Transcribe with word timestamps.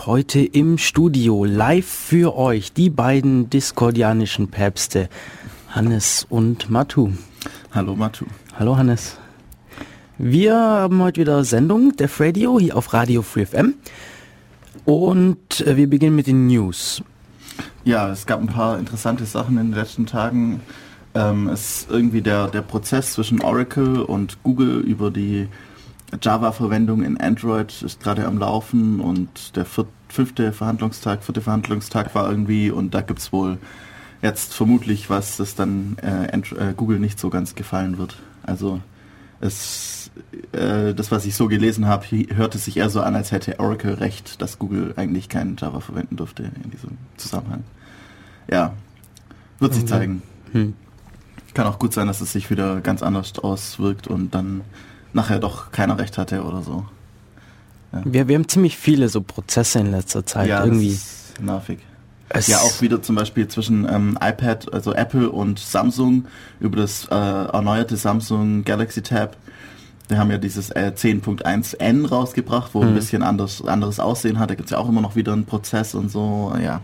Und 0.00 0.06
heute 0.06 0.40
im 0.40 0.78
Studio 0.78 1.44
live 1.44 1.84
für 1.84 2.34
euch 2.34 2.72
die 2.72 2.88
beiden 2.88 3.50
diskordianischen 3.50 4.48
Päpste, 4.48 5.10
Hannes 5.68 6.26
und 6.30 6.70
Matu. 6.70 7.10
Hallo 7.70 7.94
Matu. 7.96 8.24
Hallo 8.58 8.78
Hannes. 8.78 9.18
Wir 10.16 10.54
haben 10.54 11.02
heute 11.02 11.20
wieder 11.20 11.44
Sendung 11.44 11.96
der 11.96 12.08
Radio 12.18 12.58
hier 12.58 12.78
auf 12.78 12.94
Radio 12.94 13.20
Free 13.20 13.44
FM. 13.44 13.74
Und 14.86 15.60
äh, 15.66 15.76
wir 15.76 15.90
beginnen 15.90 16.16
mit 16.16 16.28
den 16.28 16.46
News. 16.46 17.02
Ja, 17.84 18.10
es 18.10 18.24
gab 18.24 18.40
ein 18.40 18.46
paar 18.46 18.78
interessante 18.78 19.26
Sachen 19.26 19.58
in 19.58 19.70
den 19.70 19.78
letzten 19.78 20.06
Tagen. 20.06 20.62
Ähm, 21.14 21.48
es 21.48 21.82
ist 21.82 21.90
irgendwie 21.90 22.22
der, 22.22 22.48
der 22.48 22.62
Prozess 22.62 23.12
zwischen 23.12 23.42
Oracle 23.42 24.00
und 24.00 24.42
Google 24.44 24.80
über 24.80 25.10
die 25.10 25.48
Java-Verwendung 26.20 27.02
in 27.02 27.20
Android 27.20 27.82
ist 27.82 28.00
gerade 28.00 28.26
am 28.26 28.38
Laufen 28.38 29.00
und 29.00 29.56
der 29.56 29.64
fünfte 30.08 30.52
Verhandlungstag, 30.52 31.22
vierte 31.22 31.40
Verhandlungstag 31.40 32.14
war 32.14 32.28
irgendwie 32.28 32.70
und 32.70 32.94
da 32.94 33.00
gibt 33.00 33.20
es 33.20 33.32
wohl 33.32 33.58
jetzt 34.22 34.54
vermutlich 34.54 35.08
was, 35.08 35.36
das 35.36 35.54
dann 35.54 35.96
äh, 36.02 36.26
äh, 36.26 36.74
Google 36.76 36.98
nicht 36.98 37.18
so 37.18 37.30
ganz 37.30 37.54
gefallen 37.54 37.98
wird. 37.98 38.16
Also 38.42 38.80
es, 39.40 40.10
äh, 40.52 40.94
das, 40.94 41.10
was 41.10 41.24
ich 41.24 41.34
so 41.34 41.48
gelesen 41.48 41.86
habe, 41.86 42.06
hörte 42.34 42.58
sich 42.58 42.76
eher 42.76 42.90
so 42.90 43.00
an, 43.00 43.14
als 43.14 43.32
hätte 43.32 43.58
Oracle 43.58 43.94
recht, 43.94 44.42
dass 44.42 44.58
Google 44.58 44.94
eigentlich 44.96 45.28
keinen 45.28 45.56
Java 45.56 45.80
verwenden 45.80 46.16
durfte 46.16 46.50
in 46.62 46.70
diesem 46.70 46.98
Zusammenhang. 47.16 47.64
Ja, 48.50 48.74
wird 49.58 49.74
sich 49.74 49.86
zeigen. 49.86 50.22
Hm. 50.52 50.74
Kann 51.54 51.66
auch 51.66 51.78
gut 51.78 51.92
sein, 51.92 52.06
dass 52.06 52.20
es 52.20 52.32
sich 52.32 52.50
wieder 52.50 52.80
ganz 52.80 53.02
anders 53.02 53.38
auswirkt 53.38 54.06
und 54.06 54.34
dann 54.34 54.62
nachher 55.12 55.38
doch 55.38 55.72
keiner 55.72 55.98
recht 55.98 56.18
hatte 56.18 56.42
oder 56.44 56.62
so. 56.62 56.84
Ja. 57.92 58.02
Wir, 58.04 58.28
wir 58.28 58.36
haben 58.36 58.48
ziemlich 58.48 58.76
viele 58.76 59.08
so 59.08 59.20
Prozesse 59.20 59.80
in 59.80 59.90
letzter 59.90 60.24
Zeit 60.24 60.48
ja, 60.48 60.64
irgendwie. 60.64 60.90
Das 60.90 60.96
ist 60.96 61.42
nervig. 61.42 61.78
Es 62.32 62.46
ja, 62.46 62.58
auch 62.58 62.80
wieder 62.80 63.02
zum 63.02 63.16
Beispiel 63.16 63.48
zwischen 63.48 63.88
ähm, 63.88 64.16
iPad, 64.20 64.72
also 64.72 64.94
Apple 64.94 65.30
und 65.30 65.58
Samsung 65.58 66.26
über 66.60 66.76
das 66.76 67.06
äh, 67.10 67.14
erneuerte 67.14 67.96
Samsung 67.96 68.62
Galaxy 68.62 69.02
Tab. 69.02 69.36
Wir 70.06 70.18
haben 70.18 70.30
ja 70.30 70.38
dieses 70.38 70.70
äh, 70.70 70.92
10.1N 70.94 72.08
rausgebracht, 72.08 72.70
wo 72.72 72.82
mhm. 72.82 72.88
ein 72.88 72.94
bisschen 72.94 73.22
anders, 73.24 73.64
anderes 73.64 73.98
Aussehen 73.98 74.38
hat. 74.38 74.50
Da 74.50 74.54
gibt 74.54 74.66
es 74.66 74.70
ja 74.70 74.78
auch 74.78 74.88
immer 74.88 75.00
noch 75.00 75.16
wieder 75.16 75.32
einen 75.32 75.44
Prozess 75.44 75.94
und 75.94 76.08
so. 76.10 76.52
Ja, 76.62 76.82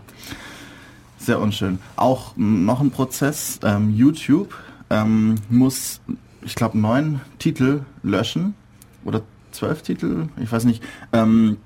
sehr 1.17 1.39
unschön. 1.39 1.79
Auch 1.95 2.33
noch 2.35 2.81
ein 2.81 2.91
Prozess. 2.91 3.59
Ähm, 3.63 3.93
YouTube 3.95 4.53
ähm, 4.89 5.35
muss, 5.49 6.01
ich 6.47 6.55
glaube, 6.55 6.79
neun 6.79 7.19
Titel 7.39 7.81
löschen 8.03 8.55
oder 9.03 9.21
zwölf 9.51 9.81
Titel, 9.81 10.29
ich 10.41 10.51
weiß 10.51 10.63
nicht. 10.63 10.81
Ähm, 11.11 11.57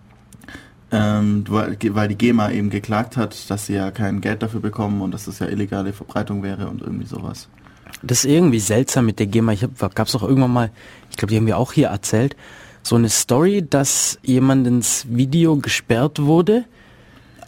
ähm, 0.92 1.46
weil, 1.48 1.78
die 1.78 2.18
GEMA 2.18 2.52
eben 2.52 2.70
geklagt 2.70 3.16
hat, 3.16 3.50
dass 3.50 3.68
sie 3.68 3.76
ja 3.76 3.92
kein 3.92 4.20
Geld 4.20 4.42
dafür 4.44 4.59
bekommen 4.59 5.02
und 5.02 5.14
dass 5.14 5.26
das 5.26 5.40
ja 5.40 5.48
illegale 5.48 5.94
Verbreitung 5.94 6.44
wäre 6.44 6.68
und 6.68 6.82
irgendwie 6.82 7.06
sowas. 7.06 7.48
Das 8.02 8.26
ist 8.26 8.31
irgendwie 8.31 8.59
seltsam 8.59 9.06
mit 9.06 9.19
der 9.19 9.28
GEMA. 9.28 9.53
Ich 9.53 9.66
gab 9.78 10.08
es 10.08 10.16
auch 10.16 10.24
irgendwann 10.24 10.52
mal, 10.52 10.72
ich 11.12 11.18
glaube, 11.18 11.31
die 11.31 11.38
haben 11.38 11.46
wir 11.46 11.58
auch 11.58 11.72
hier 11.72 11.90
erzählt, 11.90 12.36
so 12.84 12.96
eine 12.96 13.09
Story, 13.09 13.63
dass 13.68 14.18
jemandens 14.24 15.06
Video 15.08 15.58
gesperrt 15.58 16.24
wurde, 16.24 16.66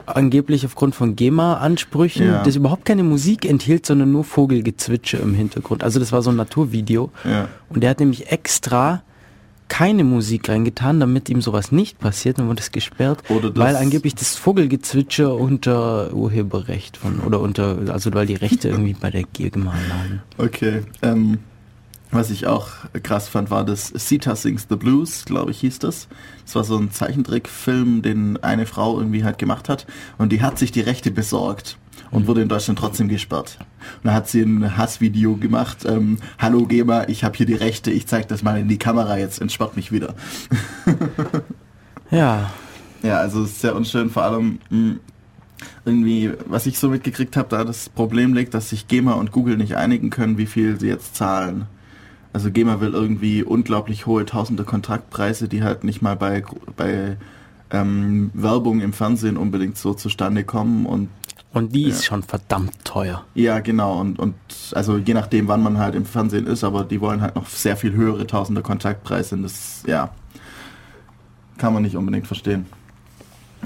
angeblich 0.06 0.66
aufgrund 0.66 0.96
von 0.96 1.16
GEMA-Ansprüchen, 1.16 2.28
ja. 2.28 2.44
das 2.44 2.56
überhaupt 2.56 2.86
keine 2.86 3.04
Musik 3.04 3.46
enthielt, 3.46 3.86
sondern 3.86 4.12
nur 4.12 4.24
Vogelgezwitsche 4.24 5.18
im 5.18 5.34
Hintergrund. 5.34 5.84
Also 5.84 6.00
das 6.00 6.12
war 6.12 6.22
so 6.22 6.30
ein 6.30 6.36
Naturvideo. 6.36 7.12
Ja. 7.24 7.48
Und 7.70 7.82
der 7.82 7.92
hat 7.92 8.00
nämlich 8.00 8.32
extra 8.32 9.04
keine 9.70 10.04
Musik 10.04 10.50
reingetan, 10.50 11.00
damit 11.00 11.30
ihm 11.30 11.42
sowas 11.42 11.72
nicht 11.72 11.98
passiert, 11.98 12.38
dann 12.38 12.48
wurde 12.48 12.62
es 12.62 12.72
gesperrt, 12.72 13.24
weil 13.30 13.76
angeblich 13.76 14.14
das 14.14 14.36
Vogelgezwitscher 14.36 15.34
unter 15.34 16.14
Urheberrecht 16.14 16.98
von 16.98 17.20
oder 17.22 17.40
unter 17.40 17.80
also 17.88 18.14
weil 18.14 18.28
die 18.28 18.36
Rechte 18.36 18.70
irgendwie 18.70 18.94
bei 18.94 19.10
der 19.10 19.24
GEMA 19.24 19.74
lagen. 19.90 20.22
Okay, 20.38 20.82
ähm, 21.02 21.40
was 22.14 22.30
ich 22.30 22.48
auch 22.48 22.70
krass 23.02 23.28
fand, 23.28 23.50
war 23.50 23.66
das 23.66 23.88
Sita 23.88 24.36
Sings 24.36 24.68
the 24.70 24.76
Blues, 24.76 25.26
glaube 25.26 25.52
ich, 25.52 25.60
hieß 25.60 25.80
das. 25.80 26.08
Das 26.46 26.56
war 26.56 26.64
so 26.64 26.78
ein 26.78 26.92
Zeichentrickfilm, 26.92 28.02
den 28.02 28.42
eine 28.44 28.66
Frau 28.66 28.98
irgendwie 28.98 29.24
halt 29.24 29.38
gemacht 29.38 29.70
hat 29.70 29.86
und 30.18 30.32
die 30.32 30.42
hat 30.42 30.58
sich 30.58 30.72
die 30.72 30.82
Rechte 30.82 31.12
besorgt 31.12 31.78
und 32.12 32.28
wurde 32.28 32.42
in 32.42 32.50
Deutschland 32.50 32.80
trotzdem 32.80 33.08
gesperrt. 33.08 33.58
Und 34.04 34.06
da 34.06 34.14
hat 34.14 34.28
sie 34.28 34.42
ein 34.42 34.78
Hassvideo 34.78 35.38
gemacht. 35.38 35.86
Ähm, 35.86 36.18
Hallo 36.38 36.66
Geber, 36.66 37.10
ich 37.10 37.24
habe 37.24 37.36
hier 37.36 37.46
die 37.46 37.56
Rechte, 37.56 37.92
ich 37.92 38.08
zeige 38.08 38.28
das 38.28 38.44
mal 38.44 38.60
in 38.60 38.68
die 38.68 38.78
Kamera, 38.78 39.18
jetzt 39.18 39.42
entsperrt 39.42 39.76
mich 39.76 39.92
wieder. 39.92 40.14
ja. 42.12 42.52
Ja, 43.02 43.18
also 43.18 43.44
ist 43.44 43.60
sehr 43.60 43.76
unschön, 43.76 44.10
vor 44.10 44.24
allem 44.24 44.60
mh, 44.70 44.78
hm, 44.78 45.00
irgendwie, 45.86 46.32
was 46.46 46.66
ich 46.66 46.80
so 46.80 46.90
mitgekriegt 46.90 47.36
habe, 47.36 47.50
da 47.50 47.64
das 47.64 47.90
Problem 47.90 48.34
liegt, 48.34 48.54
dass 48.54 48.70
sich 48.70 48.88
GEMA 48.88 49.14
und 49.14 49.32
Google 49.32 49.58
nicht 49.58 49.76
einigen 49.76 50.10
können, 50.10 50.38
wie 50.38 50.46
viel 50.46 50.80
sie 50.80 50.88
jetzt 50.88 51.16
zahlen. 51.16 51.68
Also 52.34 52.52
GEMA 52.52 52.82
will 52.82 52.94
irgendwie 52.94 53.44
unglaublich 53.44 54.08
hohe 54.08 54.26
tausende 54.26 54.64
Kontraktpreise, 54.64 55.48
die 55.48 55.64
halt 55.64 55.84
nicht 55.84 56.02
mal 56.02 56.16
bei, 56.16 56.44
bei 56.76 57.18
ähm, 57.70 58.32
Werbung 58.34 58.82
im 58.82 58.92
Fernsehen 58.92 59.38
unbedingt 59.38 59.78
so 59.78 59.94
zustande 59.94 60.44
kommen 60.44 60.86
und 60.86 61.10
und 61.54 61.76
die 61.76 61.84
ja. 61.84 61.90
ist 61.90 62.04
schon 62.04 62.24
verdammt 62.24 62.84
teuer. 62.84 63.24
Ja, 63.36 63.60
genau. 63.60 64.00
Und, 64.00 64.18
und 64.18 64.34
also 64.72 64.98
je 64.98 65.14
nachdem, 65.14 65.48
wann 65.48 65.62
man 65.62 65.78
halt 65.78 65.94
im 65.94 66.04
Fernsehen 66.04 66.48
ist, 66.48 66.64
aber 66.64 66.84
die 66.84 67.00
wollen 67.00 67.22
halt 67.22 67.36
noch 67.36 67.48
sehr 67.48 67.78
viel 67.78 67.94
höhere 67.94 68.26
tausende 68.26 68.64
Kontaktpreise. 68.64 69.36
Und 69.36 69.44
das, 69.44 69.84
ja, 69.86 70.10
kann 71.60 71.74
man 71.74 71.84
nicht 71.84 71.96
unbedingt 71.96 72.26
verstehen. 72.26 72.66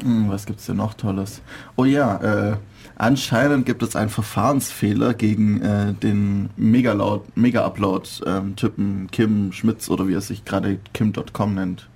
Hm, 0.02 0.30
was 0.30 0.46
gibt's 0.46 0.66
denn 0.66 0.76
noch 0.76 0.96
Tolles? 0.96 1.42
Oh 1.78 1.86
ja, 1.86 2.18
äh, 2.18 2.58
anscheinend 2.98 3.66
gibt 3.66 3.82
es 3.84 3.96
einen 3.96 4.10
Verfahrensfehler 4.10 5.14
gegen 5.14 5.62
äh, 5.62 5.94
den 5.94 6.50
Mega-Upload-Typen 6.58 8.56
ähm, 8.78 9.08
Kim 9.12 9.54
Schmitz 9.54 9.90
oder 9.90 10.08
wie 10.08 10.14
er 10.14 10.22
sich 10.22 10.46
gerade 10.46 10.80
Kim.com 10.94 11.54
nennt. 11.54 11.88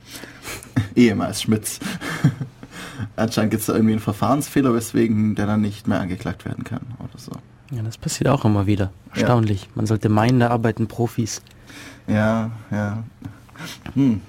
Ehemals 0.95 1.41
Schmitz. 1.41 1.79
Anscheinend 3.15 3.51
gibt 3.51 3.61
es 3.61 3.67
da 3.67 3.73
irgendwie 3.73 3.93
einen 3.93 4.01
Verfahrensfehler, 4.01 4.73
weswegen 4.73 5.35
der 5.35 5.47
dann 5.47 5.61
nicht 5.61 5.87
mehr 5.87 5.99
angeklagt 5.99 6.45
werden 6.45 6.63
kann 6.63 6.81
oder 6.99 7.17
so. 7.17 7.31
Ja, 7.71 7.81
das 7.83 7.97
passiert 7.97 8.29
auch 8.29 8.45
immer 8.45 8.67
wieder. 8.67 8.91
Erstaunlich. 9.13 9.63
Ja. 9.63 9.69
Man 9.75 9.87
sollte 9.87 10.09
meinen, 10.09 10.39
da 10.39 10.49
arbeiten 10.49 10.87
Profis. 10.87 11.41
Ja, 12.07 12.51
ja. 12.69 13.03
Hm. 13.93 14.21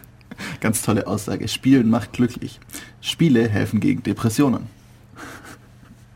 Ganz 0.60 0.82
tolle 0.82 1.06
Aussage. 1.06 1.48
Spielen 1.48 1.90
macht 1.90 2.12
glücklich. 2.12 2.60
Spiele 3.00 3.48
helfen 3.48 3.80
gegen 3.80 4.02
Depressionen. 4.02 4.75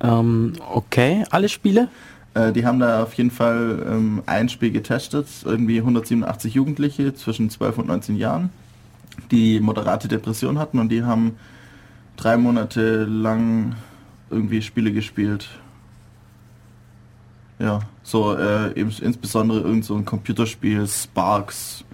Ähm, 0.01 0.55
okay, 0.73 1.25
alle 1.31 1.49
Spiele? 1.49 1.89
Äh, 2.35 2.53
die 2.53 2.65
haben 2.65 2.79
da 2.79 3.03
auf 3.03 3.15
jeden 3.15 3.31
Fall 3.31 3.85
ähm, 3.89 4.23
ein 4.27 4.49
Spiel 4.49 4.71
getestet. 4.71 5.27
Irgendwie 5.45 5.79
187 5.79 6.55
Jugendliche 6.55 7.15
zwischen 7.15 7.51
12 7.51 7.79
und 7.79 7.89
19 7.89 8.17
Jahren, 8.17 8.51
die 9.31 9.61
moderate 9.61 10.09
Depression 10.09 10.59
hatten 10.59 10.79
und 10.79 10.91
die 10.91 11.03
haben 11.03 11.37
drei 12.17 12.37
Monate 12.37 13.05
lang 13.05 13.75
irgendwie 14.31 14.63
Spiele 14.63 14.93
gespielt. 14.93 15.49
Ja, 17.59 17.81
so 18.03 18.37
äh, 18.37 18.79
eben 18.79 18.91
insbesondere 19.03 19.61
irgend 19.61 19.85
so 19.85 19.95
ein 19.95 20.07
Computerspiel, 20.07 20.87
Sparks, 20.87 21.85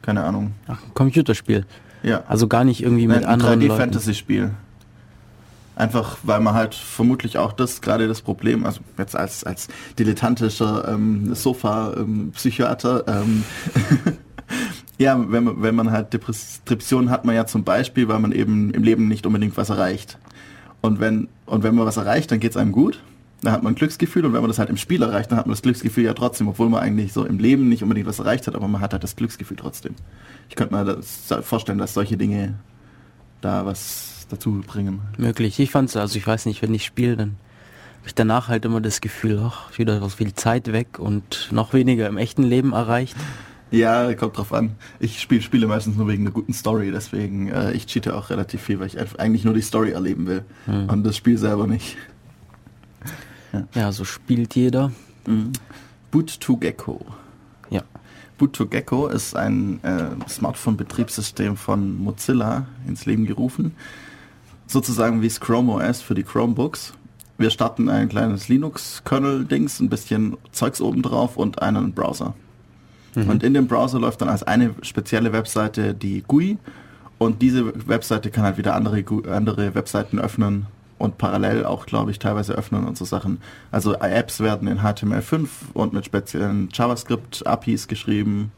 keine 0.00 0.24
Ahnung. 0.24 0.52
Ach, 0.66 0.82
ein 0.82 0.94
Computerspiel. 0.94 1.66
Ja. 2.02 2.24
Also 2.26 2.48
gar 2.48 2.64
nicht 2.64 2.82
irgendwie 2.82 3.06
mit 3.06 3.16
Nein, 3.16 3.26
ein 3.26 3.42
anderen 3.42 3.60
3D-Fantasy-Spiel. 3.60 4.52
Einfach, 5.80 6.18
weil 6.22 6.40
man 6.40 6.54
halt 6.54 6.74
vermutlich 6.74 7.38
auch 7.38 7.52
das 7.52 7.80
gerade 7.80 8.06
das 8.06 8.20
Problem, 8.20 8.66
also 8.66 8.80
jetzt 8.98 9.16
als, 9.16 9.44
als 9.44 9.68
dilettantischer 9.98 10.86
ähm, 10.88 11.34
Sofa-Psychiater, 11.34 13.04
ähm, 13.08 13.44
Ja, 15.00 15.18
wenn 15.30 15.44
man, 15.44 15.62
wenn 15.62 15.74
man 15.74 15.90
halt 15.92 16.12
Depressionen 16.12 17.08
hat 17.08 17.24
man 17.24 17.34
ja 17.34 17.46
zum 17.46 17.64
Beispiel, 17.64 18.06
weil 18.08 18.18
man 18.18 18.32
eben 18.32 18.70
im 18.74 18.82
Leben 18.82 19.08
nicht 19.08 19.24
unbedingt 19.24 19.56
was 19.56 19.70
erreicht. 19.70 20.18
Und 20.82 21.00
wenn, 21.00 21.28
und 21.46 21.62
wenn 21.62 21.74
man 21.74 21.86
was 21.86 21.96
erreicht, 21.96 22.30
dann 22.30 22.38
geht 22.38 22.50
es 22.50 22.58
einem 22.58 22.72
gut. 22.72 23.02
Dann 23.40 23.52
hat 23.52 23.62
man 23.62 23.72
ein 23.72 23.76
Glücksgefühl 23.76 24.26
und 24.26 24.34
wenn 24.34 24.42
man 24.42 24.50
das 24.50 24.58
halt 24.58 24.68
im 24.68 24.76
Spiel 24.76 25.00
erreicht, 25.00 25.30
dann 25.30 25.38
hat 25.38 25.46
man 25.46 25.54
das 25.54 25.62
Glücksgefühl 25.62 26.04
ja 26.04 26.12
trotzdem, 26.12 26.48
obwohl 26.48 26.68
man 26.68 26.82
eigentlich 26.82 27.14
so 27.14 27.24
im 27.24 27.38
Leben 27.38 27.70
nicht 27.70 27.82
unbedingt 27.82 28.06
was 28.06 28.18
erreicht 28.18 28.46
hat, 28.46 28.54
aber 28.54 28.68
man 28.68 28.82
hat 28.82 28.92
halt 28.92 29.02
das 29.02 29.16
Glücksgefühl 29.16 29.56
trotzdem. 29.56 29.94
Ich 30.50 30.56
könnte 30.56 30.74
mir 30.74 30.84
das 30.84 31.32
vorstellen, 31.46 31.78
dass 31.78 31.94
solche 31.94 32.18
Dinge 32.18 32.56
da 33.40 33.64
was 33.64 34.19
dazu 34.30 34.62
bringen. 34.66 35.00
Möglich. 35.18 35.58
Ich 35.60 35.70
fand 35.70 35.88
es, 35.90 35.96
also 35.96 36.16
ich 36.16 36.26
weiß 36.26 36.46
nicht, 36.46 36.62
wenn 36.62 36.72
ich 36.74 36.84
spiele, 36.84 37.16
dann 37.16 37.36
habe 37.98 38.08
ich 38.08 38.14
danach 38.14 38.48
halt 38.48 38.64
immer 38.64 38.80
das 38.80 39.00
Gefühl, 39.00 39.40
ach, 39.44 39.76
wieder 39.78 40.00
so 40.00 40.08
viel 40.08 40.34
Zeit 40.34 40.72
weg 40.72 40.98
und 40.98 41.48
noch 41.52 41.72
weniger 41.74 42.08
im 42.08 42.16
echten 42.16 42.42
Leben 42.42 42.72
erreicht. 42.72 43.16
Ja, 43.70 44.12
kommt 44.14 44.36
drauf 44.36 44.52
an. 44.52 44.72
Ich 44.98 45.20
spiele 45.20 45.42
Spiele 45.42 45.66
meistens 45.66 45.96
nur 45.96 46.08
wegen 46.08 46.24
einer 46.24 46.32
guten 46.32 46.52
Story, 46.52 46.90
deswegen 46.90 47.48
äh, 47.48 47.72
ich 47.72 47.86
cheate 47.86 48.16
auch 48.16 48.30
relativ 48.30 48.62
viel, 48.62 48.80
weil 48.80 48.88
ich 48.88 48.98
eigentlich 49.20 49.44
nur 49.44 49.54
die 49.54 49.62
Story 49.62 49.92
erleben 49.92 50.26
will 50.26 50.44
hm. 50.64 50.88
und 50.88 51.04
das 51.04 51.16
Spiel 51.16 51.38
selber 51.38 51.66
nicht. 51.66 51.96
Ja, 53.52 53.68
ja 53.74 53.92
so 53.92 54.04
spielt 54.04 54.54
jeder. 54.56 54.92
Mhm. 55.26 55.52
Boot 56.10 56.40
to 56.40 56.56
Gecko. 56.56 57.04
Ja. 57.70 57.82
Boot 58.38 58.54
to 58.54 58.66
Gecko 58.66 59.06
ist 59.06 59.36
ein 59.36 59.82
äh, 59.84 60.28
Smartphone-Betriebssystem 60.28 61.56
von 61.56 61.96
Mozilla 61.96 62.66
ins 62.88 63.06
Leben 63.06 63.26
gerufen. 63.26 63.76
Sozusagen 64.70 65.22
wie 65.22 65.28
das 65.28 65.40
Chrome 65.40 65.72
OS 65.72 66.00
für 66.00 66.14
die 66.14 66.22
Chromebooks. 66.22 66.94
Wir 67.38 67.50
starten 67.50 67.88
ein 67.88 68.08
kleines 68.08 68.48
Linux-Kernel-Dings, 68.48 69.80
ein 69.80 69.88
bisschen 69.88 70.36
Zeugs 70.52 70.80
oben 70.80 71.02
drauf 71.02 71.36
und 71.36 71.62
einen 71.62 71.92
Browser. 71.92 72.34
Mhm. 73.14 73.28
Und 73.28 73.42
in 73.42 73.54
dem 73.54 73.66
Browser 73.66 73.98
läuft 73.98 74.20
dann 74.20 74.28
als 74.28 74.42
eine 74.42 74.74
spezielle 74.82 75.32
Webseite 75.32 75.94
die 75.94 76.22
GUI 76.26 76.58
und 77.18 77.42
diese 77.42 77.88
Webseite 77.88 78.30
kann 78.30 78.44
halt 78.44 78.58
wieder 78.58 78.74
andere, 78.74 79.04
andere 79.30 79.74
Webseiten 79.74 80.18
öffnen 80.18 80.66
und 80.98 81.18
parallel 81.18 81.64
auch, 81.64 81.86
glaube 81.86 82.10
ich, 82.10 82.18
teilweise 82.18 82.52
öffnen 82.52 82.86
und 82.86 82.96
so 82.96 83.04
Sachen. 83.04 83.40
Also 83.70 83.94
Apps 83.94 84.40
werden 84.40 84.68
in 84.68 84.80
HTML5 84.80 85.48
und 85.72 85.92
mit 85.92 86.04
speziellen 86.04 86.68
JavaScript-APIs 86.72 87.88
geschrieben. 87.88 88.52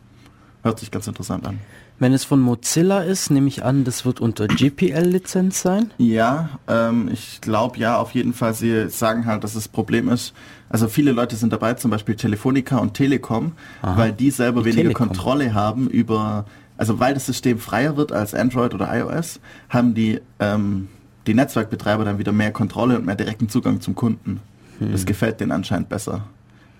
Hört 0.62 0.78
sich 0.80 0.90
ganz 0.90 1.06
interessant 1.06 1.46
an. 1.46 1.60
Wenn 2.02 2.14
es 2.14 2.24
von 2.24 2.40
Mozilla 2.40 3.02
ist, 3.02 3.30
nehme 3.30 3.46
ich 3.46 3.64
an, 3.64 3.84
das 3.84 4.04
wird 4.04 4.18
unter 4.18 4.48
GPL-Lizenz 4.48 5.62
sein? 5.62 5.92
Ja, 5.98 6.58
ähm, 6.66 7.08
ich 7.12 7.40
glaube 7.40 7.78
ja, 7.78 7.96
auf 7.96 8.10
jeden 8.10 8.32
Fall. 8.34 8.54
Sie 8.54 8.88
sagen 8.90 9.24
halt, 9.24 9.44
dass 9.44 9.54
das 9.54 9.68
Problem 9.68 10.08
ist, 10.08 10.34
also 10.68 10.88
viele 10.88 11.12
Leute 11.12 11.36
sind 11.36 11.52
dabei, 11.52 11.74
zum 11.74 11.92
Beispiel 11.92 12.16
Telefonica 12.16 12.78
und 12.78 12.94
Telekom, 12.94 13.52
Aha. 13.82 13.96
weil 13.96 14.10
die 14.10 14.32
selber 14.32 14.62
die 14.62 14.70
weniger 14.70 14.82
Telekom. 14.82 15.06
Kontrolle 15.10 15.54
haben 15.54 15.86
über, 15.86 16.44
also 16.76 16.98
weil 16.98 17.14
das 17.14 17.26
System 17.26 17.60
freier 17.60 17.96
wird 17.96 18.10
als 18.10 18.34
Android 18.34 18.74
oder 18.74 18.92
iOS, 18.92 19.38
haben 19.68 19.94
die, 19.94 20.20
ähm, 20.40 20.88
die 21.28 21.34
Netzwerkbetreiber 21.34 22.04
dann 22.04 22.18
wieder 22.18 22.32
mehr 22.32 22.50
Kontrolle 22.50 22.98
und 22.98 23.06
mehr 23.06 23.14
direkten 23.14 23.48
Zugang 23.48 23.80
zum 23.80 23.94
Kunden. 23.94 24.40
Hm. 24.80 24.90
Das 24.90 25.06
gefällt 25.06 25.38
denen 25.38 25.52
anscheinend 25.52 25.88
besser. 25.88 26.24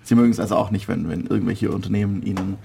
Sie 0.03 0.15
mögen 0.15 0.31
es 0.31 0.41
also 0.41 0.57
auch 0.57 0.69
nicht, 0.69 0.89
wenn, 0.89 1.07
wenn 1.07 1.27
irgendwelche 1.27 1.71
Unternehmen 1.71 2.23
ihnen 2.23 2.57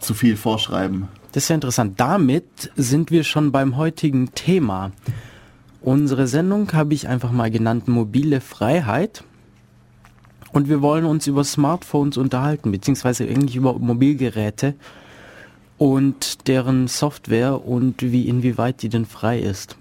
zu 0.00 0.12
viel 0.12 0.36
vorschreiben. 0.36 1.06
Das 1.34 1.42
ist 1.42 1.48
ja 1.48 1.56
interessant. 1.56 1.98
Damit 1.98 2.70
sind 2.76 3.10
wir 3.10 3.24
schon 3.24 3.50
beim 3.50 3.76
heutigen 3.76 4.32
Thema. 4.36 4.92
Unsere 5.82 6.28
Sendung 6.28 6.72
habe 6.72 6.94
ich 6.94 7.08
einfach 7.08 7.32
mal 7.32 7.50
genannt 7.50 7.88
Mobile 7.88 8.40
Freiheit. 8.40 9.24
Und 10.52 10.68
wir 10.68 10.80
wollen 10.80 11.04
uns 11.04 11.26
über 11.26 11.42
Smartphones 11.42 12.18
unterhalten, 12.18 12.70
beziehungsweise 12.70 13.24
eigentlich 13.24 13.56
über 13.56 13.76
Mobilgeräte 13.76 14.76
und 15.76 16.46
deren 16.46 16.86
Software 16.86 17.66
und 17.66 18.00
wie 18.00 18.28
inwieweit 18.28 18.82
die 18.82 18.88
denn 18.88 19.04
frei 19.04 19.40
ist. 19.40 19.76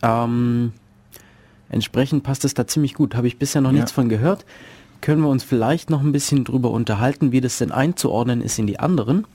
Ähm, 0.00 0.72
entsprechend 1.68 2.22
passt 2.22 2.46
es 2.46 2.54
da 2.54 2.66
ziemlich 2.66 2.94
gut. 2.94 3.16
Habe 3.16 3.26
ich 3.26 3.38
bisher 3.38 3.60
noch 3.60 3.68
ja. 3.68 3.76
nichts 3.76 3.92
von 3.92 4.08
gehört. 4.08 4.46
Können 5.02 5.20
wir 5.20 5.28
uns 5.28 5.44
vielleicht 5.44 5.90
noch 5.90 6.00
ein 6.00 6.12
bisschen 6.12 6.44
drüber 6.44 6.70
unterhalten, 6.70 7.32
wie 7.32 7.42
das 7.42 7.58
denn 7.58 7.70
einzuordnen 7.70 8.40
ist 8.40 8.58
in 8.58 8.66
die 8.66 8.80
anderen. 8.80 9.26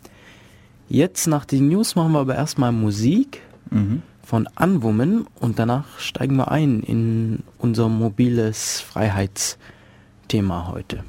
Jetzt 0.89 1.28
nach 1.28 1.45
den 1.45 1.68
News 1.68 1.95
machen 1.95 2.13
wir 2.13 2.19
aber 2.19 2.36
erstmal 2.36 2.72
Musik 2.72 3.42
mhm. 3.69 4.01
von 4.24 4.48
Unwoman 4.60 5.28
und 5.39 5.60
danach 5.60 6.00
steigen 6.00 6.38
wir 6.38 6.50
ein 6.51 6.81
in 6.81 7.44
unser 7.57 7.89
mobiles 7.89 8.80
Freiheitsthema 8.80 10.69
heute. 10.72 11.04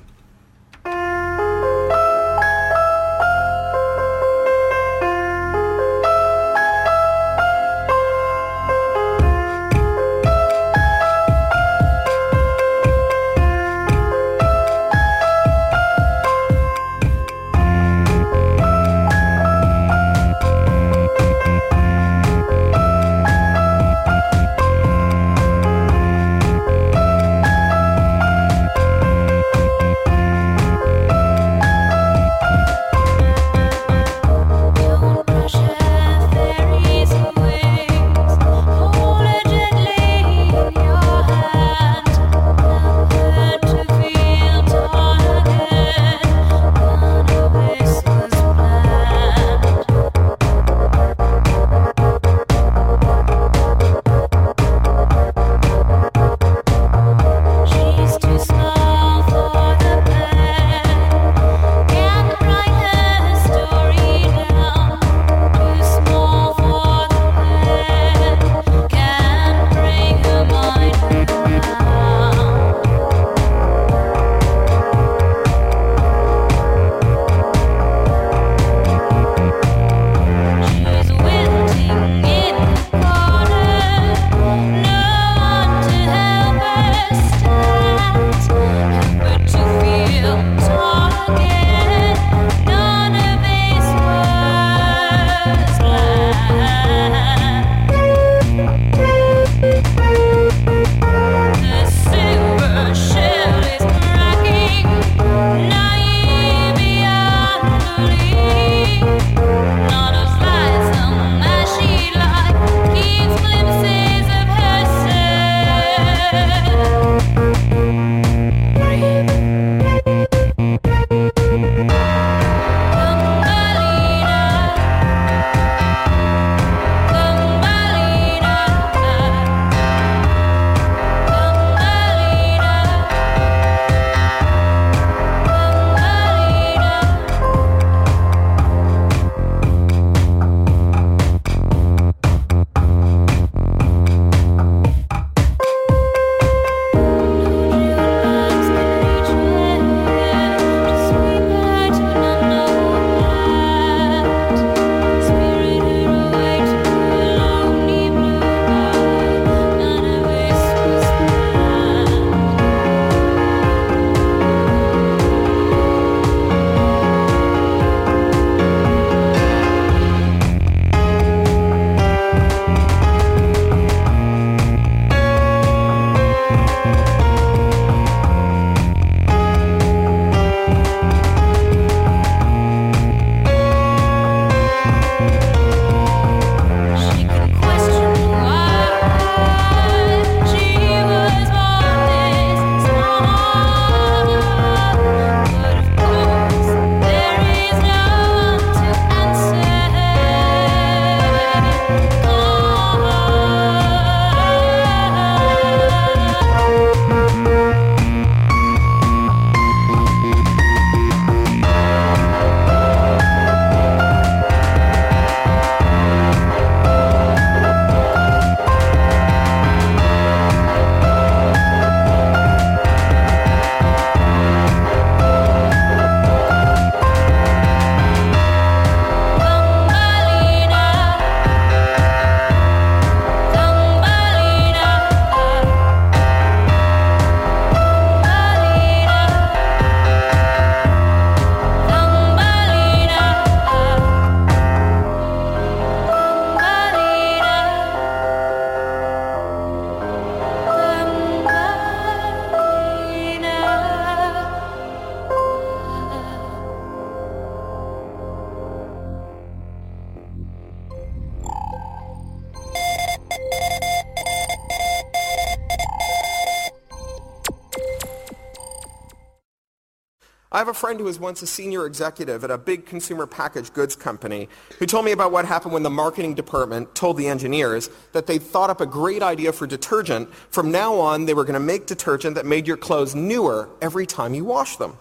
I 270.58 270.60
have 270.60 270.66
a 270.66 270.74
friend 270.74 270.98
who 270.98 271.04
was 271.04 271.20
once 271.20 271.40
a 271.40 271.46
senior 271.46 271.86
executive 271.86 272.42
at 272.42 272.50
a 272.50 272.58
big 272.58 272.84
consumer 272.84 273.28
packaged 273.28 273.74
goods 273.74 273.94
company 273.94 274.48
who 274.80 274.86
told 274.86 275.04
me 275.04 275.12
about 275.12 275.30
what 275.30 275.44
happened 275.44 275.72
when 275.72 275.84
the 275.84 275.88
marketing 275.88 276.34
department 276.34 276.96
told 276.96 277.16
the 277.16 277.28
engineers 277.28 277.88
that 278.10 278.26
they'd 278.26 278.42
thought 278.42 278.68
up 278.68 278.80
a 278.80 278.86
great 278.86 279.22
idea 279.22 279.52
for 279.52 279.68
detergent. 279.68 280.34
From 280.50 280.72
now 280.72 280.96
on, 280.96 281.26
they 281.26 281.34
were 281.34 281.44
going 281.44 281.54
to 281.54 281.60
make 281.60 281.86
detergent 281.86 282.34
that 282.34 282.44
made 282.44 282.66
your 282.66 282.76
clothes 282.76 283.14
newer 283.14 283.68
every 283.80 284.04
time 284.04 284.34
you 284.34 284.44
wash 284.44 284.76
them. 284.78 284.98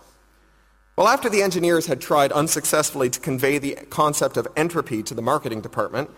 Well, 0.95 1.07
after 1.07 1.27
the 1.27 1.41
engineers 1.41 1.87
had 1.87 2.01
tried 2.01 2.31
unsuccessfully 2.31 3.09
to 3.09 3.19
convey 3.19 3.57
the 3.57 3.79
concept 3.89 4.37
of 4.37 4.47
entropy 4.55 5.01
to 5.01 5.15
the 5.15 5.23
marketing 5.23 5.61
department, 5.61 6.11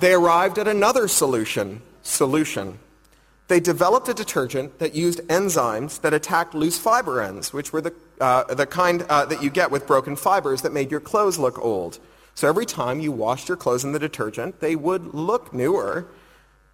they 0.00 0.12
arrived 0.12 0.58
at 0.58 0.68
another 0.68 1.08
solution. 1.08 1.80
Solution. 2.02 2.80
They 3.48 3.60
developed 3.60 4.08
a 4.10 4.14
detergent 4.14 4.78
that 4.78 4.94
used 4.94 5.20
enzymes 5.28 6.02
that 6.02 6.12
attacked 6.12 6.54
loose 6.54 6.78
fiber 6.78 7.22
ends, 7.22 7.52
which 7.52 7.72
were 7.72 7.80
the, 7.80 7.94
uh, 8.20 8.44
the 8.54 8.66
kind 8.66 9.02
uh, 9.08 9.24
that 9.24 9.42
you 9.42 9.48
get 9.48 9.70
with 9.70 9.86
broken 9.86 10.16
fibers 10.16 10.60
that 10.62 10.72
made 10.72 10.90
your 10.90 11.00
clothes 11.00 11.38
look 11.38 11.58
old. 11.58 11.98
So 12.34 12.46
every 12.46 12.66
time 12.66 13.00
you 13.00 13.10
washed 13.10 13.48
your 13.48 13.56
clothes 13.56 13.84
in 13.84 13.92
the 13.92 13.98
detergent, 13.98 14.60
they 14.60 14.76
would 14.76 15.14
look 15.14 15.52
newer. 15.54 16.06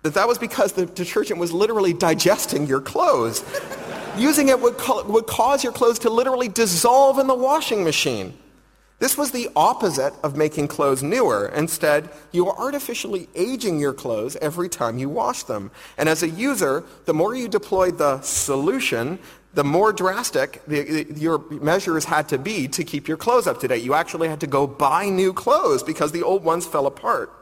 That 0.03 0.15
that 0.15 0.27
was 0.27 0.37
because 0.37 0.73
the 0.73 0.87
detergent 0.87 1.39
was 1.39 1.53
literally 1.53 1.93
digesting 1.95 2.67
your 2.67 2.81
clothes. 2.81 3.45
Using 4.19 4.49
it 4.49 4.61
would, 4.61 4.77
co- 4.77 5.05
would 5.05 5.27
cause 5.27 5.65
your 5.65 5.73
clothes 5.73 6.01
to 6.01 6.11
literally 6.11 6.49
dissolve 6.49 7.19
in 7.19 7.29
the 7.29 7.35
washing 7.35 7.85
machine. 7.85 8.37
This 9.01 9.19
was 9.19 9.33
the 9.33 9.51
opposite 9.57 10.15
of 10.23 10.37
making 10.37 10.69
clothes 10.69 11.03
newer. 11.03 11.49
Instead, 11.49 12.09
you 12.33 12.49
are 12.49 12.57
artificially 12.57 13.29
aging 13.35 13.81
your 13.81 13.93
clothes 13.93 14.37
every 14.37 14.69
time 14.69 14.99
you 14.99 15.09
wash 15.09 15.43
them. 15.43 15.71
And 15.99 16.09
as 16.09 16.23
a 16.23 16.29
user, 16.29 16.85
the 17.05 17.15
more 17.15 17.35
you 17.35 17.49
deployed 17.49 17.99
the 17.99 18.21
solution, 18.23 19.19
the 19.53 19.65
more 19.65 19.93
drastic 19.93 20.63
the, 20.67 21.03
the, 21.03 21.21
your 21.21 21.39
measures 21.51 22.05
had 22.05 22.29
to 22.29 22.39
be 22.39 22.69
to 22.69 22.85
keep 22.85 23.09
your 23.09 23.17
clothes 23.17 23.47
up 23.47 23.61
to 23.61 23.69
date. 23.69 23.83
You 23.83 23.95
actually 23.95 24.29
had 24.29 24.41
to 24.41 24.47
go 24.47 24.67
buy 24.67 25.09
new 25.09 25.33
clothes 25.33 25.83
because 25.83 26.13
the 26.13 26.23
old 26.23 26.45
ones 26.45 26.67
fell 26.67 26.87
apart. 26.87 27.33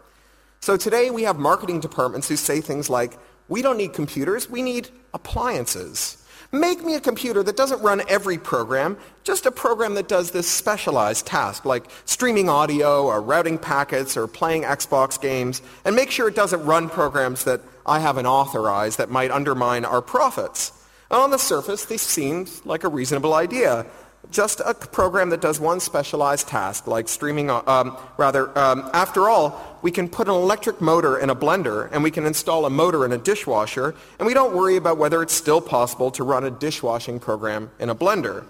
So 0.61 0.77
today 0.77 1.11
we 1.11 1.25
have 1.25 1.39
marketing 1.39 1.81
departments 1.81 2.29
who 2.29 2.37
say 2.37 2.61
things 2.61 2.89
like, 2.89 3.19
we 3.49 3.63
don't 3.63 3.77
need 3.77 3.93
computers, 3.93 4.49
we 4.49 4.63
need 4.63 4.89
appliances. 5.13 6.22
Make 6.55 6.85
me 6.85 6.97
a 6.97 7.01
computer 7.01 7.43
that 7.45 7.57
doesn't 7.57 7.81
run 7.81 8.03
every 8.11 8.37
program, 8.37 8.99
just 9.25 9.47
a 9.47 9.51
program 9.51 9.95
that 9.95 10.07
does 10.07 10.33
this 10.33 10.47
specialized 10.47 11.25
task, 11.25 11.65
like 11.65 11.87
streaming 12.05 12.51
audio 12.51 13.07
or 13.07 13.23
routing 13.23 13.57
packets 13.57 14.19
or 14.19 14.27
playing 14.27 14.65
Xbox 14.65 15.19
games, 15.19 15.63
and 15.87 15.97
make 15.97 16.11
sure 16.11 16.29
it 16.29 16.35
doesn't 16.35 16.63
run 16.67 16.91
programs 16.91 17.45
that 17.45 17.63
I 17.87 18.01
haven't 18.01 18.27
authorized 18.27 18.99
that 18.99 19.09
might 19.09 19.31
undermine 19.31 19.87
our 19.87 20.03
profits. 20.03 20.73
And 21.11 21.21
on 21.21 21.31
the 21.31 21.39
surface, 21.39 21.87
this 21.87 22.03
seems 22.03 22.65
like 22.67 22.85
a 22.85 22.89
reasonable 22.89 23.33
idea 23.33 23.87
just 24.33 24.61
a 24.61 24.75
program 24.75 25.31
that 25.31 25.41
does 25.41 25.61
one 25.61 25.79
specialized 25.79 26.49
task, 26.49 26.87
like 26.87 27.09
streaming, 27.09 27.51
um, 27.51 27.97
rather, 28.17 28.57
um, 28.59 28.91
after 28.93 29.29
all, 29.29 29.79
we 29.83 29.91
can 29.91 30.09
put 30.09 30.27
an 30.27 30.35
electric 30.35 30.81
motor 30.81 31.19
in 31.19 31.31
a 31.31 31.37
blender 31.37 31.89
and 31.93 32.03
we 32.03 32.11
can 32.11 32.27
install 32.27 32.65
a 32.67 32.71
motor 32.71 33.05
in 33.05 33.13
a 33.13 33.19
dishwasher, 33.19 33.95
and 34.19 34.27
we 34.27 34.35
don't 34.35 34.57
worry 34.57 34.77
about 34.77 34.99
whether 34.99 35.23
it's 35.23 35.35
still 35.35 35.61
possible 35.61 36.11
to 36.11 36.25
run 36.25 36.45
a 36.45 36.51
dishwashing 36.51 37.21
program 37.21 37.71
in 37.79 37.89
a 37.89 37.95
blender. 37.95 38.45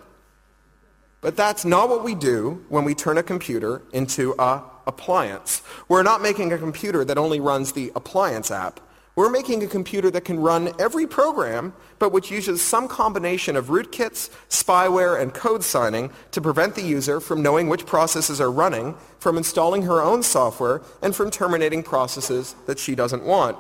But 1.21 1.37
that's 1.37 1.65
not 1.65 1.89
what 1.89 2.03
we 2.03 2.15
do 2.15 2.65
when 2.69 2.85
we 2.85 2.95
turn 2.95 3.19
a 3.19 3.23
computer 3.23 3.83
into 3.93 4.35
a 4.39 4.63
appliance. 4.87 5.63
We're 5.89 6.03
not 6.03 6.23
making 6.23 6.53
a 6.53 6.59
computer 6.59 7.05
that 7.05 7.19
only 7.19 7.41
runs 7.41 7.73
the 7.73 7.93
appliance 7.95 8.51
app. 8.51 8.81
We're 9.15 9.29
making 9.29 9.63
a 9.63 9.67
computer 9.67 10.11
that 10.11 10.25
can 10.25 10.41
run 10.41 10.73
every 10.79 11.07
program, 11.07 11.75
but 11.99 12.13
which 12.13 12.31
uses 12.31 12.63
some 12.63 12.89
combination 12.89 13.57
of 13.57 13.67
rootkits, 13.67 14.31
spyware, 14.49 15.21
and 15.21 15.35
code 15.35 15.63
signing 15.63 16.11
to 16.31 16.41
prevent 16.41 16.75
the 16.77 16.83
user 16.83 17.21
from 17.21 17.43
knowing 17.43 17.69
which 17.69 17.85
processes 17.85 18.41
are 18.41 18.51
running, 18.51 18.95
from 19.19 19.37
installing 19.37 19.83
her 19.83 20.01
own 20.01 20.23
software, 20.23 20.81
and 21.03 21.15
from 21.15 21.31
terminating 21.31 21.83
processes 21.83 22.55
that 22.67 22.79
she 22.79 22.95
doesn't 22.95 23.23
want. 23.23 23.59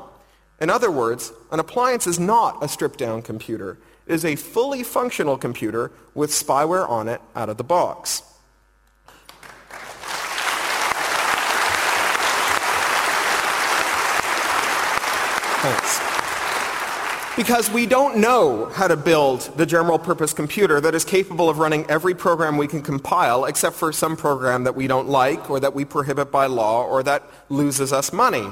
In 0.59 0.71
other 0.71 0.91
words, 0.91 1.35
an 1.51 1.61
appliance 1.61 2.07
is 2.07 2.19
not 2.19 2.65
a 2.65 2.69
stripped-down 2.69 3.21
computer. 3.21 3.77
It 4.07 4.15
is 4.15 4.25
a 4.25 4.37
fully 4.37 4.83
functional 4.83 5.37
computer 5.37 5.93
with 6.15 6.31
spyware 6.31 6.89
on 6.89 7.09
it 7.09 7.21
out 7.37 7.51
of 7.51 7.59
the 7.59 7.65
box. 7.65 8.23
Thanks. 15.63 16.01
Because 17.37 17.71
we 17.71 17.87
don't 17.87 18.17
know 18.17 18.67
how 18.67 18.89
to 18.89 18.97
build 18.97 19.43
the 19.57 19.65
general 19.65 19.97
purpose 19.97 20.33
computer 20.33 20.81
that 20.81 20.93
is 20.93 21.05
capable 21.05 21.49
of 21.49 21.59
running 21.59 21.89
every 21.89 22.15
program 22.15 22.57
we 22.57 22.67
can 22.67 22.83
compile 22.83 23.45
except 23.45 23.77
for 23.77 23.93
some 23.93 24.17
program 24.17 24.65
that 24.65 24.75
we 24.75 24.89
don't 24.89 25.09
like 25.09 25.49
or 25.49 25.61
that 25.61 25.73
we 25.73 25.85
prohibit 25.85 26.33
by 26.33 26.47
law 26.47 26.85
or 26.85 27.05
that 27.05 27.23
loses 27.49 27.93
us 27.93 28.13
money. 28.13 28.49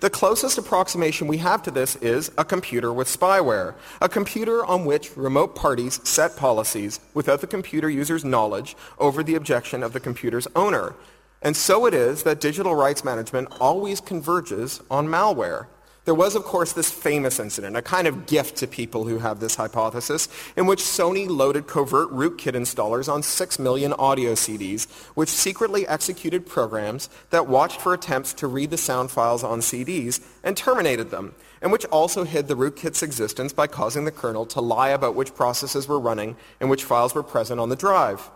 The 0.00 0.10
closest 0.10 0.58
approximation 0.58 1.28
we 1.28 1.36
have 1.36 1.62
to 1.62 1.70
this 1.70 1.94
is 1.96 2.32
a 2.36 2.44
computer 2.44 2.92
with 2.92 3.06
spyware, 3.06 3.74
a 4.00 4.08
computer 4.08 4.64
on 4.66 4.84
which 4.84 5.16
remote 5.16 5.54
parties 5.54 6.00
set 6.02 6.36
policies 6.36 6.98
without 7.14 7.40
the 7.42 7.46
computer 7.46 7.88
user's 7.88 8.24
knowledge 8.24 8.76
over 8.98 9.22
the 9.22 9.36
objection 9.36 9.84
of 9.84 9.92
the 9.92 10.00
computer's 10.00 10.48
owner. 10.56 10.96
And 11.42 11.56
so 11.56 11.86
it 11.86 11.94
is 11.94 12.24
that 12.24 12.40
digital 12.40 12.74
rights 12.74 13.04
management 13.04 13.48
always 13.60 14.00
converges 14.00 14.80
on 14.90 15.06
malware. 15.06 15.66
There 16.06 16.14
was, 16.14 16.34
of 16.34 16.44
course, 16.44 16.72
this 16.72 16.90
famous 16.90 17.38
incident, 17.38 17.76
a 17.76 17.82
kind 17.82 18.06
of 18.06 18.26
gift 18.26 18.56
to 18.56 18.66
people 18.66 19.04
who 19.04 19.18
have 19.18 19.38
this 19.38 19.56
hypothesis, 19.56 20.28
in 20.56 20.66
which 20.66 20.80
Sony 20.80 21.28
loaded 21.28 21.66
covert 21.66 22.10
rootkit 22.10 22.54
installers 22.54 23.12
on 23.12 23.22
6 23.22 23.58
million 23.58 23.92
audio 23.92 24.32
CDs, 24.32 24.90
which 25.14 25.28
secretly 25.28 25.86
executed 25.86 26.46
programs 26.46 27.10
that 27.28 27.46
watched 27.46 27.82
for 27.82 27.92
attempts 27.92 28.32
to 28.34 28.46
read 28.46 28.70
the 28.70 28.78
sound 28.78 29.10
files 29.10 29.44
on 29.44 29.60
CDs 29.60 30.24
and 30.42 30.56
terminated 30.56 31.10
them, 31.10 31.34
and 31.60 31.70
which 31.70 31.84
also 31.86 32.24
hid 32.24 32.48
the 32.48 32.56
rootkit's 32.56 33.02
existence 33.02 33.52
by 33.52 33.66
causing 33.66 34.06
the 34.06 34.10
kernel 34.10 34.46
to 34.46 34.60
lie 34.62 34.88
about 34.88 35.14
which 35.14 35.34
processes 35.34 35.86
were 35.86 36.00
running 36.00 36.34
and 36.60 36.70
which 36.70 36.84
files 36.84 37.14
were 37.14 37.22
present 37.22 37.60
on 37.60 37.68
the 37.68 37.76
drive. 37.76 38.30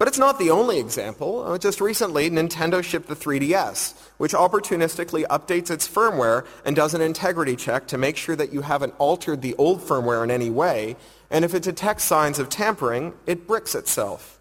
But 0.00 0.08
it's 0.08 0.18
not 0.18 0.38
the 0.38 0.48
only 0.48 0.80
example. 0.80 1.42
Uh, 1.46 1.58
just 1.58 1.78
recently, 1.78 2.30
Nintendo 2.30 2.82
shipped 2.82 3.06
the 3.06 3.14
3DS, 3.14 3.92
which 4.16 4.32
opportunistically 4.32 5.26
updates 5.26 5.70
its 5.70 5.86
firmware 5.86 6.46
and 6.64 6.74
does 6.74 6.94
an 6.94 7.02
integrity 7.02 7.54
check 7.54 7.86
to 7.88 7.98
make 7.98 8.16
sure 8.16 8.34
that 8.34 8.50
you 8.50 8.62
haven't 8.62 8.94
altered 8.96 9.42
the 9.42 9.54
old 9.56 9.82
firmware 9.82 10.24
in 10.24 10.30
any 10.30 10.48
way. 10.48 10.96
And 11.30 11.44
if 11.44 11.52
it 11.52 11.62
detects 11.62 12.04
signs 12.04 12.38
of 12.38 12.48
tampering, 12.48 13.12
it 13.26 13.46
bricks 13.46 13.74
itself. 13.74 14.39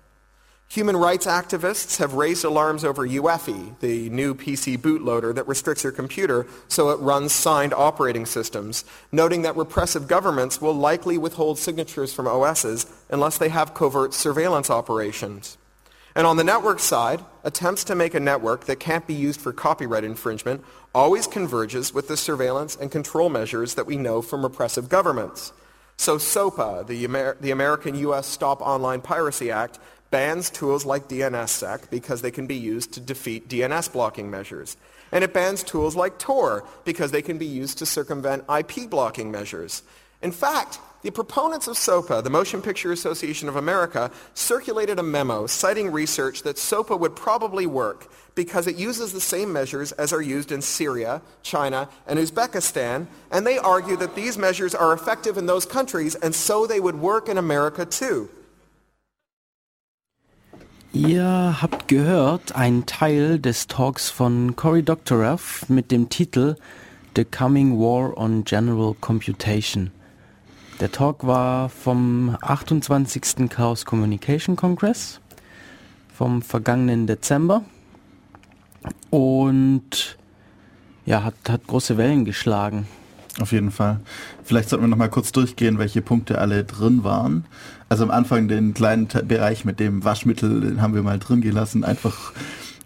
Human 0.73 0.95
rights 0.95 1.25
activists 1.25 1.97
have 1.97 2.13
raised 2.13 2.45
alarms 2.45 2.85
over 2.85 3.07
UEFI, 3.07 3.79
the 3.79 4.07
new 4.11 4.35
PC 4.35 4.77
bootloader 4.77 5.33
that 5.33 5.47
restricts 5.47 5.83
your 5.83 5.91
computer 5.91 6.45
so 6.67 6.91
it 6.91 6.99
runs 6.99 7.33
signed 7.33 7.73
operating 7.73 8.27
systems, 8.27 8.85
noting 9.11 9.41
that 9.41 9.55
repressive 9.55 10.07
governments 10.07 10.61
will 10.61 10.75
likely 10.75 11.17
withhold 11.17 11.57
signatures 11.57 12.13
from 12.13 12.27
OSs 12.27 12.85
unless 13.09 13.39
they 13.39 13.49
have 13.49 13.73
covert 13.73 14.13
surveillance 14.13 14.69
operations. 14.69 15.57
And 16.13 16.27
on 16.27 16.37
the 16.37 16.43
network 16.43 16.79
side, 16.79 17.25
attempts 17.43 17.83
to 17.85 17.95
make 17.95 18.13
a 18.13 18.19
network 18.19 18.65
that 18.65 18.79
can't 18.79 19.07
be 19.07 19.15
used 19.15 19.41
for 19.41 19.51
copyright 19.51 20.03
infringement 20.03 20.63
always 20.93 21.25
converges 21.25 21.95
with 21.95 22.07
the 22.07 22.17
surveillance 22.17 22.75
and 22.75 22.91
control 22.91 23.29
measures 23.29 23.73
that 23.73 23.87
we 23.87 23.97
know 23.97 24.21
from 24.21 24.43
repressive 24.43 24.87
governments. 24.87 25.51
So 25.97 26.17
SOPA, 26.17 26.85
the, 26.87 27.03
Amer- 27.03 27.37
the 27.41 27.51
American 27.51 27.93
U.S. 27.95 28.25
Stop 28.25 28.61
Online 28.61 29.01
Piracy 29.01 29.51
Act, 29.51 29.79
bans 30.11 30.49
tools 30.49 30.85
like 30.85 31.07
DNSSEC 31.07 31.89
because 31.89 32.21
they 32.21 32.31
can 32.31 32.47
be 32.47 32.55
used 32.55 32.93
to 32.93 32.99
defeat 32.99 33.47
DNS 33.47 33.91
blocking 33.91 34.29
measures. 34.31 34.77
And 35.11 35.23
it 35.23 35.33
bans 35.33 35.63
tools 35.63 35.95
like 35.95 36.19
Tor 36.19 36.65
because 36.85 37.11
they 37.11 37.21
can 37.21 37.37
be 37.37 37.45
used 37.45 37.77
to 37.79 37.85
circumvent 37.85 38.45
IP 38.49 38.89
blocking 38.89 39.31
measures. 39.31 39.83
In 40.21 40.31
fact, 40.31 40.79
the 41.01 41.11
proponents 41.11 41.67
of 41.67 41.77
SOPA, 41.77 42.21
the 42.23 42.29
Motion 42.29 42.61
Picture 42.61 42.91
Association 42.91 43.47
of 43.47 43.55
America, 43.55 44.11
circulated 44.33 44.99
a 44.99 45.03
memo 45.03 45.47
citing 45.47 45.91
research 45.91 46.43
that 46.43 46.57
SOPA 46.57 46.97
would 46.97 47.15
probably 47.15 47.65
work 47.65 48.11
because 48.35 48.67
it 48.67 48.75
uses 48.75 49.13
the 49.13 49.21
same 49.21 49.53
measures 49.53 49.93
as 49.93 50.11
are 50.11 50.21
used 50.21 50.51
in 50.51 50.61
Syria, 50.61 51.21
China, 51.41 51.87
and 52.05 52.19
Uzbekistan, 52.19 53.07
and 53.31 53.47
they 53.47 53.57
argue 53.57 53.95
that 53.95 54.15
these 54.15 54.37
measures 54.37 54.75
are 54.75 54.91
effective 54.91 55.37
in 55.37 55.45
those 55.45 55.65
countries 55.65 56.15
and 56.15 56.35
so 56.35 56.67
they 56.67 56.81
would 56.81 56.99
work 56.99 57.29
in 57.29 57.37
America 57.37 57.85
too. 57.85 58.29
Ihr 60.91 61.57
habt 61.61 61.87
gehört 61.87 62.55
einen 62.55 62.87
Teil 62.87 63.37
des 63.37 63.67
Talks 63.67 64.09
von 64.09 64.55
Cory 64.55 64.81
Doctorow 64.81 65.65
mit 65.69 65.91
dem 65.91 66.09
Titel 66.09 66.55
The 67.15 67.25
Coming 67.25 67.77
War 67.77 68.17
on 68.17 68.43
General 68.43 68.95
Computation. 68.99 69.91
Der 70.79 70.91
Talk 70.91 71.27
war 71.27 71.69
vom 71.69 72.35
28. 72.41 73.49
Chaos 73.49 73.85
Communication 73.85 74.55
Congress 74.55 75.21
vom 76.11 76.41
vergangenen 76.41 77.05
Dezember 77.05 77.63
und 79.11 80.17
ja, 81.05 81.23
hat, 81.23 81.35
hat 81.47 81.67
große 81.67 81.97
Wellen 81.97 82.25
geschlagen. 82.25 82.87
Auf 83.39 83.51
jeden 83.51 83.71
Fall. 83.71 83.99
Vielleicht 84.43 84.69
sollten 84.69 84.85
wir 84.85 84.89
noch 84.89 84.97
mal 84.97 85.09
kurz 85.09 85.31
durchgehen, 85.31 85.77
welche 85.77 86.01
Punkte 86.01 86.39
alle 86.39 86.63
drin 86.63 87.03
waren. 87.03 87.45
Also 87.89 88.03
am 88.03 88.11
Anfang 88.11 88.47
den 88.47 88.73
kleinen 88.73 89.07
Bereich 89.07 89.65
mit 89.65 89.79
dem 89.79 90.03
Waschmittel, 90.03 90.61
den 90.61 90.81
haben 90.81 90.93
wir 90.93 91.01
mal 91.01 91.17
drin 91.17 91.41
gelassen, 91.41 91.83
einfach 91.83 92.33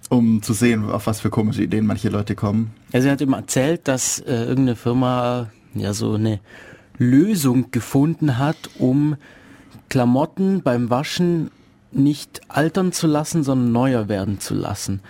um 0.10 0.42
zu 0.42 0.54
sehen, 0.54 0.90
auf 0.90 1.08
was 1.08 1.22
für 1.22 1.30
komische 1.30 1.64
Ideen 1.64 1.86
manche 1.86 2.10
Leute 2.10 2.36
kommen. 2.36 2.72
Also 2.94 3.08
er 3.08 3.14
hat 3.14 3.22
ihm 3.22 3.34
erzählt, 3.34 3.88
dass 3.88 4.20
äh, 4.20 4.44
irgendeine 4.44 4.76
Firma 4.76 5.50
ja 5.74 5.94
so 5.94 6.14
eine 6.14 6.40
Lösung 6.98 7.72
gefunden 7.72 8.38
hat, 8.38 8.58
um 8.78 9.16
Klamotten 9.90 10.62
beim 10.62 10.90
Waschen 10.90 11.52
nicht 11.92 12.42
altern 12.48 12.92
zu 12.92 13.08
lassen, 13.08 13.44
sondern 13.44 13.72
neuer 13.72 14.08
werden 14.08 14.40
zu 14.40 14.54
lassen. 14.54 15.02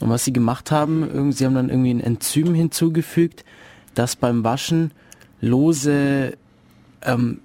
Und 0.00 0.08
was 0.08 0.24
sie 0.24 0.32
gemacht 0.32 0.70
haben, 0.70 1.32
sie 1.32 1.44
haben 1.44 1.54
dann 1.54 1.68
irgendwie 1.68 1.92
ein 1.92 2.00
Enzym 2.00 2.54
hinzugefügt, 2.54 3.44
das 3.94 4.16
beim 4.16 4.42
Waschen 4.42 4.90
lose, 5.40 6.36
ähm, 7.02 7.40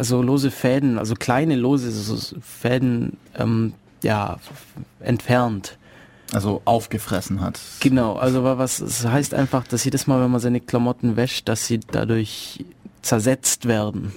also 0.00 0.22
lose 0.22 0.50
Fäden, 0.50 0.98
also 0.98 1.14
kleine 1.14 1.56
lose 1.56 1.90
Fäden, 2.40 3.18
ähm, 3.38 3.74
ja, 4.02 4.38
entfernt. 5.00 5.76
Also 6.32 6.62
aufgefressen 6.64 7.40
hat. 7.42 7.60
Genau, 7.80 8.14
also 8.14 8.42
was 8.42 8.80
es 8.80 9.02
das 9.02 9.12
heißt 9.12 9.34
einfach, 9.34 9.66
dass 9.66 9.84
jedes 9.84 10.06
Mal, 10.06 10.22
wenn 10.22 10.30
man 10.30 10.40
seine 10.40 10.60
Klamotten 10.60 11.16
wäscht, 11.16 11.48
dass 11.48 11.66
sie 11.66 11.80
dadurch 11.80 12.64
zersetzt 13.02 13.66
werden. 13.66 14.12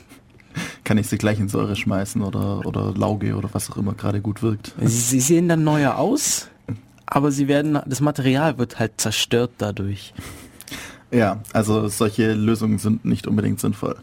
Kann 0.85 0.97
ich 0.97 1.07
sie 1.07 1.17
gleich 1.17 1.39
in 1.39 1.49
Säure 1.49 1.75
schmeißen 1.75 2.21
oder, 2.21 2.65
oder 2.65 2.93
Lauge 2.93 3.35
oder 3.35 3.49
was 3.51 3.69
auch 3.69 3.77
immer 3.77 3.93
gerade 3.93 4.21
gut 4.21 4.41
wirkt. 4.41 4.73
Sie, 4.79 4.87
sie 4.87 5.19
sehen 5.19 5.49
dann 5.49 5.65
neuer 5.65 5.97
aus, 5.97 6.47
aber 7.07 7.31
sie 7.31 7.49
werden, 7.49 7.79
das 7.85 7.99
Material 7.99 8.57
wird 8.57 8.79
halt 8.79 9.01
zerstört 9.01 9.51
dadurch. 9.57 10.13
Ja, 11.11 11.41
also 11.51 11.89
solche 11.89 12.33
Lösungen 12.33 12.77
sind 12.77 13.03
nicht 13.03 13.27
unbedingt 13.27 13.59
sinnvoll. 13.59 13.97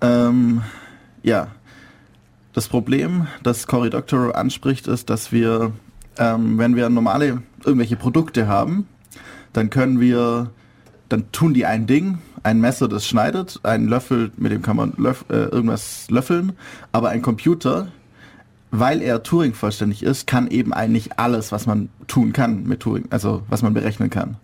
Ähm, 0.00 0.62
ja, 1.24 1.48
das 2.52 2.68
Problem, 2.68 3.26
das 3.42 3.66
Cory 3.66 3.90
Doctorow 3.90 4.32
anspricht, 4.34 4.86
ist, 4.86 5.10
dass 5.10 5.32
wir, 5.32 5.72
ähm, 6.18 6.58
wenn 6.58 6.76
wir 6.76 6.88
normale 6.88 7.42
irgendwelche 7.64 7.96
Produkte 7.96 8.46
haben, 8.46 8.86
dann 9.52 9.70
können 9.70 9.98
wir, 10.00 10.50
dann 11.08 11.32
tun 11.32 11.54
die 11.54 11.66
ein 11.66 11.86
Ding, 11.86 12.18
ein 12.44 12.60
Messer, 12.60 12.88
das 12.88 13.06
schneidet, 13.06 13.58
ein 13.64 13.88
Löffel, 13.88 14.30
mit 14.36 14.52
dem 14.52 14.62
kann 14.62 14.76
man 14.76 14.92
löff, 14.98 15.24
äh, 15.30 15.46
irgendwas 15.46 16.08
löffeln, 16.10 16.52
aber 16.92 17.08
ein 17.08 17.22
Computer, 17.22 17.88
weil 18.70 19.00
er 19.02 19.22
Turing 19.22 19.54
vollständig 19.54 20.02
ist, 20.02 20.26
kann 20.26 20.48
eben 20.48 20.72
eigentlich 20.74 21.18
alles, 21.18 21.52
was 21.52 21.66
man 21.66 21.88
tun 22.06 22.32
kann 22.32 22.64
mit 22.64 22.80
Turing, 22.80 23.06
also 23.10 23.42
was 23.48 23.62
man 23.62 23.72
berechnen 23.72 24.10
kann. 24.10 24.36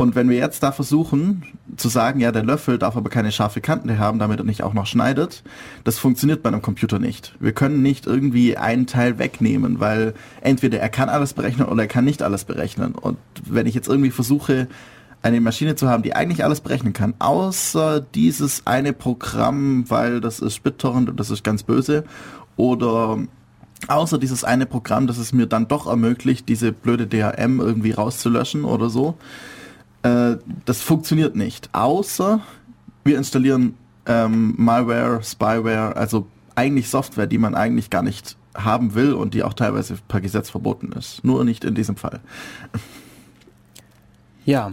Und 0.00 0.14
wenn 0.14 0.30
wir 0.30 0.38
jetzt 0.38 0.62
da 0.62 0.72
versuchen 0.72 1.42
zu 1.76 1.90
sagen, 1.90 2.20
ja, 2.20 2.32
der 2.32 2.42
Löffel 2.42 2.78
darf 2.78 2.96
aber 2.96 3.10
keine 3.10 3.30
scharfe 3.32 3.60
Kanten 3.60 3.98
haben, 3.98 4.18
damit 4.18 4.38
er 4.38 4.46
nicht 4.46 4.62
auch 4.62 4.72
noch 4.72 4.86
schneidet, 4.86 5.42
das 5.84 5.98
funktioniert 5.98 6.42
bei 6.42 6.48
einem 6.48 6.62
Computer 6.62 6.98
nicht. 6.98 7.34
Wir 7.38 7.52
können 7.52 7.82
nicht 7.82 8.06
irgendwie 8.06 8.56
einen 8.56 8.86
Teil 8.86 9.18
wegnehmen, 9.18 9.78
weil 9.78 10.14
entweder 10.40 10.80
er 10.80 10.88
kann 10.88 11.10
alles 11.10 11.34
berechnen 11.34 11.68
oder 11.68 11.82
er 11.82 11.86
kann 11.86 12.06
nicht 12.06 12.22
alles 12.22 12.46
berechnen. 12.46 12.94
Und 12.94 13.18
wenn 13.44 13.66
ich 13.66 13.74
jetzt 13.74 13.88
irgendwie 13.88 14.10
versuche, 14.10 14.68
eine 15.20 15.38
Maschine 15.42 15.76
zu 15.76 15.86
haben, 15.86 16.02
die 16.02 16.16
eigentlich 16.16 16.44
alles 16.44 16.62
berechnen 16.62 16.94
kann, 16.94 17.12
außer 17.18 18.00
dieses 18.00 18.66
eine 18.66 18.94
Programm, 18.94 19.84
weil 19.90 20.22
das 20.22 20.40
ist 20.40 20.62
BitTorrent 20.62 21.10
und 21.10 21.20
das 21.20 21.28
ist 21.28 21.44
ganz 21.44 21.62
böse, 21.62 22.04
oder 22.56 23.18
außer 23.86 24.16
dieses 24.16 24.44
eine 24.44 24.64
Programm, 24.64 25.06
das 25.06 25.18
es 25.18 25.34
mir 25.34 25.44
dann 25.44 25.68
doch 25.68 25.86
ermöglicht, 25.86 26.48
diese 26.48 26.72
blöde 26.72 27.06
DRM 27.06 27.60
irgendwie 27.60 27.90
rauszulöschen 27.90 28.64
oder 28.64 28.88
so, 28.88 29.18
äh, 30.02 30.36
das 30.64 30.82
funktioniert 30.82 31.36
nicht. 31.36 31.70
Außer 31.72 32.40
wir 33.04 33.16
installieren 33.16 33.74
ähm, 34.06 34.54
Malware, 34.56 35.22
Spyware, 35.22 35.96
also 35.96 36.26
eigentlich 36.54 36.88
Software, 36.88 37.26
die 37.26 37.38
man 37.38 37.54
eigentlich 37.54 37.90
gar 37.90 38.02
nicht 38.02 38.36
haben 38.54 38.94
will 38.94 39.12
und 39.12 39.34
die 39.34 39.42
auch 39.42 39.54
teilweise 39.54 39.96
per 40.08 40.20
Gesetz 40.20 40.50
verboten 40.50 40.92
ist. 40.92 41.24
Nur 41.24 41.44
nicht 41.44 41.64
in 41.64 41.74
diesem 41.74 41.96
Fall. 41.96 42.20
Ja, 44.44 44.72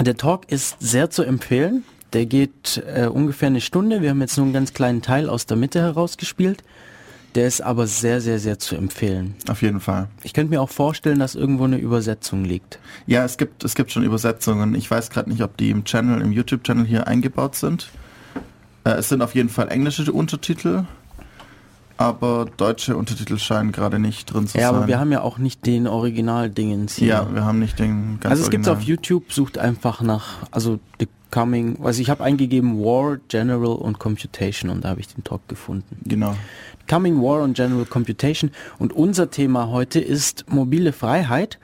der 0.00 0.16
Talk 0.16 0.50
ist 0.50 0.76
sehr 0.80 1.10
zu 1.10 1.22
empfehlen. 1.22 1.84
Der 2.12 2.26
geht 2.26 2.82
äh, 2.86 3.06
ungefähr 3.06 3.48
eine 3.48 3.60
Stunde. 3.60 4.02
Wir 4.02 4.10
haben 4.10 4.20
jetzt 4.20 4.36
nur 4.36 4.46
einen 4.46 4.52
ganz 4.52 4.72
kleinen 4.72 5.02
Teil 5.02 5.28
aus 5.28 5.46
der 5.46 5.56
Mitte 5.56 5.80
herausgespielt. 5.80 6.64
Der 7.34 7.48
ist 7.48 7.60
aber 7.60 7.86
sehr, 7.86 8.20
sehr, 8.20 8.38
sehr 8.38 8.58
zu 8.60 8.76
empfehlen. 8.76 9.34
Auf 9.48 9.62
jeden 9.62 9.80
Fall. 9.80 10.08
Ich 10.22 10.32
könnte 10.32 10.50
mir 10.50 10.62
auch 10.62 10.70
vorstellen, 10.70 11.18
dass 11.18 11.34
irgendwo 11.34 11.64
eine 11.64 11.78
Übersetzung 11.78 12.44
liegt. 12.44 12.78
Ja, 13.06 13.24
es 13.24 13.38
gibt, 13.38 13.64
es 13.64 13.74
gibt 13.74 13.90
schon 13.90 14.04
Übersetzungen. 14.04 14.74
Ich 14.76 14.88
weiß 14.88 15.10
gerade 15.10 15.30
nicht, 15.30 15.42
ob 15.42 15.56
die 15.56 15.70
im 15.70 15.84
Channel, 15.84 16.20
im 16.20 16.30
YouTube-Channel 16.30 16.84
hier 16.84 17.08
eingebaut 17.08 17.56
sind. 17.56 17.88
Äh, 18.84 18.90
es 18.90 19.08
sind 19.08 19.20
auf 19.20 19.34
jeden 19.34 19.48
Fall 19.48 19.68
englische 19.68 20.12
Untertitel, 20.12 20.84
aber 21.96 22.46
deutsche 22.56 22.96
Untertitel 22.96 23.38
scheinen 23.38 23.72
gerade 23.72 23.98
nicht 23.98 24.32
drin 24.32 24.46
zu 24.46 24.58
ja, 24.58 24.64
sein. 24.64 24.72
Ja, 24.72 24.78
aber 24.78 24.88
wir 24.88 25.00
haben 25.00 25.10
ja 25.10 25.22
auch 25.22 25.38
nicht 25.38 25.66
den 25.66 25.88
Original-Dingens 25.88 26.96
hier. 26.96 27.08
Ja, 27.08 27.34
wir 27.34 27.44
haben 27.44 27.58
nicht 27.58 27.80
den 27.80 28.18
ganz 28.20 28.30
Also 28.30 28.44
es 28.44 28.50
gibt 28.50 28.68
auf 28.68 28.82
YouTube, 28.82 29.32
sucht 29.32 29.58
einfach 29.58 30.02
nach, 30.02 30.46
also 30.52 30.78
The 31.00 31.08
Coming, 31.30 31.78
also 31.82 32.00
ich 32.00 32.10
habe 32.10 32.22
eingegeben 32.22 32.78
War, 32.78 33.18
General 33.26 33.74
und 33.74 33.98
Computation 33.98 34.70
und 34.70 34.84
da 34.84 34.90
habe 34.90 35.00
ich 35.00 35.08
den 35.08 35.24
Talk 35.24 35.48
gefunden. 35.48 35.96
Genau. 36.04 36.36
Coming 36.88 37.20
War 37.20 37.42
on 37.42 37.54
General 37.54 37.84
Computation. 37.84 38.50
Und 38.78 38.92
unser 38.92 39.30
Thema 39.30 39.68
heute 39.68 40.00
ist 40.00 40.44
mobile 40.48 40.92
Freiheit. 40.92 41.58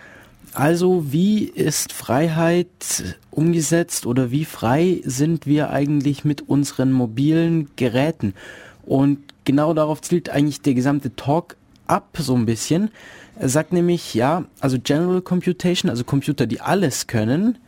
Also 0.53 1.13
wie 1.13 1.45
ist 1.45 1.93
Freiheit 1.93 3.17
umgesetzt 3.31 4.07
oder 4.07 4.31
wie 4.31 4.45
frei 4.45 5.01
sind 5.05 5.47
wir 5.47 5.71
eigentlich 5.71 6.25
mit 6.25 6.49
unseren 6.49 6.91
mobilen 6.93 7.69
Geräten? 7.77 8.35
Und 8.83 9.19
genau 9.45 9.75
darauf 9.75 10.01
zielt 10.03 10.31
eigentlich 10.31 10.61
der 10.63 10.75
gesamte 10.75 11.15
Talk 11.15 11.57
ab 11.87 12.17
so 12.19 12.35
ein 12.35 12.47
bisschen. 12.47 12.91
Er 13.37 13.49
sagt 13.49 13.73
nämlich, 13.73 14.15
ja, 14.15 14.45
also 14.59 14.79
General 14.83 15.23
Computation, 15.23 15.89
also 15.89 16.05
Computer, 16.05 16.47
die 16.47 16.61
alles 16.61 17.07
können, 17.07 17.59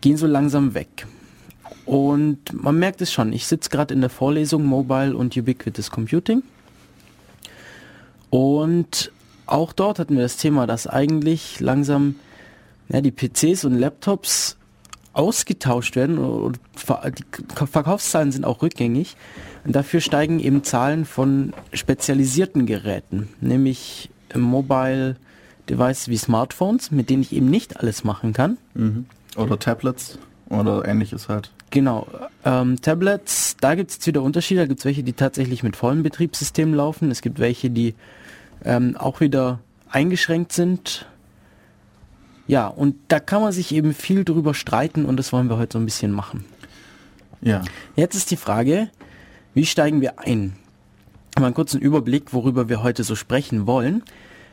gehen 0.00 0.16
so 0.16 0.26
langsam 0.26 0.74
weg. 0.74 1.06
Und 1.84 2.52
man 2.52 2.78
merkt 2.78 3.00
es 3.00 3.12
schon, 3.12 3.32
ich 3.32 3.46
sitze 3.46 3.70
gerade 3.70 3.94
in 3.94 4.00
der 4.00 4.10
Vorlesung 4.10 4.64
Mobile 4.64 5.16
und 5.16 5.36
Ubiquitous 5.36 5.90
Computing 5.90 6.42
und 8.30 9.12
auch 9.46 9.72
dort 9.72 9.98
hatten 9.98 10.16
wir 10.16 10.22
das 10.22 10.36
Thema, 10.36 10.66
dass 10.66 10.86
eigentlich 10.86 11.60
langsam 11.60 12.16
ja, 12.88 13.00
die 13.00 13.12
PCs 13.12 13.64
und 13.64 13.74
Laptops 13.74 14.56
ausgetauscht 15.12 15.96
werden 15.96 16.18
und 16.18 16.60
die 16.76 17.66
Verkaufszahlen 17.66 18.32
sind 18.32 18.44
auch 18.44 18.62
rückgängig. 18.62 19.16
Und 19.64 19.74
dafür 19.74 20.00
steigen 20.00 20.38
eben 20.40 20.62
Zahlen 20.62 21.04
von 21.04 21.52
spezialisierten 21.72 22.66
Geräten, 22.66 23.28
nämlich 23.40 24.10
Mobile 24.34 25.16
Devices 25.68 26.08
wie 26.08 26.18
Smartphones, 26.18 26.90
mit 26.90 27.10
denen 27.10 27.22
ich 27.22 27.32
eben 27.32 27.50
nicht 27.50 27.80
alles 27.80 28.04
machen 28.04 28.32
kann. 28.32 28.58
Mhm. 28.74 29.06
Oder 29.36 29.58
Tablets 29.58 30.18
oder 30.48 30.86
ähnliches 30.86 31.28
halt. 31.28 31.50
Genau. 31.70 32.06
Ähm, 32.44 32.80
Tablets, 32.80 33.56
da 33.60 33.74
gibt 33.74 33.90
es 33.90 34.06
wieder 34.06 34.22
Unterschiede. 34.22 34.60
Da 34.60 34.66
gibt 34.66 34.80
es 34.80 34.84
welche, 34.84 35.02
die 35.02 35.12
tatsächlich 35.12 35.62
mit 35.62 35.76
vollen 35.76 36.02
Betriebssystemen 36.02 36.74
laufen. 36.74 37.10
Es 37.10 37.22
gibt 37.22 37.38
welche, 37.38 37.70
die 37.70 37.94
ähm, 38.64 38.96
auch 38.96 39.20
wieder 39.20 39.60
eingeschränkt 39.90 40.52
sind. 40.52 41.06
Ja, 42.46 42.68
und 42.68 42.96
da 43.08 43.18
kann 43.18 43.42
man 43.42 43.52
sich 43.52 43.74
eben 43.74 43.92
viel 43.92 44.24
drüber 44.24 44.54
streiten 44.54 45.04
und 45.04 45.16
das 45.16 45.32
wollen 45.32 45.48
wir 45.48 45.58
heute 45.58 45.74
so 45.74 45.78
ein 45.80 45.84
bisschen 45.84 46.12
machen. 46.12 46.44
Ja. 47.40 47.62
Jetzt 47.96 48.14
ist 48.14 48.30
die 48.30 48.36
Frage, 48.36 48.88
wie 49.54 49.66
steigen 49.66 50.00
wir 50.00 50.20
ein? 50.20 50.54
Mal 51.38 51.46
einen 51.46 51.54
kurzen 51.54 51.80
Überblick, 51.80 52.32
worüber 52.32 52.68
wir 52.68 52.82
heute 52.82 53.04
so 53.04 53.14
sprechen 53.14 53.66
wollen. 53.66 54.02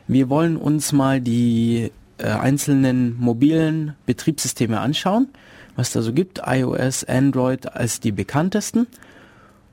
Wir 0.08 0.28
wollen 0.28 0.56
uns 0.56 0.92
mal 0.92 1.20
die 1.20 1.92
äh, 2.18 2.26
einzelnen 2.26 3.18
mobilen 3.18 3.94
Betriebssysteme 4.06 4.80
anschauen 4.80 5.28
was 5.76 5.92
da 5.92 6.02
so 6.02 6.12
gibt. 6.12 6.42
iOS, 6.46 7.04
Android 7.04 7.72
als 7.72 8.00
die 8.00 8.12
bekanntesten. 8.12 8.86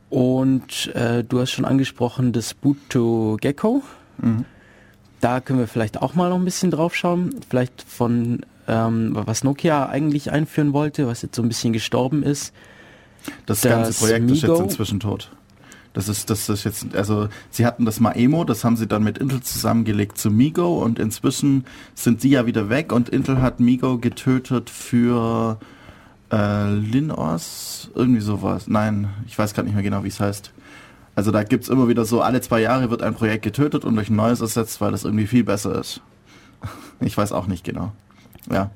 Und 0.09 0.93
äh, 0.93 1.23
du 1.23 1.39
hast 1.39 1.51
schon 1.51 1.65
angesprochen 1.65 2.33
das 2.33 2.53
Boot 2.53 2.77
to 2.89 3.37
Gecko. 3.39 3.81
Mhm. 4.17 4.45
Da 5.21 5.39
können 5.39 5.59
wir 5.59 5.67
vielleicht 5.67 6.01
auch 6.01 6.15
mal 6.15 6.29
noch 6.29 6.37
ein 6.37 6.45
bisschen 6.45 6.71
drauf 6.71 6.95
schauen. 6.95 7.35
Vielleicht 7.47 7.83
von 7.83 8.41
ähm, 8.67 9.11
was 9.13 9.43
Nokia 9.43 9.87
eigentlich 9.87 10.31
einführen 10.31 10.73
wollte, 10.73 11.07
was 11.07 11.21
jetzt 11.21 11.35
so 11.35 11.41
ein 11.41 11.47
bisschen 11.47 11.73
gestorben 11.73 12.23
ist. 12.23 12.53
Das, 13.45 13.61
das 13.61 13.71
ganze 13.71 13.93
Projekt 13.93 14.25
Migo. 14.25 14.33
ist 14.33 14.41
jetzt 14.41 14.59
inzwischen 14.59 14.99
tot. 14.99 15.31
Das 15.93 16.07
ist, 16.07 16.29
das 16.29 16.47
ist 16.47 16.63
jetzt, 16.63 16.95
also 16.95 17.27
sie 17.49 17.65
hatten 17.65 17.85
das 17.85 17.99
Maemo, 17.99 18.45
das 18.45 18.63
haben 18.63 18.77
sie 18.77 18.87
dann 18.87 19.03
mit 19.03 19.17
Intel 19.17 19.41
zusammengelegt 19.41 20.17
zu 20.17 20.31
Migo 20.31 20.81
und 20.81 20.99
inzwischen 20.99 21.65
sind 21.95 22.21
sie 22.21 22.29
ja 22.29 22.45
wieder 22.45 22.69
weg 22.69 22.93
und 22.93 23.09
Intel 23.09 23.41
hat 23.41 23.59
Migo 23.59 23.97
getötet 23.97 24.69
für 24.69 25.59
äh, 26.31 26.73
Linors, 26.73 27.89
irgendwie 27.95 28.21
sowas. 28.21 28.67
Nein, 28.67 29.09
ich 29.27 29.37
weiß 29.37 29.53
gerade 29.53 29.67
nicht 29.67 29.75
mehr 29.75 29.83
genau, 29.83 30.03
wie 30.03 30.07
es 30.09 30.19
heißt. 30.19 30.51
Also 31.15 31.31
da 31.31 31.43
gibt 31.43 31.63
es 31.65 31.69
immer 31.69 31.87
wieder 31.89 32.05
so, 32.05 32.21
alle 32.21 32.39
zwei 32.41 32.61
Jahre 32.61 32.89
wird 32.89 33.01
ein 33.01 33.13
Projekt 33.13 33.43
getötet 33.43 33.83
und 33.83 33.95
durch 33.95 34.09
ein 34.09 34.15
neues 34.15 34.39
ersetzt, 34.41 34.79
weil 34.79 34.91
das 34.91 35.03
irgendwie 35.03 35.27
viel 35.27 35.43
besser 35.43 35.79
ist. 35.79 36.01
Ich 37.03 37.17
weiß 37.17 37.31
auch 37.31 37.47
nicht 37.47 37.63
genau. 37.63 37.91
Ja. 38.51 38.69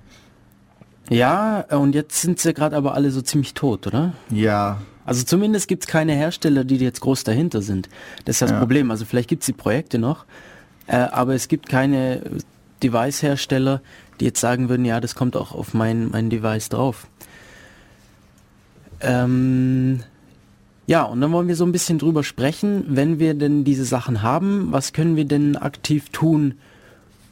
Ja, 1.12 1.60
und 1.70 1.94
jetzt 1.94 2.20
sind 2.22 2.39
sie 2.39 2.56
gerade 2.56 2.76
aber 2.76 2.96
alle 2.96 3.12
so 3.12 3.22
ziemlich 3.22 3.54
tot, 3.54 3.86
oder? 3.86 4.13
Ja. 4.32 4.80
Also 5.06 5.24
zumindest 5.24 5.68
gibt's 5.68 5.86
keine 5.86 6.13
Hersteller, 6.13 6.63
die 6.63 6.78
jetzt 6.78 7.02
groß 7.02 7.24
dahinter 7.24 7.62
sind. 7.62 7.88
Das 8.26 8.38
ist 8.38 8.41
das 8.41 8.50
Ja. 8.50 8.58
Problem. 8.58 8.89
Also 8.89 9.06
vielleicht 9.06 9.30
gibt's 9.30 9.46
die 9.46 9.54
Projekte 9.54 10.00
noch, 10.00 10.26
äh, 10.88 10.96
aber 10.96 11.36
es 11.36 11.48
gibt 11.48 11.70
keine 11.70 12.22
Device-Hersteller, 12.82 13.82
die 14.20 14.26
jetzt 14.26 14.41
sagen 14.41 14.70
würden, 14.70 14.86
ja, 14.86 15.00
das 15.00 15.13
kommt 15.13 15.38
auch 15.38 15.54
auf 15.54 15.74
mein, 15.76 16.10
mein 16.10 16.32
Device 16.32 16.70
drauf. 16.70 17.06
Ähm, 19.02 20.02
ja, 20.88 21.04
und 21.04 21.22
dann 21.22 21.32
wollen 21.32 21.48
wir 21.48 21.56
so 21.56 21.66
ein 21.66 21.72
bisschen 21.72 21.98
drüber 21.98 22.24
sprechen, 22.24 22.86
wenn 22.90 23.20
wir 23.20 23.34
denn 23.34 23.64
diese 23.64 23.86
Sachen 23.86 24.22
haben, 24.22 24.72
was 24.72 24.94
können 24.94 25.16
wir 25.16 25.26
denn 25.26 25.56
aktiv 25.56 26.10
tun, 26.10 26.56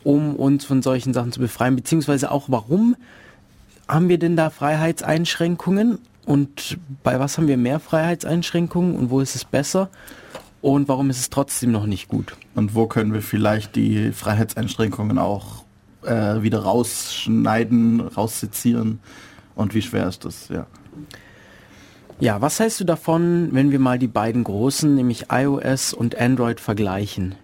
um 0.03 0.35
uns 0.35 0.65
von 0.65 0.81
solchen 0.81 1.13
Sachen 1.13 1.31
zu 1.31 1.39
befreien, 1.39 1.75
beziehungsweise 1.75 2.31
auch 2.31 2.45
warum 2.47 2.95
haben 3.87 4.09
wir 4.09 4.17
denn 4.17 4.35
da 4.35 4.49
Freiheitseinschränkungen 4.49 5.99
und 6.25 6.77
bei 7.03 7.19
was 7.19 7.37
haben 7.37 7.47
wir 7.47 7.57
mehr 7.57 7.79
Freiheitseinschränkungen 7.79 8.95
und 8.95 9.09
wo 9.09 9.19
ist 9.19 9.35
es 9.35 9.45
besser 9.45 9.89
und 10.61 10.87
warum 10.87 11.09
ist 11.09 11.19
es 11.19 11.29
trotzdem 11.29 11.71
noch 11.71 11.85
nicht 11.85 12.07
gut? 12.07 12.35
Und 12.55 12.73
wo 12.73 12.87
können 12.87 13.13
wir 13.13 13.21
vielleicht 13.21 13.75
die 13.75 14.11
Freiheitseinschränkungen 14.11 15.19
auch 15.19 15.65
äh, 16.03 16.41
wieder 16.41 16.59
rausschneiden, 16.59 17.99
raussezieren? 17.99 18.99
Und 19.55 19.75
wie 19.75 19.81
schwer 19.81 20.07
ist 20.07 20.25
das? 20.25 20.47
Ja. 20.47 20.65
Ja, 22.23 22.39
was 22.39 22.57
hältst 22.61 22.79
du 22.79 22.85
davon, 22.85 23.49
wenn 23.51 23.71
wir 23.71 23.79
mal 23.79 23.99
die 23.99 24.07
beiden 24.07 24.45
großen, 24.45 24.95
nämlich 24.95 25.25
iOS 25.29 25.93
und 25.93 26.17
Android 26.17 26.61
vergleichen? 26.61 27.35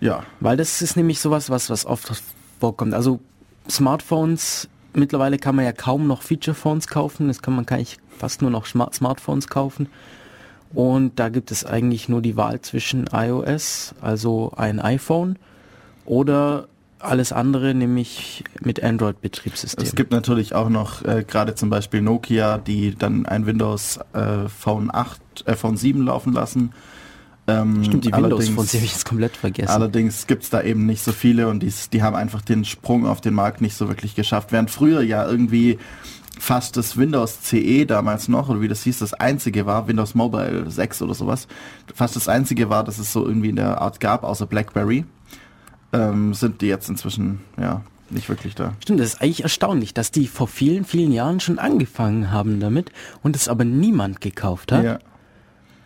Ja. 0.00 0.22
Weil 0.40 0.56
das 0.56 0.80
ist 0.80 0.96
nämlich 0.96 1.20
sowas, 1.20 1.50
was, 1.50 1.68
was 1.68 1.84
oft 1.84 2.22
vorkommt. 2.58 2.94
Also 2.94 3.20
Smartphones, 3.68 4.70
mittlerweile 4.94 5.36
kann 5.36 5.54
man 5.54 5.66
ja 5.66 5.72
kaum 5.72 6.06
noch 6.06 6.22
Feature-Phones 6.22 6.86
kaufen, 6.86 7.28
das 7.28 7.42
kann 7.42 7.54
man 7.54 7.66
kann 7.66 7.80
ich 7.80 7.98
fast 8.16 8.40
nur 8.40 8.50
noch 8.50 8.64
Smart 8.64 8.94
Smartphones 8.94 9.48
kaufen. 9.48 9.88
Und 10.72 11.18
da 11.18 11.28
gibt 11.28 11.50
es 11.50 11.66
eigentlich 11.66 12.08
nur 12.08 12.22
die 12.22 12.34
Wahl 12.34 12.62
zwischen 12.62 13.10
iOS, 13.12 13.94
also 14.00 14.54
ein 14.56 14.80
iPhone, 14.80 15.38
oder 16.06 16.68
alles 17.02 17.32
andere, 17.32 17.74
nämlich 17.74 18.44
mit 18.60 18.82
Android-Betriebssystem. 18.82 19.84
Es 19.84 19.94
gibt 19.94 20.12
natürlich 20.12 20.54
auch 20.54 20.68
noch 20.68 21.04
äh, 21.04 21.24
gerade 21.26 21.54
zum 21.54 21.70
Beispiel 21.70 22.02
Nokia, 22.02 22.58
die 22.58 22.94
dann 22.94 23.26
ein 23.26 23.46
Windows 23.46 23.98
äh, 24.12 24.48
Phone 24.48 24.90
8, 24.92 25.20
äh, 25.46 25.54
Phone 25.54 25.76
7 25.76 26.04
laufen 26.04 26.32
lassen. 26.32 26.72
Ähm, 27.48 27.84
Stimmt, 27.84 28.04
die 28.04 28.12
Windows-Phones, 28.12 28.70
die 28.70 28.76
habe 28.78 28.86
ich 28.86 28.92
jetzt 28.92 29.04
komplett 29.04 29.36
vergessen. 29.36 29.70
Allerdings 29.70 30.26
gibt's 30.26 30.50
da 30.50 30.62
eben 30.62 30.86
nicht 30.86 31.02
so 31.02 31.12
viele 31.12 31.48
und 31.48 31.60
die, 31.60 31.72
die 31.92 32.02
haben 32.02 32.14
einfach 32.14 32.40
den 32.40 32.64
Sprung 32.64 33.06
auf 33.06 33.20
den 33.20 33.34
Markt 33.34 33.60
nicht 33.60 33.76
so 33.76 33.88
wirklich 33.88 34.14
geschafft. 34.14 34.52
Während 34.52 34.70
früher 34.70 35.02
ja 35.02 35.28
irgendwie 35.28 35.78
fast 36.38 36.76
das 36.76 36.96
Windows 36.96 37.42
CE 37.42 37.84
damals 37.84 38.28
noch, 38.28 38.48
oder 38.48 38.60
wie 38.60 38.68
das 38.68 38.82
hieß, 38.84 39.00
das 39.00 39.12
einzige 39.12 39.66
war, 39.66 39.88
Windows 39.88 40.14
Mobile 40.14 40.70
6 40.70 41.02
oder 41.02 41.14
sowas, 41.14 41.46
fast 41.94 42.16
das 42.16 42.28
einzige 42.28 42.70
war, 42.70 42.84
dass 42.84 42.98
es 42.98 43.12
so 43.12 43.26
irgendwie 43.26 43.48
in 43.50 43.56
der 43.56 43.80
Art 43.80 44.00
gab, 44.00 44.24
außer 44.24 44.46
BlackBerry, 44.46 45.04
ähm, 45.92 46.34
sind 46.34 46.60
die 46.60 46.66
jetzt 46.66 46.88
inzwischen, 46.88 47.40
ja, 47.60 47.82
nicht 48.10 48.28
wirklich 48.28 48.54
da. 48.54 48.74
Stimmt, 48.80 49.00
das 49.00 49.14
ist 49.14 49.22
eigentlich 49.22 49.42
erstaunlich, 49.42 49.94
dass 49.94 50.10
die 50.10 50.26
vor 50.26 50.46
vielen, 50.48 50.84
vielen 50.84 51.12
Jahren 51.12 51.40
schon 51.40 51.58
angefangen 51.58 52.30
haben 52.30 52.60
damit 52.60 52.92
und 53.22 53.36
es 53.36 53.48
aber 53.48 53.64
niemand 53.64 54.20
gekauft 54.20 54.70
hat. 54.72 54.84
Ja. 54.84 54.98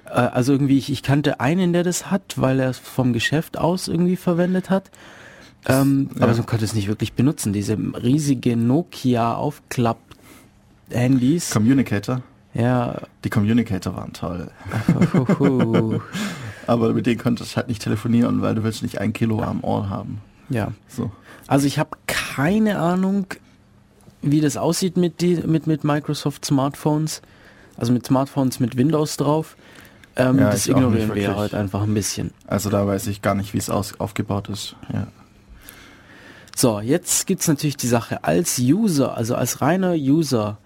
Äh, 0.06 0.30
Also 0.32 0.52
irgendwie, 0.52 0.78
ich, 0.78 0.90
ich 0.90 1.02
kannte 1.04 1.38
einen, 1.40 1.72
der 1.72 1.84
das 1.84 2.10
hat, 2.10 2.34
weil 2.36 2.58
er 2.60 2.70
es 2.70 2.78
vom 2.78 3.12
Geschäft 3.12 3.58
aus 3.58 3.86
irgendwie 3.88 4.16
verwendet 4.16 4.70
hat. 4.70 4.90
Ähm, 5.68 6.10
ja. 6.16 6.22
Aber 6.22 6.34
so 6.34 6.42
konnte 6.44 6.64
es 6.64 6.74
nicht 6.74 6.86
wirklich 6.88 7.12
benutzen. 7.14 7.52
Diese 7.52 7.76
riesige 7.76 8.56
Nokia-Aufklapp-Handys. 8.56 11.50
Communicator. 11.50 12.22
Ja, 12.54 13.00
Die 13.24 13.30
Communicator 13.30 13.96
waren 13.96 14.12
toll. 14.12 14.48
Aber 16.66 16.92
mit 16.92 17.07
denen 17.07 17.18
konntest 17.18 17.52
du 17.52 17.57
halt 17.57 17.68
nicht 17.68 17.83
telefonieren, 17.83 18.42
weil 18.42 18.55
du 18.55 18.64
willst 18.64 18.83
nicht 18.83 19.00
ein 19.00 19.12
Kilo 19.12 19.42
am 19.42 19.62
Ohr 19.62 19.88
haben. 19.88 20.20
ja. 20.48 20.72
So. 20.88 21.11
Also 21.48 21.66
ich 21.68 21.79
habe 21.79 21.90
keine 22.09 22.79
Ahnung, 22.81 23.26
wie 24.20 24.40
das 24.40 24.57
aussieht 24.57 24.96
mit, 24.96 25.20
die, 25.20 25.37
mit, 25.37 25.68
mit 25.68 25.85
Microsoft 25.85 26.44
Smartphones. 26.44 27.22
Also 27.76 27.92
mit 27.92 28.05
Smartphones 28.05 28.59
mit 28.59 28.76
Windows 28.76 29.16
drauf. 29.16 29.57
Ähm, 30.16 30.38
Ja, 30.40 30.50
das 30.50 30.66
ignorieren 30.66 31.14
wir 31.14 31.37
heute 31.37 31.57
einfach 31.57 31.83
ein 31.83 31.94
bisschen. 31.94 32.33
Also 32.48 32.68
da 32.70 32.85
weiß 32.87 33.07
ich 33.07 33.22
gar 33.22 33.35
nicht, 33.37 33.55
wie 33.55 33.59
es 33.59 33.70
aufgebaut 33.70 34.48
ist. 34.48 34.74
Ja. 34.92 35.07
So, 36.57 36.81
jetzt 36.81 37.26
gibt's 37.26 37.46
natürlich 37.48 37.76
die 37.76 37.87
Sache, 37.87 38.24
als 38.24 38.59
User, 38.59 39.16
also 39.16 39.35
als 39.35 39.61
reiner 39.61 39.92
User, 39.92 40.57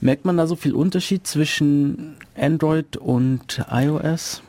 merkt 0.00 0.24
man 0.24 0.36
da 0.36 0.46
so 0.46 0.56
viel 0.56 0.74
Unterschied 0.74 1.26
zwischen 1.26 2.16
Android 2.36 2.96
und 2.96 3.64
iOS? 3.70 4.42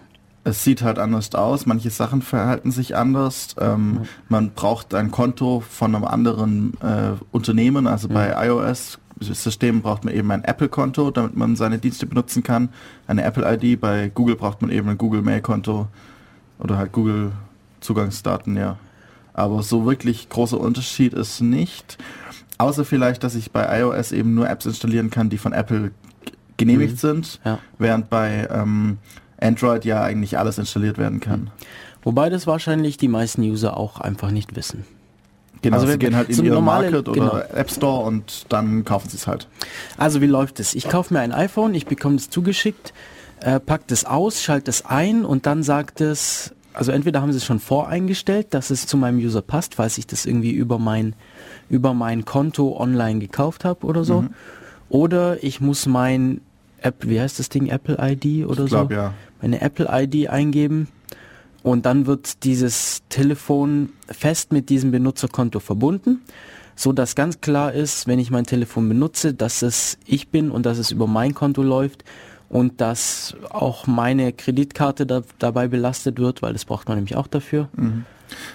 Es 0.47 0.63
sieht 0.63 0.81
halt 0.81 0.97
anders 0.97 1.33
aus, 1.35 1.65
manche 1.65 1.89
Sachen 1.89 2.21
verhalten 2.21 2.71
sich 2.71 2.95
anders. 2.95 3.55
Ähm, 3.59 4.01
Man 4.29 4.51
braucht 4.51 4.93
ein 4.93 5.11
Konto 5.11 5.61
von 5.67 5.93
einem 5.93 6.05
anderen 6.05 6.73
äh, 6.81 7.11
Unternehmen, 7.31 7.85
also 7.85 8.07
bei 8.07 8.33
iOS-Systemen 8.47 9.81
braucht 9.81 10.05
man 10.05 10.13
eben 10.13 10.31
ein 10.31 10.43
Apple-Konto, 10.45 11.11
damit 11.11 11.35
man 11.35 11.55
seine 11.57 11.79
Dienste 11.79 12.05
benutzen 12.05 12.43
kann. 12.43 12.69
Eine 13.07 13.23
Apple-ID, 13.23 13.79
bei 13.81 14.09
Google 14.13 14.35
braucht 14.37 14.61
man 14.61 14.71
eben 14.71 14.87
ein 14.87 14.97
Google-Mail-Konto 14.97 15.87
oder 16.59 16.77
halt 16.77 16.93
Google-Zugangsdaten, 16.93 18.55
ja. 18.55 18.77
Aber 19.33 19.61
so 19.63 19.85
wirklich 19.85 20.29
großer 20.29 20.59
Unterschied 20.59 21.13
ist 21.13 21.41
nicht. 21.41 21.97
Außer 22.57 22.85
vielleicht, 22.85 23.23
dass 23.23 23.35
ich 23.35 23.51
bei 23.51 23.81
iOS 23.81 24.11
eben 24.11 24.33
nur 24.33 24.49
Apps 24.49 24.65
installieren 24.65 25.09
kann, 25.11 25.29
die 25.29 25.37
von 25.37 25.53
Apple 25.53 25.91
genehmigt 26.57 26.93
Mhm. 26.93 26.97
sind, 26.97 27.39
Ja. 27.45 27.59
während 27.77 28.09
bei 28.09 28.47
ähm, 28.51 28.97
Android 29.39 29.85
ja 29.85 30.01
eigentlich 30.03 30.37
alles 30.37 30.57
installiert 30.57 30.97
werden 30.97 31.19
kann. 31.19 31.49
Wobei 32.03 32.29
das 32.29 32.47
wahrscheinlich 32.47 32.97
die 32.97 33.07
meisten 33.07 33.41
User 33.41 33.77
auch 33.77 33.99
einfach 33.99 34.31
nicht 34.31 34.55
wissen. 34.55 34.85
Genau, 35.61 35.75
Also 35.77 35.87
sie 35.87 35.97
gehen 35.97 36.15
halt 36.15 36.29
in 36.29 36.35
so 36.35 36.43
ihren 36.43 36.53
normale- 36.53 36.91
Market 36.91 37.09
oder 37.09 37.19
genau. 37.19 37.37
App 37.59 37.71
Store 37.71 38.05
und 38.05 38.45
dann 38.49 38.85
kaufen 38.85 39.09
sie 39.09 39.17
es 39.17 39.25
halt. 39.27 39.47
Also 39.97 40.21
wie 40.21 40.27
läuft 40.27 40.59
es? 40.59 40.75
Ich 40.75 40.87
kaufe 40.87 41.13
mir 41.13 41.21
ein 41.21 41.31
iPhone, 41.31 41.73
ich 41.73 41.87
bekomme 41.87 42.15
es 42.15 42.29
zugeschickt, 42.29 42.93
äh, 43.41 43.59
pack 43.59 43.87
das 43.87 44.05
aus, 44.05 44.41
schalte 44.43 44.69
es 44.69 44.85
ein 44.85 45.25
und 45.25 45.45
dann 45.47 45.63
sagt 45.63 45.99
es, 45.99 46.53
also 46.73 46.91
entweder 46.91 47.21
haben 47.23 47.31
sie 47.31 47.37
es 47.39 47.45
schon 47.45 47.59
voreingestellt, 47.59 48.53
dass 48.53 48.69
es 48.69 48.85
zu 48.85 48.97
meinem 48.97 49.17
User 49.17 49.41
passt, 49.41 49.75
falls 49.75 49.97
ich 49.97 50.05
das 50.05 50.25
irgendwie 50.27 50.51
über 50.51 50.77
mein 50.77 51.15
über 51.69 51.93
mein 51.95 52.23
Konto 52.23 52.79
online 52.79 53.19
gekauft 53.19 53.65
habe 53.65 53.85
oder 53.85 54.03
so, 54.05 54.21
Mhm. 54.21 54.29
oder 54.89 55.43
ich 55.43 55.59
muss 55.59 55.85
mein 55.87 56.39
App, 56.81 57.07
wie 57.07 57.19
heißt 57.19 57.39
das 57.39 57.49
Ding, 57.49 57.67
Apple 57.67 57.97
ID 57.99 58.45
oder 58.45 58.63
Ich 58.63 58.69
glaube 58.69 58.93
so, 58.93 58.99
ja. 58.99 59.13
meine 59.41 59.61
Apple 59.61 59.87
ID 59.91 60.29
eingeben 60.29 60.87
und 61.63 61.85
dann 61.85 62.05
wird 62.05 62.43
dieses 62.43 63.03
Telefon 63.09 63.89
fest 64.07 64.51
mit 64.51 64.69
diesem 64.69 64.91
Benutzerkonto 64.91 65.59
verbunden, 65.59 66.21
so 66.75 66.93
dass 66.93 67.15
ganz 67.15 67.41
klar 67.41 67.73
ist, 67.73 68.07
wenn 68.07 68.19
ich 68.19 68.31
mein 68.31 68.45
Telefon 68.45 68.87
benutze, 68.87 69.33
dass 69.33 69.61
es 69.61 69.97
ich 70.05 70.29
bin 70.29 70.51
und 70.51 70.65
dass 70.65 70.77
es 70.77 70.91
über 70.91 71.07
mein 71.07 71.33
Konto 71.33 71.63
läuft 71.63 72.03
und 72.49 72.79
dass 72.79 73.35
auch 73.49 73.87
meine 73.87 74.31
Kreditkarte 74.31 75.05
da, 75.05 75.23
dabei 75.39 75.67
belastet 75.67 76.19
wird, 76.19 76.41
weil 76.41 76.53
das 76.53 76.65
braucht 76.65 76.87
man 76.87 76.97
nämlich 76.97 77.15
auch 77.15 77.27
dafür. 77.27 77.67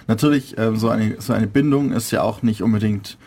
Natürlich, 0.07 0.57
ähm, 0.57 0.77
so, 0.77 0.89
eine, 0.89 1.19
so 1.19 1.33
eine 1.33 1.47
Bindung 1.47 1.91
ist 1.91 2.11
ja 2.11 2.21
auch 2.23 2.41
nicht 2.41 2.63
unbedingt 2.63 3.17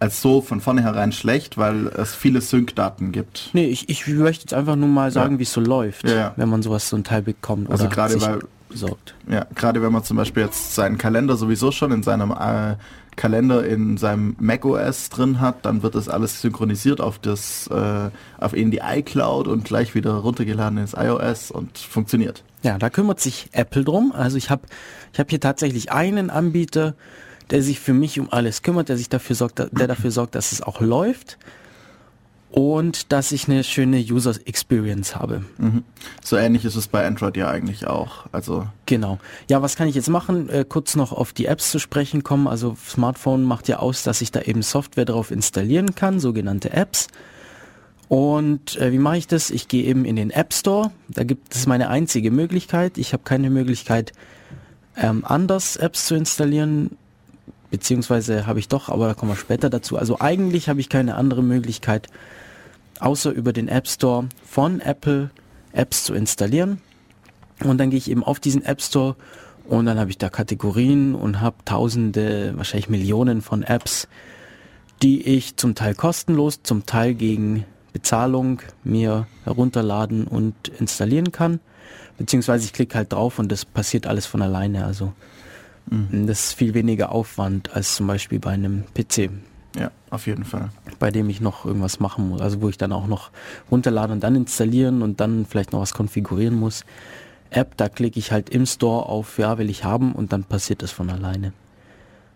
als 0.00 0.22
so 0.22 0.40
von 0.40 0.60
vornherein 0.60 1.12
schlecht, 1.12 1.58
weil 1.58 1.88
es 1.88 2.14
viele 2.14 2.40
Sync-Daten 2.40 3.10
gibt. 3.12 3.50
Nee, 3.52 3.66
ich, 3.66 3.88
ich 3.88 4.06
möchte 4.06 4.44
jetzt 4.44 4.54
einfach 4.54 4.76
nur 4.76 4.88
mal 4.88 5.10
sagen, 5.10 5.34
Ja. 5.34 5.38
wie 5.40 5.42
es 5.44 5.52
so 5.52 5.60
läuft, 5.60 6.08
Ja, 6.08 6.32
wenn 6.36 6.48
man 6.48 6.62
sowas 6.62 6.88
so 6.88 6.96
ein 6.96 7.04
Teil 7.04 7.22
bekommt 7.22 7.70
Also 7.70 7.84
oder 7.86 7.94
gerade 7.94 8.20
weil- 8.20 8.38
besorgt. 8.68 9.14
Ja, 9.30 9.46
gerade 9.54 9.82
wenn 9.82 9.90
man 9.92 10.04
zum 10.04 10.18
Beispiel 10.18 10.42
jetzt 10.44 10.74
seinen 10.74 10.98
Kalender 10.98 11.36
sowieso 11.36 11.72
schon 11.72 11.90
in 11.90 12.02
seinem 12.02 12.32
äh, 12.32 12.76
Kalender 13.16 13.66
in 13.66 13.96
seinem 13.96 14.36
macOS 14.38 15.08
drin 15.08 15.40
hat, 15.40 15.64
dann 15.64 15.82
wird 15.82 15.94
das 15.96 16.08
alles 16.08 16.40
synchronisiert 16.42 17.00
auf 17.00 17.18
das, 17.18 17.66
äh, 17.68 18.10
auf 18.38 18.52
in 18.54 18.70
die 18.70 18.80
iCloud 18.84 19.48
und 19.48 19.64
gleich 19.64 19.94
wieder 19.96 20.12
runtergeladen 20.12 20.78
ins 20.78 20.92
iOS 20.92 21.50
und 21.50 21.78
funktioniert. 21.78 22.44
Ja, 22.62 22.78
da 22.78 22.90
kümmert 22.90 23.18
sich 23.20 23.48
Apple 23.52 23.84
drum. 23.84 24.12
Also 24.14 24.36
ich 24.36 24.50
habe 24.50 24.62
ich 25.12 25.18
hab 25.18 25.30
hier 25.30 25.40
tatsächlich 25.40 25.90
einen 25.90 26.28
Anbieter, 26.30 26.94
der 27.50 27.62
sich 27.62 27.80
für 27.80 27.94
mich 27.94 28.20
um 28.20 28.32
alles 28.32 28.62
kümmert, 28.62 28.88
der 28.88 28.96
sich 28.96 29.08
dafür 29.08 29.36
sorgt, 29.36 29.58
der 29.58 29.86
dafür 29.86 30.10
sorgt, 30.10 30.34
dass 30.34 30.52
es 30.52 30.62
auch 30.62 30.80
läuft 30.80 31.38
und 32.50 33.12
dass 33.12 33.32
ich 33.32 33.48
eine 33.48 33.62
schöne 33.62 33.98
User 33.98 34.34
Experience 34.46 35.14
habe. 35.16 35.44
Mhm. 35.58 35.84
So 36.24 36.36
ähnlich 36.36 36.64
ist 36.64 36.76
es 36.76 36.88
bei 36.88 37.06
Android 37.06 37.36
ja 37.36 37.50
eigentlich 37.50 37.86
auch. 37.86 38.26
Also 38.32 38.66
Genau. 38.86 39.18
Ja, 39.48 39.60
was 39.60 39.76
kann 39.76 39.88
ich 39.88 39.94
jetzt 39.94 40.08
machen? 40.08 40.48
Äh, 40.48 40.64
kurz 40.66 40.96
noch 40.96 41.12
auf 41.12 41.32
die 41.32 41.46
Apps 41.46 41.70
zu 41.70 41.78
sprechen 41.78 42.24
kommen. 42.24 42.46
Also 42.46 42.76
Smartphone 42.88 43.44
macht 43.44 43.68
ja 43.68 43.78
aus, 43.78 44.02
dass 44.02 44.22
ich 44.22 44.32
da 44.32 44.40
eben 44.40 44.62
Software 44.62 45.04
drauf 45.04 45.30
installieren 45.30 45.94
kann, 45.94 46.20
sogenannte 46.20 46.72
Apps. 46.72 47.08
Und 48.08 48.78
äh, 48.78 48.92
wie 48.92 48.98
mache 48.98 49.18
ich 49.18 49.26
das? 49.26 49.50
Ich 49.50 49.68
gehe 49.68 49.84
eben 49.84 50.06
in 50.06 50.16
den 50.16 50.30
App 50.30 50.54
Store. 50.54 50.90
Da 51.08 51.24
gibt 51.24 51.54
es 51.54 51.66
meine 51.66 51.90
einzige 51.90 52.30
Möglichkeit. 52.30 52.96
Ich 52.96 53.12
habe 53.12 53.22
keine 53.24 53.50
Möglichkeit, 53.50 54.12
ähm, 54.96 55.24
anders 55.26 55.76
Apps 55.76 56.06
zu 56.06 56.14
installieren. 56.14 56.96
Beziehungsweise 57.70 58.46
habe 58.46 58.58
ich 58.58 58.68
doch, 58.68 58.88
aber 58.88 59.08
da 59.08 59.14
kommen 59.14 59.32
wir 59.32 59.36
später 59.36 59.70
dazu. 59.70 59.96
Also 59.96 60.20
eigentlich 60.20 60.68
habe 60.68 60.80
ich 60.80 60.88
keine 60.88 61.16
andere 61.16 61.42
Möglichkeit, 61.42 62.08
außer 63.00 63.30
über 63.30 63.52
den 63.52 63.68
App 63.68 63.88
Store 63.88 64.28
von 64.44 64.80
Apple 64.80 65.30
Apps 65.72 66.04
zu 66.04 66.14
installieren. 66.14 66.80
Und 67.64 67.78
dann 67.78 67.90
gehe 67.90 67.98
ich 67.98 68.10
eben 68.10 68.22
auf 68.24 68.40
diesen 68.40 68.64
App 68.64 68.80
Store 68.80 69.16
und 69.68 69.86
dann 69.86 69.98
habe 69.98 70.10
ich 70.10 70.18
da 70.18 70.30
Kategorien 70.30 71.14
und 71.14 71.40
habe 71.40 71.56
tausende, 71.64 72.54
wahrscheinlich 72.56 72.88
Millionen 72.88 73.42
von 73.42 73.62
Apps, 73.62 74.08
die 75.02 75.22
ich 75.22 75.56
zum 75.56 75.74
Teil 75.74 75.94
kostenlos, 75.94 76.62
zum 76.62 76.86
Teil 76.86 77.14
gegen 77.14 77.64
Bezahlung 77.92 78.60
mir 78.84 79.26
herunterladen 79.44 80.26
und 80.26 80.68
installieren 80.68 81.32
kann. 81.32 81.60
Beziehungsweise 82.16 82.64
ich 82.64 82.72
klicke 82.72 82.96
halt 82.96 83.12
drauf 83.12 83.38
und 83.38 83.52
das 83.52 83.64
passiert 83.64 84.06
alles 84.06 84.26
von 84.26 84.42
alleine. 84.42 84.84
Also 84.84 85.12
mhm. 85.90 86.26
das 86.26 86.46
ist 86.46 86.52
viel 86.54 86.74
weniger 86.74 87.12
Aufwand 87.12 87.74
als 87.74 87.96
zum 87.96 88.06
Beispiel 88.06 88.38
bei 88.38 88.50
einem 88.50 88.84
PC. 88.94 89.30
Ja, 89.78 89.90
auf 90.10 90.26
jeden 90.26 90.44
Fall. 90.44 90.70
Bei 90.98 91.10
dem 91.10 91.28
ich 91.28 91.40
noch 91.40 91.64
irgendwas 91.64 92.00
machen 92.00 92.28
muss. 92.28 92.40
Also 92.40 92.60
wo 92.60 92.68
ich 92.68 92.78
dann 92.78 92.92
auch 92.92 93.06
noch 93.06 93.30
runterladen 93.70 94.14
und 94.14 94.24
dann 94.24 94.34
installieren 94.34 95.02
und 95.02 95.20
dann 95.20 95.46
vielleicht 95.46 95.72
noch 95.72 95.80
was 95.80 95.94
konfigurieren 95.94 96.54
muss. 96.54 96.84
App, 97.50 97.76
da 97.76 97.88
klicke 97.88 98.18
ich 98.18 98.32
halt 98.32 98.50
im 98.50 98.66
Store 98.66 99.06
auf, 99.06 99.38
ja, 99.38 99.58
will 99.58 99.70
ich 99.70 99.84
haben 99.84 100.12
und 100.12 100.32
dann 100.32 100.44
passiert 100.44 100.82
das 100.82 100.90
von 100.90 101.10
alleine. 101.10 101.52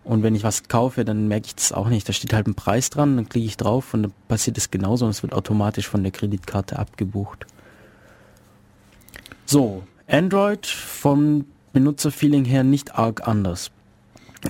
Und 0.03 0.21
wenn 0.21 0.35
ich 0.35 0.43
was 0.43 0.67
kaufe, 0.67 1.05
dann 1.05 1.27
merke 1.27 1.47
ich 1.47 1.55
das 1.55 1.71
auch 1.71 1.87
nicht. 1.87 2.07
Da 2.09 2.13
steht 2.13 2.33
halt 2.33 2.47
ein 2.47 2.55
Preis 2.55 2.89
dran, 2.89 3.15
dann 3.15 3.29
klicke 3.29 3.45
ich 3.45 3.57
drauf 3.57 3.93
und 3.93 4.03
dann 4.03 4.13
passiert 4.27 4.57
es 4.57 4.69
genauso 4.69 5.05
und 5.05 5.11
es 5.11 5.23
wird 5.23 5.33
automatisch 5.33 5.87
von 5.87 6.03
der 6.03 6.11
Kreditkarte 6.11 6.77
abgebucht. 6.77 7.45
So, 9.45 9.83
Android 10.07 10.65
vom 10.65 11.45
Benutzerfeeling 11.73 12.45
her 12.45 12.63
nicht 12.63 12.95
arg 12.97 13.27
anders. 13.27 13.71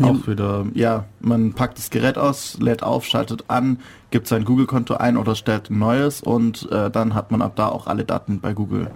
Auch 0.01 0.27
wieder, 0.27 0.65
ja, 0.73 1.05
man 1.19 1.53
packt 1.53 1.77
das 1.77 1.91
Gerät 1.91 2.17
aus, 2.17 2.57
lädt 2.59 2.81
auf, 2.81 3.05
schaltet 3.05 3.43
an, 3.47 3.79
gibt 4.09 4.27
sein 4.27 4.43
Google-Konto 4.43 4.95
ein 4.95 5.17
oder 5.17 5.35
stellt 5.35 5.69
ein 5.69 5.77
neues 5.77 6.21
und 6.21 6.67
äh, 6.71 6.89
dann 6.89 7.13
hat 7.13 7.29
man 7.29 7.43
ab 7.43 7.55
da 7.55 7.67
auch 7.67 7.85
alle 7.85 8.03
Daten 8.03 8.39
bei 8.39 8.53
Google. 8.53 8.89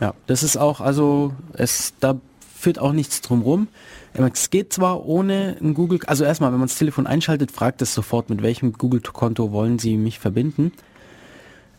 Ja, 0.00 0.14
das 0.26 0.44
ist 0.44 0.56
auch, 0.56 0.80
also 0.80 1.32
es, 1.54 1.94
da 1.98 2.16
führt 2.56 2.78
auch 2.78 2.92
nichts 2.92 3.20
drum 3.20 3.42
rum. 3.42 3.68
Es 4.12 4.50
geht 4.50 4.72
zwar 4.72 5.04
ohne 5.06 5.56
ein 5.60 5.74
Google, 5.74 5.98
also 6.06 6.24
erstmal, 6.24 6.52
wenn 6.52 6.60
man 6.60 6.68
das 6.68 6.78
Telefon 6.78 7.08
einschaltet, 7.08 7.50
fragt 7.50 7.82
es 7.82 7.92
sofort, 7.92 8.30
mit 8.30 8.42
welchem 8.42 8.72
Google-Konto 8.74 9.50
wollen 9.50 9.80
Sie 9.80 9.96
mich 9.96 10.20
verbinden. 10.20 10.72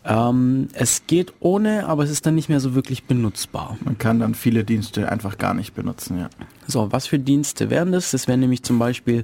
Ähm, 0.08 0.68
es 0.74 1.08
geht 1.08 1.34
ohne, 1.40 1.88
aber 1.88 2.04
es 2.04 2.12
ist 2.12 2.26
dann 2.26 2.36
nicht 2.36 2.48
mehr 2.48 2.60
so 2.60 2.76
wirklich 2.76 3.06
benutzbar. 3.06 3.78
Man 3.84 3.98
kann 3.98 4.20
dann 4.20 4.36
viele 4.36 4.64
Dienste 4.64 5.12
einfach 5.12 5.38
gar 5.38 5.56
nicht 5.56 5.74
benutzen, 5.74 6.20
ja. 6.20 6.30
So, 6.68 6.92
was 6.92 7.08
für 7.08 7.18
Dienste 7.18 7.72
wären 7.72 7.92
das? 7.92 8.12
Das 8.12 8.28
wäre 8.28 8.38
nämlich 8.38 8.62
zum 8.64 8.78
Beispiel 8.78 9.24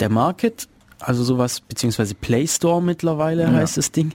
der 0.00 0.08
Market, 0.08 0.68
also 0.98 1.22
sowas, 1.24 1.60
beziehungsweise 1.60 2.14
Play 2.14 2.46
Store 2.46 2.82
mittlerweile 2.82 3.42
ja. 3.42 3.52
heißt 3.52 3.76
das 3.76 3.92
Ding, 3.92 4.12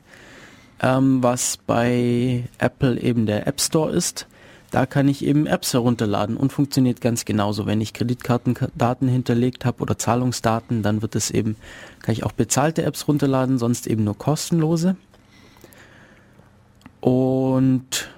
ähm, 0.82 1.22
was 1.22 1.58
bei 1.58 2.43
Apple 2.58 3.00
eben 3.00 3.28
der 3.28 3.45
App 3.45 3.62
Store 3.62 3.91
ist. 3.91 4.26
Da 4.72 4.86
kann 4.86 5.08
ich 5.08 5.26
eben 5.26 5.48
Apps 5.48 5.74
herunterladen 5.74 6.38
und 6.38 6.54
funktioniert 6.54 7.02
ganz 7.02 7.26
genauso. 7.26 7.65
Wenn 7.65 7.82
ich 7.82 7.93
Kreditkartendaten 7.93 9.08
hinterlegt 9.08 9.65
habe 9.65 9.82
oder 9.82 9.98
Zahlungsdaten, 9.98 10.84
dann 10.84 11.02
wird 11.02 11.15
es 11.15 11.32
eben, 11.32 11.56
kann 12.02 12.13
ich 12.13 12.24
auch 12.24 12.32
bezahlte 12.32 12.84
Apps 12.84 13.08
runterladen, 13.08 13.58
sonst 13.58 13.88
eben 13.88 14.04
nur 14.04 14.17
kostenlose. 14.17 14.95
Und 17.02 18.10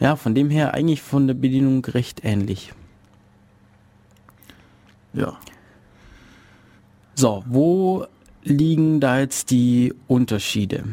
ja, 0.00 0.16
von 0.16 0.34
dem 0.34 0.50
her 0.50 0.74
eigentlich 0.74 1.02
von 1.02 1.26
der 1.26 1.34
Bedienung 1.34 1.84
recht 1.84 2.24
ähnlich. 2.24 2.72
Ja. 5.12 5.38
So, 7.14 7.42
wo 7.46 8.06
liegen 8.44 9.00
da 9.00 9.18
jetzt 9.18 9.50
die 9.50 9.92
Unterschiede? 10.06 10.84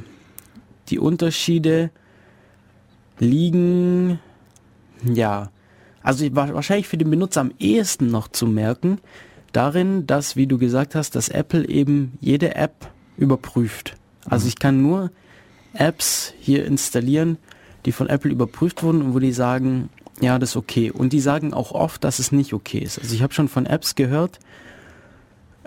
Die 0.90 1.00
Unterschiede 1.00 1.92
liegen 3.20 4.20
ja, 5.14 5.52
also 6.02 6.26
wahrscheinlich 6.36 6.88
für 6.88 6.98
den 6.98 7.10
Benutzer 7.10 7.42
am 7.42 7.52
ehesten 7.60 8.08
noch 8.08 8.28
zu 8.28 8.48
merken, 8.48 9.00
darin, 9.52 10.06
dass, 10.06 10.36
wie 10.36 10.48
du 10.48 10.58
gesagt 10.58 10.96
hast, 10.96 11.16
dass 11.16 11.30
Apple 11.30 11.68
eben 11.68 12.18
jede 12.22 12.56
App 12.56 12.92
überprüft. 13.18 13.96
Also 14.26 14.46
mhm. 14.46 14.50
ich 14.50 14.60
kann 14.60 14.82
nur 14.82 15.12
Apps 15.76 16.34
hier 16.40 16.66
installieren, 16.66 17.38
die 17.86 17.92
von 17.92 18.08
Apple 18.08 18.32
überprüft 18.32 18.84
wurden 18.84 19.02
und 19.02 19.14
wo 19.14 19.20
die 19.20 19.32
sagen, 19.32 19.90
ja, 20.22 20.40
das 20.40 20.52
ist 20.52 20.56
okay. 20.56 20.92
Und 20.92 21.14
die 21.14 21.20
sagen 21.20 21.54
auch 21.54 21.72
oft, 21.72 22.04
dass 22.04 22.20
es 22.20 22.32
nicht 22.32 22.54
okay 22.54 22.80
ist. 22.80 23.00
Also 23.00 23.14
ich 23.14 23.22
habe 23.22 23.34
schon 23.34 23.48
von 23.48 23.66
Apps 23.66 23.96
gehört, 23.96 24.40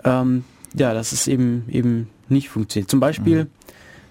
ähm, 0.03 0.43
ja, 0.73 0.93
dass 0.93 1.11
es 1.11 1.27
eben 1.27 1.65
eben 1.69 2.09
nicht 2.27 2.49
funktioniert. 2.49 2.89
Zum 2.89 2.99
Beispiel 2.99 3.45
mhm 3.45 3.49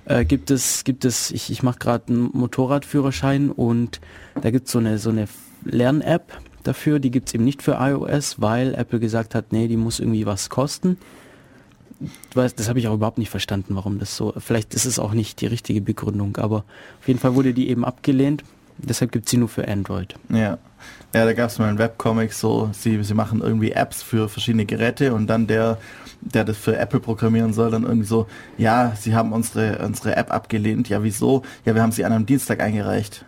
äh, 0.08 0.24
gibt 0.24 0.50
es, 0.50 0.84
gibt 0.84 1.04
es, 1.04 1.30
ich, 1.30 1.50
ich 1.50 1.62
mache 1.62 1.78
gerade 1.78 2.08
einen 2.08 2.30
Motorradführerschein 2.32 3.50
und 3.50 4.00
da 4.40 4.50
gibt 4.50 4.66
es 4.66 4.72
so 4.72 4.78
eine, 4.78 4.98
so 4.98 5.10
eine 5.10 5.28
Lern-App 5.64 6.38
dafür, 6.62 6.98
die 6.98 7.10
gibt 7.10 7.28
es 7.28 7.34
eben 7.34 7.44
nicht 7.44 7.62
für 7.62 7.76
iOS, 7.78 8.40
weil 8.40 8.74
Apple 8.74 9.00
gesagt 9.00 9.34
hat, 9.34 9.52
nee, 9.52 9.68
die 9.68 9.76
muss 9.76 10.00
irgendwie 10.00 10.26
was 10.26 10.48
kosten. 10.48 10.96
Weiß, 12.34 12.54
das 12.54 12.68
habe 12.68 12.78
ich 12.78 12.86
auch 12.88 12.94
überhaupt 12.94 13.18
nicht 13.18 13.30
verstanden, 13.30 13.74
warum 13.74 13.98
das 13.98 14.16
so. 14.16 14.32
Vielleicht 14.38 14.74
ist 14.74 14.84
es 14.84 14.98
auch 14.98 15.12
nicht 15.12 15.40
die 15.40 15.46
richtige 15.46 15.80
Begründung, 15.80 16.36
aber 16.36 16.64
auf 17.00 17.08
jeden 17.08 17.18
Fall 17.18 17.34
wurde 17.34 17.52
die 17.52 17.68
eben 17.68 17.84
abgelehnt. 17.84 18.44
Deshalb 18.78 19.10
gibt 19.10 19.26
es 19.26 19.30
sie 19.32 19.38
nur 19.38 19.48
für 19.48 19.66
Android. 19.66 20.14
Ja. 20.28 20.58
Ja, 21.14 21.24
da 21.24 21.32
gab 21.32 21.50
es 21.50 21.58
mal 21.58 21.68
einen 21.68 21.78
Webcomic, 21.78 22.32
so, 22.32 22.70
sie, 22.72 23.02
sie 23.02 23.14
machen 23.14 23.40
irgendwie 23.40 23.72
Apps 23.72 24.02
für 24.02 24.28
verschiedene 24.28 24.66
Geräte 24.66 25.14
und 25.14 25.26
dann 25.26 25.46
der, 25.46 25.78
der 26.20 26.44
das 26.44 26.56
für 26.56 26.76
Apple 26.76 27.00
programmieren 27.00 27.52
soll, 27.52 27.70
dann 27.70 27.82
irgendwie 27.82 28.06
so, 28.06 28.26
ja, 28.58 28.92
sie 28.94 29.14
haben 29.14 29.32
unsere, 29.32 29.84
unsere 29.84 30.14
App 30.16 30.32
abgelehnt, 30.32 30.88
ja, 30.88 31.02
wieso? 31.02 31.42
Ja, 31.64 31.74
wir 31.74 31.82
haben 31.82 31.92
sie 31.92 32.04
an 32.04 32.12
einem 32.12 32.26
Dienstag 32.26 32.60
eingereicht. 32.60 33.24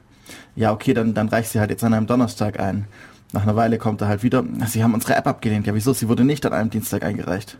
Ja, 0.54 0.72
okay, 0.72 0.94
dann, 0.94 1.14
dann 1.14 1.28
reicht 1.28 1.50
sie 1.50 1.58
halt 1.58 1.70
jetzt 1.70 1.82
an 1.82 1.94
einem 1.94 2.06
Donnerstag 2.06 2.60
ein. 2.60 2.86
Nach 3.32 3.42
einer 3.42 3.56
Weile 3.56 3.78
kommt 3.78 4.00
er 4.02 4.08
halt 4.08 4.22
wieder, 4.22 4.44
sie 4.66 4.84
haben 4.84 4.94
unsere 4.94 5.16
App 5.16 5.26
abgelehnt. 5.26 5.66
Ja, 5.66 5.74
wieso? 5.74 5.92
Sie 5.92 6.08
wurde 6.08 6.24
nicht 6.24 6.44
an 6.46 6.52
einem 6.52 6.70
Dienstag 6.70 7.02
eingereicht. 7.02 7.56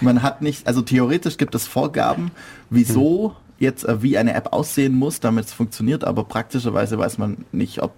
Man 0.00 0.22
hat 0.22 0.42
nicht, 0.42 0.66
also 0.66 0.82
theoretisch 0.82 1.38
gibt 1.38 1.54
es 1.54 1.66
Vorgaben, 1.66 2.30
wieso 2.70 3.34
jetzt 3.58 3.84
äh, 3.84 4.02
wie 4.02 4.16
eine 4.16 4.34
App 4.34 4.52
aussehen 4.52 4.94
muss, 4.94 5.20
damit 5.20 5.46
es 5.46 5.52
funktioniert, 5.52 6.04
aber 6.04 6.24
praktischerweise 6.24 6.98
weiß 6.98 7.18
man 7.18 7.44
nicht, 7.52 7.82
ob 7.82 7.92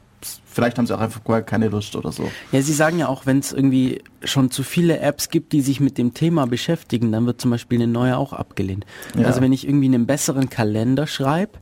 vielleicht 0.44 0.78
haben 0.78 0.86
sie 0.86 0.94
auch 0.94 1.00
einfach 1.00 1.22
keine 1.46 1.68
Lust 1.68 1.96
oder 1.96 2.12
so. 2.12 2.30
Ja, 2.52 2.60
sie 2.60 2.74
sagen 2.74 2.98
ja 2.98 3.08
auch, 3.08 3.24
wenn 3.26 3.38
es 3.38 3.52
irgendwie 3.52 4.02
schon 4.22 4.50
zu 4.50 4.62
viele 4.62 5.00
Apps 5.00 5.30
gibt, 5.30 5.52
die 5.52 5.62
sich 5.62 5.80
mit 5.80 5.96
dem 5.96 6.12
Thema 6.12 6.46
beschäftigen, 6.46 7.10
dann 7.12 7.24
wird 7.26 7.40
zum 7.40 7.50
Beispiel 7.50 7.80
eine 7.80 7.90
neue 7.90 8.18
auch 8.18 8.32
abgelehnt. 8.32 8.84
Ja. 9.16 9.26
Also 9.26 9.40
wenn 9.40 9.52
ich 9.52 9.66
irgendwie 9.66 9.86
einen 9.86 10.06
besseren 10.06 10.50
Kalender 10.50 11.06
schreibe, 11.06 11.58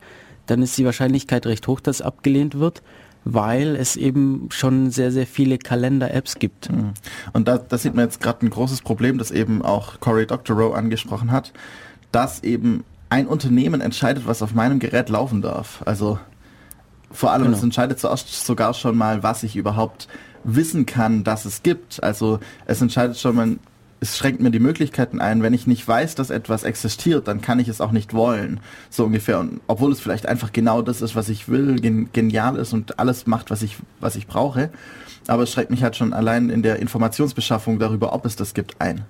dann 0.47 0.63
ist 0.63 0.77
die 0.77 0.85
Wahrscheinlichkeit 0.85 1.47
recht 1.47 1.69
hoch, 1.69 1.81
dass 1.81 2.03
abgelehnt 2.03 2.59
wird 2.59 2.83
weil 3.33 3.77
es 3.77 3.97
eben 3.97 4.49
schon 4.51 4.91
sehr, 4.91 5.13
sehr 5.13 5.27
viele 5.27 5.59
Kalender-Apps 5.59 6.37
gibt. 6.39 6.73
Mhm. 6.73 6.93
Und 7.33 7.47
da, 7.47 7.59
da 7.59 7.77
sieht 7.77 7.95
man 7.95 8.07
jetzt 8.07 8.21
gerade 8.21 8.47
ein 8.47 8.51
großes 8.51 8.81
Problem, 8.83 9.19
das 9.19 9.31
eben 9.31 9.63
auch 9.63 10.01
Cory 10.01 10.27
Doctorow 10.27 10.75
angesprochen 10.75 11.31
hat, 11.31 11.53
dass 12.11 12.43
eben 12.43 12.85
ein 13.11 13.27
Unternehmen 13.27 13.81
entscheidet, 13.81 14.27
was 14.27 14.43
auf 14.43 14.55
meinem 14.55 14.79
Gerät 14.79 15.11
laufen 15.11 15.43
darf. 15.43 15.83
Also 15.85 16.19
vor 17.11 17.33
allem, 17.33 17.45
genau. 17.45 17.57
es 17.57 17.63
entscheidet 17.63 17.99
zuerst 17.99 18.47
sogar 18.47 18.73
schon 18.75 18.97
mal, 18.97 19.23
was 19.23 19.43
ich 19.43 19.57
überhaupt 19.57 20.09
wissen 20.45 20.87
kann, 20.87 21.25
dass 21.25 21.45
es 21.45 21.63
gibt. 21.63 22.03
Also 22.03 22.41
es 22.67 22.81
entscheidet 22.81 23.19
schon 23.19 23.37
mal, 23.37 23.57
es 24.01 24.17
schränkt 24.17 24.41
mir 24.41 24.51
die 24.51 24.61
Möglichkeiten 24.61 25.21
ein. 25.21 25.43
Wenn 25.43 25.55
ich 25.55 25.67
nicht 25.67 25.87
weiß, 25.87 26.15
dass 26.15 26.31
etwas 26.31 26.65
existiert, 26.65 27.29
dann 27.29 27.41
kann 27.41 27.59
ich 27.59 27.69
es 27.69 27.81
auch 27.81 27.91
nicht 27.91 28.15
wollen. 28.15 28.61
So 28.91 29.05
ungefähr. 29.05 29.41
Und 29.41 29.61
obwohl 29.67 29.93
es 29.93 30.01
vielleicht 30.01 30.27
einfach 30.27 30.53
genau 30.53 30.83
das 30.83 31.03
ist, 31.03 31.17
was 31.17 31.29
ich 31.29 31.49
will, 31.49 31.77
gen 31.81 32.11
genial 32.13 32.57
ist 32.57 32.73
und 32.73 32.99
alles 32.99 33.27
macht, 33.27 33.51
was 33.51 33.63
ich, 33.63 33.77
was 34.01 34.17
ich 34.17 34.27
brauche. 34.27 34.71
Aber 35.27 35.43
es 35.43 35.53
schreckt 35.53 35.71
mich 35.71 35.83
halt 35.83 35.97
schon 35.97 36.13
allein 36.13 36.51
in 36.51 36.63
der 36.63 36.79
Informationsbeschaffung 36.79 37.79
darüber, 37.79 38.13
ob 38.13 38.25
es 38.25 38.37
das 38.37 38.55
gibt, 38.55 38.81
ein. 38.81 39.05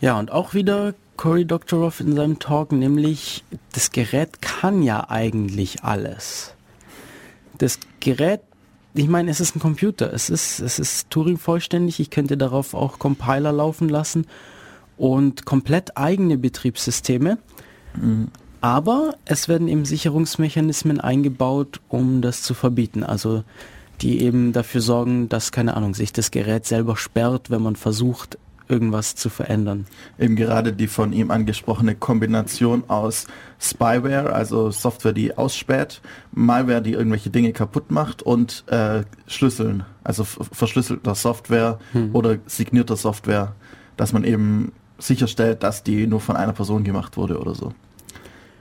Ja, 0.00 0.18
und 0.18 0.30
auch 0.32 0.54
wieder 0.54 0.94
Cory 1.16 1.44
Doctorow 1.44 1.98
in 2.00 2.14
seinem 2.14 2.38
Talk, 2.38 2.72
nämlich 2.72 3.44
das 3.72 3.90
Gerät 3.90 4.42
kann 4.42 4.82
ja 4.82 5.08
eigentlich 5.08 5.84
alles 5.84 6.56
das 7.58 7.78
Gerät, 8.00 8.40
ich 8.96 9.08
meine, 9.08 9.30
es 9.30 9.40
ist 9.40 9.56
ein 9.56 9.60
Computer, 9.60 10.12
es 10.12 10.30
ist, 10.30 10.60
es 10.60 10.78
ist 10.78 11.10
Turing 11.10 11.38
vollständig, 11.38 12.00
ich 12.00 12.10
könnte 12.10 12.36
darauf 12.36 12.74
auch 12.74 12.98
Compiler 12.98 13.52
laufen 13.52 13.88
lassen 13.88 14.26
und 14.96 15.44
komplett 15.44 15.96
eigene 15.96 16.38
Betriebssysteme. 16.38 17.38
Mhm. 17.94 18.28
Aber 18.60 19.14
es 19.26 19.48
werden 19.48 19.68
eben 19.68 19.84
Sicherungsmechanismen 19.84 21.00
eingebaut, 21.00 21.80
um 21.88 22.22
das 22.22 22.42
zu 22.42 22.54
verbieten. 22.54 23.04
Also 23.04 23.44
die 24.00 24.20
eben 24.20 24.52
dafür 24.52 24.80
sorgen, 24.80 25.28
dass, 25.28 25.52
keine 25.52 25.76
Ahnung, 25.76 25.94
sich 25.94 26.12
das 26.12 26.30
Gerät 26.30 26.66
selber 26.66 26.96
sperrt, 26.96 27.50
wenn 27.50 27.62
man 27.62 27.76
versucht, 27.76 28.38
irgendwas 28.68 29.14
zu 29.14 29.28
verändern. 29.28 29.86
Eben 30.18 30.36
gerade 30.36 30.72
die 30.72 30.86
von 30.86 31.12
ihm 31.12 31.30
angesprochene 31.30 31.94
Kombination 31.94 32.84
aus 32.88 33.26
Spyware, 33.60 34.32
also 34.32 34.70
Software, 34.70 35.12
die 35.12 35.36
ausspäht, 35.36 36.00
Malware, 36.32 36.82
die 36.82 36.92
irgendwelche 36.92 37.30
Dinge 37.30 37.52
kaputt 37.52 37.90
macht 37.90 38.22
und 38.22 38.64
äh, 38.68 39.02
Schlüsseln, 39.26 39.84
also 40.04 40.24
verschlüsselter 40.24 41.14
Software 41.14 41.78
hm. 41.92 42.14
oder 42.14 42.38
signierter 42.46 42.96
Software, 42.96 43.54
dass 43.96 44.12
man 44.12 44.24
eben 44.24 44.72
sicherstellt, 44.98 45.62
dass 45.62 45.82
die 45.82 46.06
nur 46.06 46.20
von 46.20 46.36
einer 46.36 46.52
Person 46.52 46.84
gemacht 46.84 47.16
wurde 47.16 47.38
oder 47.38 47.54
so. 47.54 47.72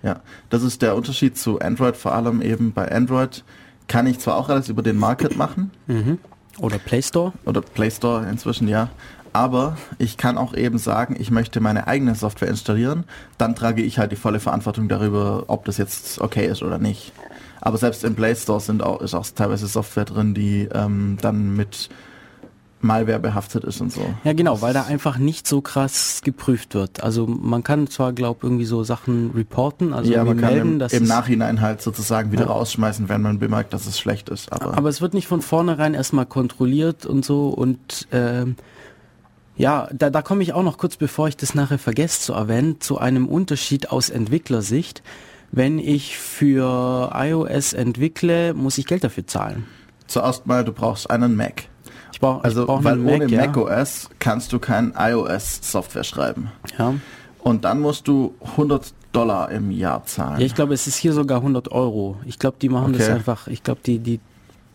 Ja, 0.03 0.21
das 0.49 0.61
ist 0.61 0.81
der 0.81 0.95
Unterschied 0.95 1.37
zu 1.37 1.59
Android, 1.59 1.97
vor 1.97 2.13
allem 2.13 2.41
eben 2.41 2.73
bei 2.73 2.91
Android 2.91 3.43
kann 3.87 4.07
ich 4.07 4.19
zwar 4.19 4.37
auch 4.37 4.49
alles 4.49 4.69
über 4.69 4.81
den 4.81 4.97
Market 4.97 5.35
machen. 5.37 5.71
Mhm. 5.87 6.19
Oder 6.59 6.77
Play 6.77 7.01
Store. 7.01 7.33
Oder 7.45 7.61
Play 7.61 7.91
Store 7.91 8.27
inzwischen, 8.29 8.67
ja. 8.67 8.89
Aber 9.35 9.75
ich 9.97 10.15
kann 10.15 10.37
auch 10.37 10.53
eben 10.53 10.77
sagen, 10.77 11.17
ich 11.19 11.29
möchte 11.29 11.59
meine 11.59 11.87
eigene 11.87 12.15
Software 12.15 12.47
installieren. 12.47 13.03
Dann 13.37 13.53
trage 13.53 13.81
ich 13.81 13.99
halt 13.99 14.13
die 14.13 14.15
volle 14.15 14.39
Verantwortung 14.39 14.87
darüber, 14.87 15.43
ob 15.47 15.65
das 15.65 15.75
jetzt 15.77 16.21
okay 16.21 16.47
ist 16.47 16.63
oder 16.63 16.77
nicht. 16.77 17.11
Aber 17.59 17.77
selbst 17.77 18.05
im 18.05 18.15
Play 18.15 18.33
Store 18.33 18.61
sind 18.61 18.81
auch, 18.81 19.01
ist 19.01 19.13
auch 19.13 19.25
teilweise 19.35 19.67
Software 19.67 20.05
drin, 20.05 20.35
die 20.35 20.69
ähm, 20.73 21.17
dann 21.19 21.53
mit 21.53 21.89
Malware 22.79 23.19
behaftet 23.19 23.65
ist 23.65 23.81
und 23.81 23.91
so. 23.91 24.05
Ja, 24.23 24.31
genau, 24.31 24.61
weil 24.61 24.73
da 24.73 24.83
einfach 24.83 25.17
nicht 25.17 25.47
so 25.47 25.59
krass 25.59 26.21
geprüft 26.23 26.73
wird. 26.73 27.03
Also 27.03 27.27
man 27.27 27.61
kann 27.61 27.87
zwar, 27.87 28.13
glaube 28.13 28.39
irgendwie 28.43 28.65
so 28.65 28.85
Sachen 28.85 29.31
reporten, 29.35 29.91
also 29.91 30.13
ja, 30.13 30.23
man 30.23 30.37
melden, 30.37 30.59
kann 30.59 30.67
im, 30.73 30.79
dass 30.79 30.93
im 30.93 31.03
Nachhinein 31.03 31.59
halt 31.59 31.81
sozusagen 31.81 32.31
wieder 32.31 32.45
Ja. 32.45 32.51
rausschmeißen, 32.51 33.09
wenn 33.09 33.21
man 33.21 33.39
bemerkt, 33.39 33.73
dass 33.73 33.85
es 33.85 33.99
schlecht 33.99 34.29
ist. 34.29 34.53
Aber, 34.53 34.77
Aber 34.77 34.87
es 34.87 35.01
wird 35.01 35.13
nicht 35.13 35.27
von 35.27 35.41
vornherein 35.41 35.93
erstmal 35.93 36.25
kontrolliert 36.25 37.05
und 37.05 37.25
so 37.25 37.49
und 37.49 38.07
ähm, 38.13 38.55
ja, 39.57 39.87
da, 39.93 40.09
da 40.09 40.21
komme 40.21 40.43
ich 40.43 40.53
auch 40.53 40.63
noch 40.63 40.77
kurz, 40.77 40.97
bevor 40.97 41.27
ich 41.27 41.37
das 41.37 41.55
nachher 41.55 41.77
vergesse 41.79 42.21
zu 42.21 42.33
erwähnen, 42.33 42.81
zu 42.81 42.97
einem 42.97 43.27
Unterschied 43.27 43.89
aus 43.91 44.09
Entwicklersicht. 44.09 45.01
Wenn 45.51 45.79
ich 45.79 46.17
für 46.17 47.11
iOS 47.13 47.73
entwickle, 47.73 48.53
muss 48.53 48.77
ich 48.77 48.85
Geld 48.85 49.03
dafür 49.03 49.25
zahlen. 49.27 49.65
zuerst 50.07 50.45
mal, 50.47 50.65
du 50.65 50.73
brauchst 50.73 51.09
einen 51.09 51.35
Mac. 51.35 51.63
Ich 52.11 52.19
brauche 52.19 52.43
Also, 52.43 52.61
ich 52.61 52.67
brauch 52.67 52.83
weil 52.83 52.93
einen 52.93 53.05
ohne 53.07 53.19
Mac, 53.27 53.31
ja. 53.31 53.45
macOS 53.47 54.09
kannst 54.19 54.51
du 54.53 54.59
kein 54.59 54.93
iOS-Software 54.97 56.03
schreiben. 56.03 56.51
ja. 56.77 56.93
Und 57.39 57.63
dann 57.63 57.79
musst 57.79 58.07
du 58.07 58.33
100 58.41 58.91
Dollar 59.11 59.51
im 59.51 59.69
Jahr 59.69 60.03
zahlen. 60.05 60.39
ja, 60.39 60.45
ich 60.47 60.55
glaube, 60.55 60.73
es 60.73 60.87
ist 60.87 60.95
hier 60.95 61.13
sogar 61.13 61.37
100 61.37 61.71
Euro. 61.71 62.17
Ich 62.25 62.39
glaube, 62.39 62.57
die 62.59 62.69
machen 62.69 62.93
das 62.93 63.03
Okay. 63.03 63.11
einfach, 63.13 63.47
ich 63.47 63.61
glaube, 63.61 63.81
die, 63.85 63.99
die, 63.99 64.19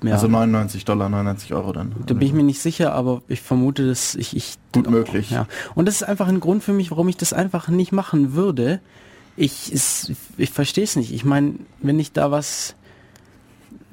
ja, 0.02 0.14
Also 0.14 0.28
99 0.28 0.84
Dollar, 0.84 1.08
99 1.08 1.52
Euro 1.54 1.72
dann. 1.72 1.94
da 2.06 2.14
bin 2.14 2.26
ich 2.26 2.32
mir 2.32 2.42
nicht 2.42 2.60
sicher, 2.60 2.92
aber 2.92 3.22
ich 3.28 3.42
vermute, 3.42 3.86
dass 3.86 4.14
ich, 4.14 4.36
ich 4.36 4.56
Gut 4.72 4.88
möglich. 4.88 5.30
Ja. 5.30 5.46
Und 5.74 5.86
das 5.86 5.96
ist 5.96 6.02
einfach 6.04 6.28
ein 6.28 6.40
Grund 6.40 6.62
für 6.62 6.72
mich, 6.72 6.90
warum 6.90 7.08
ich 7.08 7.16
das 7.16 7.32
einfach 7.32 7.68
nicht 7.68 7.92
machen 7.92 8.34
würde. 8.34 8.80
Ich, 9.36 9.72
es, 9.72 10.12
ich 10.36 10.50
verstehe 10.50 10.84
es 10.84 10.96
nicht. 10.96 11.12
Ich 11.12 11.24
meine, 11.24 11.54
wenn 11.80 11.98
ich 11.98 12.12
da 12.12 12.30
was, 12.30 12.74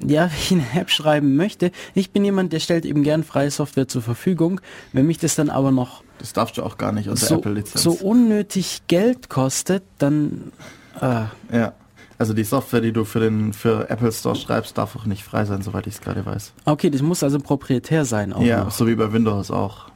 ja, 0.00 0.30
ich 0.38 0.52
eine 0.52 0.66
App 0.74 0.90
schreiben 0.90 1.36
möchte, 1.36 1.72
ich 1.94 2.10
bin 2.10 2.24
jemand, 2.24 2.52
der 2.52 2.60
stellt 2.60 2.84
eben 2.84 3.02
gern 3.02 3.24
freie 3.24 3.50
Software 3.50 3.88
zur 3.88 4.02
Verfügung. 4.02 4.60
Wenn 4.92 5.06
mich 5.06 5.18
das 5.18 5.34
dann 5.34 5.50
aber 5.50 5.70
noch 5.72 6.02
Das 6.18 6.32
darfst 6.32 6.56
du 6.58 6.62
auch 6.62 6.78
gar 6.78 6.92
nicht 6.92 7.08
unter 7.08 7.26
so, 7.26 7.36
Apple-Lizenz. 7.36 7.82
so 7.82 7.92
unnötig 7.92 8.82
Geld 8.88 9.28
kostet, 9.28 9.82
dann, 9.98 10.52
äh, 11.00 11.24
ja. 11.52 11.72
Also 12.18 12.34
die 12.34 12.42
Software, 12.44 12.80
die 12.80 12.92
du 12.92 13.04
für 13.04 13.20
den 13.20 13.52
für 13.52 13.88
Apple 13.88 14.10
Store 14.10 14.34
schreibst, 14.34 14.76
darf 14.76 14.96
auch 14.96 15.06
nicht 15.06 15.22
frei 15.22 15.44
sein, 15.44 15.62
soweit 15.62 15.86
ich 15.86 15.94
es 15.94 16.00
gerade 16.00 16.26
weiß. 16.26 16.52
okay, 16.64 16.90
das 16.90 17.00
muss 17.00 17.22
also 17.22 17.38
proprietär 17.38 18.04
sein 18.04 18.32
auch 18.32 18.42
ja, 18.42 18.64
noch. 18.64 18.70
so 18.72 18.86
wie 18.88 18.96
bei 18.96 19.12
Windows 19.12 19.50
auch. 19.50 19.86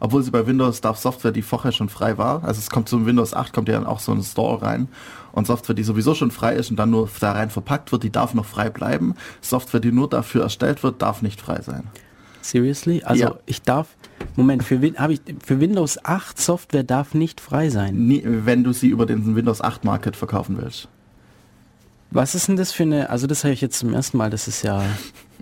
Obwohl 0.00 0.22
sie 0.22 0.30
bei 0.30 0.46
Windows 0.46 0.80
darf 0.82 0.98
Software, 0.98 1.32
die 1.32 1.40
vorher 1.40 1.72
schon 1.72 1.88
frei 1.88 2.18
war, 2.18 2.44
also 2.44 2.58
es 2.58 2.68
kommt 2.68 2.88
zum 2.88 3.06
Windows 3.06 3.32
8, 3.32 3.52
kommt 3.54 3.68
ja 3.68 3.74
dann 3.74 3.86
auch 3.86 4.00
so 4.00 4.12
ein 4.12 4.22
Store 4.22 4.60
rein 4.60 4.88
und 5.32 5.46
Software, 5.46 5.74
die 5.74 5.84
sowieso 5.84 6.14
schon 6.14 6.30
frei 6.30 6.54
ist 6.54 6.70
und 6.70 6.76
dann 6.76 6.90
nur 6.90 7.08
da 7.20 7.32
rein 7.32 7.48
verpackt 7.48 7.90
wird, 7.92 8.02
die 8.02 8.10
darf 8.10 8.34
noch 8.34 8.44
frei 8.44 8.68
bleiben. 8.68 9.14
Software, 9.40 9.80
die 9.80 9.92
nur 9.92 10.08
dafür 10.10 10.42
erstellt 10.42 10.82
wird, 10.82 11.00
darf 11.00 11.22
nicht 11.22 11.40
frei 11.40 11.62
sein. 11.62 11.84
Seriously? 12.42 13.02
Also 13.04 13.22
Ja. 13.24 13.34
ich 13.46 13.62
darf, 13.62 13.88
Moment, 14.36 14.62
für, 14.64 14.74
ich, 14.84 15.20
für 15.42 15.60
Windows 15.60 16.04
8 16.04 16.38
Software 16.38 16.84
darf 16.84 17.14
nicht 17.14 17.40
frei 17.40 17.70
sein. 17.70 18.06
Nie, 18.06 18.22
wenn 18.26 18.64
du 18.64 18.72
sie 18.72 18.88
über 18.88 19.06
den 19.06 19.34
Windows 19.34 19.62
8 19.62 19.84
Market 19.84 20.16
verkaufen 20.16 20.58
willst. 20.60 20.88
Was 22.14 22.36
ist 22.36 22.46
denn 22.46 22.56
das 22.56 22.70
für 22.72 22.84
eine, 22.84 23.10
also 23.10 23.26
das 23.26 23.42
habe 23.42 23.52
ich 23.52 23.60
jetzt 23.60 23.78
zum 23.78 23.92
ersten 23.92 24.16
Mal, 24.16 24.30
das 24.30 24.46
ist 24.46 24.62
ja, 24.62 24.84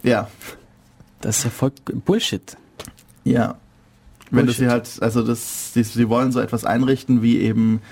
Ja, 0.03 0.29
das 1.21 1.39
ist 1.39 1.45
ja 1.45 1.51
voll 1.51 1.71
Bullshit. 2.05 2.57
ja. 3.25 3.55
Wenn 4.31 4.47
du 4.47 4.55
Bullshit. 4.55 4.65
sie 4.65 4.71
halt, 4.71 5.03
also 5.03 5.23
das, 5.23 5.75
sie, 5.75 5.83
sie 5.83 6.09
wollen 6.09 6.33
so 6.33 6.41
etwas 6.41 6.65
einrichten, 6.65 7.21
wie 7.21 7.39
eben 7.41 7.83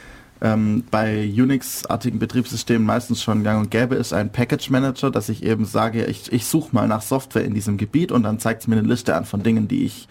ähm, 0.41 0.85
bei 0.91 1.31
Unix-artigen 1.31 2.19
Betriebssystemen 2.19 2.87
meistens 2.87 3.23
schon 3.23 3.45
gang 3.45 3.61
und 3.61 3.71
gäbe 3.71 3.97
ist, 3.97 4.15
ein 4.15 4.33
Package 4.33 4.71
Manager, 4.71 5.11
dass 5.11 5.29
ich 5.29 5.43
eben 5.43 5.67
sage, 5.67 6.07
ich, 6.07 6.33
ich 6.33 6.47
suche 6.47 6.71
mal 6.73 6.89
nach 6.89 7.03
Software 7.03 7.45
in 7.45 7.53
diesem 7.53 7.77
Gebiet 7.77 8.11
und 8.11 8.23
dann 8.23 8.39
zeigt 8.39 8.63
es 8.63 8.69
mir 8.69 8.79
eine 8.79 8.89
Liste 8.89 9.15
an 9.15 9.27
von 9.27 9.43
Dingen, 9.43 9.69
die 9.69 9.85
ich 9.85 10.09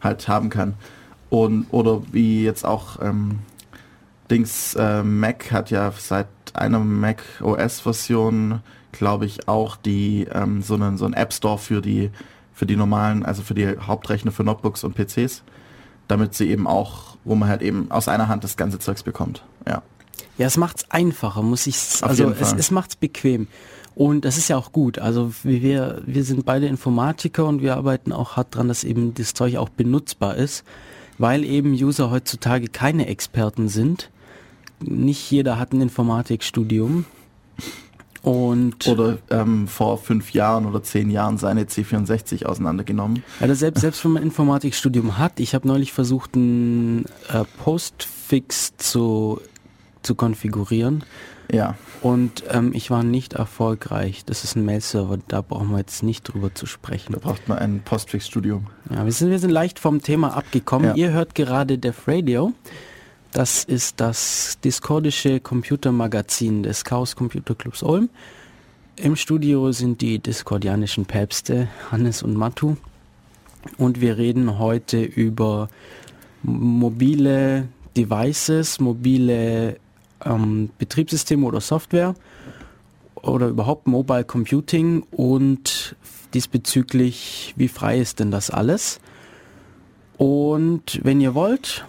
halt 0.00 0.28
haben 0.28 0.48
kann. 0.48 0.74
Und, 1.30 1.66
oder 1.72 2.02
wie 2.12 2.44
jetzt 2.44 2.64
auch 2.64 3.02
ähm, 3.02 3.40
Dings 4.30 4.74
äh, 4.74 5.02
Mac 5.02 5.52
hat 5.52 5.70
ja 5.70 5.92
seit 5.96 6.26
einer 6.54 6.78
Mac 6.78 7.22
OS 7.42 7.80
Version, 7.80 8.60
glaube 8.92 9.26
ich, 9.26 9.48
auch 9.48 9.76
die 9.76 10.26
ähm, 10.32 10.62
so 10.62 10.74
einen 10.74 10.96
so 10.96 11.04
einen 11.04 11.14
App 11.14 11.32
Store 11.32 11.58
für 11.58 11.80
die 11.80 12.10
für 12.52 12.66
die 12.66 12.76
normalen, 12.76 13.24
also 13.24 13.42
für 13.42 13.54
die 13.54 13.76
Hauptrechner 13.78 14.30
für 14.30 14.44
Notebooks 14.44 14.84
und 14.84 14.94
PCs, 14.94 15.42
damit 16.08 16.34
sie 16.34 16.48
eben 16.48 16.66
auch, 16.66 17.16
wo 17.24 17.34
man 17.34 17.48
halt 17.48 17.62
eben 17.62 17.90
aus 17.90 18.08
einer 18.08 18.28
Hand 18.28 18.44
das 18.44 18.56
ganze 18.56 18.78
Zeugs 18.78 19.02
bekommt. 19.02 19.42
Ja. 19.66 19.82
Ja, 20.38 20.46
es 20.46 20.56
macht's 20.56 20.90
einfacher, 20.90 21.42
muss 21.42 21.66
ich, 21.66 21.76
also 22.02 22.30
es, 22.30 22.52
es 22.52 22.70
macht's 22.70 22.96
bequem. 22.96 23.46
Und 23.94 24.24
das 24.24 24.36
ist 24.36 24.48
ja 24.48 24.56
auch 24.56 24.72
gut. 24.72 24.98
Also 24.98 25.32
wir, 25.44 26.02
wir 26.04 26.24
sind 26.24 26.44
beide 26.44 26.66
Informatiker 26.66 27.46
und 27.46 27.62
wir 27.62 27.76
arbeiten 27.76 28.12
auch 28.12 28.36
hart 28.36 28.54
dran, 28.56 28.66
dass 28.66 28.82
eben 28.82 29.14
das 29.14 29.34
Zeug 29.34 29.56
auch 29.56 29.68
benutzbar 29.68 30.34
ist, 30.34 30.64
weil 31.18 31.44
eben 31.44 31.72
User 31.72 32.10
heutzutage 32.10 32.68
keine 32.68 33.06
Experten 33.06 33.68
sind. 33.68 34.10
Nicht 34.80 35.30
jeder 35.30 35.58
hat 35.58 35.72
ein 35.72 35.80
Informatikstudium. 35.80 37.04
Und 38.22 38.86
Oder 38.88 39.18
ähm, 39.30 39.68
vor 39.68 39.98
fünf 39.98 40.32
Jahren 40.32 40.64
oder 40.64 40.82
zehn 40.82 41.10
Jahren 41.10 41.36
seine 41.36 41.64
C64 41.64 42.46
auseinandergenommen. 42.46 43.22
Also 43.38 43.52
selbst, 43.52 43.82
selbst 43.82 44.02
wenn 44.02 44.12
man 44.12 44.22
ein 44.22 44.26
Informatikstudium 44.28 45.18
hat, 45.18 45.40
ich 45.40 45.54
habe 45.54 45.68
neulich 45.68 45.92
versucht, 45.92 46.34
einen 46.34 47.04
äh, 47.28 47.44
Postfix 47.62 48.78
zu, 48.78 49.42
zu 50.02 50.14
konfigurieren 50.14 51.04
Ja. 51.52 51.76
und 52.00 52.44
ähm, 52.50 52.70
ich 52.72 52.90
war 52.90 53.02
nicht 53.04 53.34
erfolgreich. 53.34 54.24
Das 54.24 54.42
ist 54.42 54.56
ein 54.56 54.64
Mail-Server, 54.64 55.18
da 55.28 55.42
brauchen 55.42 55.70
wir 55.72 55.78
jetzt 55.80 56.02
nicht 56.02 56.22
drüber 56.22 56.54
zu 56.54 56.64
sprechen. 56.64 57.12
Da 57.12 57.18
braucht 57.18 57.46
man 57.46 57.58
ein 57.58 57.82
Postfix-Studium. 57.84 58.68
Ja, 58.90 59.04
wir 59.04 59.12
sind, 59.12 59.28
wir 59.28 59.38
sind 59.38 59.50
leicht 59.50 59.78
vom 59.78 60.00
Thema 60.00 60.34
abgekommen. 60.34 60.88
Ja. 60.88 60.94
Ihr 60.94 61.12
hört 61.12 61.34
gerade 61.34 61.76
Def 61.76 62.08
Radio. 62.08 62.54
Das 63.34 63.64
ist 63.64 63.98
das 63.98 64.60
discordische 64.62 65.40
Computermagazin 65.40 66.62
des 66.62 66.84
Chaos 66.84 67.16
Computer 67.16 67.56
Clubs 67.56 67.82
Ulm. 67.82 68.08
Im 68.94 69.16
Studio 69.16 69.72
sind 69.72 70.00
die 70.02 70.20
discordianischen 70.20 71.04
Päpste 71.04 71.66
Hannes 71.90 72.22
und 72.22 72.36
Matu. 72.36 72.76
Und 73.76 74.00
wir 74.00 74.18
reden 74.18 74.60
heute 74.60 75.02
über 75.02 75.68
mobile 76.44 77.66
Devices, 77.96 78.78
mobile 78.78 79.78
ähm, 80.24 80.70
Betriebssysteme 80.78 81.44
oder 81.44 81.60
Software 81.60 82.14
oder 83.16 83.48
überhaupt 83.48 83.88
Mobile 83.88 84.22
Computing 84.22 85.02
und 85.10 85.96
diesbezüglich, 86.34 87.52
wie 87.56 87.66
frei 87.66 87.98
ist 87.98 88.20
denn 88.20 88.30
das 88.30 88.50
alles? 88.50 89.00
Und 90.18 91.00
wenn 91.02 91.20
ihr 91.20 91.34
wollt, 91.34 91.84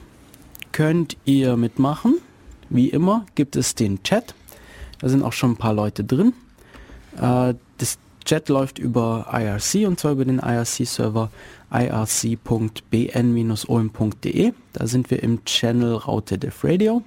könnt 0.75 1.15
ihr 1.23 1.55
mitmachen. 1.55 2.15
Wie 2.69 2.89
immer 2.89 3.25
gibt 3.35 3.55
es 3.55 3.75
den 3.75 4.03
Chat. 4.03 4.35
Da 4.99 5.07
sind 5.07 5.23
auch 5.23 5.31
schon 5.31 5.51
ein 5.51 5.55
paar 5.55 5.71
Leute 5.71 6.03
drin. 6.03 6.33
Äh, 7.15 7.53
das 7.77 7.97
Chat 8.25 8.49
läuft 8.49 8.77
über 8.77 9.27
IRC 9.31 9.87
und 9.87 10.01
zwar 10.01 10.11
über 10.11 10.25
den 10.25 10.39
IRC-Server 10.39 11.31
irc.bn-ulm.de. 11.71 14.53
Da 14.73 14.85
sind 14.85 15.11
wir 15.11 15.23
im 15.23 15.45
Channel 15.45 15.95
Raute 15.95 16.37
Def 16.37 16.65
Radio. 16.65 17.03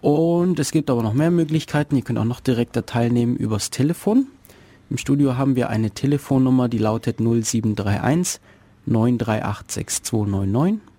Und 0.00 0.58
es 0.58 0.72
gibt 0.72 0.90
aber 0.90 1.04
noch 1.04 1.14
mehr 1.14 1.30
Möglichkeiten. 1.30 1.94
Ihr 1.94 2.02
könnt 2.02 2.18
auch 2.18 2.24
noch 2.24 2.40
direkter 2.40 2.84
teilnehmen 2.84 3.36
übers 3.36 3.70
Telefon. 3.70 4.26
Im 4.90 4.96
Studio 4.96 5.36
haben 5.36 5.54
wir 5.54 5.68
eine 5.68 5.92
Telefonnummer, 5.92 6.68
die 6.68 6.78
lautet 6.78 7.20
0731 7.20 8.40
938 8.86 9.70
6299. 9.70 10.89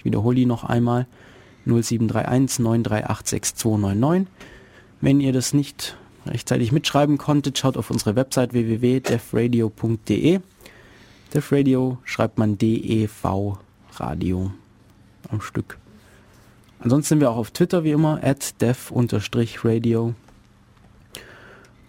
Ich 0.00 0.06
wiederhole 0.06 0.34
die 0.34 0.46
noch 0.46 0.64
einmal. 0.64 1.06
0731 1.66 2.58
938 2.60 3.28
6299. 3.28 4.32
Wenn 5.02 5.20
ihr 5.20 5.34
das 5.34 5.52
nicht 5.52 5.94
rechtzeitig 6.24 6.72
mitschreiben 6.72 7.18
konntet, 7.18 7.58
schaut 7.58 7.76
auf 7.76 7.90
unsere 7.90 8.16
Website 8.16 8.54
www.defradio.de. 8.54 10.40
Defradio 11.34 11.98
schreibt 12.04 12.38
man 12.38 12.56
D-E-V 12.56 13.58
Radio 13.96 14.52
am 15.28 15.42
Stück. 15.42 15.76
Ansonsten 16.78 17.08
sind 17.10 17.20
wir 17.20 17.30
auch 17.30 17.36
auf 17.36 17.50
Twitter 17.50 17.84
wie 17.84 17.90
immer, 17.90 18.24
at 18.24 18.58
def-radio. 18.62 20.14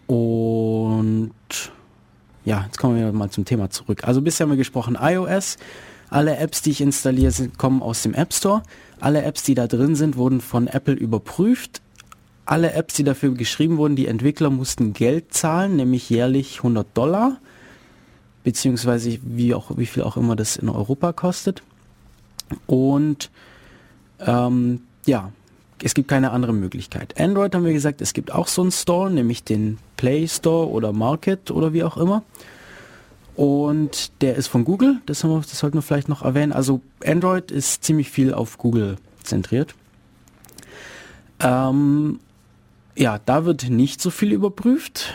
Und 0.07 1.32
ja, 2.43 2.66
jetzt 2.66 2.78
kommen 2.78 2.97
wir 2.97 3.09
mal 3.14 3.30
zum 3.30 3.45
Thema 3.45 3.70
zurück. 3.70 4.03
Also 4.03 4.22
bisher 4.22 4.43
haben 4.43 4.51
wir 4.51 4.57
gesprochen 4.57 4.97
iOS. 4.99 5.57
Alle 6.12 6.36
Apps, 6.38 6.62
die 6.62 6.72
ich 6.72 6.82
installiere, 6.82 7.32
sind, 7.32 7.57
kommen 7.57 7.82
aus 7.82 8.03
dem 8.03 8.14
App 8.14 8.34
Store. 8.34 8.64
Alle 8.99 9.24
Apps, 9.24 9.43
die 9.43 9.55
da 9.55 9.66
drin 9.66 9.95
sind, 9.95 10.18
wurden 10.18 10.41
von 10.41 10.68
Apple 10.68 10.93
überprüft. 10.93 11.82
Alle 12.45 12.74
Apps, 12.74 12.95
die 12.95 13.05
dafür 13.05 13.34
geschrieben 13.34 13.78
wurden, 13.78 13.95
die 13.95 14.07
Entwickler 14.07 14.49
mussten 14.49 14.91
Geld 14.91 15.34
zahlen, 15.34 15.78
nämlich 15.78 16.09
jährlich 16.09 16.57
100 16.57 16.86
Dollar, 16.93 17.38
beziehungsweise 18.43 19.20
wie, 19.24 19.53
auch, 19.53 19.78
wie 19.78 19.86
viel 19.86 20.03
auch 20.03 20.18
immer 20.18 20.36
das 20.36 20.57
in 20.57 20.68
Europa 20.68 21.14
kostet. 21.14 21.64
Und 22.68 23.32
ähm, 24.20 24.82
ja, 25.05 25.32
es 25.82 25.93
gibt 25.93 26.09
keine 26.09 26.32
andere 26.32 26.51
Möglichkeit. 26.51 27.18
Android 27.18 27.55
haben 27.55 27.64
wir 27.64 27.72
gesagt, 27.72 28.01
es 28.01 28.12
gibt 28.14 28.34
auch 28.34 28.49
so 28.49 28.64
einen 28.64 28.72
Store, 28.72 29.09
nämlich 29.09 29.45
den 29.45 29.78
Play 29.95 30.28
Store 30.28 30.70
oder 30.70 30.91
Market 30.91 31.51
oder 31.51 31.72
wie 31.72 31.86
auch 31.86 31.95
immer. 31.95 32.24
Und 33.36 34.12
der 34.22 34.36
ist 34.36 34.48
von 34.48 34.66
Google, 34.66 35.00
das, 35.06 35.24
wir, 35.24 35.40
das 35.40 35.58
sollten 35.58 35.78
wir 35.78 35.82
vielleicht 35.82 36.10
noch 36.10 36.22
erwähnen. 36.22 36.52
Also 36.52 36.82
Android 37.06 37.50
ist 37.50 37.84
ziemlich 37.84 38.10
viel 38.10 38.34
auf 38.34 38.58
Google 38.58 38.98
zentriert. 39.24 39.74
Ähm, 41.40 42.20
ja, 42.96 43.20
da 43.26 43.46
wird 43.46 43.70
nicht 43.70 44.02
so 44.02 44.10
viel 44.10 44.32
überprüft. 44.32 45.14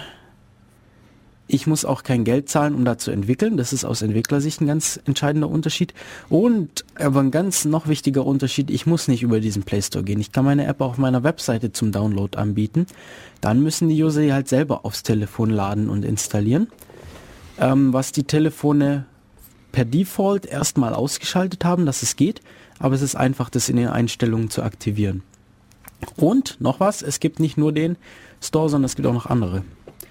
Ich 1.49 1.69
muss 1.69 1.85
auch 1.85 2.03
kein 2.03 2.25
Geld 2.25 2.49
zahlen, 2.49 2.75
um 2.75 2.85
da 2.85 2.99
zu 2.99 3.13
entwickeln. 3.13 3.57
Das 3.57 3.73
ist 3.73 3.85
aus 3.85 4.03
Entwicklersicht 4.03 4.61
ein 4.61 4.67
ganz 4.67 4.99
entscheidender 5.05 5.49
Unterschied. 5.49 5.95
Und 6.29 6.85
aber 6.99 7.21
ein 7.21 7.31
ganz 7.31 7.65
noch 7.65 7.87
wichtiger 7.87 8.27
Unterschied, 8.27 8.71
ich 8.71 8.87
muss 8.87 9.07
nicht 9.07 9.23
über 9.23 9.39
diesen 9.39 9.63
Play 9.63 9.81
Store 9.81 10.03
gehen. 10.05 10.19
Ich 10.19 10.33
kann 10.33 10.45
meine 10.45 10.67
App 10.67 10.81
auf 10.81 10.99
meiner 10.99 11.23
Webseite 11.23 11.71
zum 11.71 11.93
Download 11.93 12.37
anbieten. 12.37 12.87
Dann 13.41 13.63
müssen 13.63 13.89
die 13.89 14.03
User 14.03 14.23
die 14.23 14.33
halt 14.33 14.49
selber 14.49 14.85
aufs 14.85 15.05
Telefon 15.05 15.51
laden 15.51 15.89
und 15.89 16.05
installieren. 16.05 16.67
Ähm, 17.59 17.93
was 17.93 18.13
die 18.13 18.25
Telefone 18.25 19.07
per 19.73 19.85
Default 19.85 20.47
erstmal 20.47 20.95
ausgeschaltet 20.95 21.65
haben, 21.65 21.87
dass 21.87 22.03
es 22.03 22.17
geht. 22.17 22.41
Aber 22.79 22.95
es 22.95 23.03
ist 23.03 23.15
einfach, 23.15 23.49
das 23.51 23.69
in 23.69 23.77
den 23.77 23.89
Einstellungen 23.89 24.51
zu 24.51 24.63
aktivieren. 24.63 25.23
Und 26.17 26.61
noch 26.61 26.81
was, 26.81 27.01
es 27.03 27.21
gibt 27.21 27.41
nicht 27.41 27.57
nur 27.57 27.73
den 27.73 27.97
Store, 28.43 28.69
sondern 28.69 28.85
es 28.87 28.97
gibt 28.97 29.09
auch 29.09 29.15
noch 29.15 29.27
andere. 29.27 29.63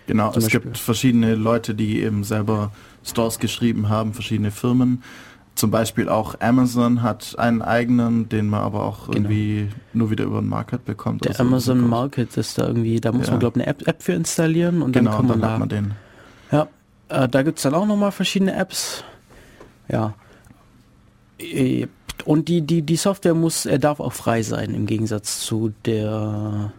Genau, 0.08 0.32
Zum 0.32 0.40
es 0.40 0.46
Beispiel. 0.46 0.62
gibt 0.62 0.78
verschiedene 0.78 1.36
Leute, 1.36 1.76
die 1.76 2.02
eben 2.02 2.24
selber 2.24 2.72
Stores 3.04 3.38
geschrieben 3.40 3.90
haben, 3.90 4.14
verschiedene 4.14 4.50
Firmen. 4.52 5.04
Zum 5.54 5.72
Beispiel 5.72 6.10
auch 6.10 6.40
Amazon 6.42 7.02
hat 7.02 7.36
einen 7.40 7.62
eigenen, 7.62 8.28
den 8.30 8.48
man 8.50 8.62
aber 8.62 8.84
auch 8.84 9.06
Genau. 9.06 9.18
irgendwie 9.30 9.70
nur 9.94 10.10
wieder 10.12 10.26
über 10.26 10.42
den 10.42 10.50
Market 10.50 10.86
bekommt. 10.86 11.24
Der 11.26 11.40
Amazon 11.40 11.80
so- 11.82 11.86
Market 11.88 12.36
ist 12.36 12.58
da 12.58 12.68
irgendwie, 12.68 13.00
da 13.00 13.12
muss 13.12 13.28
Ja. 13.28 13.32
man 13.34 13.40
glaube 13.40 13.60
ich 13.60 13.66
eine 13.66 13.72
App, 13.72 13.88
App 13.88 14.04
für 14.04 14.14
installieren 14.14 14.82
und 14.82 14.92
Genau, 14.92 15.12
dann 15.12 15.18
kann 15.18 15.28
man 15.28 15.40
dann 15.40 15.48
da. 15.48 15.54
hat 15.54 15.60
man 15.60 15.70
den. 15.70 15.92
Ja, 16.52 16.68
äh, 17.10 17.28
da 17.28 17.44
gibt's 17.44 17.64
dann 17.64 17.74
auch 17.74 17.86
nochmal 17.86 18.12
verschiedene 18.12 18.56
Apps. 18.56 19.04
Ja. 19.88 20.14
Äh, 21.40 21.88
Und 22.26 22.48
die, 22.48 22.62
die, 22.62 22.82
die 22.82 22.96
Software 22.96 23.34
muss, 23.34 23.66
er 23.66 23.78
darf 23.80 24.00
auch 24.00 24.14
frei 24.14 24.42
sein, 24.42 24.74
im 24.74 24.86
Gegensatz 24.86 25.42
zu 25.42 25.74
der 25.86 26.72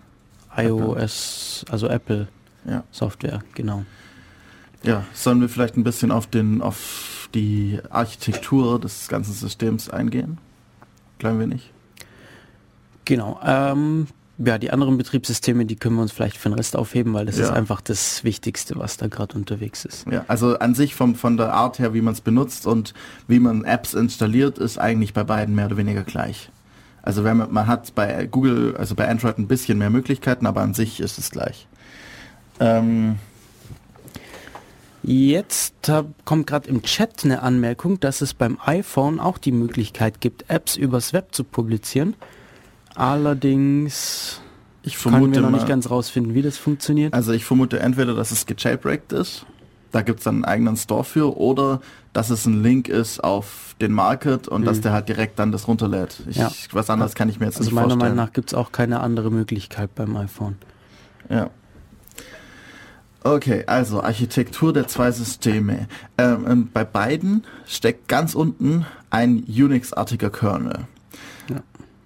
iOS, 0.57 1.64
also 1.70 1.89
Apple 1.89 2.29
Ja. 2.64 2.83
Software, 2.91 3.43
genau. 3.55 3.85
Ja, 4.83 5.05
sollen 5.12 5.41
wir 5.41 5.49
vielleicht 5.49 5.77
ein 5.77 5.85
bisschen 5.85 6.11
auf 6.11 6.27
den 6.27 6.62
auf 6.62 7.29
die 7.35 7.81
Architektur 7.91 8.81
des 8.81 9.09
ganzen 9.09 9.33
Systems 9.35 9.91
eingehen? 9.91 10.39
Klein 11.18 11.39
wenig. 11.39 11.72
Genau. 13.05 13.39
Ähm, 13.45 14.07
ja, 14.39 14.59
die 14.59 14.70
anderen 14.70 14.99
Betriebssysteme, 14.99 15.64
die 15.64 15.76
können 15.76 15.97
wir 15.97 16.03
uns 16.03 16.12
vielleicht 16.12 16.37
für 16.37 16.49
den 16.51 16.55
Rest 16.55 16.76
aufheben, 16.76 17.14
weil 17.14 17.26
das 17.26 17.39
Ja. 17.39 17.45
ist 17.45 17.51
einfach 17.51 17.80
das 17.80 18.22
Wichtigste, 18.24 18.76
was 18.76 18.97
da 18.97 19.07
gerade 19.07 19.37
unterwegs 19.37 19.84
ist. 19.84 20.07
Ja, 20.11 20.24
also 20.28 20.59
an 20.59 20.74
sich 20.74 20.95
vom, 20.95 21.14
von 21.14 21.37
der 21.37 21.55
Art 21.55 21.78
her, 21.78 21.95
wie 21.95 22.03
man 22.03 22.12
es 22.12 22.20
benutzt 22.20 22.66
und 22.66 22.93
wie 23.28 23.39
man 23.39 23.64
Apps 23.64 23.95
installiert, 23.95 24.59
ist 24.59 24.78
eigentlich 24.78 25.14
bei 25.14 25.24
beiden 25.24 25.55
mehr 25.55 25.66
oder 25.66 25.76
weniger 25.76 26.03
gleich. 26.03 26.51
Also 27.03 27.24
wenn 27.24 27.37
man, 27.37 27.53
man 27.53 27.66
hat 27.66 27.95
bei 27.95 28.26
Google, 28.26 28.76
also 28.76 28.95
bei 28.95 29.09
Android 29.09 29.39
ein 29.39 29.47
bisschen 29.47 29.78
mehr 29.78 29.91
Möglichkeiten, 29.91 30.45
aber 30.47 30.61
an 30.62 30.74
sich 30.74 31.01
ist 31.01 31.18
es 31.18 31.30
gleich. 31.30 31.66
Ähm, 32.61 33.16
Jetzt 35.03 35.89
hab, 35.89 36.07
kommt 36.24 36.49
gerade 36.49 36.68
im 36.68 36.82
Chat 36.82 37.24
eine 37.24 37.43
Anmerkung, 37.43 38.01
dass 38.01 38.22
es 38.22 38.34
beim 38.34 38.59
iPhone 38.64 39.20
auch 39.20 39.39
die 39.39 39.53
Möglichkeit 39.53 40.20
gibt, 40.20 40.51
Apps 40.51 40.76
übers 40.76 41.12
Web 41.12 41.32
zu 41.32 41.45
publizieren. 41.45 42.14
Allerdings 42.97 44.40
ich 44.82 44.94
können 45.03 45.14
wir 45.16 45.20
vermute 45.20 45.40
noch 45.40 45.51
nicht 45.51 45.66
ganz 45.66 45.90
rausfinden, 45.90 46.34
wie 46.34 46.42
das 46.42 46.57
funktioniert. 46.59 47.12
also 47.14 47.32
ich 47.32 47.44
vermute 47.44 47.80
entweder, 47.80 48.14
dass 48.14 48.30
es 48.30 48.47
gejailbreakt 48.47 49.12
ist, 49.12 49.44
da 49.92 50.03
gibt 50.03 50.20
es 50.20 50.24
dann 50.24 50.36
einen 50.36 50.44
eigenen 50.44 50.76
Store 50.76 51.05
für, 51.05 51.36
oder 51.36 51.80
dass 52.12 52.30
es 52.30 52.47
ein 52.47 52.62
Link 52.62 52.88
ist 52.88 53.22
auf 53.22 53.74
den 53.80 53.92
Market 53.92 54.49
und 54.49 54.64
dass 54.64 54.78
Mhm. 54.78 54.82
der 54.82 54.92
halt 54.92 55.09
direkt 55.09 55.38
dann 55.38 55.53
das 55.53 55.68
runterlädt. 55.68 56.22
Ich, 56.28 56.36
Ja. 56.36 56.51
Was 56.72 56.88
anderes 56.90 57.14
kann 57.14 57.28
ich 57.28 57.38
mir 57.40 57.47
jetzt 57.47 57.57
also 57.59 57.68
nicht 57.68 57.74
meiner 57.74 57.88
vorstellen. 57.88 58.14
Meinung 58.14 58.24
nach 58.26 58.32
gibt 58.32 58.51
es 58.51 58.55
auch 58.55 58.72
keine 58.72 59.01
andere 59.01 59.30
Möglichkeit 59.30 59.94
beim 59.94 60.16
iPhone. 60.16 60.57
Ja. 61.28 61.51
Okay, 63.22 63.64
also 63.66 64.03
Architektur 64.03 64.72
der 64.72 64.86
zwei 64.86 65.11
Systeme. 65.11 65.88
Ähm, 66.16 66.44
ähm, 66.49 66.68
bei 66.72 66.84
beiden 66.84 67.44
steckt 67.66 68.07
ganz 68.09 68.34
unten 68.36 68.86
ein 69.11 69.42
Unix-artiger 69.49 70.30
Kernel. 70.30 70.86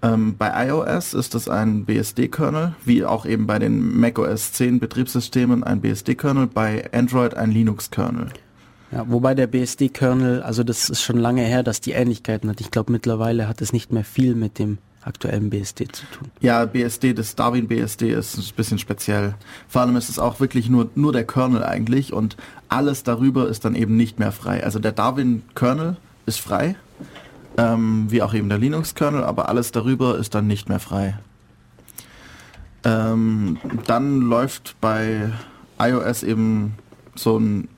Ähm, 0.03 0.37
bei 0.37 0.69
iOS 0.69 1.15
ist 1.15 1.35
es 1.35 1.49
ein 1.49 1.85
BSD-Kernel, 1.85 2.75
wie 2.85 3.05
auch 3.05 3.27
eben 3.27 3.47
bei 3.47 3.59
den 3.59 3.99
macOS 3.99 4.53
10 4.53 4.81
Betriebssystemen 4.81 5.63
ein 5.63 5.81
BSD-Kernel, 5.81 6.47
bei 6.47 6.91
Android 6.93 7.35
ein 7.35 7.51
Linux-Kernel. 7.51 8.29
Ja, 8.93 9.05
wobei 9.09 9.35
der 9.35 9.47
BSD-Kernel, 9.47 10.43
also 10.43 10.65
das 10.65 10.89
ist 10.89 11.03
schon 11.03 11.19
lange 11.19 11.43
her, 11.43 11.63
dass 11.63 11.81
die 11.81 11.93
Ähnlichkeiten 11.93 12.49
hat. 12.51 12.61
Ich 12.61 12.71
glaube 12.71 12.91
mittlerweile 12.93 13.47
hat 13.47 13.61
es 13.61 13.73
nicht 13.73 13.93
mehr 13.93 14.05
viel 14.05 14.35
mit 14.35 14.59
dem 14.59 14.79
aktuellen 15.03 15.49
BSD 15.51 15.89
zu 15.89 16.05
tun. 16.07 16.31
Ja, 16.41 16.65
BSD, 16.67 17.15
das 17.15 17.35
Darwin 17.35 17.69
BSD 17.69 18.11
ist 18.11 18.37
ein 18.37 18.45
bisschen 18.57 18.79
speziell. 18.79 19.35
Vor 19.69 19.83
allem 19.83 19.97
ist 19.97 20.09
es 20.09 20.19
auch 20.19 20.41
wirklich 20.41 20.69
nur, 20.69 20.91
nur 20.95 21.13
der 21.13 21.27
Kernel 21.27 21.63
eigentlich 21.63 22.13
und 22.13 22.37
alles 22.69 23.03
darüber 23.03 23.49
ist 23.49 23.65
dann 23.65 23.75
eben 23.75 23.97
nicht 23.97 24.19
mehr 24.19 24.33
frei. 24.33 24.65
Also 24.65 24.79
der 24.79 24.93
Darwin 24.93 25.43
Kernel 25.55 25.97
ist 26.27 26.41
frei, 26.41 26.77
ähm, 27.57 28.07
wie 28.09 28.23
auch 28.23 28.35
eben 28.35 28.49
der 28.49 28.59
Linux 28.59 28.95
Kernel, 28.95 29.25
aber 29.25 29.49
alles 29.49 29.73
darüber 29.73 30.19
ist 30.19 30.35
dann 30.35 30.47
nicht 30.47 30.69
mehr 30.69 30.81
frei. 30.81 31.19
Ähm, 32.85 33.59
dann 33.87 34.21
läuft 34.21 34.77
bei 34.81 35.31
iOS 35.79 36.23
eben 36.23 36.75
so 37.15 37.39
ein 37.39 37.69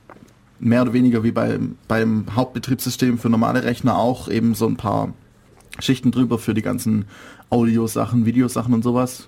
mehr 0.59 0.81
oder 0.81 0.93
weniger 0.93 1.23
wie 1.23 1.31
bei, 1.31 1.59
beim 1.87 2.25
Hauptbetriebssystem 2.33 3.17
für 3.17 3.29
normale 3.29 3.63
Rechner 3.63 3.97
auch 3.97 4.29
eben 4.29 4.55
so 4.55 4.65
ein 4.67 4.77
paar 4.77 5.13
Schichten 5.79 6.11
drüber 6.11 6.39
für 6.39 6.53
die 6.53 6.61
ganzen 6.61 7.05
Audiosachen, 7.49 8.25
Videosachen 8.25 8.73
und 8.73 8.83
sowas. 8.83 9.27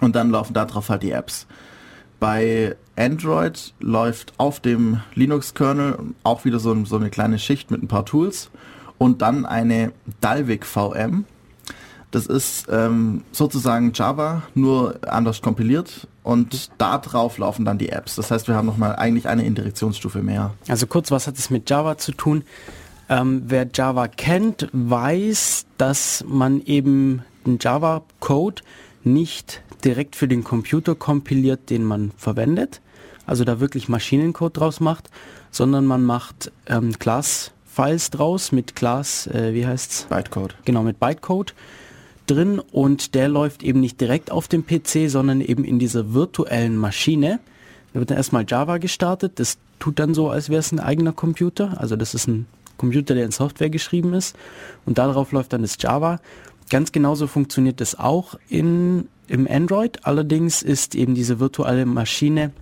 Und 0.00 0.14
dann 0.14 0.30
laufen 0.30 0.52
da 0.52 0.66
drauf 0.66 0.90
halt 0.90 1.02
die 1.02 1.12
Apps. 1.12 1.46
Bei 2.20 2.76
Android 2.96 3.72
läuft 3.80 4.34
auf 4.38 4.60
dem 4.60 5.00
Linux-Kernel 5.14 5.98
auch 6.22 6.44
wieder 6.44 6.58
so, 6.58 6.84
so 6.84 6.96
eine 6.96 7.10
kleine 7.10 7.38
Schicht 7.38 7.70
mit 7.70 7.82
ein 7.82 7.88
paar 7.88 8.04
Tools 8.04 8.50
und 8.98 9.22
dann 9.22 9.46
eine 9.46 9.92
Dalvik 10.20 10.66
VM. 10.66 11.24
Das 12.10 12.26
ist 12.26 12.66
ähm, 12.70 13.24
sozusagen 13.32 13.92
Java, 13.92 14.42
nur 14.54 15.00
anders 15.06 15.42
kompiliert 15.42 16.06
und 16.22 16.70
da 16.78 16.98
drauf 16.98 17.36
laufen 17.38 17.64
dann 17.64 17.78
die 17.78 17.90
Apps. 17.90 18.16
Das 18.16 18.30
heißt, 18.30 18.48
wir 18.48 18.54
haben 18.54 18.66
nochmal 18.66 18.96
eigentlich 18.96 19.28
eine 19.28 19.44
Indirektionsstufe 19.44 20.22
mehr. 20.22 20.54
Also 20.68 20.86
kurz, 20.86 21.10
was 21.10 21.26
hat 21.26 21.36
es 21.36 21.50
mit 21.50 21.68
Java 21.68 21.98
zu 21.98 22.12
tun? 22.12 22.44
Ähm, 23.08 23.42
wer 23.46 23.68
Java 23.72 24.08
kennt, 24.08 24.68
weiß, 24.72 25.66
dass 25.78 26.24
man 26.26 26.60
eben 26.62 27.22
den 27.44 27.58
Java-Code 27.60 28.62
nicht 29.04 29.62
direkt 29.84 30.16
für 30.16 30.26
den 30.26 30.42
Computer 30.42 30.94
kompiliert, 30.94 31.70
den 31.70 31.84
man 31.84 32.10
verwendet, 32.16 32.80
also 33.26 33.44
da 33.44 33.60
wirklich 33.60 33.88
Maschinencode 33.88 34.56
draus 34.56 34.80
macht, 34.80 35.10
sondern 35.50 35.86
man 35.86 36.02
macht 36.02 36.50
ähm, 36.66 36.98
Class-Files 37.76 38.10
draus 38.10 38.52
mit 38.52 38.74
Class, 38.74 39.26
äh, 39.26 39.52
wie 39.52 39.66
heißt's? 39.66 40.06
Bytecode. 40.08 40.56
Genau, 40.64 40.82
mit 40.82 40.98
Bytecode 40.98 41.54
drin 42.26 42.58
und 42.58 43.14
der 43.14 43.28
läuft 43.28 43.62
eben 43.62 43.80
nicht 43.80 44.00
direkt 44.00 44.30
auf 44.30 44.48
dem 44.48 44.66
PC, 44.66 45.08
sondern 45.08 45.40
eben 45.42 45.64
in 45.64 45.78
dieser 45.78 46.14
virtuellen 46.14 46.76
Maschine. 46.76 47.38
Da 47.92 48.00
wird 48.00 48.10
dann 48.10 48.16
erstmal 48.16 48.46
Java 48.48 48.78
gestartet, 48.78 49.38
das 49.38 49.58
tut 49.78 49.98
dann 49.98 50.14
so, 50.14 50.30
als 50.30 50.48
wäre 50.48 50.60
es 50.60 50.72
ein 50.72 50.80
eigener 50.80 51.12
Computer. 51.12 51.78
Also 51.78 51.96
das 51.96 52.14
ist 52.14 52.26
ein 52.26 52.46
Computer, 52.78 53.14
der 53.14 53.26
in 53.26 53.30
Software 53.30 53.70
geschrieben 53.70 54.14
ist 54.14 54.36
und 54.86 54.96
darauf 54.98 55.32
läuft 55.32 55.52
dann 55.52 55.62
das 55.62 55.76
Java. 55.78 56.18
Ganz 56.70 56.92
genauso 56.92 57.26
funktioniert 57.26 57.80
das 57.80 57.96
auch 57.98 58.36
in, 58.48 59.08
im 59.28 59.46
Android, 59.48 60.04
allerdings 60.04 60.62
ist 60.62 60.94
eben 60.94 61.14
diese 61.14 61.40
virtuelle 61.40 61.84
Maschine 61.84 62.42
ein 62.44 62.52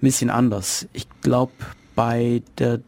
bisschen 0.00 0.30
anders. 0.30 0.88
Ich 0.92 1.06
glaube, 1.20 1.52
bei 1.94 2.42
der 2.58 2.80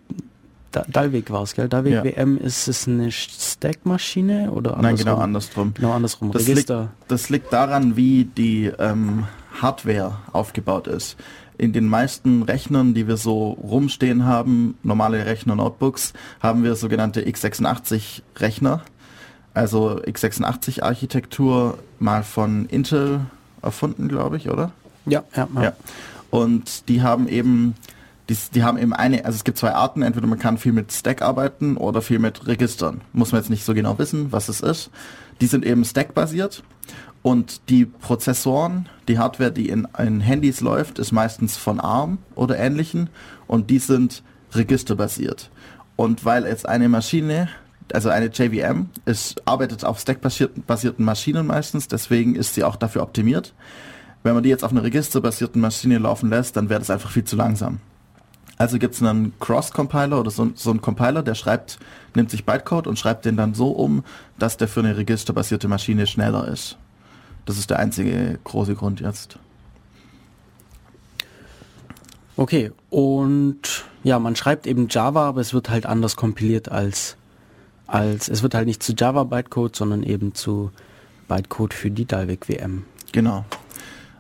Da- 0.72 0.84
Dalvik 0.88 1.30
war 1.30 1.42
es, 1.42 1.54
gell? 1.54 1.68
Dalvik 1.68 1.92
Ja. 1.92 2.04
WM 2.04 2.38
ist 2.38 2.68
es 2.68 2.86
eine 2.86 3.10
Stack-Maschine 3.10 4.52
oder 4.52 4.76
Nein, 4.80 4.96
genau 4.96 5.16
andersrum? 5.16 5.22
andersrum. 5.22 5.74
Genau 5.74 5.92
andersrum. 5.92 6.32
Das 6.32 6.46
Register. 6.46 6.90
Das 7.08 7.28
liegt 7.28 7.52
daran, 7.52 7.96
wie 7.96 8.24
die 8.24 8.70
ähm, 8.78 9.24
Hardware 9.60 10.18
aufgebaut 10.32 10.86
ist. 10.86 11.16
in 11.58 11.74
den 11.74 11.88
meisten 11.88 12.42
Rechnern, 12.42 12.94
die 12.94 13.06
wir 13.06 13.18
so 13.18 13.50
rumstehen 13.50 14.24
haben, 14.24 14.78
normale 14.82 15.26
Rechner, 15.26 15.56
Notebooks, 15.56 16.14
haben 16.40 16.62
wir 16.64 16.74
sogenannte 16.74 17.20
x86 17.20 18.22
Rechner. 18.38 18.80
Also 19.52 19.96
x86 20.00 20.82
Architektur 20.82 21.76
mal 21.98 22.22
von 22.22 22.64
Intel 22.66 23.20
erfunden, 23.60 24.08
glaube 24.08 24.38
ich, 24.38 24.48
oder? 24.48 24.72
Ja, 25.04 25.24
ja, 25.36 25.48
ja. 25.54 25.62
ja. 25.62 25.72
Und 26.30 26.88
die 26.88 27.02
haben 27.02 27.28
eben 27.28 27.74
die, 28.30 28.36
die 28.54 28.62
haben 28.62 28.78
eben 28.78 28.92
eine, 28.92 29.24
also 29.24 29.34
es 29.34 29.44
gibt 29.44 29.58
zwei 29.58 29.72
Arten, 29.72 30.02
entweder 30.02 30.28
man 30.28 30.38
kann 30.38 30.56
viel 30.56 30.72
mit 30.72 30.92
Stack 30.92 31.20
arbeiten 31.20 31.76
oder 31.76 32.00
viel 32.00 32.20
mit 32.20 32.46
Registern. 32.46 33.00
Muss 33.12 33.32
man 33.32 33.40
jetzt 33.40 33.50
nicht 33.50 33.64
so 33.64 33.74
genau 33.74 33.98
wissen, 33.98 34.30
was 34.30 34.48
es 34.48 34.60
ist. 34.60 34.90
Die 35.40 35.46
sind 35.46 35.66
eben 35.66 35.84
Stack-basiert 35.84 36.62
und 37.22 37.68
die 37.68 37.86
Prozessoren, 37.86 38.88
die 39.08 39.18
Hardware, 39.18 39.50
die 39.50 39.68
in, 39.68 39.88
in 39.98 40.20
Handys 40.20 40.60
läuft, 40.60 41.00
ist 41.00 41.10
meistens 41.10 41.56
von 41.56 41.80
ARM 41.80 42.18
oder 42.36 42.56
ähnlichen 42.56 43.10
und 43.48 43.68
die 43.68 43.80
sind 43.80 44.22
registerbasiert. 44.52 45.50
Und 45.96 46.24
weil 46.24 46.46
jetzt 46.46 46.68
eine 46.68 46.88
Maschine, 46.88 47.48
also 47.92 48.10
eine 48.10 48.26
JVM, 48.26 48.90
ist, 49.06 49.42
arbeitet 49.44 49.84
auf 49.84 49.98
Stack-basierten 49.98 51.04
Maschinen 51.04 51.48
meistens, 51.48 51.88
deswegen 51.88 52.36
ist 52.36 52.54
sie 52.54 52.62
auch 52.62 52.76
dafür 52.76 53.02
optimiert. 53.02 53.54
Wenn 54.22 54.34
man 54.34 54.44
die 54.44 54.50
jetzt 54.50 54.62
auf 54.62 54.70
einer 54.70 54.84
registerbasierten 54.84 55.60
Maschine 55.60 55.98
laufen 55.98 56.30
lässt, 56.30 56.56
dann 56.56 56.68
wäre 56.68 56.78
das 56.78 56.90
einfach 56.90 57.10
viel 57.10 57.24
zu 57.24 57.34
langsam. 57.34 57.80
Also 58.60 58.78
gibt 58.78 58.94
es 58.94 59.02
einen 59.02 59.32
Cross-Compiler 59.40 60.20
oder 60.20 60.30
so, 60.30 60.50
so 60.54 60.68
einen 60.68 60.82
Compiler, 60.82 61.22
der 61.22 61.34
schreibt, 61.34 61.78
nimmt 62.14 62.30
sich 62.30 62.44
Bytecode 62.44 62.88
und 62.88 62.98
schreibt 62.98 63.24
den 63.24 63.38
dann 63.38 63.54
so 63.54 63.70
um, 63.70 64.04
dass 64.38 64.58
der 64.58 64.68
für 64.68 64.80
eine 64.80 64.98
registerbasierte 64.98 65.66
Maschine 65.66 66.06
schneller 66.06 66.46
ist. 66.46 66.76
Das 67.46 67.56
ist 67.56 67.70
der 67.70 67.78
einzige 67.78 68.38
große 68.44 68.74
Grund 68.74 69.00
jetzt. 69.00 69.38
Okay, 72.36 72.70
und 72.90 73.62
ja, 74.02 74.18
man 74.18 74.36
schreibt 74.36 74.66
eben 74.66 74.88
Java, 74.90 75.26
aber 75.26 75.40
es 75.40 75.54
wird 75.54 75.70
halt 75.70 75.86
anders 75.86 76.16
kompiliert 76.16 76.70
als, 76.70 77.16
als 77.86 78.28
es 78.28 78.42
wird 78.42 78.54
halt 78.54 78.66
nicht 78.66 78.82
zu 78.82 78.92
Java 78.92 79.24
Bytecode, 79.24 79.74
sondern 79.74 80.02
eben 80.02 80.34
zu 80.34 80.70
Bytecode 81.28 81.72
für 81.72 81.90
die 81.90 82.04
Dalvik 82.04 82.46
WM. 82.46 82.84
Genau. 83.12 83.46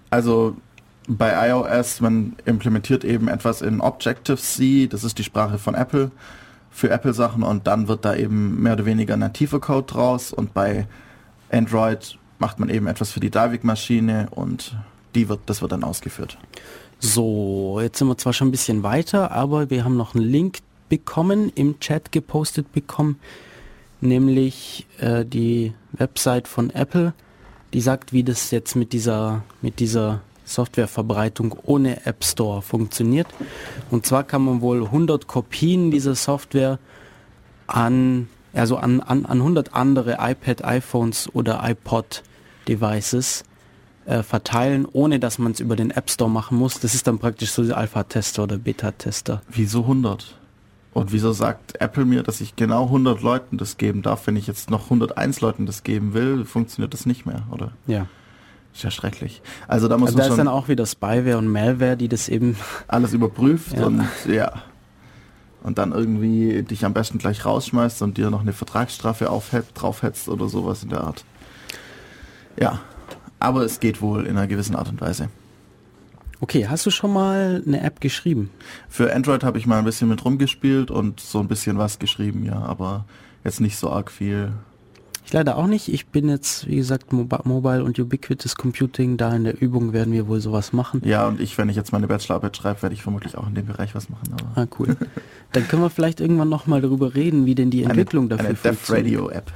Also 0.08 0.56
bei 1.08 1.48
iOS, 1.48 2.00
man 2.00 2.36
implementiert 2.44 3.04
eben 3.04 3.28
etwas 3.28 3.62
in 3.62 3.80
Objective-C, 3.80 4.86
das 4.86 5.04
ist 5.04 5.18
die 5.18 5.24
Sprache 5.24 5.58
von 5.58 5.74
Apple, 5.74 6.10
für 6.70 6.90
Apple-Sachen 6.90 7.42
und 7.42 7.66
dann 7.66 7.88
wird 7.88 8.04
da 8.04 8.14
eben 8.14 8.62
mehr 8.62 8.74
oder 8.74 8.86
weniger 8.86 9.16
nativer 9.16 9.60
Code 9.60 9.92
draus 9.92 10.32
und 10.32 10.54
bei 10.54 10.86
Android 11.50 12.16
macht 12.38 12.58
man 12.60 12.68
eben 12.70 12.86
etwas 12.86 13.10
für 13.10 13.20
die 13.20 13.30
Dalvik-Maschine 13.30 14.28
und 14.30 14.76
die 15.14 15.28
wird, 15.28 15.40
das 15.46 15.62
wird 15.62 15.72
dann 15.72 15.84
ausgeführt. 15.84 16.38
So, 17.00 17.78
jetzt 17.80 17.98
sind 17.98 18.08
wir 18.08 18.18
zwar 18.18 18.32
schon 18.32 18.48
ein 18.48 18.52
bisschen 18.52 18.82
weiter, 18.82 19.32
aber 19.32 19.70
wir 19.70 19.84
haben 19.84 19.96
noch 19.96 20.14
einen 20.14 20.24
Link 20.24 20.58
bekommen, 20.88 21.50
im 21.54 21.80
Chat 21.80 22.12
gepostet 22.12 22.72
bekommen, 22.72 23.18
nämlich 24.00 24.86
äh, 24.98 25.24
die 25.24 25.72
Website 25.92 26.46
von 26.46 26.70
Apple, 26.70 27.14
die 27.72 27.80
sagt, 27.80 28.12
wie 28.12 28.22
das 28.22 28.50
jetzt 28.50 28.76
mit 28.76 28.92
dieser, 28.92 29.42
mit 29.62 29.80
dieser 29.80 30.20
Softwareverbreitung 30.50 31.54
ohne 31.64 32.06
App 32.06 32.24
Store 32.24 32.62
funktioniert. 32.62 33.28
Und 33.90 34.06
zwar 34.06 34.24
kann 34.24 34.44
man 34.44 34.60
wohl 34.60 34.84
100 34.84 35.26
Kopien 35.26 35.90
dieser 35.90 36.14
Software 36.14 36.78
an, 37.66 38.28
also 38.52 38.76
an, 38.76 39.00
an, 39.00 39.26
an 39.26 39.38
100 39.38 39.74
andere 39.74 40.18
iPad, 40.20 40.64
iPhones 40.64 41.28
oder 41.34 41.60
iPod 41.62 42.22
Devices 42.68 43.44
äh, 44.06 44.22
verteilen, 44.22 44.86
ohne 44.90 45.20
dass 45.20 45.38
man 45.38 45.52
es 45.52 45.60
über 45.60 45.76
den 45.76 45.90
App 45.90 46.10
Store 46.10 46.30
machen 46.30 46.58
muss. 46.58 46.80
Das 46.80 46.94
ist 46.94 47.06
dann 47.06 47.18
praktisch 47.18 47.52
so 47.52 47.62
der 47.64 47.76
Alpha-Tester 47.76 48.42
oder 48.42 48.58
Beta-Tester. 48.58 49.42
Wieso 49.48 49.82
100? 49.82 50.36
Und 50.92 51.12
wieso 51.12 51.32
sagt 51.32 51.80
Apple 51.80 52.04
mir, 52.04 52.22
dass 52.22 52.40
ich 52.40 52.56
genau 52.56 52.84
100 52.84 53.22
Leuten 53.22 53.58
das 53.58 53.76
geben 53.76 54.02
darf, 54.02 54.26
wenn 54.26 54.36
ich 54.36 54.46
jetzt 54.46 54.70
noch 54.70 54.84
101 54.84 55.40
Leuten 55.40 55.66
das 55.66 55.84
geben 55.84 56.14
will, 56.14 56.44
funktioniert 56.44 56.92
das 56.92 57.06
nicht 57.06 57.26
mehr, 57.26 57.46
oder? 57.50 57.72
Ja. 57.86 58.06
Ist 58.72 58.84
ja 58.84 58.90
schrecklich. 58.90 59.42
Also 59.68 59.88
da 59.88 59.98
muss 59.98 60.08
also 60.08 60.18
man 60.18 60.26
da 60.26 60.32
ist 60.32 60.38
dann 60.38 60.48
auch 60.48 60.68
wieder 60.68 60.86
Spyware 60.86 61.38
und 61.38 61.48
Malware, 61.48 61.96
die 61.96 62.08
das 62.08 62.28
eben 62.28 62.56
alles 62.88 63.12
überprüft 63.12 63.76
Ja. 63.76 63.86
und 63.86 64.04
ja. 64.28 64.52
Und 65.62 65.76
dann 65.76 65.92
irgendwie 65.92 66.62
dich 66.62 66.84
am 66.86 66.94
besten 66.94 67.18
gleich 67.18 67.44
rausschmeißt 67.44 68.00
und 68.02 68.16
dir 68.16 68.30
noch 68.30 68.40
eine 68.40 68.54
Vertragsstrafe 68.54 69.28
aufhet, 69.28 69.66
draufhetzt 69.74 70.28
oder 70.28 70.48
sowas 70.48 70.82
in 70.82 70.88
der 70.88 71.02
Art. 71.02 71.24
Ja. 72.58 72.80
Aber 73.38 73.62
es 73.62 73.80
geht 73.80 74.00
wohl 74.00 74.26
in 74.26 74.36
einer 74.36 74.46
gewissen 74.46 74.76
Art 74.76 74.88
und 74.88 75.00
Weise. 75.00 75.28
Okay, 76.40 76.66
hast 76.68 76.86
du 76.86 76.90
schon 76.90 77.12
mal 77.12 77.62
eine 77.66 77.82
App 77.82 78.00
geschrieben? 78.00 78.50
Für 78.88 79.14
Android 79.14 79.44
habe 79.44 79.58
ich 79.58 79.66
mal 79.66 79.78
ein 79.78 79.84
bisschen 79.84 80.08
mit 80.08 80.24
rumgespielt 80.24 80.90
und 80.90 81.20
so 81.20 81.38
ein 81.40 81.48
bisschen 81.48 81.76
was 81.76 81.98
geschrieben, 81.98 82.44
ja, 82.44 82.58
aber 82.62 83.04
jetzt 83.44 83.60
nicht 83.60 83.76
so 83.76 83.90
arg 83.90 84.10
viel. 84.10 84.52
Ich 85.30 85.34
leider 85.34 85.56
auch 85.58 85.68
nicht. 85.68 85.86
Ich 85.86 86.08
bin 86.08 86.28
jetzt, 86.28 86.66
wie 86.66 86.74
gesagt, 86.74 87.12
Mobi- 87.12 87.46
Mobile 87.46 87.84
und 87.84 87.96
Ubiquitous 88.00 88.56
Computing. 88.56 89.16
Da 89.16 89.32
in 89.32 89.44
der 89.44 89.62
Übung 89.62 89.92
werden 89.92 90.12
wir 90.12 90.26
wohl 90.26 90.40
sowas 90.40 90.72
machen. 90.72 91.00
Ja, 91.04 91.28
und 91.28 91.40
ich, 91.40 91.56
wenn 91.56 91.68
ich 91.68 91.76
jetzt 91.76 91.92
meine 91.92 92.08
Bachelorarbeit 92.08 92.56
schreibe, 92.56 92.82
werde 92.82 92.96
ich 92.96 93.02
vermutlich 93.04 93.38
auch 93.38 93.46
in 93.46 93.54
dem 93.54 93.66
Bereich 93.66 93.94
was 93.94 94.10
machen. 94.10 94.24
Aber 94.32 94.60
Ah, 94.60 94.66
cool. 94.80 94.96
Dann 95.52 95.68
können 95.68 95.82
wir 95.82 95.90
vielleicht 95.90 96.18
irgendwann 96.20 96.48
nochmal 96.48 96.80
darüber 96.80 97.14
reden, 97.14 97.46
wie 97.46 97.54
denn 97.54 97.70
die 97.70 97.84
Entwicklung 97.84 98.24
eine, 98.24 98.30
dafür 98.30 98.46
eine 98.48 98.54
Dev 98.58 98.74
funktioniert. 98.74 99.06
Radio 99.20 99.28
App. 99.30 99.52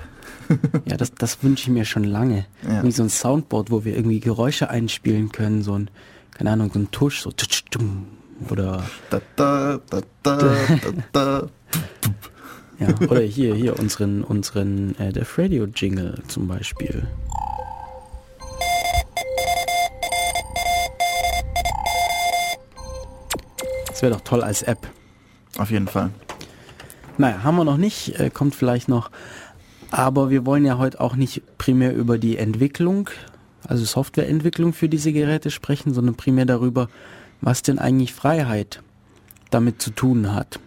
Ja, 0.85 0.97
das, 0.97 1.13
das 1.13 1.43
wünsche 1.43 1.65
ich 1.65 1.71
mir 1.71 1.85
schon 1.85 2.05
lange. 2.05 2.45
Ja. 2.69 2.85
Wie 2.85 2.93
so 2.93 3.03
ein 3.03 3.09
Soundboard, 3.09 3.73
wo 3.73 3.85
wir 3.85 3.97
irgendwie 3.97 4.21
Geräusche 4.21 4.71
einspielen 4.71 5.33
können, 5.33 5.63
so 5.65 5.77
ein, 5.77 5.91
keine 6.35 6.53
Ahnung, 6.53 6.71
so 6.73 6.79
ein 6.79 6.91
Tusch, 6.93 7.21
so 7.23 7.33
oder 8.49 8.85
Da, 9.11 9.21
da, 9.35 9.81
da, 9.91 10.01
da, 10.23 10.37
da, 10.37 10.93
da. 11.11 11.47
ja, 12.79 12.89
oder 13.09 13.21
hier, 13.21 13.55
hier 13.55 13.79
unseren, 13.79 14.25
unseren 14.25 14.99
äh, 14.99 15.13
Def 15.13 15.39
Radio 15.39 15.67
Jingle 15.67 16.23
zum 16.29 16.49
Beispiel. 16.49 17.07
Das 23.89 24.03
wäre 24.03 24.15
doch 24.15 24.23
toll 24.23 24.43
als 24.43 24.63
App. 24.63 24.89
Auf 25.59 25.71
jeden 25.71 25.87
Fall. 25.87 26.11
Naja, 27.17 27.45
haben 27.45 27.57
wir 27.57 27.65
noch 27.65 27.77
nicht, 27.77 28.19
äh, 28.19 28.31
kommt 28.31 28.55
vielleicht 28.55 28.89
noch. 28.89 29.11
Aber 29.91 30.31
wir 30.31 30.45
wollen 30.45 30.65
ja 30.65 30.79
heute 30.79 31.01
auch 31.01 31.15
nicht 31.15 31.43
primär 31.59 31.95
über 31.95 32.19
die 32.19 32.37
Entwicklung, 32.37 33.09
also 33.63 33.85
Softwareentwicklung 33.85 34.73
für 34.73 34.89
diese 34.89 35.13
Geräte 35.13 35.53
sprechen, 35.53 35.95
sondern 35.95 36.17
primär 36.17 36.47
darüber, 36.47 36.89
was 37.41 37.63
denn 37.63 37.79
eigentlich 37.79 38.13
Freiheit 38.13 38.83
damit 39.51 39.81
zu 39.81 39.91
tun 39.91 40.35
hat. 40.35 40.59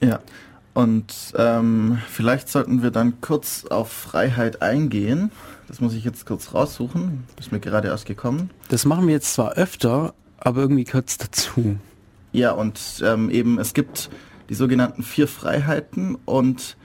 Ja. 0.00 0.18
Und 0.74 1.32
ähm, 1.36 1.98
vielleicht 2.08 2.48
sollten 2.48 2.82
wir 2.82 2.90
dann 2.90 3.20
kurz 3.20 3.64
auf 3.64 3.90
Freiheit 3.90 4.60
eingehen. 4.60 5.30
Das 5.68 5.80
muss 5.80 5.94
ich 5.94 6.04
jetzt 6.04 6.26
kurz 6.26 6.52
raussuchen. 6.52 7.24
Ist 7.38 7.52
mir 7.52 7.60
gerade 7.60 7.88
erst 7.88 8.06
gekommen. 8.06 8.50
Das 8.68 8.84
machen 8.84 9.06
wir 9.06 9.14
jetzt 9.14 9.34
zwar 9.34 9.52
öfter, 9.52 10.14
aber 10.38 10.62
irgendwie 10.62 10.84
es 10.84 11.16
dazu. 11.16 11.76
Ja, 12.32 12.50
und 12.50 13.02
ähm, 13.04 13.30
eben 13.30 13.60
es 13.60 13.72
gibt 13.72 14.10
die 14.48 14.54
sogenannten 14.54 15.04
vier 15.04 15.28
Freiheiten 15.28 16.18
und 16.24 16.76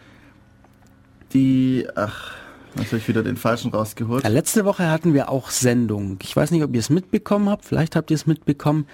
die, 1.34 1.88
ach, 1.96 2.36
natürlich 2.76 3.08
wieder 3.08 3.24
den 3.24 3.38
falschen 3.38 3.72
rausgeholt. 3.72 4.24
Ja, 4.24 4.30
letzte 4.30 4.66
Woche 4.66 4.90
hatten 4.90 5.14
wir 5.16 5.30
auch 5.30 5.50
Sendung. 5.50 6.20
Ich 6.22 6.36
weiß 6.36 6.52
nicht, 6.52 6.64
ob 6.64 6.74
ihr 6.74 6.80
es 6.80 6.92
mitbekommen 6.92 7.50
habt. 7.50 7.66
Vielleicht 7.66 7.96
habt 7.96 8.12
ihr 8.12 8.16
es 8.16 8.28
mitbekommen. 8.28 8.86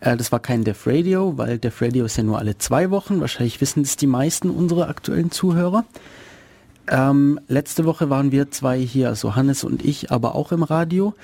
Äh, 0.00 0.16
das 0.16 0.32
war 0.32 0.40
kein 0.40 0.64
Def 0.64 0.86
Radio, 0.86 1.36
weil 1.36 1.58
Def 1.58 1.82
Radio 1.82 2.04
ist 2.04 2.16
ja 2.16 2.22
nur 2.22 2.38
alle 2.38 2.58
zwei 2.58 2.90
Wochen. 2.90 3.20
Wahrscheinlich 3.20 3.60
wissen 3.60 3.82
das 3.82 3.96
die 3.96 4.06
meisten 4.06 4.50
unserer 4.50 4.88
aktuellen 4.88 5.30
Zuhörer. 5.30 5.84
Ähm, 6.88 7.38
letzte 7.48 7.84
Woche 7.84 8.08
waren 8.08 8.32
wir 8.32 8.50
zwei 8.50 8.78
hier, 8.78 9.08
also 9.08 9.36
Hannes 9.36 9.64
und 9.64 9.84
ich, 9.84 10.10
aber 10.10 10.34
auch 10.34 10.52
im 10.52 10.62
Radio 10.62 11.14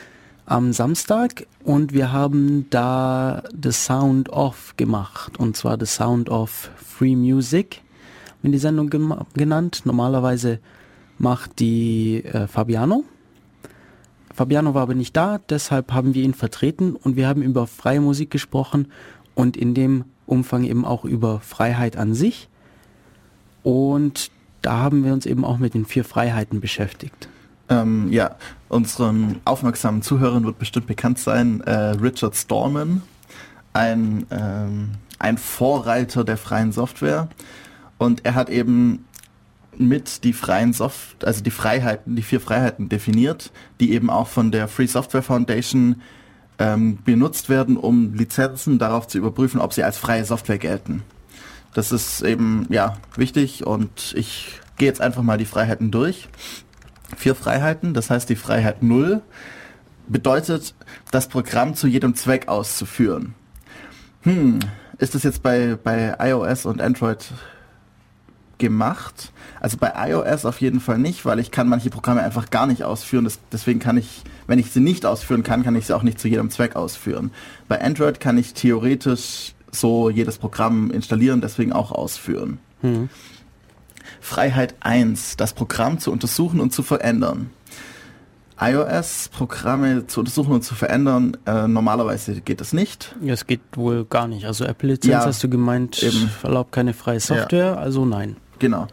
am 0.47 0.75
Samstag 0.75 1.47
und 1.63 1.95
wir 1.95 2.13
haben 2.13 2.67
da 2.69 3.43
The 3.63 3.73
Sound 3.73 4.29
Off 4.29 4.75
gemacht 4.77 5.39
und 5.39 5.57
zwar 5.57 5.79
The 5.79 5.87
Sound 5.87 6.29
of 6.29 6.71
Free 6.77 7.17
Music, 7.17 7.81
in 8.43 8.53
die 8.53 8.59
Sendung 8.59 8.91
genannt. 9.35 9.83
Normalerweise 9.85 10.59
macht 11.17 11.61
die 11.61 12.23
äh, 12.25 12.47
Fabiano. 12.47 13.05
Fabiano 14.35 14.75
war 14.75 14.83
aber 14.83 14.95
nicht 14.95 15.17
da, 15.17 15.39
deshalb 15.49 15.93
haben 15.93 16.13
wir 16.13 16.25
ihn 16.25 16.35
vertreten 16.35 16.97
und 16.97 17.15
wir 17.15 17.29
haben 17.29 17.41
über 17.41 17.69
freie 17.69 18.01
Musik 18.01 18.31
gesprochen 18.31 18.89
und 19.35 19.57
in 19.57 19.75
dem 19.75 20.05
Umfang 20.27 20.65
eben 20.65 20.85
auch 20.85 21.05
über 21.05 21.39
Freiheit 21.41 21.97
an 21.97 22.15
sich. 22.15 22.49
Und 23.63 24.33
da 24.61 24.79
haben 24.79 25.05
wir 25.05 25.13
uns 25.13 25.25
eben 25.25 25.45
auch 25.45 25.59
mit 25.59 25.75
den 25.75 25.85
vier 25.85 26.05
Freiheiten 26.05 26.61
beschäftigt. 26.61 27.29
Ähm, 27.69 28.11
ja, 28.11 28.37
unseren 28.69 29.41
aufmerksamen 29.45 30.03
Zuhörern 30.03 30.45
wird 30.45 30.59
bestimmt 30.59 30.87
bekannt 30.87 31.19
sein, 31.19 31.61
äh, 31.61 31.73
Richard 31.73 32.35
Stallman, 32.35 33.03
ein, 33.73 34.27
ähm, 34.31 34.91
ein 35.21 35.39
Vorreiter 35.39 36.25
der 36.25 36.37
freien 36.37 36.73
Software. 36.73 37.29
Und 37.99 38.25
er 38.25 38.35
hat 38.35 38.51
eben 38.51 39.05
mit 39.81 40.25
die 40.25 40.33
freien 40.33 40.73
Soft, 40.73 41.25
also 41.25 41.43
die 41.43 41.51
Freiheiten, 41.51 42.17
die 42.17 42.23
vier 42.23 42.41
Freiheiten 42.41 42.89
definiert, 42.89 43.53
die 43.81 43.93
eben 43.93 44.11
auch 44.11 44.29
von 44.29 44.51
der 44.51 44.69
Free 44.69 44.87
Software 44.87 45.23
Foundation 45.23 46.03
ähm, 46.59 46.99
benutzt 47.05 47.49
werden, 47.49 47.77
um 47.77 48.15
Lizenzen 48.15 48.79
darauf 48.79 49.09
zu 49.09 49.19
überprüfen, 49.19 49.61
ob 49.61 49.73
sie 49.73 49.83
als 49.83 49.99
freie 49.99 50.25
Software 50.25 50.59
gelten. 50.59 51.03
Das 51.75 51.91
ist 51.91 52.23
eben 52.23 52.67
ja 52.71 52.97
wichtig 53.17 53.67
und 53.67 54.15
ich 54.17 54.61
gehe 54.77 54.89
jetzt 54.89 55.01
einfach 55.01 55.23
mal 55.23 55.39
die 55.39 55.45
Freiheiten 55.45 55.91
durch. 55.91 56.29
Vier 57.17 57.35
Freiheiten, 57.35 57.95
das 57.95 58.11
heißt 58.11 58.29
die 58.29 58.37
Freiheit 58.37 58.83
null 58.83 59.23
bedeutet, 60.07 60.75
das 61.11 61.29
Programm 61.29 61.75
zu 61.75 61.87
jedem 61.87 62.15
Zweck 62.15 62.49
auszuführen. 62.49 63.35
Hm, 64.23 64.59
ist 64.99 65.15
das 65.15 65.23
jetzt 65.23 65.43
bei, 65.43 65.77
bei 65.83 66.17
iOS 66.19 66.67
und 66.67 66.81
Android 66.81 67.25
gemacht? 68.59 69.33
Also 69.61 69.77
bei 69.79 69.93
iOS 70.11 70.45
auf 70.45 70.61
jeden 70.61 70.81
Fall 70.81 70.99
nicht, 70.99 71.25
weil 71.25 71.39
ich 71.39 71.51
kann 71.51 71.69
manche 71.69 71.91
Programme 71.91 72.23
einfach 72.23 72.51
gar 72.51 72.67
nicht 72.67 72.85
ausführen. 72.85 73.25
Das, 73.25 73.39
deswegen 73.51 73.81
kann 73.81 73.97
ich, 73.97 74.23
wenn 74.47 74.59
ich 74.59 74.71
sie 74.71 74.81
nicht 74.81 75.07
ausführen 75.07 75.43
kann, 75.43 75.63
kann 75.63 75.77
ich 75.77 75.87
sie 75.87 75.97
auch 75.97 76.03
nicht 76.03 76.19
zu 76.19 76.29
jedem 76.29 76.51
Zweck 76.51 76.77
ausführen. 76.77 77.31
Bei 77.69 77.81
Android 77.81 78.21
kann 78.21 78.39
ich 78.39 78.55
theoretisch 78.55 79.55
so 79.71 80.11
jedes 80.11 80.39
Programm 80.39 80.91
installieren, 80.91 81.41
deswegen 81.41 81.73
auch 81.73 81.93
ausführen. 81.93 82.59
Hm. 82.81 83.09
Freiheit 84.21 84.75
1, 84.81 85.37
das 85.37 85.53
Programm 85.53 85.99
zu 85.99 86.11
untersuchen 86.13 86.61
und 86.61 86.73
zu 86.73 86.83
verändern. 86.83 87.51
iOS-Programme 88.61 90.07
zu 90.07 90.21
untersuchen 90.21 90.53
und 90.53 90.63
zu 90.63 90.75
verändern, 90.75 91.37
äh, 91.45 91.67
normalerweise 91.67 92.41
geht 92.41 92.61
das 92.61 92.73
nicht. 92.73 93.15
Ja, 93.21 93.35
es 93.35 93.47
geht 93.47 93.61
wohl 93.75 94.05
gar 94.05 94.29
nicht. 94.29 94.47
Also 94.47 94.65
Apple-Lizenz 94.65 95.13
ja, 95.13 95.25
hast 95.25 95.43
du 95.43 95.49
gemeint, 95.49 96.03
eben. 96.03 96.31
erlaubt 96.43 96.73
keine 96.73 96.95
freie 96.95 97.21
Software, 97.21 97.67
ja. 97.67 97.75
also 97.75 98.05
nein. 98.05 98.37
Genau. 98.59 98.87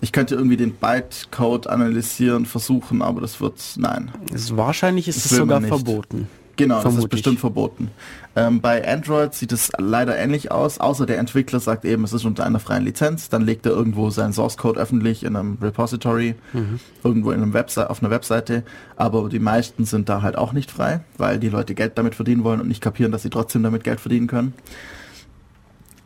Ich 0.00 0.10
könnte 0.10 0.34
irgendwie 0.34 0.56
den 0.56 0.72
Bytecode 0.72 1.68
analysieren, 1.68 2.44
versuchen, 2.44 3.02
aber 3.02 3.20
das 3.20 3.40
wird, 3.40 3.60
nein. 3.76 4.10
Es, 4.34 4.56
wahrscheinlich 4.56 5.06
ist 5.06 5.24
es 5.24 5.30
sogar 5.30 5.60
verboten. 5.60 6.28
Genau, 6.56 6.82
das 6.82 6.96
ist 6.96 7.08
bestimmt 7.08 7.40
verboten. 7.40 7.90
Ähm, 8.36 8.60
bei 8.60 8.86
Android 8.86 9.34
sieht 9.34 9.52
es 9.52 9.70
leider 9.78 10.16
ähnlich 10.16 10.50
aus, 10.50 10.78
außer 10.78 11.06
der 11.06 11.18
Entwickler 11.18 11.60
sagt 11.60 11.84
eben, 11.84 12.04
es 12.04 12.12
ist 12.12 12.24
unter 12.24 12.44
einer 12.44 12.60
freien 12.60 12.84
Lizenz, 12.84 13.28
dann 13.28 13.42
legt 13.42 13.64
er 13.66 13.72
irgendwo 13.72 14.10
seinen 14.10 14.32
Source 14.32 14.56
Code 14.56 14.78
öffentlich 14.78 15.24
in 15.24 15.36
einem 15.36 15.58
Repository, 15.60 16.34
mhm. 16.52 16.78
irgendwo 17.04 17.30
in 17.30 17.42
einem 17.42 17.54
Website, 17.54 17.88
auf 17.88 18.02
einer 18.02 18.10
Webseite, 18.10 18.64
aber 18.96 19.28
die 19.28 19.38
meisten 19.38 19.84
sind 19.84 20.08
da 20.08 20.22
halt 20.22 20.36
auch 20.36 20.52
nicht 20.52 20.70
frei, 20.70 21.00
weil 21.16 21.38
die 21.38 21.48
Leute 21.48 21.74
Geld 21.74 21.96
damit 21.96 22.14
verdienen 22.14 22.44
wollen 22.44 22.60
und 22.60 22.68
nicht 22.68 22.82
kapieren, 22.82 23.12
dass 23.12 23.22
sie 23.22 23.30
trotzdem 23.30 23.62
damit 23.62 23.84
Geld 23.84 24.00
verdienen 24.00 24.26
können. 24.26 24.54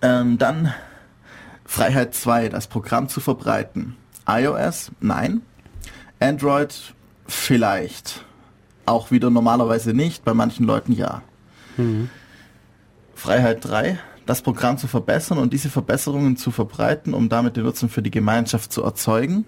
Ähm, 0.03 0.38
dann 0.38 0.72
Freiheit 1.66 2.14
2, 2.14 2.48
das 2.48 2.68
Programm 2.68 3.08
zu 3.08 3.20
verbreiten. 3.20 3.96
iOS, 4.28 4.92
nein. 5.00 5.42
Android, 6.20 6.94
vielleicht. 7.26 8.24
Auch 8.86 9.10
wieder 9.10 9.30
normalerweise 9.30 9.92
nicht, 9.92 10.24
bei 10.24 10.32
manchen 10.32 10.64
Leuten 10.64 10.92
ja. 10.92 11.22
Mhm. 11.76 12.08
Freiheit 13.14 13.64
3, 13.64 13.98
das 14.26 14.42
Programm 14.42 14.78
zu 14.78 14.86
verbessern 14.86 15.38
und 15.38 15.52
diese 15.52 15.68
Verbesserungen 15.68 16.36
zu 16.36 16.50
verbreiten, 16.50 17.14
um 17.14 17.28
damit 17.28 17.56
den 17.56 17.64
Nutzen 17.64 17.88
für 17.88 18.02
die 18.02 18.10
Gemeinschaft 18.10 18.72
zu 18.72 18.82
erzeugen. 18.82 19.44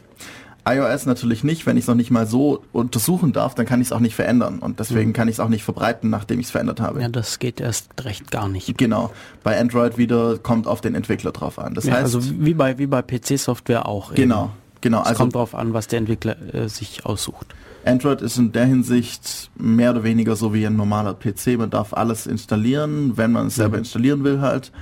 iOS 0.69 1.07
natürlich 1.07 1.45
nicht, 1.45 1.67
wenn 1.67 1.77
ich 1.77 1.85
es 1.85 1.89
noch 1.89 1.95
nicht 1.95 2.11
mal 2.11 2.27
so 2.27 2.63
untersuchen 2.73 3.33
darf, 3.33 3.55
dann 3.55 3.67
kann 3.67 3.81
ich 3.81 3.89
es 3.89 3.93
auch 3.93 4.01
nicht 4.01 4.15
verändern 4.15 4.59
und 4.59 4.81
deswegen 4.81 5.11
mhm. 5.11 5.15
kann 5.15 5.29
ich 5.29 5.37
es 5.37 5.41
auch 5.41 5.49
nicht 5.49 5.65
verbreiten, 5.65 6.11
nachdem 6.11 6.41
ich 6.41 6.47
es 6.47 6.53
verändert 6.53 6.81
habe. 6.81 7.01
Ja, 7.01 7.09
das 7.09 7.39
geht 7.39 7.61
erst 7.61 7.89
recht 8.05 8.31
gar 8.31 8.49
nicht. 8.49 8.77
Genau. 8.77 9.11
Bei 9.43 9.59
Android 9.59 9.99
wieder 9.99 10.39
kommt 10.39 10.67
auf 10.67 10.81
den 10.81 10.95
Entwickler 10.95 11.33
drauf 11.33 11.59
an. 11.59 11.75
Das 11.75 11.85
ja, 11.85 11.95
heißt, 11.95 12.15
also 12.15 12.21
wie 12.39 12.55
bei 12.55 12.79
wie 12.79 12.87
bei 12.87 13.03
PC-Software 13.03 13.87
auch. 13.87 14.15
Genau. 14.15 14.45
Eben. 14.45 14.53
Genau. 14.81 15.01
Es 15.01 15.09
also 15.09 15.19
kommt 15.19 15.35
darauf 15.35 15.55
an, 15.55 15.73
was 15.73 15.89
der 15.89 15.99
Entwickler 15.99 16.37
äh, 16.55 16.69
sich 16.69 17.05
aussucht. 17.05 17.55
Android 17.85 18.21
ist 18.21 18.37
in 18.39 18.53
der 18.53 18.67
Hinsicht 18.67 19.51
mehr 19.57 19.91
oder 19.93 20.05
weniger 20.05 20.37
so 20.37 20.53
wie 20.53 20.67
ein 20.67 20.77
normaler 20.77 21.15
PC. 21.15 21.59
Man 21.59 21.71
darf 21.71 21.95
alles 21.95 22.27
installieren, 22.27 23.17
wenn 23.17 23.33
man 23.33 23.47
es 23.47 23.57
selber 23.57 23.77
mhm. 23.77 23.83
installieren 23.83 24.25
will 24.25 24.41
halt. 24.41 24.73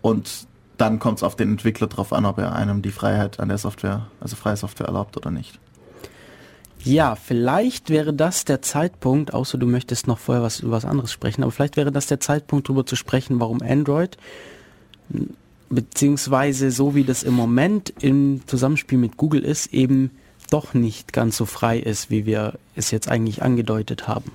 Und 0.00 0.46
dann 0.82 0.98
kommt 0.98 1.18
es 1.18 1.22
auf 1.22 1.36
den 1.36 1.50
Entwickler 1.50 1.86
drauf 1.86 2.12
an, 2.12 2.26
ob 2.26 2.38
er 2.38 2.56
einem 2.56 2.82
die 2.82 2.90
Freiheit 2.90 3.38
an 3.38 3.48
der 3.48 3.58
Software, 3.58 4.08
also 4.18 4.34
freie 4.34 4.56
Software 4.56 4.88
erlaubt 4.88 5.16
oder 5.16 5.30
nicht. 5.30 5.60
Ja, 6.82 7.14
vielleicht 7.14 7.88
wäre 7.88 8.12
das 8.12 8.44
der 8.44 8.62
Zeitpunkt, 8.62 9.32
außer 9.32 9.58
du 9.58 9.66
möchtest 9.68 10.08
noch 10.08 10.18
vorher 10.18 10.42
was 10.42 10.58
über 10.58 10.72
was 10.72 10.84
anderes 10.84 11.12
sprechen, 11.12 11.44
aber 11.44 11.52
vielleicht 11.52 11.76
wäre 11.76 11.92
das 11.92 12.08
der 12.08 12.18
Zeitpunkt, 12.18 12.68
darüber 12.68 12.84
zu 12.84 12.96
sprechen, 12.96 13.38
warum 13.38 13.62
Android, 13.62 14.18
beziehungsweise 15.70 16.72
so 16.72 16.96
wie 16.96 17.04
das 17.04 17.22
im 17.22 17.34
Moment 17.34 17.94
im 18.00 18.42
Zusammenspiel 18.46 18.98
mit 18.98 19.16
Google 19.16 19.44
ist, 19.44 19.72
eben 19.72 20.10
doch 20.50 20.74
nicht 20.74 21.12
ganz 21.12 21.36
so 21.36 21.44
frei 21.44 21.78
ist, 21.78 22.10
wie 22.10 22.26
wir 22.26 22.58
es 22.74 22.90
jetzt 22.90 23.08
eigentlich 23.08 23.40
angedeutet 23.40 24.08
haben. 24.08 24.32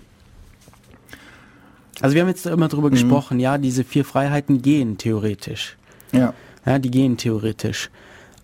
Also 1.99 2.15
wir 2.15 2.21
haben 2.21 2.29
jetzt 2.29 2.45
immer 2.45 2.69
darüber 2.69 2.87
mhm. 2.87 2.93
gesprochen, 2.93 3.41
ja, 3.41 3.57
diese 3.57 3.83
vier 3.83 4.05
Freiheiten 4.05 4.61
gehen 4.61 4.97
theoretisch. 4.97 5.75
Ja. 6.11 6.33
Ja, 6.65 6.79
die 6.79 6.91
gehen 6.91 7.17
theoretisch. 7.17 7.89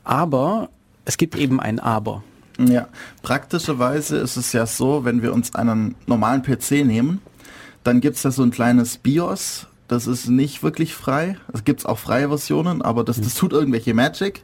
Aber 0.04 0.70
es 1.06 1.18
gibt 1.18 1.36
eben 1.36 1.60
ein 1.60 1.80
Aber. 1.80 2.24
Ja, 2.60 2.88
praktischerweise 3.24 4.18
ist 4.18 4.38
es 4.38 4.54
ja 4.54 4.66
so, 4.66 5.06
wenn 5.06 5.22
wir 5.22 5.34
uns 5.34 5.56
einen 5.56 5.96
normalen 6.06 6.44
PC 6.44 6.86
nehmen, 6.86 7.22
dann 7.84 8.00
gibt 8.00 8.16
es 8.16 8.22
da 8.22 8.32
so 8.32 8.44
ein 8.44 8.52
kleines 8.52 8.98
BIOS, 8.98 9.68
das 9.88 10.08
ist 10.08 10.30
nicht 10.30 10.64
wirklich 10.64 10.94
frei. 10.96 11.38
Es 11.52 11.64
gibt 11.64 11.86
auch 11.86 12.00
freie 12.00 12.30
Versionen, 12.30 12.82
aber 12.82 13.04
das, 13.04 13.20
das 13.20 13.36
tut 13.36 13.54
irgendwelche 13.54 13.94
Magic 13.94 14.44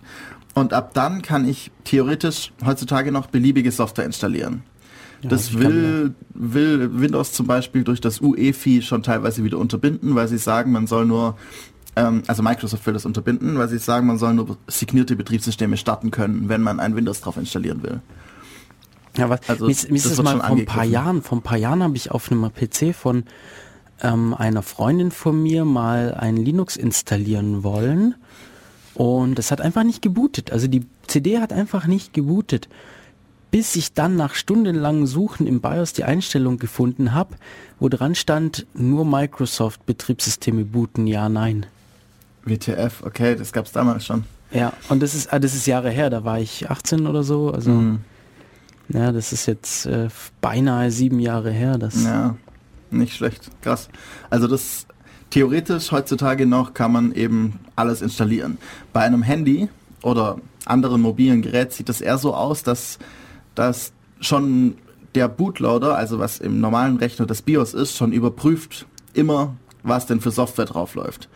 und 0.53 0.73
ab 0.73 0.93
dann 0.93 1.21
kann 1.21 1.47
ich 1.47 1.71
theoretisch 1.85 2.51
heutzutage 2.65 3.11
noch 3.11 3.27
beliebige 3.27 3.71
Software 3.71 4.05
installieren. 4.05 4.63
Ja, 5.21 5.29
das 5.29 5.53
will, 5.57 6.13
will 6.33 6.89
Windows 6.99 7.33
zum 7.33 7.47
Beispiel 7.47 7.83
durch 7.83 8.01
das 8.01 8.21
UEFI 8.21 8.81
schon 8.81 9.03
teilweise 9.03 9.43
wieder 9.43 9.57
unterbinden, 9.57 10.15
weil 10.15 10.27
sie 10.27 10.37
sagen, 10.37 10.71
man 10.71 10.87
soll 10.87 11.05
nur, 11.05 11.37
ähm, 11.99 12.23
also 12.27 12.43
Microsoft 12.43 12.85
will 12.85 12.93
das 12.93 13.05
unterbinden, 13.05 13.57
weil 13.57 13.69
sie 13.69 13.77
sagen, 13.77 14.07
man 14.07 14.17
soll 14.17 14.33
nur 14.33 14.57
signierte 14.67 15.15
Betriebssysteme 15.15 15.77
starten 15.77 16.11
können, 16.11 16.49
wenn 16.49 16.61
man 16.61 16.79
ein 16.79 16.95
Windows 16.95 17.21
drauf 17.21 17.37
installieren 17.37 17.83
will. 17.83 18.01
Ja, 19.17 19.29
was, 19.29 19.41
also, 19.47 19.65
mir 19.65 19.71
ist, 19.71 19.89
mir 19.89 19.97
ist 19.97 20.05
es 20.05 20.21
mal 20.21 20.39
vor 20.39 20.55
ein 20.55 20.65
paar 20.65 20.85
Jahren, 20.85 21.21
vor 21.21 21.37
ein 21.37 21.41
paar 21.41 21.57
Jahren 21.57 21.83
habe 21.83 21.95
ich 21.97 22.11
auf 22.11 22.31
einem 22.31 22.51
PC 22.53 22.95
von 22.95 23.23
ähm, 24.01 24.33
einer 24.33 24.61
Freundin 24.61 25.11
von 25.11 25.41
mir 25.41 25.65
mal 25.65 26.13
ein 26.13 26.37
Linux 26.37 26.77
installieren 26.77 27.63
wollen 27.63 28.15
und 28.93 29.39
es 29.39 29.51
hat 29.51 29.61
einfach 29.61 29.83
nicht 29.83 30.01
gebootet. 30.01 30.51
Also 30.51 30.67
die 30.67 30.85
CD 31.07 31.39
hat 31.39 31.51
einfach 31.51 31.87
nicht 31.87 32.13
gebootet. 32.13 32.69
Bis 33.51 33.75
ich 33.75 33.93
dann 33.93 34.15
nach 34.15 34.35
stundenlangem 34.35 35.07
Suchen 35.07 35.47
im 35.47 35.59
BIOS 35.59 35.93
die 35.93 36.03
Einstellung 36.03 36.59
gefunden 36.59 37.13
habe, 37.15 37.35
wo 37.79 37.89
dran 37.89 38.13
stand, 38.13 38.67
nur 38.75 39.05
Microsoft 39.05 39.87
Betriebssysteme 39.87 40.65
booten, 40.65 41.07
ja, 41.07 41.29
nein. 41.29 41.65
WTF, 42.49 43.03
okay, 43.03 43.35
das 43.35 43.51
gab 43.51 43.65
es 43.65 43.71
damals 43.71 44.05
schon. 44.05 44.23
Ja, 44.51 44.73
und 44.89 45.01
das 45.01 45.13
ist, 45.13 45.31
ah, 45.31 45.39
das 45.39 45.53
ist 45.53 45.67
Jahre 45.67 45.91
her, 45.91 46.09
da 46.09 46.23
war 46.23 46.39
ich 46.39 46.69
18 46.69 47.05
oder 47.05 47.23
so, 47.23 47.51
also 47.51 47.71
mhm. 47.71 47.99
ja, 48.89 49.11
das 49.11 49.31
ist 49.31 49.45
jetzt 49.45 49.85
äh, 49.85 50.09
beinahe 50.41 50.91
sieben 50.91 51.19
Jahre 51.19 51.51
her. 51.51 51.77
Das 51.77 52.03
ja, 52.03 52.35
nicht 52.89 53.15
schlecht, 53.15 53.51
krass. 53.61 53.89
Also 54.29 54.47
das 54.47 54.87
theoretisch 55.29 55.91
heutzutage 55.91 56.45
noch 56.45 56.73
kann 56.73 56.91
man 56.91 57.11
eben 57.11 57.59
alles 57.75 58.01
installieren. 58.01 58.57
Bei 58.93 59.01
einem 59.01 59.21
Handy 59.21 59.69
oder 60.01 60.37
anderen 60.65 61.01
mobilen 61.01 61.41
Gerät 61.41 61.73
sieht 61.73 61.89
es 61.89 62.01
eher 62.01 62.17
so 62.17 62.33
aus, 62.33 62.63
dass, 62.63 62.99
dass 63.55 63.93
schon 64.19 64.75
der 65.15 65.27
Bootloader, 65.27 65.95
also 65.95 66.19
was 66.19 66.39
im 66.39 66.59
normalen 66.59 66.97
Rechner 66.97 67.25
das 67.25 67.41
BIOS 67.41 67.73
ist, 67.73 67.95
schon 67.95 68.11
überprüft 68.11 68.85
immer, 69.13 69.55
was 69.83 70.05
denn 70.05 70.21
für 70.21 70.31
Software 70.31 70.65
drauf 70.65 70.95
läuft. 70.95 71.29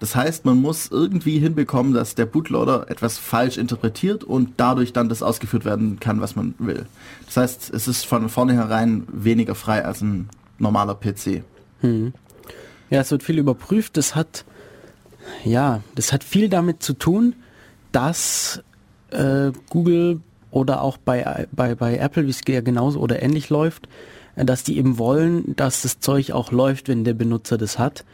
Das 0.00 0.14
heißt, 0.14 0.44
man 0.44 0.60
muss 0.60 0.90
irgendwie 0.90 1.38
hinbekommen, 1.38 1.92
dass 1.92 2.14
der 2.14 2.26
Bootloader 2.26 2.88
etwas 2.88 3.18
falsch 3.18 3.58
interpretiert 3.58 4.22
und 4.22 4.54
dadurch 4.56 4.92
dann 4.92 5.08
das 5.08 5.22
ausgeführt 5.22 5.64
werden 5.64 5.98
kann, 5.98 6.20
was 6.20 6.36
man 6.36 6.54
will. 6.58 6.86
Das 7.26 7.36
heißt, 7.36 7.74
es 7.74 7.88
ist 7.88 8.06
von 8.06 8.28
vornherein 8.28 9.04
weniger 9.12 9.54
frei 9.54 9.84
als 9.84 10.00
ein 10.00 10.28
normaler 10.58 10.94
PC. 10.94 11.42
Hm. 11.80 12.12
Ja, 12.90 13.00
es 13.00 13.10
wird 13.10 13.22
viel 13.22 13.38
überprüft. 13.38 13.96
Das 13.96 14.14
hat, 14.14 14.44
ja, 15.44 15.82
das 15.94 16.12
hat 16.12 16.24
viel 16.24 16.48
damit 16.48 16.82
zu 16.82 16.94
tun, 16.94 17.34
dass 17.90 18.62
äh, 19.10 19.52
Google 19.68 20.20
oder 20.50 20.82
auch 20.82 20.96
bei, 20.96 21.46
bei, 21.52 21.74
bei 21.74 21.98
Apple, 21.98 22.26
wie 22.26 22.30
es 22.30 22.40
ja 22.46 22.60
genauso 22.60 23.00
oder 23.00 23.22
ähnlich 23.22 23.50
läuft, 23.50 23.88
äh, 24.36 24.44
dass 24.44 24.62
die 24.62 24.78
eben 24.78 24.98
wollen, 24.98 25.56
dass 25.56 25.82
das 25.82 26.00
Zeug 26.00 26.32
auch 26.32 26.52
läuft, 26.52 26.88
wenn 26.88 27.04
der 27.04 27.14
Benutzer 27.14 27.58
das 27.58 27.78
hat. 27.78 28.04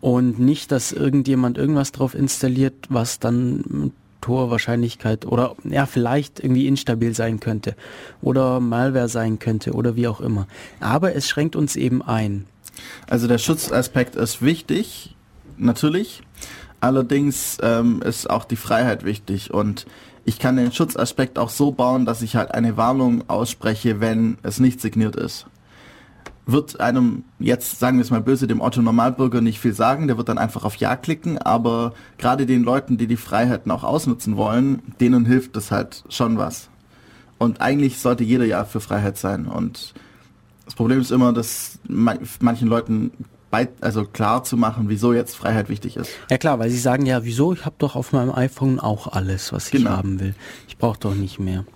Und 0.00 0.38
nicht, 0.38 0.72
dass 0.72 0.92
irgendjemand 0.92 1.58
irgendwas 1.58 1.92
drauf 1.92 2.14
installiert, 2.14 2.74
was 2.88 3.18
dann 3.18 3.64
mit 3.68 3.92
hoher 4.26 4.50
Wahrscheinlichkeit 4.50 5.26
oder 5.26 5.54
ja, 5.64 5.86
vielleicht 5.86 6.40
irgendwie 6.40 6.66
instabil 6.66 7.14
sein 7.14 7.40
könnte 7.40 7.74
oder 8.20 8.60
Malware 8.60 9.08
sein 9.08 9.38
könnte 9.38 9.72
oder 9.72 9.96
wie 9.96 10.06
auch 10.06 10.20
immer. 10.20 10.46
Aber 10.80 11.14
es 11.14 11.28
schränkt 11.28 11.56
uns 11.56 11.76
eben 11.76 12.02
ein. 12.02 12.44
Also 13.08 13.26
der 13.26 13.38
Schutzaspekt 13.38 14.16
ist 14.16 14.42
wichtig, 14.42 15.16
natürlich. 15.56 16.22
Allerdings 16.80 17.58
ähm, 17.62 18.02
ist 18.02 18.30
auch 18.30 18.44
die 18.44 18.56
Freiheit 18.56 19.04
wichtig 19.04 19.52
und 19.52 19.86
ich 20.24 20.38
kann 20.38 20.56
den 20.56 20.72
Schutzaspekt 20.72 21.38
auch 21.38 21.48
so 21.48 21.72
bauen, 21.72 22.04
dass 22.04 22.22
ich 22.22 22.36
halt 22.36 22.52
eine 22.52 22.76
Warnung 22.76 23.28
ausspreche, 23.28 24.00
wenn 24.00 24.36
es 24.42 24.60
nicht 24.60 24.80
signiert 24.80 25.16
ist. 25.16 25.46
Wird 26.48 26.80
einem 26.80 27.24
jetzt, 27.38 27.78
sagen 27.78 27.98
wir 27.98 28.02
es 28.02 28.10
mal 28.10 28.22
böse, 28.22 28.46
dem 28.46 28.62
Otto 28.62 28.80
Normalbürger 28.80 29.42
nicht 29.42 29.60
viel 29.60 29.74
sagen, 29.74 30.06
der 30.06 30.16
wird 30.16 30.30
dann 30.30 30.38
einfach 30.38 30.64
auf 30.64 30.76
Ja 30.76 30.96
klicken, 30.96 31.36
aber 31.36 31.92
gerade 32.16 32.46
den 32.46 32.64
Leuten, 32.64 32.96
die 32.96 33.06
die 33.06 33.18
Freiheiten 33.18 33.70
auch 33.70 33.84
ausnutzen 33.84 34.38
wollen, 34.38 34.80
denen 34.98 35.26
hilft 35.26 35.56
das 35.56 35.70
halt 35.70 36.04
schon 36.08 36.38
was. 36.38 36.70
Und 37.36 37.60
eigentlich 37.60 37.98
sollte 37.98 38.24
jeder 38.24 38.46
ja 38.46 38.64
für 38.64 38.80
Freiheit 38.80 39.18
sein. 39.18 39.46
Und 39.46 39.92
das 40.64 40.74
Problem 40.74 41.00
ist 41.00 41.12
immer, 41.12 41.34
dass 41.34 41.78
manchen 41.86 42.68
Leuten 42.68 43.12
bei, 43.50 43.68
also 43.82 44.04
klar 44.04 44.42
zu 44.42 44.56
machen, 44.56 44.88
wieso 44.88 45.12
jetzt 45.12 45.36
Freiheit 45.36 45.68
wichtig 45.68 45.96
ist. 45.96 46.10
Ja 46.30 46.38
klar, 46.38 46.58
weil 46.58 46.70
sie 46.70 46.78
sagen 46.78 47.04
ja, 47.04 47.24
wieso, 47.24 47.52
ich 47.52 47.66
habe 47.66 47.76
doch 47.78 47.94
auf 47.94 48.12
meinem 48.12 48.34
iPhone 48.34 48.80
auch 48.80 49.06
alles, 49.06 49.52
was 49.52 49.66
ich 49.66 49.72
genau. 49.72 49.90
haben 49.90 50.18
will. 50.18 50.34
Ich 50.66 50.78
brauche 50.78 50.98
doch 50.98 51.14
nicht 51.14 51.38
mehr. 51.38 51.66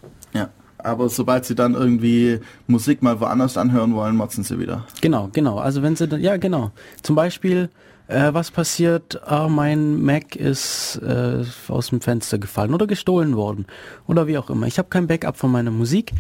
Aber 0.84 1.08
sobald 1.08 1.44
sie 1.44 1.54
dann 1.54 1.74
irgendwie 1.74 2.40
Musik 2.66 3.02
mal 3.02 3.20
woanders 3.20 3.56
anhören 3.56 3.94
wollen, 3.94 4.16
motzen 4.16 4.44
sie 4.44 4.58
wieder. 4.58 4.86
Genau, 5.00 5.28
genau. 5.32 5.58
Also 5.58 5.82
wenn 5.82 5.96
sie 5.96 6.08
dann, 6.08 6.20
ja 6.20 6.36
genau. 6.36 6.72
Zum 7.02 7.16
Beispiel, 7.16 7.70
äh, 8.08 8.34
was 8.34 8.50
passiert, 8.50 9.20
ah, 9.26 9.48
mein 9.48 10.02
Mac 10.02 10.36
ist 10.36 11.00
äh, 11.02 11.44
aus 11.68 11.88
dem 11.88 12.00
Fenster 12.00 12.38
gefallen 12.38 12.74
oder 12.74 12.86
gestohlen 12.86 13.36
worden 13.36 13.66
oder 14.06 14.26
wie 14.26 14.38
auch 14.38 14.50
immer. 14.50 14.66
Ich 14.66 14.78
habe 14.78 14.88
kein 14.88 15.06
Backup 15.06 15.36
von 15.36 15.52
meiner 15.52 15.70
Musik. 15.70 16.12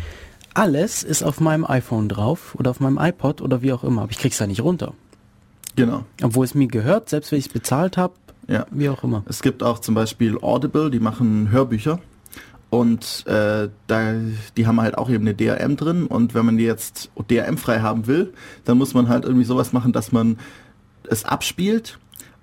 Alles 0.54 1.02
ist 1.02 1.22
auf 1.22 1.40
meinem 1.40 1.64
iPhone 1.64 2.08
drauf 2.08 2.54
oder 2.58 2.70
auf 2.70 2.80
meinem 2.80 2.98
iPod 2.98 3.40
oder 3.40 3.62
wie 3.62 3.72
auch 3.72 3.84
immer, 3.84 4.02
aber 4.02 4.10
ich 4.10 4.18
krieg's 4.18 4.38
da 4.38 4.46
nicht 4.46 4.62
runter. 4.62 4.92
Genau. 5.76 6.04
Obwohl 6.22 6.44
es 6.44 6.54
mir 6.54 6.68
gehört, 6.68 7.08
selbst 7.08 7.32
wenn 7.32 7.38
ich 7.38 7.46
es 7.46 7.52
bezahlt 7.52 7.96
habe, 7.96 8.14
ja. 8.48 8.66
wie 8.70 8.88
auch 8.88 9.02
immer. 9.02 9.24
Es 9.26 9.40
gibt 9.40 9.62
auch 9.62 9.78
zum 9.78 9.94
Beispiel 9.94 10.38
Audible, 10.38 10.90
die 10.90 11.00
machen 11.00 11.50
Hörbücher. 11.50 12.00
Und 12.72 13.26
äh, 13.26 13.68
da, 13.86 14.14
die 14.56 14.66
haben 14.66 14.80
halt 14.80 14.96
auch 14.96 15.10
eben 15.10 15.28
eine 15.28 15.34
DRM 15.34 15.76
drin 15.76 16.06
und 16.06 16.34
wenn 16.34 16.46
man 16.46 16.56
die 16.56 16.64
jetzt 16.64 17.10
DRM-frei 17.30 17.80
haben 17.80 18.06
will, 18.06 18.32
dann 18.64 18.78
muss 18.78 18.94
man 18.94 19.10
halt 19.10 19.26
irgendwie 19.26 19.44
sowas 19.44 19.74
machen, 19.74 19.92
dass 19.92 20.10
man 20.10 20.38
es 21.06 21.26
abspielt 21.26 21.98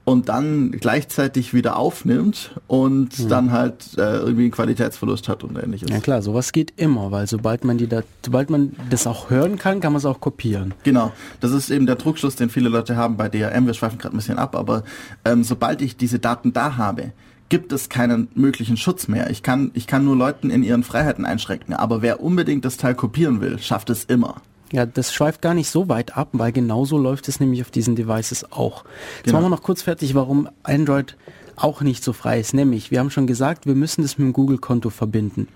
und 0.05 0.30
dann 0.30 0.69
gleichzeitig 0.69 1.55
wieder 1.55 1.77
aufnimmt 1.77 2.51
und 2.67 3.17
mhm. 3.17 3.27
dann 3.27 3.51
halt 3.51 3.97
äh, 3.97 4.17
irgendwie 4.17 4.43
einen 4.43 4.51
Qualitätsverlust 4.51 5.30
hat 5.30 5.43
und 5.43 5.57
ähnliches. 5.57 5.89
Ja 5.89 5.99
klar, 5.99 6.21
sowas 6.21 6.51
geht 6.51 6.73
immer, 6.77 7.09
weil 7.09 7.25
sobald 7.25 7.63
man 7.63 7.80
die 7.80 7.88
da, 7.88 8.03
sobald 8.23 8.51
man 8.51 8.75
das 8.91 9.07
auch 9.07 9.32
hören 9.32 9.57
kann, 9.57 9.80
kann 9.80 9.93
man 9.93 9.97
es 9.97 10.05
auch 10.05 10.19
kopieren. 10.19 10.75
Genau, 10.84 11.11
das 11.39 11.53
ist 11.53 11.71
eben 11.71 11.88
der 11.88 11.95
Druckschluss, 11.95 12.36
den 12.36 12.49
viele 12.49 12.69
Leute 12.69 12.95
haben 12.95 13.17
bei 13.17 13.30
DRM. 13.30 13.65
Wir 13.65 13.73
schweifen 13.73 13.97
gerade 13.97 14.15
ein 14.15 14.17
bisschen 14.17 14.38
ab, 14.38 14.55
aber 14.55 14.84
ähm, 15.25 15.43
sobald 15.43 15.82
ich 15.82 15.97
diese 15.97 16.19
Daten 16.19 16.53
da 16.53 16.77
habe, 16.77 17.13
gibt 17.50 17.74
es 17.74 17.89
keinen 17.89 18.30
möglichen 18.36 18.78
Schutz 18.78 19.08
mehr. 19.08 19.30
Ich 19.30 19.43
kann, 19.43 19.72
ich 19.74 19.88
kann 19.88 20.06
nur 20.06 20.16
Leuten 20.16 20.50
in 20.50 20.64
ihren 20.64 20.84
Freiheiten 20.84 21.26
einschränken, 21.26 21.74
aber 21.74 22.02
wer 22.02 22.22
unbedingt 22.22 22.64
das 22.64 22.78
Teil 22.78 22.95
kopieren 22.95 23.41
will, 23.41 23.60
schafft 23.60 23.89
es 23.89 24.06
immer. 24.06 24.36
Ja, 24.72 24.86
das 24.86 25.14
schweift 25.14 25.41
gar 25.41 25.56
nicht 25.56 25.70
so 25.70 25.89
weit 25.89 26.16
ab, 26.16 26.30
weil 26.34 26.52
genauso 26.52 26.97
läuft 26.97 27.28
es 27.28 27.39
nämlich 27.39 27.62
auf 27.62 27.72
diesen 27.72 27.95
Devices 27.95 28.52
auch. 28.52 28.84
Jetzt 29.18 29.26
genau. 29.26 29.38
machen 29.38 29.45
wir 29.45 29.56
noch 29.56 29.64
kurz 29.64 29.82
fertig, 29.82 30.14
warum 30.14 30.47
Android 30.64 31.18
auch 31.56 31.82
nicht 31.82 32.04
so 32.04 32.14
frei 32.14 32.39
ist. 32.39 32.54
Nämlich, 32.54 32.91
wir 32.91 33.00
haben 33.00 33.10
schon 33.10 33.28
gesagt, 33.28 33.66
wir 33.66 33.76
müssen 33.76 34.04
das 34.04 34.18
mit 34.18 34.28
dem 34.28 34.34
Google-Konto 34.34 34.91
verbinden. 34.91 35.47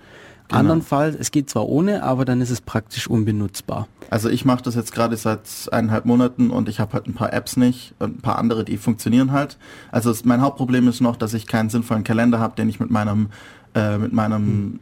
Genau. 0.48 0.60
Andernfalls, 0.60 1.16
es 1.18 1.30
geht 1.30 1.48
zwar 1.48 1.68
ohne, 1.68 2.02
aber 2.02 2.26
dann 2.26 2.42
ist 2.42 2.50
es 2.50 2.60
praktisch 2.60 3.08
unbenutzbar. 3.08 3.88
Also 4.10 4.28
ich 4.28 4.44
mache 4.44 4.62
das 4.62 4.74
jetzt 4.74 4.92
gerade 4.92 5.16
seit 5.16 5.40
eineinhalb 5.72 6.04
Monaten 6.04 6.50
und 6.50 6.68
ich 6.68 6.80
habe 6.80 6.92
halt 6.92 7.06
ein 7.06 7.14
paar 7.14 7.32
Apps 7.32 7.56
nicht 7.56 7.94
und 7.98 8.18
ein 8.18 8.20
paar 8.20 8.38
andere, 8.38 8.64
die 8.64 8.76
funktionieren 8.76 9.32
halt. 9.32 9.56
Also 9.90 10.10
es, 10.10 10.24
mein 10.26 10.42
Hauptproblem 10.42 10.86
ist 10.88 11.00
noch, 11.00 11.16
dass 11.16 11.32
ich 11.32 11.46
keinen 11.46 11.70
sinnvollen 11.70 12.04
Kalender 12.04 12.40
habe, 12.40 12.56
den 12.56 12.68
ich 12.68 12.78
mit 12.78 12.90
meinem 12.90 13.30
äh, 13.74 13.96
mit 13.96 14.12
meinem 14.12 14.44
hm. 14.44 14.80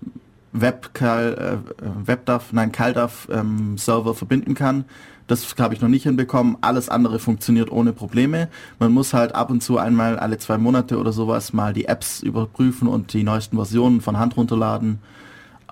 WebCal, 0.52 1.60
äh, 1.80 2.06
WebDAV, 2.06 2.52
nein, 2.52 2.72
CalDAV 2.72 3.28
ähm, 3.30 3.78
Server 3.78 4.14
verbinden 4.14 4.54
kann. 4.54 4.84
Das 5.28 5.54
habe 5.58 5.72
ich 5.72 5.80
noch 5.80 5.88
nicht 5.88 6.02
hinbekommen. 6.02 6.58
Alles 6.60 6.88
andere 6.88 7.18
funktioniert 7.18 7.70
ohne 7.70 7.92
Probleme. 7.92 8.48
Man 8.78 8.92
muss 8.92 9.14
halt 9.14 9.34
ab 9.34 9.50
und 9.50 9.62
zu 9.62 9.78
einmal 9.78 10.18
alle 10.18 10.36
zwei 10.38 10.58
Monate 10.58 10.98
oder 10.98 11.12
sowas 11.12 11.52
mal 11.52 11.72
die 11.72 11.86
Apps 11.86 12.22
überprüfen 12.22 12.88
und 12.88 13.12
die 13.14 13.22
neuesten 13.22 13.56
Versionen 13.56 14.00
von 14.00 14.18
Hand 14.18 14.36
runterladen 14.36 14.98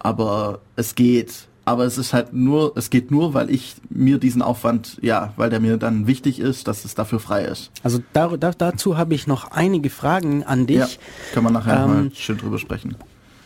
aber 0.01 0.61
es 0.77 0.97
geht. 0.97 1.47
Aber 1.65 1.85
es 1.85 1.99
ist 1.99 2.13
halt 2.13 2.33
nur, 2.33 2.73
es 2.77 2.91
geht 2.91 3.13
nur, 3.13 3.33
weil 3.35 3.49
ich 3.51 3.77
mir 3.91 4.19
diesen 4.19 4.43
Aufwand, 4.43 4.99
ja, 5.03 5.35
weil 5.37 5.51
der 5.51 5.61
mir 5.61 5.77
dann 5.77 6.09
wichtig 6.09 6.41
ist, 6.41 6.67
dass 6.67 6.85
es 6.85 6.97
dafür 6.97 7.21
frei 7.21 7.45
ist. 7.45 7.71
Also 7.85 8.01
da, 8.13 8.29
da, 8.37 8.51
dazu 8.51 8.97
habe 8.97 9.15
ich 9.15 9.29
noch 9.29 9.53
einige 9.53 9.89
Fragen 9.89 10.43
an 10.43 10.67
dich. 10.67 10.79
Ja, 10.79 10.89
können 11.33 11.47
wir 11.47 11.53
nachher 11.53 11.85
ähm, 11.85 11.89
mal 11.89 12.11
schön 12.15 12.39
drüber 12.39 12.59
sprechen. 12.59 12.97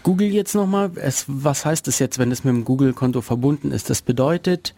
Google 0.05 0.29
jetzt 0.29 0.55
nochmal, 0.55 0.93
was 1.27 1.65
heißt 1.67 1.87
das 1.87 1.99
jetzt, 1.99 2.19
wenn 2.19 2.31
es 2.31 2.45
mit 2.45 2.55
dem 2.55 2.65
Google-Konto 2.65 3.21
verbunden 3.21 3.73
ist? 3.73 3.91
Das 3.91 4.01
bedeutet, 4.01 4.75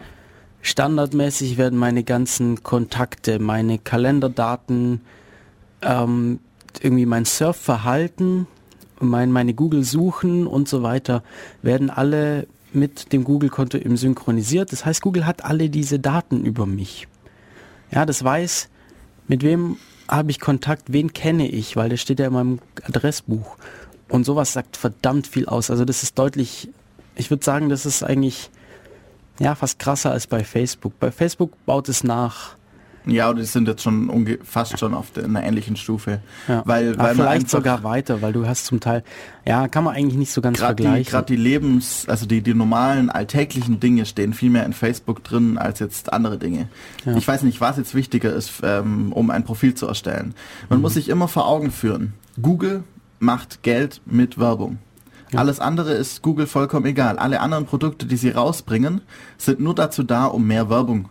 standardmäßig 0.63 1.57
werden 1.59 1.79
meine 1.79 2.05
ganzen 2.05 2.63
Kontakte, 2.63 3.39
meine 3.39 3.79
Kalenderdaten, 3.79 5.03
ähm, 5.83 6.41
irgendwie 6.81 7.07
mein 7.07 7.25
Surfverhalten 7.25 8.47
mein, 9.01 9.33
meine 9.33 9.55
Google-Suchen 9.55 10.47
und 10.47 10.69
so 10.69 10.83
weiter 10.83 11.23
werden 11.63 11.91
alle 11.91 12.47
mit 12.73 13.13
dem 13.13 13.25
Google-Konto 13.25 13.79
im 13.79 13.97
synchronisiert. 13.97 14.73
Das 14.73 14.85
heißt, 14.85 15.03
Google 15.03 15.27
hat 15.27 15.45
alle 15.45 15.71
diese 15.71 15.99
Daten 15.99 16.45
über 16.45 16.67
mich. 16.67 17.09
Ja, 17.91 18.05
das 18.07 18.23
weiß, 18.23 18.69
mit 19.29 19.43
wem 19.43 19.77
habe 20.09 20.31
ich 20.31 20.41
Kontakt, 20.41 20.93
wen 20.93 21.13
kenne 21.13 21.49
ich, 21.49 21.77
weil 21.77 21.89
das 21.89 22.01
steht 22.01 22.21
ja 22.21 22.27
in 22.27 22.33
meinem 22.33 22.59
Adressbuch. 22.85 23.57
Und 24.09 24.25
sowas 24.25 24.53
sagt 24.53 24.77
verdammt 24.77 25.27
viel 25.27 25.47
aus. 25.47 25.71
Also 25.71 25.85
das 25.85 26.03
ist 26.03 26.19
deutlich, 26.19 26.69
ich 27.17 27.31
würde 27.31 27.45
sagen, 27.45 27.69
das 27.69 27.87
ist 27.87 28.03
eigentlich 28.03 28.51
ja 29.41 29.55
fast 29.55 29.79
krasser 29.79 30.13
als 30.13 30.27
bei 30.27 30.45
Facebook. 30.45 30.99
Bei 31.01 31.11
Facebook 31.11 31.53
baut 31.67 31.89
es 31.89 32.05
nach 32.05 32.57
ja, 33.07 33.33
die 33.33 33.45
sind 33.45 33.69
jetzt 33.69 33.83
schon 33.83 34.39
fast 34.43 34.79
schon 34.79 34.95
auf 34.95 35.11
der, 35.13 35.25
einer 35.25 35.43
ähnlichen 35.45 35.77
Stufe. 35.77 36.21
Ja. 36.49 36.63
Weil, 36.65 36.99
weil 36.99 37.15
vielleicht 37.15 37.49
sogar 37.49 37.85
weiter, 37.85 38.21
weil 38.21 38.33
du 38.33 38.47
hast 38.47 38.67
zum 38.67 38.81
Teil, 38.81 39.05
ja, 39.47 39.69
kann 39.69 39.85
man 39.85 39.95
eigentlich 39.95 40.19
nicht 40.19 40.33
so 40.33 40.41
ganz 40.41 40.59
vergleichen. 40.59 41.11
Gerade 41.11 41.27
die 41.27 41.37
Lebens, 41.37 42.07
also 42.09 42.27
die, 42.27 42.43
die 42.43 42.55
normalen 42.55 43.09
alltäglichen 43.11 43.81
Dinge 43.81 44.07
stehen 44.07 44.33
viel 44.33 44.51
mehr 44.51 44.67
in 44.67 44.73
Facebook 44.73 45.23
drin 45.23 45.57
als 45.57 45.79
jetzt 45.79 46.13
andere 46.13 46.39
Dinge. 46.39 46.69
Ja. 47.05 47.17
Ich 47.17 47.27
weiß 47.27 47.43
nicht, 47.43 47.61
was 47.61 47.77
jetzt 47.77 47.95
wichtiger 47.95 48.33
ist, 48.33 48.61
ähm, 48.63 49.13
um 49.13 49.31
ein 49.31 49.45
Profil 49.45 49.75
zu 49.75 49.87
erstellen. 49.87 50.35
Man 50.69 50.81
mhm. 50.81 50.83
muss 50.83 50.95
sich 50.95 51.09
immer 51.09 51.29
vor 51.29 51.47
Augen 51.47 51.71
führen. 51.71 52.15
Google 52.43 52.83
macht 53.19 53.63
Geld 53.63 54.01
mit 54.05 54.39
Werbung. 54.39 54.79
Ja. 55.33 55.41
Alles 55.41 55.61
andere 55.61 55.93
ist 55.93 56.23
Google 56.23 56.47
vollkommen 56.47 56.87
egal. 56.87 57.19
Alle 57.19 57.41
anderen 57.41 57.67
Produkte, 57.67 58.07
die 58.07 58.17
sie 58.17 58.31
rausbringen, 58.31 59.01
sind 59.39 59.61
nur 59.61 59.75
dazu 59.75 60.03
da, 60.03 60.27
um 60.27 60.47
mehr 60.47 60.71
Werbung 60.71 61.09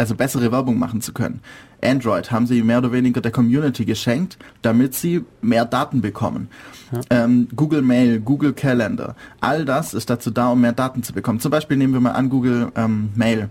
also 0.00 0.14
bessere 0.14 0.50
Werbung 0.50 0.78
machen 0.78 1.02
zu 1.02 1.12
können. 1.12 1.40
Android 1.84 2.30
haben 2.30 2.46
sie 2.46 2.62
mehr 2.62 2.78
oder 2.78 2.90
weniger 2.90 3.20
der 3.20 3.30
Community 3.30 3.84
geschenkt, 3.84 4.38
damit 4.62 4.94
sie 4.94 5.26
mehr 5.42 5.66
Daten 5.66 6.00
bekommen. 6.00 6.48
Ja. 6.90 7.24
Ähm, 7.24 7.48
Google 7.54 7.82
Mail, 7.82 8.18
Google 8.18 8.54
Calendar, 8.54 9.14
all 9.40 9.66
das 9.66 9.92
ist 9.92 10.08
dazu 10.08 10.30
da, 10.30 10.48
um 10.48 10.62
mehr 10.62 10.72
Daten 10.72 11.02
zu 11.02 11.12
bekommen. 11.12 11.38
Zum 11.38 11.50
Beispiel 11.50 11.76
nehmen 11.76 11.92
wir 11.92 12.00
mal 12.00 12.12
an 12.12 12.30
Google 12.30 12.72
ähm, 12.76 13.10
Mail. 13.14 13.50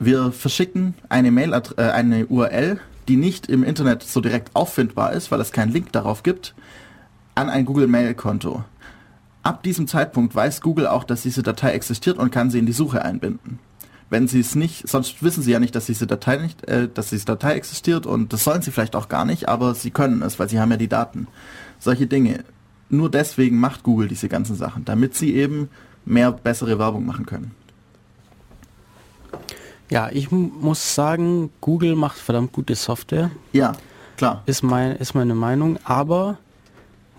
Wir 0.00 0.32
verschicken 0.32 0.94
eine 1.08 1.30
Mail, 1.30 1.52
äh, 1.52 1.82
eine 1.82 2.26
URL, 2.26 2.80
die 3.06 3.16
nicht 3.16 3.46
im 3.46 3.62
Internet 3.62 4.02
so 4.02 4.20
direkt 4.20 4.56
auffindbar 4.56 5.12
ist, 5.12 5.30
weil 5.30 5.40
es 5.40 5.52
keinen 5.52 5.70
Link 5.70 5.92
darauf 5.92 6.24
gibt, 6.24 6.54
an 7.36 7.48
ein 7.48 7.64
Google 7.64 7.86
Mail 7.86 8.14
Konto. 8.14 8.64
Ab 9.44 9.62
diesem 9.62 9.86
Zeitpunkt 9.86 10.34
weiß 10.34 10.62
Google 10.62 10.88
auch, 10.88 11.04
dass 11.04 11.22
diese 11.22 11.44
Datei 11.44 11.70
existiert 11.70 12.18
und 12.18 12.32
kann 12.32 12.50
sie 12.50 12.58
in 12.58 12.66
die 12.66 12.72
Suche 12.72 13.04
einbinden 13.04 13.60
wenn 14.10 14.26
sie 14.26 14.40
es 14.40 14.56
nicht, 14.56 14.88
sonst 14.88 15.22
wissen 15.22 15.42
sie 15.42 15.52
ja 15.52 15.60
nicht, 15.60 15.74
dass 15.74 15.86
diese 15.86 16.06
Datei 16.06 16.36
nicht, 16.36 16.68
äh, 16.68 16.88
dass 16.92 17.10
diese 17.10 17.24
Datei 17.24 17.54
existiert 17.54 18.06
und 18.06 18.32
das 18.32 18.44
sollen 18.44 18.60
sie 18.60 18.72
vielleicht 18.72 18.96
auch 18.96 19.08
gar 19.08 19.24
nicht, 19.24 19.48
aber 19.48 19.74
sie 19.74 19.92
können 19.92 20.20
es, 20.22 20.38
weil 20.38 20.48
sie 20.48 20.60
haben 20.60 20.70
ja 20.70 20.76
die 20.76 20.88
Daten. 20.88 21.28
Solche 21.78 22.06
Dinge. 22.06 22.44
Nur 22.88 23.08
deswegen 23.08 23.58
macht 23.58 23.84
Google 23.84 24.08
diese 24.08 24.28
ganzen 24.28 24.56
Sachen, 24.56 24.84
damit 24.84 25.14
sie 25.14 25.34
eben 25.34 25.70
mehr 26.04 26.32
bessere 26.32 26.78
Werbung 26.78 27.06
machen 27.06 27.24
können. 27.24 27.52
Ja, 29.90 30.08
ich 30.12 30.30
muss 30.30 30.94
sagen, 30.94 31.50
Google 31.60 31.94
macht 31.96 32.18
verdammt 32.18 32.52
gute 32.52 32.74
Software. 32.74 33.30
Ja, 33.52 33.72
klar. 34.16 34.42
Ist, 34.46 34.62
mein, 34.62 34.96
ist 34.96 35.14
meine 35.14 35.34
Meinung, 35.34 35.78
aber 35.84 36.38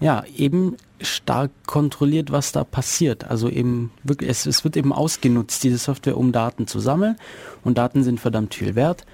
ja, 0.02 0.24
eben 0.36 0.76
stark 1.00 1.52
kontrolliert, 1.68 2.32
was 2.32 2.52
da 2.52 2.64
passiert. 2.64 3.24
Also 3.24 3.48
eben 3.50 3.92
wirklich, 4.04 4.30
es, 4.30 4.46
es 4.48 4.64
wird 4.64 4.76
eben 4.76 4.92
ausgenutzt, 4.92 5.64
diese 5.64 5.78
Software, 5.78 6.18
um 6.18 6.32
Daten 6.32 6.68
zu 6.68 6.80
sammeln. 6.80 7.16
Und 7.64 7.78
Daten 7.78 8.04
sind 8.04 8.20
verdammt 8.20 8.56
viel 8.56 8.76
wert. 8.76 9.06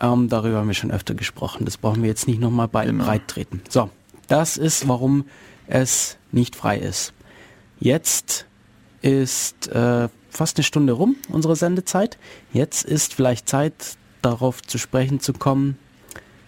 Ähm, 0.00 0.28
darüber 0.28 0.58
haben 0.58 0.66
wir 0.66 0.74
schon 0.74 0.90
öfter 0.90 1.14
gesprochen. 1.14 1.64
Das 1.64 1.76
brauchen 1.76 2.02
wir 2.02 2.08
jetzt 2.08 2.26
nicht 2.26 2.40
nochmal 2.40 2.68
bei 2.68 2.84
genau. 2.84 3.04
breit 3.04 3.28
treten. 3.28 3.62
So, 3.68 3.90
das 4.26 4.56
ist, 4.56 4.88
warum 4.88 5.24
es 5.68 6.18
nicht 6.32 6.56
frei 6.56 6.78
ist. 6.78 7.12
Jetzt 7.78 8.46
ist 9.00 9.68
äh, 9.68 10.08
fast 10.30 10.56
eine 10.56 10.64
Stunde 10.64 10.94
rum, 10.94 11.16
unsere 11.28 11.54
Sendezeit. 11.54 12.18
Jetzt 12.52 12.84
ist 12.84 13.14
vielleicht 13.14 13.48
Zeit, 13.48 13.96
darauf 14.20 14.62
zu 14.62 14.78
sprechen 14.78 15.20
zu 15.20 15.32
kommen, 15.32 15.78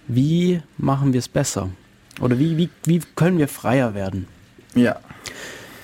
wie 0.09 0.61
machen 0.77 1.13
wir 1.13 1.21
es 1.21 1.29
besser? 1.29 1.71
Oder 2.21 2.39
wie, 2.39 2.57
wie, 2.57 2.69
wie 2.85 3.01
können 3.17 3.39
wir 3.39 3.49
freier 3.49 3.95
werden? 3.95 4.29
Ja. 4.75 5.01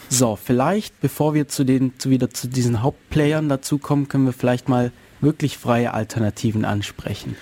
So, 0.08 0.36
vielleicht, 0.36 1.00
bevor 1.00 1.34
wir 1.34 1.48
zu 1.48 1.64
den, 1.64 1.98
zu 1.98 2.10
wieder 2.10 2.30
zu 2.30 2.48
diesen 2.48 2.82
Hauptplayern 2.82 3.48
dazu 3.48 3.78
kommen, 3.78 4.08
können 4.08 4.26
wir 4.26 4.32
vielleicht 4.32 4.68
mal 4.68 4.92
wirklich 5.20 5.58
freie 5.58 5.94
Alternativen 5.94 6.64
ansprechen. 6.64 7.36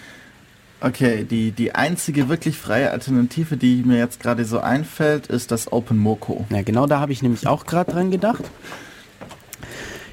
Okay, 0.80 1.24
die, 1.24 1.50
die 1.50 1.74
einzige 1.74 2.28
wirklich 2.28 2.58
freie 2.58 2.90
Alternative, 2.90 3.56
die 3.56 3.82
mir 3.84 3.98
jetzt 3.98 4.20
gerade 4.20 4.44
so 4.44 4.60
einfällt, 4.60 5.28
ist 5.28 5.50
das 5.50 5.72
OpenMoko. 5.72 6.46
Ja, 6.50 6.62
genau 6.62 6.86
da 6.86 7.00
habe 7.00 7.12
ich 7.12 7.22
nämlich 7.22 7.46
auch 7.46 7.64
gerade 7.66 7.92
dran 7.92 8.10
gedacht. 8.10 8.44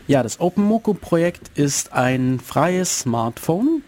Ja, 0.07 0.23
das 0.23 0.39
OpenMoko-Projekt 0.39 1.51
ist 1.55 1.93
ein 1.93 2.39
freies 2.39 3.01
Smartphone. 3.01 3.83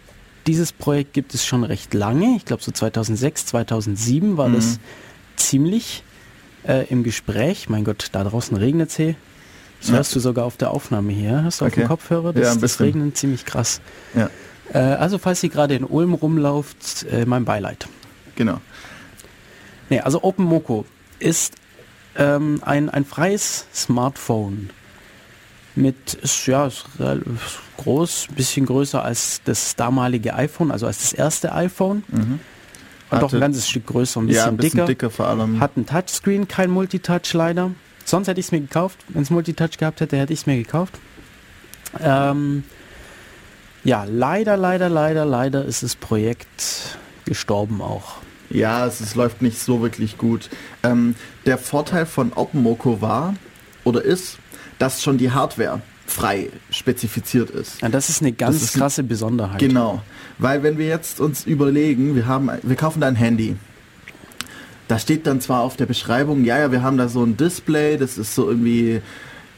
Dieses 0.47 0.71
Projekt 0.71 1.13
gibt 1.13 1.33
es 1.33 1.45
schon 1.45 1.63
recht 1.63 1.93
lange. 1.93 2.35
Ich 2.35 2.45
glaube 2.45 2.61
so 2.61 2.71
2006, 2.71 3.45
2007 3.47 4.37
war 4.37 4.49
mhm. 4.49 4.55
das 4.55 4.79
ziemlich 5.37 6.03
äh, 6.67 6.87
im 6.87 7.03
Gespräch. 7.03 7.69
Mein 7.69 7.83
Gott, 7.83 8.09
da 8.11 8.23
draußen 8.23 8.55
regnet 8.57 8.89
es 8.89 8.97
hier. 8.97 9.15
Das 9.79 9.89
ja. 9.89 9.95
hörst 9.95 10.15
du 10.15 10.19
sogar 10.19 10.45
auf 10.45 10.57
der 10.57 10.71
Aufnahme 10.71 11.11
hier. 11.11 11.43
Hast 11.43 11.61
du 11.61 11.65
okay. 11.65 11.73
auf 11.73 11.75
dem 11.75 11.87
Kopfhörer? 11.87 12.33
Das, 12.33 12.55
ja, 12.55 12.61
das 12.61 12.79
Regnen 12.79 13.13
ziemlich 13.15 13.45
krass. 13.45 13.81
Ja. 14.15 14.29
Äh, 14.73 14.77
also 14.77 15.17
falls 15.17 15.43
ihr 15.43 15.49
gerade 15.49 15.75
in 15.75 15.83
Ulm 15.83 16.13
rumlauft, 16.13 17.05
äh, 17.11 17.25
mein 17.25 17.45
Beileid. 17.45 17.87
Genau. 18.35 18.59
Nee, 19.89 19.99
also 19.99 20.23
OpenMoko 20.23 20.85
ist 21.19 21.55
ähm, 22.15 22.61
ein, 22.65 22.89
ein 22.89 23.05
freies 23.05 23.65
Smartphone 23.73 24.69
mit, 25.75 26.17
ja, 26.45 26.67
ist 26.67 26.85
groß, 27.77 28.27
bisschen 28.35 28.65
größer 28.65 29.03
als 29.03 29.41
das 29.45 29.75
damalige 29.75 30.33
iPhone, 30.35 30.71
also 30.71 30.87
als 30.87 30.99
das 30.99 31.13
erste 31.13 31.53
iPhone. 31.53 32.03
Mhm. 32.07 32.39
Und 33.09 33.21
doch 33.21 33.33
ein 33.33 33.39
ganzes 33.39 33.69
Stück 33.69 33.85
größer, 33.87 34.21
ein 34.21 34.27
bisschen, 34.27 34.43
ja, 34.43 34.47
ein 34.47 34.57
bisschen 34.57 34.77
dicker. 34.77 34.87
dicker 34.87 35.09
vor 35.09 35.27
allem. 35.27 35.59
Hat 35.59 35.77
ein 35.77 35.85
Touchscreen, 35.85 36.47
kein 36.47 36.71
Multitouch 36.71 37.33
leider. 37.33 37.71
Sonst 38.05 38.27
hätte 38.27 38.39
ich 38.39 38.47
es 38.47 38.51
mir 38.51 38.61
gekauft. 38.61 38.99
Wenn 39.09 39.21
es 39.21 39.29
Multitouch 39.29 39.77
gehabt 39.77 40.01
hätte, 40.01 40.17
hätte 40.17 40.33
ich 40.33 40.39
es 40.39 40.45
mir 40.45 40.57
gekauft. 40.57 40.99
Ähm, 41.99 42.63
ja, 43.83 44.05
leider, 44.05 44.57
leider, 44.57 44.89
leider, 44.89 45.25
leider 45.25 45.65
ist 45.65 45.83
das 45.83 45.95
Projekt 45.95 46.97
gestorben 47.25 47.81
auch. 47.81 48.15
Ja, 48.49 48.85
es, 48.85 48.99
es 48.99 49.15
läuft 49.15 49.41
nicht 49.41 49.59
so 49.59 49.81
wirklich 49.81 50.17
gut. 50.17 50.49
Ähm, 50.83 51.15
der 51.45 51.57
Vorteil 51.57 52.05
von 52.05 52.33
OpenMoko 52.33 53.01
war 53.01 53.35
oder 53.83 54.01
ist, 54.03 54.37
dass 54.79 55.03
schon 55.03 55.17
die 55.17 55.31
Hardware 55.31 55.81
frei 56.05 56.49
spezifiziert 56.69 57.49
ist. 57.49 57.81
Ja, 57.81 57.89
das 57.89 58.09
ist 58.09 58.21
eine 58.21 58.31
ganz 58.31 58.61
ist 58.61 58.73
krasse 58.73 59.03
Besonderheit. 59.03 59.59
Genau, 59.59 60.01
weil 60.37 60.63
wenn 60.63 60.77
wir 60.77 60.87
jetzt 60.87 61.19
uns 61.19 61.45
überlegen, 61.45 62.15
wir 62.15 62.27
haben, 62.27 62.49
wir 62.61 62.75
kaufen 62.75 63.01
da 63.01 63.07
ein 63.07 63.15
Handy. 63.15 63.55
Da 64.87 64.99
steht 64.99 65.25
dann 65.25 65.39
zwar 65.39 65.61
auf 65.61 65.77
der 65.77 65.85
Beschreibung, 65.85 66.43
ja, 66.43 66.59
ja, 66.59 66.71
wir 66.71 66.83
haben 66.83 66.97
da 66.97 67.07
so 67.07 67.23
ein 67.23 67.37
Display, 67.37 67.97
das 67.97 68.17
ist 68.17 68.35
so 68.35 68.49
irgendwie 68.49 69.01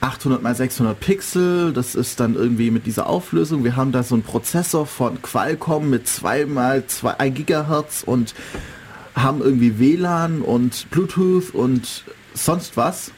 800 0.01 0.43
mal 0.43 0.55
600 0.55 0.99
Pixel, 0.99 1.73
das 1.73 1.95
ist 1.95 2.19
dann 2.19 2.35
irgendwie 2.35 2.69
mit 2.69 2.85
dieser 2.85 3.07
Auflösung. 3.07 3.63
Wir 3.63 3.75
haben 3.75 3.91
da 3.91 4.03
so 4.03 4.13
einen 4.13 4.23
Prozessor 4.23 4.85
von 4.85 5.21
Qualcomm 5.21 5.89
mit 5.89 6.07
2 6.07 6.45
mal 6.45 6.85
2 6.85 7.29
Gigahertz 7.29 8.03
und 8.05 8.35
haben 9.15 9.41
irgendwie 9.41 9.79
WLAN 9.79 10.41
und 10.41 10.89
Bluetooth 10.91 11.49
und 11.55 12.03
sonst 12.33 12.77
was. 12.77 13.11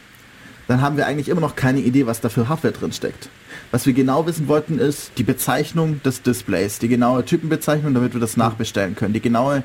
Dann 0.67 0.81
haben 0.81 0.97
wir 0.97 1.07
eigentlich 1.07 1.29
immer 1.29 1.41
noch 1.41 1.55
keine 1.55 1.79
Idee, 1.79 2.05
was 2.05 2.21
da 2.21 2.29
für 2.29 2.49
Hardware 2.49 2.73
drin 2.73 2.91
steckt. 2.91 3.29
Was 3.71 3.85
wir 3.85 3.93
genau 3.93 4.25
wissen 4.25 4.47
wollten, 4.47 4.79
ist 4.79 5.11
die 5.17 5.23
Bezeichnung 5.23 6.01
des 6.03 6.21
Displays, 6.21 6.79
die 6.79 6.87
genaue 6.87 7.25
Typenbezeichnung, 7.25 7.93
damit 7.93 8.13
wir 8.13 8.21
das 8.21 8.37
nachbestellen 8.37 8.95
können. 8.95 9.13
Die 9.13 9.21
genaue 9.21 9.63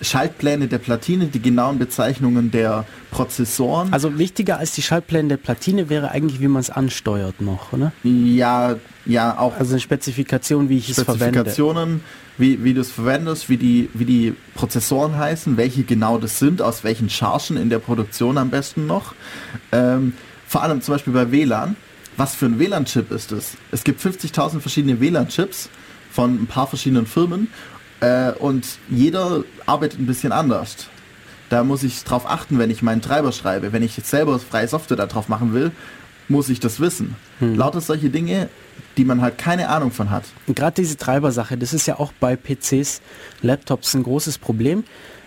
Schaltpläne 0.00 0.66
der 0.66 0.78
Platine, 0.78 1.26
die 1.26 1.40
genauen 1.40 1.78
Bezeichnungen 1.78 2.50
der 2.50 2.84
Prozessoren. 3.10 3.92
Also 3.92 4.18
wichtiger 4.18 4.58
als 4.58 4.72
die 4.72 4.82
Schaltpläne 4.82 5.28
der 5.28 5.36
Platine 5.36 5.88
wäre 5.88 6.10
eigentlich, 6.10 6.40
wie 6.40 6.48
man 6.48 6.60
es 6.60 6.70
ansteuert 6.70 7.40
noch, 7.40 7.72
oder? 7.72 7.92
Ja, 8.02 8.76
ja, 9.06 9.38
auch. 9.38 9.56
Also 9.56 9.72
eine 9.72 9.80
Spezifikation, 9.80 10.68
wie 10.68 10.78
ich 10.78 10.90
es 10.90 10.96
verwende. 10.96 11.40
Spezifikationen, 11.40 12.00
wie, 12.38 12.64
wie 12.64 12.74
du 12.74 12.80
es 12.80 12.90
verwendest, 12.90 13.48
wie 13.48 13.56
die, 13.56 13.88
wie 13.94 14.04
die 14.04 14.34
Prozessoren 14.54 15.16
heißen, 15.16 15.56
welche 15.56 15.84
genau 15.84 16.18
das 16.18 16.38
sind, 16.38 16.60
aus 16.60 16.82
welchen 16.82 17.08
Chargen 17.08 17.56
in 17.56 17.70
der 17.70 17.78
Produktion 17.78 18.36
am 18.36 18.50
besten 18.50 18.86
noch. 18.86 19.14
Ähm, 19.70 20.14
vor 20.54 20.62
allem 20.62 20.80
zum 20.82 20.94
Beispiel 20.94 21.12
bei 21.12 21.32
WLAN. 21.32 21.74
Was 22.16 22.36
für 22.36 22.46
ein 22.46 22.60
WLAN-Chip 22.60 23.10
ist 23.10 23.32
es? 23.32 23.56
Es 23.72 23.82
gibt 23.82 24.00
50.000 24.00 24.60
verschiedene 24.60 25.00
WLAN-Chips 25.00 25.68
von 26.12 26.40
ein 26.40 26.46
paar 26.46 26.68
verschiedenen 26.68 27.06
Firmen 27.06 27.48
äh, 27.98 28.30
und 28.30 28.64
jeder 28.88 29.42
arbeitet 29.66 29.98
ein 29.98 30.06
bisschen 30.06 30.30
anders. 30.30 30.86
Da 31.48 31.64
muss 31.64 31.82
ich 31.82 32.04
drauf 32.04 32.30
achten, 32.30 32.60
wenn 32.60 32.70
ich 32.70 32.82
meinen 32.82 33.02
Treiber 33.02 33.32
schreibe. 33.32 33.72
Wenn 33.72 33.82
ich 33.82 33.96
jetzt 33.96 34.10
selber 34.10 34.38
freie 34.38 34.68
Software 34.68 34.96
darauf 34.96 35.28
machen 35.28 35.54
will, 35.54 35.72
muss 36.28 36.48
ich 36.48 36.60
das 36.60 36.78
wissen. 36.78 37.16
Hm. 37.40 37.56
Lauter 37.56 37.80
solche 37.80 38.10
Dinge, 38.10 38.48
die 38.96 39.04
man 39.04 39.22
halt 39.22 39.38
keine 39.38 39.70
Ahnung 39.70 39.90
von 39.90 40.10
hat. 40.10 40.22
Gerade 40.46 40.76
diese 40.80 40.96
Treibersache, 40.96 41.58
das 41.58 41.72
ist 41.72 41.88
ja 41.88 41.98
auch 41.98 42.12
bei 42.20 42.36
PCs, 42.36 43.02
Laptops 43.42 43.94
ein 43.94 44.04
großes 44.04 44.38
Problem. 44.38 44.84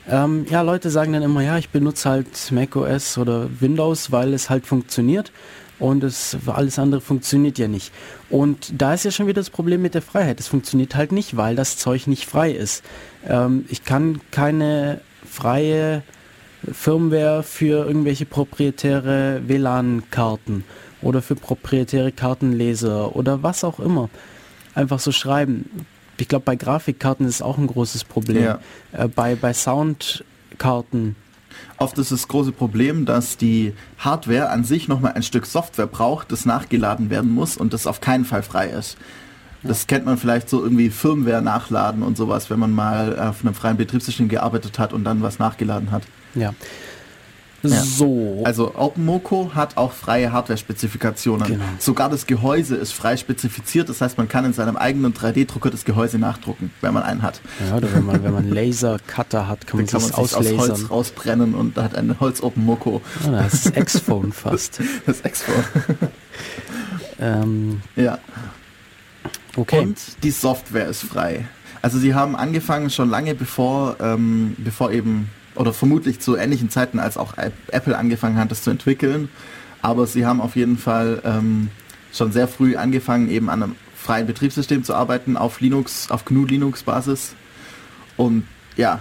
Ähm, 0.10 0.46
ja, 0.50 0.62
Leute 0.62 0.90
sagen 0.90 1.14
dann 1.14 1.24
immer, 1.24 1.42
ja, 1.42 1.58
ich 1.58 1.70
benutze 1.70 2.10
halt 2.10 2.52
macOS 2.52 3.18
oder 3.18 3.50
Windows, 3.60 4.12
weil 4.12 4.34
es 4.34 4.50
halt 4.50 4.66
funktioniert 4.66 5.32
und 5.80 6.04
es, 6.04 6.38
alles 6.48 6.80
andere 6.80 7.02
funktioniert 7.02 7.58
ja 7.58 7.68
nicht. 7.68 7.92
Und 8.30 8.82
da 8.82 8.94
ist 8.94 9.06
ja 9.06 9.12
schon 9.12 9.28
wieder 9.28 9.42
das 9.42 9.50
Problem 9.50 9.82
mit 9.82 9.94
der 9.94 10.02
Freiheit. 10.02 10.40
Es 10.40 10.48
funktioniert 10.48 10.96
halt 10.96 11.12
nicht, 11.12 11.36
weil 11.36 11.56
das 11.56 11.78
Zeug 11.78 12.08
nicht 12.08 12.26
frei 12.26 12.52
ist. 12.52 12.84
Ähm, 13.28 13.66
ich 13.70 13.84
kann 13.84 14.22
keine 14.32 15.02
freie 15.30 16.04
Firmware 16.72 17.44
für 17.44 17.86
irgendwelche 17.86 18.26
proprietäre 18.26 19.42
WLAN-Karten 19.46 20.64
oder 21.02 21.22
für 21.22 21.36
proprietäre 21.36 22.12
Kartenleser 22.12 23.16
oder 23.16 23.44
was 23.44 23.64
auch 23.64 23.80
immer 23.80 24.10
einfach 24.74 25.00
so 25.00 25.12
schreiben. 25.12 25.70
Ich 26.20 26.28
glaube, 26.28 26.46
bei 26.46 26.56
Grafikkarten 26.56 27.26
ist 27.26 27.36
es 27.36 27.42
auch 27.42 27.58
ein 27.58 27.68
großes 27.68 28.04
Problem. 28.04 28.44
Ja. 28.44 28.60
Äh, 28.92 29.08
bei, 29.08 29.36
bei 29.36 29.54
Soundkarten 29.54 31.16
Oft 31.78 31.98
ist 31.98 32.12
das 32.12 32.28
große 32.28 32.52
Problem, 32.52 33.06
dass 33.06 33.38
die 33.38 33.74
Hardware 34.00 34.50
an 34.50 34.64
sich 34.64 34.88
nochmal 34.88 35.14
ein 35.14 35.24
Stück 35.24 35.46
Software 35.46 35.88
braucht, 35.88 36.32
das 36.32 36.46
nachgeladen 36.46 37.10
werden 37.10 37.32
muss 37.32 37.58
und 37.58 37.74
das 37.74 37.88
auf 37.88 38.02
keinen 38.02 38.26
Fall 38.26 38.44
frei 38.44 38.68
ist. 38.68 38.98
Das 39.64 39.88
kennt 39.88 40.06
man 40.06 40.18
vielleicht 40.18 40.50
so 40.50 40.64
irgendwie 40.64 40.90
Firmware 40.90 41.42
nachladen 41.42 42.04
und 42.04 42.16
sowas, 42.16 42.50
wenn 42.50 42.60
man 42.60 42.72
mal 42.72 43.18
auf 43.20 43.44
einem 43.44 43.54
freien 43.54 43.78
Betriebssystem 43.78 44.28
gearbeitet 44.28 44.80
hat 44.80 44.94
und 44.94 45.04
dann 45.04 45.22
was 45.22 45.40
nachgeladen 45.40 45.92
hat. 45.92 46.04
Ja. 46.36 46.54
Ja. 47.64 47.84
So. 47.84 48.42
Also 48.44 48.76
OpenMoko 48.76 49.52
hat 49.56 49.78
auch 49.78 49.92
freie 49.92 50.32
Hardware-Spezifikationen. 50.32 51.48
Genau. 51.48 51.64
Sogar 51.80 52.10
das 52.10 52.28
Gehäuse 52.28 52.76
ist 52.76 52.94
frei 52.94 53.18
spezifiziert. 53.18 53.90
Das 53.90 54.02
heißt, 54.02 54.18
man 54.18 54.28
kann 54.28 54.46
in 54.46 54.54
seinem 54.54 54.78
eigenen 54.78 55.14
3D-Drucker 55.14 55.70
das 55.72 55.84
Gehäuse 55.84 56.20
nachdrucken, 56.20 56.72
wenn 56.82 56.94
man 56.94 57.04
einen 57.04 57.24
hat. 57.24 57.42
Ja, 57.68 57.78
oder 57.78 57.92
wenn 57.94 58.06
man, 58.06 58.24
wenn 58.24 58.34
man 58.34 58.50
Laser-Cutter 58.50 59.48
hat, 59.48 59.66
kann 59.66 59.80
man, 59.80 59.88
kann 59.88 60.02
man 60.02 60.12
aus 60.14 60.36
Holz 60.36 60.90
rausbrennen 60.90 61.56
und 61.56 61.78
da 61.78 61.84
hat 61.84 61.96
ein 61.96 62.20
Holz 62.20 62.42
OpenMoko. 62.42 63.02
Oh, 63.26 63.32
das 63.32 63.66
ist 63.66 63.78
X-Phone 63.78 64.32
fast. 64.32 64.82
Das 65.06 65.24
X-Phone. 65.24 65.98
ähm, 67.20 67.82
ja. 67.96 68.20
Okay. 69.56 69.80
Und 69.80 69.98
die 70.24 70.32
Software 70.32 70.88
ist 70.88 71.04
frei. 71.04 71.48
Also 71.82 71.98
sie 71.98 72.14
haben 72.14 72.36
angefangen 72.36 72.90
schon 72.90 73.10
lange 73.10 73.34
bevor, 73.36 73.98
ähm, 74.00 74.56
bevor 74.58 74.92
eben 74.92 75.30
oder 75.58 75.74
vermutlich 75.74 76.20
zu 76.20 76.36
ähnlichen 76.36 76.70
Zeiten, 76.70 77.00
als 77.00 77.18
auch 77.18 77.34
Apple 77.72 77.98
angefangen 77.98 78.38
hat, 78.38 78.52
das 78.52 78.64
zu 78.64 78.70
entwickeln. 78.70 79.30
Aber 79.82 80.08
sie 80.08 80.26
haben 80.26 80.42
auf 80.42 80.56
jeden 80.56 80.78
Fall 80.78 81.22
ähm, 81.24 81.70
schon 82.14 82.32
sehr 82.32 82.48
früh 82.48 82.76
angefangen, 82.76 83.30
eben 83.30 83.50
an 83.50 83.64
einem 83.64 83.76
freien 83.96 84.28
Betriebssystem 84.28 84.84
zu 84.84 84.94
arbeiten, 84.94 85.38
auf 85.38 85.60
Linux, 85.60 86.10
auf 86.12 86.26
GNU 86.26 86.46
Linux 86.46 86.84
Basis. 86.84 87.36
Und 88.16 88.48
ja. 88.76 89.00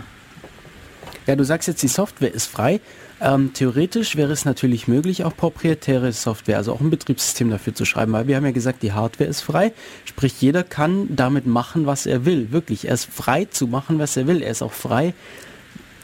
Ja, 1.26 1.36
du 1.36 1.44
sagst 1.44 1.68
jetzt, 1.68 1.82
die 1.82 1.88
Software 1.88 2.32
ist 2.32 2.46
frei. 2.46 2.80
Ähm, 3.18 3.52
theoretisch 3.54 4.16
wäre 4.16 4.32
es 4.32 4.44
natürlich 4.44 4.88
möglich, 4.88 5.24
auch 5.24 5.34
proprietäre 5.34 6.12
Software, 6.12 6.58
also 6.58 6.72
auch 6.74 6.80
ein 6.80 6.90
Betriebssystem 6.90 7.48
dafür 7.48 7.74
zu 7.74 7.86
schreiben, 7.86 8.12
weil 8.12 8.26
wir 8.26 8.36
haben 8.36 8.44
ja 8.44 8.50
gesagt, 8.50 8.82
die 8.82 8.92
Hardware 8.92 9.30
ist 9.30 9.40
frei. 9.40 9.72
Sprich, 10.04 10.40
jeder 10.42 10.62
kann 10.62 11.16
damit 11.16 11.46
machen, 11.46 11.86
was 11.86 12.04
er 12.04 12.26
will. 12.26 12.52
Wirklich, 12.52 12.88
er 12.88 12.94
ist 12.94 13.06
frei 13.10 13.46
zu 13.46 13.68
machen, 13.68 13.98
was 13.98 14.18
er 14.18 14.26
will. 14.26 14.42
Er 14.42 14.50
ist 14.50 14.60
auch 14.60 14.74
frei, 14.74 15.14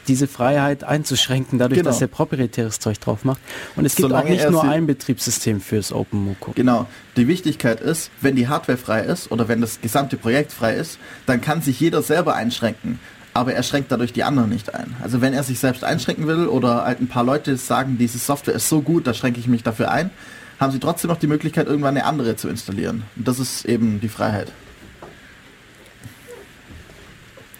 diese 0.07 0.27
Freiheit 0.27 0.83
einzuschränken, 0.83 1.59
dadurch, 1.59 1.79
genau. 1.79 1.89
dass 1.89 2.01
er 2.01 2.07
proprietäres 2.07 2.79
Zeug 2.79 2.99
drauf 2.99 3.23
macht. 3.23 3.41
Und 3.75 3.85
es 3.85 3.95
gibt 3.95 4.09
Solange 4.09 4.25
auch 4.25 4.29
nicht 4.29 4.49
nur 4.49 4.63
ein 4.63 4.85
Betriebssystem 4.85 5.61
fürs 5.61 5.91
OpenMoko. 5.91 6.51
Genau. 6.55 6.87
Die 7.15 7.27
Wichtigkeit 7.27 7.79
ist, 7.79 8.11
wenn 8.21 8.35
die 8.35 8.47
Hardware 8.47 8.77
frei 8.77 9.01
ist 9.01 9.31
oder 9.31 9.47
wenn 9.47 9.61
das 9.61 9.81
gesamte 9.81 10.17
Projekt 10.17 10.51
frei 10.51 10.75
ist, 10.75 10.99
dann 11.25 11.41
kann 11.41 11.61
sich 11.61 11.79
jeder 11.79 12.01
selber 12.01 12.35
einschränken. 12.35 12.99
Aber 13.35 13.53
er 13.53 13.63
schränkt 13.63 13.91
dadurch 13.91 14.13
die 14.13 14.23
anderen 14.23 14.49
nicht 14.49 14.75
ein. 14.75 14.95
Also 15.01 15.21
wenn 15.21 15.33
er 15.33 15.43
sich 15.43 15.59
selbst 15.59 15.83
einschränken 15.83 16.27
will 16.27 16.47
oder 16.47 16.85
halt 16.85 17.01
ein 17.01 17.07
paar 17.07 17.23
Leute 17.23 17.57
sagen, 17.57 17.97
diese 17.97 18.19
Software 18.19 18.53
ist 18.53 18.69
so 18.69 18.81
gut, 18.81 19.07
da 19.07 19.13
schränke 19.13 19.39
ich 19.39 19.47
mich 19.47 19.63
dafür 19.63 19.89
ein, 19.89 20.11
haben 20.59 20.71
sie 20.71 20.79
trotzdem 20.79 21.09
noch 21.09 21.17
die 21.17 21.27
Möglichkeit, 21.27 21.65
irgendwann 21.67 21.97
eine 21.97 22.05
andere 22.05 22.35
zu 22.35 22.47
installieren. 22.47 23.03
Und 23.15 23.27
das 23.27 23.39
ist 23.39 23.65
eben 23.65 23.99
die 24.01 24.09
Freiheit. 24.09 24.51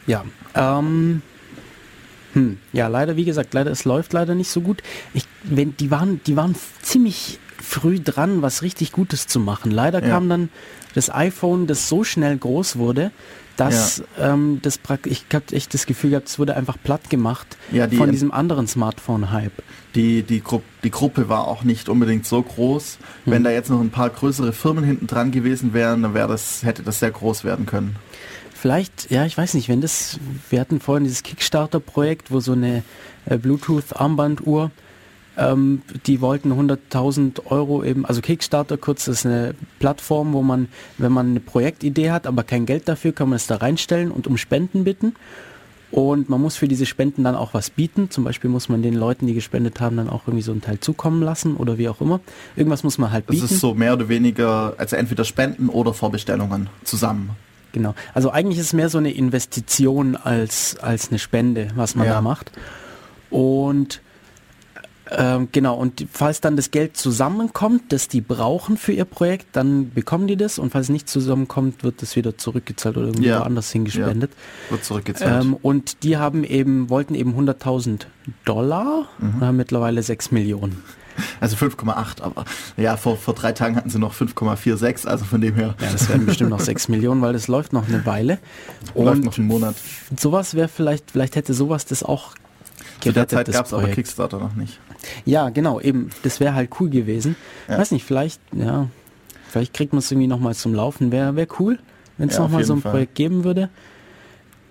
Ja, 0.05 0.25
ähm, 0.53 1.21
hm, 2.33 2.57
ja, 2.73 2.87
leider, 2.87 3.15
wie 3.15 3.25
gesagt, 3.25 3.53
leider, 3.53 3.71
es 3.71 3.85
läuft 3.85 4.13
leider 4.13 4.35
nicht 4.35 4.49
so 4.49 4.61
gut. 4.61 4.81
Ich, 5.13 5.25
wenn, 5.43 5.75
die 5.77 5.91
waren, 5.91 6.21
die 6.25 6.35
waren 6.35 6.55
ziemlich 6.81 7.39
früh 7.61 7.99
dran, 7.99 8.41
was 8.41 8.61
richtig 8.61 8.91
Gutes 8.91 9.27
zu 9.27 9.39
machen. 9.39 9.71
Leider 9.71 10.03
Ja. 10.03 10.09
kam 10.09 10.29
dann 10.29 10.49
das 10.93 11.09
iPhone, 11.09 11.65
das 11.65 11.87
so 11.87 12.03
schnell 12.03 12.37
groß 12.37 12.75
wurde, 12.77 13.11
dass 13.55 14.03
ähm, 14.19 14.59
das 14.61 14.79
ich 15.05 15.25
habe 15.31 15.45
echt 15.51 15.73
das 15.73 15.85
Gefühl 15.85 16.11
gehabt, 16.11 16.27
es 16.27 16.39
wurde 16.39 16.55
einfach 16.55 16.77
platt 16.83 17.09
gemacht 17.09 17.57
Ja, 17.71 17.87
die 17.87 17.97
von 17.97 18.11
diesem 18.11 18.31
anderen 18.31 18.67
Smartphone-Hype. 18.67 19.63
Die, 19.95 20.23
die, 20.23 20.41
Gru 20.41 20.61
die 20.83 20.89
Gruppe 20.89 21.29
war 21.29 21.47
auch 21.47 21.63
nicht 21.63 21.87
unbedingt 21.87 22.25
so 22.25 22.41
groß. 22.41 22.97
Wenn 23.25 23.43
da 23.43 23.51
jetzt 23.51 23.69
noch 23.69 23.79
ein 23.79 23.91
paar 23.91 24.09
größere 24.09 24.53
Firmen 24.53 24.83
hinten 24.83 25.05
dran 25.05 25.31
gewesen 25.31 25.73
wären, 25.73 26.01
dann 26.01 26.15
wäre 26.15 26.27
das, 26.27 26.63
hätte 26.63 26.81
das 26.81 26.99
sehr 26.99 27.11
groß 27.11 27.43
werden 27.43 27.67
können. 27.67 27.95
Vielleicht, 28.63 29.11
ja, 29.11 29.25
ich 29.25 29.37
weiß 29.37 29.55
nicht, 29.55 29.67
wenn 29.67 29.81
das, 29.81 30.21
wir 30.49 30.61
hatten 30.61 30.79
vorhin 30.79 31.03
dieses 31.03 31.21
Kickstarter-Projekt, 31.23 32.31
wo 32.31 32.39
so 32.39 32.53
eine 32.53 32.81
äh, 33.25 33.37
Bluetooth-Armbanduhr, 33.37 34.71
ähm, 35.37 35.81
die 36.05 36.21
wollten 36.21 36.53
100.000 36.53 37.47
Euro 37.47 37.83
eben, 37.83 38.05
also 38.05 38.21
Kickstarter 38.21 38.77
kurz 38.77 39.09
ist 39.09 39.25
eine 39.25 39.53
Plattform, 39.79 40.31
wo 40.31 40.43
man, 40.43 40.69
wenn 40.97 41.11
man 41.11 41.31
eine 41.31 41.41
Projektidee 41.41 42.11
hat, 42.11 42.25
aber 42.25 42.43
kein 42.43 42.65
Geld 42.65 42.87
dafür, 42.87 43.11
kann 43.11 43.27
man 43.27 43.35
es 43.35 43.47
da 43.47 43.57
reinstellen 43.57 44.11
und 44.11 44.27
um 44.27 44.37
Spenden 44.37 44.85
bitten. 44.85 45.13
Und 45.91 46.29
man 46.29 46.39
muss 46.39 46.55
für 46.55 46.69
diese 46.69 46.85
Spenden 46.85 47.25
dann 47.25 47.35
auch 47.35 47.53
was 47.53 47.69
bieten. 47.69 48.11
Zum 48.11 48.23
Beispiel 48.23 48.49
muss 48.49 48.69
man 48.69 48.81
den 48.81 48.93
Leuten, 48.93 49.27
die 49.27 49.33
gespendet 49.33 49.81
haben, 49.81 49.97
dann 49.97 50.09
auch 50.09 50.21
irgendwie 50.25 50.41
so 50.41 50.53
einen 50.53 50.61
Teil 50.61 50.79
zukommen 50.79 51.21
lassen 51.21 51.57
oder 51.57 51.77
wie 51.77 51.89
auch 51.89 51.99
immer. 51.99 52.21
Irgendwas 52.55 52.83
muss 52.85 52.97
man 52.97 53.11
halt 53.11 53.25
Das 53.27 53.35
bieten. 53.35 53.53
ist 53.53 53.59
so 53.59 53.73
mehr 53.73 53.91
oder 53.91 54.07
weniger, 54.07 54.73
also 54.77 54.95
entweder 54.95 55.25
Spenden 55.25 55.67
oder 55.67 55.93
Vorbestellungen 55.93 56.69
zusammen. 56.85 57.31
Genau. 57.73 57.93
Also 58.13 58.31
eigentlich 58.31 58.59
ist 58.59 58.67
es 58.67 58.73
mehr 58.73 58.87
so 58.89 58.97
eine 58.99 59.11
Investition 59.11 60.15
als, 60.15 60.77
als 60.79 61.09
eine 61.09 61.19
Spende, 61.19 61.67
was 61.75 61.95
man 61.95 62.07
Ja. 62.07 62.13
da 62.13 62.21
macht. 62.21 62.51
Und 63.29 63.99
ähm, 65.11 65.49
genau, 65.51 65.75
und 65.75 66.05
falls 66.11 66.39
dann 66.39 66.55
das 66.55 66.71
Geld 66.71 66.95
zusammenkommt, 66.95 67.91
das 67.91 68.07
die 68.07 68.21
brauchen 68.21 68.77
für 68.77 68.93
ihr 68.93 69.03
Projekt, 69.05 69.47
dann 69.51 69.91
bekommen 69.91 70.27
die 70.27 70.37
das 70.37 70.57
und 70.57 70.71
falls 70.71 70.85
es 70.85 70.89
nicht 70.91 71.09
zusammenkommt, 71.09 71.83
wird 71.83 72.01
das 72.01 72.15
wieder 72.15 72.37
zurückgezahlt 72.37 72.95
oder 72.97 73.07
irgendwie 73.07 73.25
Ja. 73.27 73.41
woanders 73.41 73.69
hingespendet. 73.71 74.31
Wird 74.69 74.83
zurückgezahlt. 74.85 75.43
Ähm, 75.43 75.57
und 75.61 76.03
die 76.03 76.17
haben 76.17 76.43
eben, 76.45 76.89
wollten 76.89 77.15
eben 77.15 77.33
100.000 77.35 78.07
Dollar 78.45 79.09
Mhm. 79.19 79.33
und 79.35 79.41
haben 79.41 79.57
mittlerweile 79.57 80.01
6 80.01 80.31
Millionen. 80.31 80.81
Also 81.39 81.55
5,8, 81.55 82.21
aber 82.21 82.45
ja, 82.77 82.97
vor, 82.97 83.17
vor 83.17 83.33
drei 83.33 83.51
Tagen 83.51 83.75
hatten 83.75 83.89
sie 83.89 83.99
noch 83.99 84.13
5,46, 84.13 85.07
also 85.07 85.25
von 85.25 85.41
dem 85.41 85.55
her 85.55 85.75
Ja, 85.79 85.91
das 85.91 86.09
werden 86.09 86.25
bestimmt 86.25 86.49
noch 86.49 86.59
6 86.59 86.87
Millionen, 86.87 87.21
weil 87.21 87.33
das 87.33 87.47
läuft 87.47 87.73
noch 87.73 87.87
eine 87.87 88.05
Weile. 88.05 88.39
läuft 88.95 89.17
Und 89.17 89.25
noch 89.25 89.37
einen 89.37 89.47
Monat. 89.47 89.75
sowas 90.17 90.55
wäre 90.55 90.67
vielleicht, 90.67 91.11
vielleicht 91.11 91.35
hätte 91.35 91.53
sowas 91.53 91.85
das 91.85 92.03
auch 92.03 92.33
Zu 92.99 93.11
der 93.11 93.25
gerettet, 93.25 93.47
Zeit 93.47 93.51
gab 93.51 93.65
es 93.65 93.73
aber. 93.73 93.87
Kickstarter 93.87 94.39
noch 94.39 94.55
nicht. 94.55 94.79
Ja, 95.25 95.49
genau, 95.49 95.79
eben. 95.79 96.09
Das 96.23 96.39
wäre 96.39 96.55
halt 96.55 96.69
cool 96.79 96.89
gewesen. 96.89 97.35
Ja. 97.67 97.77
Weiß 97.77 97.91
nicht, 97.91 98.05
vielleicht, 98.05 98.39
ja, 98.53 98.87
vielleicht 99.49 99.73
kriegt 99.73 99.93
man 99.93 99.99
es 99.99 100.09
irgendwie 100.11 100.27
nochmal 100.27 100.55
zum 100.55 100.73
Laufen. 100.73 101.11
Wäre 101.11 101.35
wär 101.35 101.47
cool, 101.59 101.79
wenn 102.17 102.29
es 102.29 102.35
Ja, 102.35 102.43
nochmal 102.43 102.63
so 102.63 102.73
ein 102.73 102.81
Fall. 102.81 102.91
Projekt 102.91 103.15
geben 103.15 103.43
würde. 103.43 103.69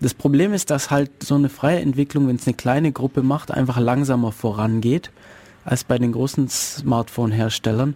Das 0.01 0.15
Problem 0.15 0.53
ist, 0.53 0.71
dass 0.71 0.91
halt 0.91 1.11
so 1.23 1.37
eine 1.37 1.49
freie 1.49 1.81
Entwicklung, 1.81 2.27
wenn 2.27 2.37
es 2.37 2.47
eine 2.47 2.55
kleine 2.55 2.91
Gruppe 2.91 3.23
macht, 3.23 3.53
einfach 3.53 3.79
langsamer 3.79 4.33
vorangeht 4.33 5.11
als 5.65 5.85
bei 5.85 5.99
den 5.99 6.13
großen 6.13 6.49
Smartphone-Herstellern. 6.49 7.95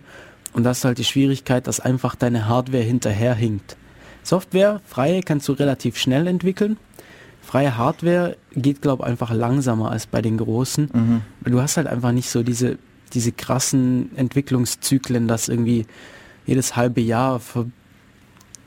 Und 0.53 0.65
das 0.65 0.79
ist 0.79 0.85
halt 0.85 0.99
die 0.99 1.05
Schwierigkeit, 1.05 1.67
dass 1.67 1.81
einfach 1.81 2.15
deine 2.15 2.49
Hardware 2.49 2.83
hinterherhinkt. 2.83 3.77
Software, 4.23 4.81
freie, 4.87 5.23
kannst 5.23 5.49
du 5.49 5.53
relativ 5.53 5.97
schnell 5.99 6.27
entwickeln. 6.27 6.79
Freie 7.43 7.77
Hardware 7.77 8.37
geht, 8.55 8.83
glaube 8.83 9.05
ich, 9.05 9.09
einfach 9.11 9.33
langsamer 9.33 9.91
als 9.91 10.07
bei 10.07 10.21
den 10.23 10.37
großen. 10.39 10.91
Mhm. 10.93 11.23
Weil 11.43 11.53
Du 11.53 11.61
hast 11.61 11.77
halt 11.77 11.87
einfach 11.87 12.11
nicht 12.13 12.29
so 12.31 12.43
diese, 12.43 12.79
diese 13.13 13.31
krassen 13.33 14.11
Entwicklungszyklen, 14.17 15.29
dass 15.29 15.49
irgendwie 15.49 15.87
jedes 16.45 16.75
halbe 16.75 17.01
Jahr, 17.01 17.39
ver, 17.39 17.67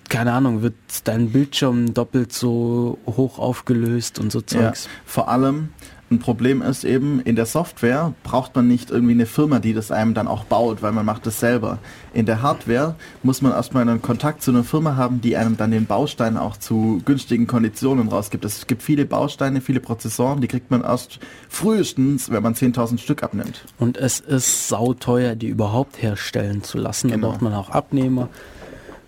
keine 0.07 0.31
Ahnung, 0.33 0.61
wird 0.61 0.75
dein 1.03 1.31
Bildschirm 1.31 1.93
doppelt 1.93 2.31
so 2.33 2.97
hoch 3.05 3.37
aufgelöst 3.37 4.17
und 4.19 4.31
so 4.31 4.39
Ja, 4.39 4.45
Zeugs. 4.47 4.89
vor 5.05 5.27
allem 5.29 5.69
ein 6.11 6.19
Problem 6.19 6.61
ist 6.61 6.83
eben, 6.83 7.21
in 7.21 7.35
der 7.35 7.45
Software 7.45 8.13
braucht 8.23 8.55
man 8.55 8.67
nicht 8.67 8.89
irgendwie 8.89 9.13
eine 9.13 9.25
Firma, 9.25 9.59
die 9.59 9.73
das 9.73 9.91
einem 9.91 10.13
dann 10.13 10.27
auch 10.27 10.43
baut, 10.43 10.81
weil 10.81 10.91
man 10.91 11.05
macht 11.05 11.25
das 11.25 11.39
selber. 11.39 11.77
In 12.13 12.25
der 12.25 12.41
Hardware 12.41 12.95
muss 13.21 13.41
man 13.41 13.51
erstmal 13.51 13.87
einen 13.87 14.01
Kontakt 14.01 14.41
zu 14.41 14.51
einer 14.51 14.63
Firma 14.63 14.95
haben, 14.95 15.21
die 15.21 15.37
einem 15.37 15.57
dann 15.57 15.71
den 15.71 15.85
Baustein 15.85 16.37
auch 16.37 16.57
zu 16.57 17.01
günstigen 17.05 17.45
Konditionen 17.45 18.07
rausgibt. 18.07 18.43
Es 18.43 18.65
gibt 18.65 18.81
viele 18.81 19.05
Bausteine, 19.05 19.61
viele 19.61 19.79
Prozessoren, 19.79 20.41
die 20.41 20.47
kriegt 20.47 20.71
man 20.71 20.81
erst 20.83 21.19
frühestens, 21.47 22.31
wenn 22.31 22.41
man 22.41 22.55
10.000 22.55 22.97
Stück 22.97 23.21
abnimmt. 23.21 23.65
Und 23.77 23.97
es 23.97 24.19
ist 24.19 24.67
sauteuer, 24.67 25.35
die 25.35 25.47
überhaupt 25.47 26.01
herstellen 26.01 26.63
zu 26.63 26.77
lassen. 26.79 27.09
Genau. 27.11 27.27
Da 27.27 27.31
braucht 27.31 27.41
man 27.41 27.53
auch 27.53 27.69
Abnehmer 27.69 28.29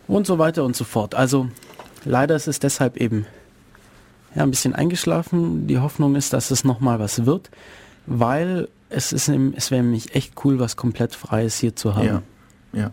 und 0.08 0.28
so 0.28 0.38
weiter 0.38 0.64
und 0.64 0.76
so 0.76 0.84
fort. 0.84 1.16
Also 1.16 1.48
leider 2.06 2.36
ist 2.36 2.48
es 2.48 2.60
deshalb 2.60 2.98
eben 2.98 3.26
ja, 4.36 4.44
ein 4.44 4.50
bisschen 4.50 4.74
eingeschlafen. 4.74 5.68
Die 5.68 5.80
Hoffnung 5.80 6.16
ist, 6.16 6.34
dass 6.34 6.52
es 6.52 6.64
nochmal 6.64 7.00
was 7.00 7.26
wird, 7.26 7.50
weil 8.06 8.68
es 8.90 9.14
ist, 9.14 9.30
es 9.30 9.72
wäre 9.72 9.84
nämlich 9.84 10.16
echt 10.16 10.34
cool, 10.44 10.60
was 10.60 10.76
komplett 10.76 11.16
Freies 11.16 11.58
hier 11.58 11.76
zu 11.76 11.96
haben. 11.96 12.06
Ja, 12.06 12.22
ja. 12.74 12.92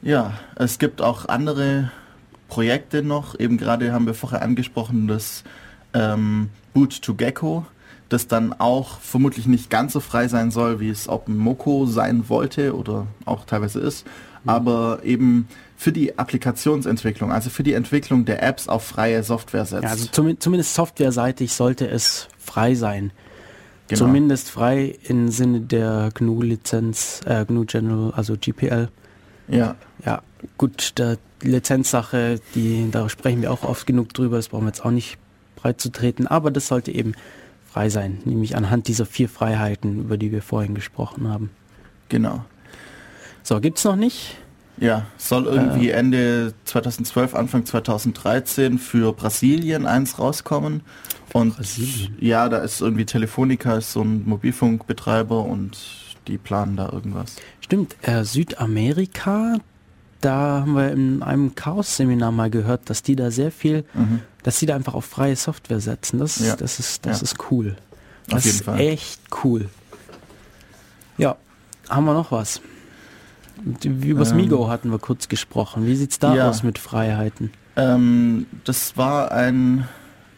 Ja, 0.00 0.34
es 0.54 0.78
gibt 0.78 1.02
auch 1.02 1.26
andere 1.26 1.90
Projekte 2.48 3.02
noch. 3.02 3.38
Eben 3.38 3.58
gerade 3.58 3.92
haben 3.92 4.06
wir 4.06 4.14
vorher 4.14 4.42
angesprochen, 4.42 5.08
das 5.08 5.42
ähm, 5.92 6.50
Boot 6.72 7.02
to 7.02 7.14
Gecko, 7.14 7.66
das 8.08 8.28
dann 8.28 8.52
auch 8.52 9.00
vermutlich 9.00 9.46
nicht 9.46 9.70
ganz 9.70 9.92
so 9.92 10.00
frei 10.00 10.28
sein 10.28 10.50
soll, 10.50 10.80
wie 10.80 10.88
es 10.88 11.08
OpenMoko 11.08 11.86
sein 11.86 12.28
wollte 12.28 12.76
oder 12.76 13.06
auch 13.24 13.44
teilweise 13.44 13.80
ist, 13.80 14.06
aber 14.46 15.00
eben 15.04 15.48
für 15.76 15.92
die 15.92 16.18
Applikationsentwicklung, 16.18 17.30
also 17.32 17.50
für 17.50 17.62
die 17.62 17.72
Entwicklung 17.74 18.24
der 18.24 18.42
Apps 18.42 18.68
auf 18.68 18.84
freie 18.84 19.22
Software 19.22 19.64
setzt. 19.64 19.84
Ja, 19.84 19.90
also 19.90 20.06
zumi- 20.10 20.38
zumindest 20.38 20.74
softwareseitig 20.74 21.52
sollte 21.52 21.86
es 21.88 22.28
frei 22.38 22.74
sein. 22.74 23.12
Genau. 23.88 24.00
Zumindest 24.00 24.50
frei 24.50 24.98
im 25.04 25.28
Sinne 25.28 25.60
der 25.60 26.10
GNU-Lizenz, 26.14 27.20
äh, 27.26 27.44
GNU 27.46 27.64
General, 27.64 28.12
also 28.14 28.36
GPL. 28.38 28.88
ja, 29.48 29.76
Ja, 30.04 30.22
gut, 30.58 30.98
der 30.98 31.16
Lizenzsache, 31.42 32.40
die, 32.54 32.88
da 32.90 33.08
sprechen 33.08 33.40
wir 33.42 33.52
auch 33.52 33.62
oft 33.62 33.86
genug 33.86 34.12
drüber, 34.12 34.36
das 34.36 34.48
brauchen 34.48 34.64
wir 34.64 34.68
jetzt 34.68 34.84
auch 34.84 34.90
nicht 34.90 35.16
breit 35.56 35.80
zu 35.80 35.90
treten, 35.90 36.26
aber 36.26 36.50
das 36.50 36.66
sollte 36.68 36.90
eben 36.92 37.14
frei 37.66 37.88
sein, 37.88 38.18
nämlich 38.24 38.56
anhand 38.56 38.88
dieser 38.88 39.06
vier 39.06 39.28
Freiheiten, 39.28 40.00
über 40.00 40.16
die 40.18 40.32
wir 40.32 40.42
vorhin 40.42 40.74
gesprochen 40.74 41.28
haben. 41.28 41.50
genau. 42.08 42.44
So, 43.48 43.60
gibt's 43.62 43.82
noch 43.84 43.96
nicht? 43.96 44.36
Ja, 44.76 45.06
soll 45.16 45.46
Äh. 45.46 45.52
irgendwie 45.52 45.88
Ende 45.88 46.52
2012, 46.66 47.34
Anfang 47.34 47.64
2013 47.64 48.78
für 48.78 49.14
Brasilien 49.14 49.86
eins 49.86 50.18
rauskommen. 50.18 50.82
Und 51.32 51.56
Brasilien? 51.56 52.14
ja, 52.20 52.50
da 52.50 52.58
ist 52.58 52.82
irgendwie 52.82 53.06
Telefonica, 53.06 53.78
ist 53.78 53.94
so 53.94 54.02
ein 54.02 54.28
Mobilfunkbetreiber 54.28 55.44
und 55.46 55.78
die 56.26 56.36
planen 56.36 56.76
da 56.76 56.90
irgendwas. 56.92 57.36
Stimmt, 57.62 57.96
äh, 58.02 58.22
Südamerika, 58.22 59.56
da 60.20 60.60
haben 60.60 60.74
wir 60.76 60.92
in 60.92 61.22
einem 61.22 61.54
Chaos-Seminar 61.54 62.30
mal 62.32 62.50
gehört, 62.50 62.90
dass 62.90 63.02
die 63.02 63.16
da 63.16 63.30
sehr 63.30 63.50
viel, 63.50 63.86
Mhm. 63.94 64.20
dass 64.42 64.58
die 64.58 64.66
da 64.66 64.76
einfach 64.76 64.92
auf 64.92 65.06
freie 65.06 65.36
Software 65.36 65.80
setzen. 65.80 66.18
Das, 66.18 66.38
Ja. 66.38 66.54
das 66.54 66.78
ist, 66.80 67.06
das 67.06 67.20
Ja. 67.20 67.24
ist 67.24 67.36
cool. 67.50 67.76
Auf 68.26 68.34
Das 68.34 68.44
jeden 68.44 68.56
ist 68.58 68.64
Fall. 68.66 68.78
echt 68.80 69.20
cool. 69.42 69.70
Ja, 71.16 71.36
haben 71.88 72.04
wir 72.04 72.12
noch 72.12 72.30
was? 72.30 72.60
Und 73.64 73.84
Übers 73.84 74.30
Ähm. 74.30 74.36
Migo 74.38 74.68
hatten 74.68 74.90
wir 74.90 74.98
kurz 74.98 75.28
gesprochen. 75.28 75.86
Wie 75.86 75.94
sieht's 75.96 76.18
da 76.18 76.34
Ja. 76.34 76.48
aus 76.48 76.62
mit 76.62 76.78
Freiheiten? 76.78 77.50
Ähm, 77.76 78.46
das 78.64 78.96
war 78.96 79.30
ein, 79.32 79.86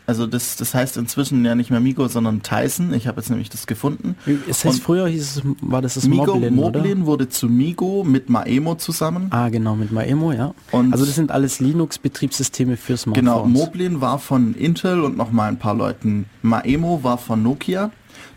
also 0.06 0.26
das, 0.26 0.56
das 0.56 0.74
heißt 0.74 0.96
inzwischen 0.98 1.44
ja 1.44 1.54
nicht 1.54 1.70
mehr 1.70 1.80
Migo, 1.80 2.06
sondern 2.08 2.42
Tyson. 2.42 2.92
Ich 2.92 3.06
habe 3.06 3.20
jetzt 3.20 3.30
nämlich 3.30 3.48
das 3.48 3.66
gefunden. 3.66 4.16
Es 4.48 4.64
heißt 4.64 4.74
Und- 4.76 4.82
früher 4.82 5.08
hieß 5.08 5.36
es, 5.36 5.42
war 5.62 5.80
das 5.80 5.94
das 5.94 6.06
Migo, 6.06 6.34
Moblin, 6.34 6.54
Moblin 6.54 6.96
oder? 6.98 7.06
wurde 7.06 7.28
zu 7.28 7.46
Migo 7.48 8.04
mit 8.04 8.28
Maemo 8.28 8.74
zusammen. 8.74 9.28
Ah, 9.30 9.48
genau, 9.48 9.74
mit 9.76 9.90
Maemo, 9.92 10.32
ja. 10.32 10.52
Und 10.70 10.92
Also 10.92 11.06
das 11.06 11.14
sind 11.14 11.30
alles 11.30 11.60
Linux-Betriebssysteme 11.60 12.76
für 12.76 12.96
Smartphones. 12.96 13.14
Genau, 13.32 13.44
Moblin 13.46 14.00
war 14.00 14.18
von 14.18 14.54
Intel 14.54 15.00
und 15.02 15.16
noch 15.16 15.30
mal 15.32 15.48
ein 15.48 15.58
paar 15.58 15.74
Leuten. 15.74 16.26
Maemo 16.42 17.02
war 17.02 17.16
von 17.18 17.42
Nokia. 17.42 17.90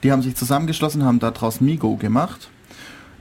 Die 0.03 0.11
haben 0.11 0.21
sich 0.21 0.35
zusammengeschlossen, 0.35 1.03
haben 1.03 1.19
daraus 1.19 1.59
Migo 1.61 1.95
gemacht. 1.97 2.49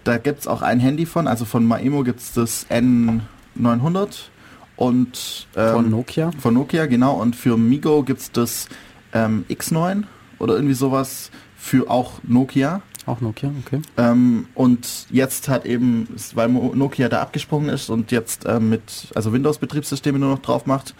Da 0.05 0.19
gibt's 0.19 0.47
auch 0.47 0.63
ein 0.63 0.81
Handy 0.81 1.07
von, 1.07 1.29
also 1.29 1.45
von 1.45 1.65
Maemo 1.65 2.03
gibt's 2.03 2.33
das 2.33 2.67
N900 2.71 4.31
und 4.77 5.47
ähm, 5.55 5.73
Von 5.73 5.91
Nokia. 5.91 6.31
Von 6.39 6.55
Nokia, 6.55 6.87
genau. 6.87 7.15
Und 7.15 7.37
für 7.37 7.57
Migo 7.57 8.03
gibt's 8.03 8.33
das 8.33 8.69
ähm, 9.13 9.45
X9 9.49 10.05
oder 10.39 10.55
irgendwie 10.55 10.75
sowas 10.75 11.31
für 11.57 11.89
auch 11.89 12.15
Nokia. 12.25 12.83
Auch 13.07 13.21
Nokia, 13.21 13.53
okay. 13.65 13.81
Ähm, 13.97 14.47
und 14.55 15.07
jetzt 15.11 15.49
hat 15.49 15.67
eben, 15.67 16.09
weil 16.35 16.49
Nokia 16.49 17.09
da 17.09 17.21
abgesprungen 17.21 17.69
ist 17.69 17.91
und 17.91 18.11
jetzt 18.13 18.45
ähm, 18.47 18.71
mit, 18.71 19.09
also 19.15 19.33
Windows-Betriebssysteme 19.33 20.19
nur 20.19 20.31
noch 20.31 20.43
drauf 20.43 20.67
macht, 20.67 20.95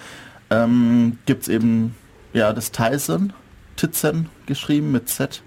ähm, 0.51 1.19
gibt's 1.27 1.49
eben 1.49 1.95
ja 2.33 2.53
das 2.53 2.73
Tizen, 2.73 3.33
Tizen 3.77 4.29
geschrieben 4.47 4.93
mit 4.93 5.09
Z. 5.09 5.43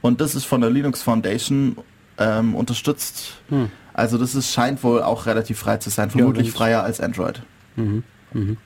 Und 0.00 0.20
das 0.20 0.34
ist 0.34 0.44
von 0.44 0.60
der 0.60 0.70
Linux 0.70 1.02
Foundation 1.02 1.76
ähm, 2.18 2.54
unterstützt. 2.54 3.34
Hm. 3.48 3.70
Also 3.94 4.18
das 4.18 4.34
ist, 4.34 4.52
scheint 4.52 4.82
wohl 4.82 5.02
auch 5.02 5.26
relativ 5.26 5.58
frei 5.58 5.76
zu 5.76 5.90
sein, 5.90 6.10
vermutlich 6.10 6.48
ja, 6.48 6.52
freier 6.52 6.82
als 6.82 7.00
Android. 7.00 7.42
Mhm. 7.76 8.04
Mhm. 8.32 8.56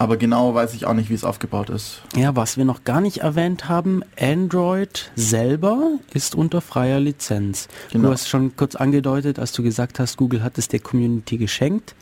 Aber 0.00 0.16
genau 0.16 0.54
weiß 0.54 0.74
ich 0.74 0.86
auch 0.86 0.94
nicht, 0.94 1.10
wie 1.10 1.14
es 1.14 1.24
aufgebaut 1.24 1.70
ist. 1.70 2.02
Ja, 2.14 2.36
was 2.36 2.56
wir 2.56 2.64
noch 2.64 2.84
gar 2.84 3.00
nicht 3.00 3.18
erwähnt 3.18 3.68
haben, 3.68 4.02
Android 4.18 5.10
selber 5.16 5.98
ist 6.14 6.36
unter 6.36 6.60
freier 6.60 7.00
Lizenz. 7.00 7.66
Genau. 7.90 8.06
Du 8.06 8.12
hast 8.12 8.28
schon 8.28 8.54
kurz 8.54 8.76
angedeutet, 8.76 9.40
als 9.40 9.52
du 9.52 9.64
gesagt 9.64 9.98
hast, 9.98 10.16
Google 10.16 10.44
hat 10.44 10.56
es 10.56 10.68
der 10.68 10.78
Community 10.78 11.36
geschenkt. 11.36 11.96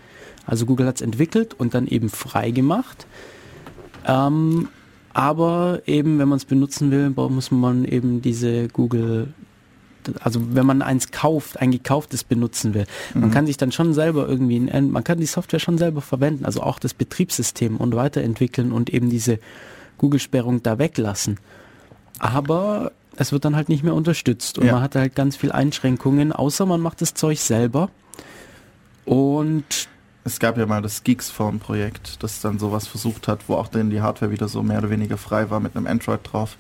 Also 0.45 0.67
Google 0.67 0.87
hat 0.87 0.97
es 0.97 1.01
entwickelt 1.01 1.55
und 1.55 1.73
dann 1.73 1.87
eben 1.87 2.11
frei 2.11 2.51
gemacht. 2.51 3.07
Ähm, 4.07 4.69
aber 5.15 5.81
eben, 5.87 6.19
wenn 6.19 6.29
man 6.29 6.37
es 6.37 6.45
benutzen 6.45 6.91
will, 6.91 7.09
muss 7.09 7.51
man 7.51 7.87
eben 7.87 8.21
diese 8.21 8.69
Google 8.69 9.33
also 10.21 10.41
wenn 10.55 10.67
man 10.67 10.83
eins 10.83 11.11
kauft, 11.11 11.61
ein 11.61 11.71
gekauftes 11.71 12.25
benutzen 12.25 12.75
will, 12.75 12.87
mhm. 13.15 13.23
man 13.23 13.31
kann 13.31 13.47
sich 13.47 13.57
dann 13.57 13.73
schon 13.73 13.95
selber 13.95 14.29
irgendwie, 14.29 14.61
man 14.61 15.05
kann 15.05 15.19
die 15.19 15.27
Software 15.27 15.61
schon 15.61 15.79
selber 15.79 16.01
verwenden, 16.01 16.45
also 16.45 16.63
auch 16.63 16.79
das 16.79 16.95
Betriebssystem 16.95 17.77
und 17.77 17.95
weiterentwickeln 17.95 18.73
und 18.73 18.91
eben 18.91 19.11
diese 19.11 19.39
Google-Sperrung 19.99 20.63
da 20.63 20.79
weglassen. 20.79 21.39
Aber 22.19 22.93
es 23.17 23.33
wird 23.33 23.45
dann 23.45 23.57
halt 23.57 23.69
nicht 23.69 23.83
mehr 23.83 23.95
unterstützt 23.95 24.59
und 24.59 24.67
ja. 24.67 24.73
man 24.73 24.83
hat 24.83 24.95
halt 24.95 25.15
ganz 25.15 25.37
viel 25.37 25.53
Einschränkungen, 25.53 26.33
außer 26.33 26.67
man 26.67 26.81
macht 26.81 27.01
das 27.01 27.15
Zeug 27.15 27.39
selber. 27.39 27.91
Und 29.05 29.89
es 30.25 30.41
gab 30.41 30.59
ja 30.59 30.67
mal 30.67 30.83
das 30.83 31.05
Geeks 31.05 31.31
Phone 31.31 31.61
Projekt, 31.61 32.23
das 32.23 32.41
dann 32.41 32.59
sowas 32.59 32.87
versucht 32.89 33.29
hat, 33.29 33.49
wo 33.49 33.55
auch 33.55 33.69
dann 33.69 33.91
die 33.91 34.01
Hardware 34.01 34.33
wieder 34.33 34.49
so 34.49 34.63
mehr 34.63 34.79
oder 34.79 34.91
weniger 34.91 35.19
frei 35.19 35.51
war 35.51 35.61
mit 35.61 35.77
einem 35.77 35.87
Android 35.87 36.21
drauf. 36.25 36.59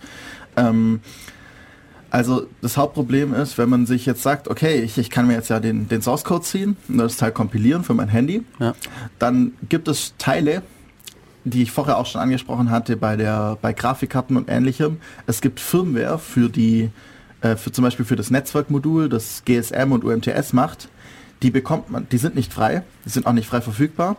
Ähm, 0.56 1.00
also 2.16 2.46
das 2.62 2.78
Hauptproblem 2.78 3.34
ist, 3.34 3.58
wenn 3.58 3.68
man 3.68 3.84
sich 3.84 4.06
jetzt 4.06 4.22
sagt, 4.22 4.48
okay, 4.48 4.80
ich, 4.80 4.96
ich 4.96 5.10
kann 5.10 5.26
mir 5.26 5.34
jetzt 5.34 5.50
ja 5.50 5.60
den, 5.60 5.86
den 5.86 6.00
Source 6.00 6.24
Code 6.24 6.44
ziehen 6.44 6.78
und 6.88 6.96
das 6.96 7.18
Teil 7.18 7.30
kompilieren 7.30 7.84
für 7.84 7.92
mein 7.92 8.08
Handy, 8.08 8.42
ja. 8.58 8.74
dann 9.18 9.52
gibt 9.68 9.86
es 9.86 10.14
Teile, 10.16 10.62
die 11.44 11.62
ich 11.62 11.72
vorher 11.72 11.98
auch 11.98 12.06
schon 12.06 12.22
angesprochen 12.22 12.70
hatte 12.70 12.96
bei 12.96 13.16
der 13.16 13.58
bei 13.60 13.74
Grafikkarten 13.74 14.38
und 14.38 14.48
ähnlichem. 14.48 14.96
Es 15.26 15.42
gibt 15.42 15.60
Firmware 15.60 16.18
für 16.18 16.48
die 16.48 16.88
äh, 17.42 17.54
für 17.54 17.70
zum 17.70 17.84
Beispiel 17.84 18.06
für 18.06 18.16
das 18.16 18.30
Netzwerkmodul, 18.30 19.10
das 19.10 19.42
GSM 19.44 19.92
und 19.92 20.02
UMTS 20.02 20.54
macht. 20.54 20.88
Die 21.42 21.50
bekommt 21.50 21.90
man, 21.90 22.08
die 22.08 22.18
sind 22.18 22.34
nicht 22.34 22.50
frei, 22.50 22.82
die 23.04 23.10
sind 23.10 23.26
auch 23.26 23.34
nicht 23.34 23.46
frei 23.46 23.60
verfügbar 23.60 24.16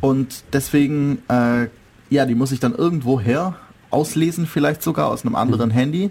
und 0.00 0.44
deswegen 0.54 1.18
äh, 1.28 1.68
ja, 2.08 2.24
die 2.24 2.34
muss 2.34 2.52
ich 2.52 2.60
dann 2.60 2.74
irgendwo 2.74 3.20
her 3.20 3.56
auslesen, 3.90 4.46
vielleicht 4.46 4.82
sogar 4.82 5.08
aus 5.08 5.26
einem 5.26 5.34
anderen 5.34 5.68
mhm. 5.68 5.74
Handy 5.74 6.10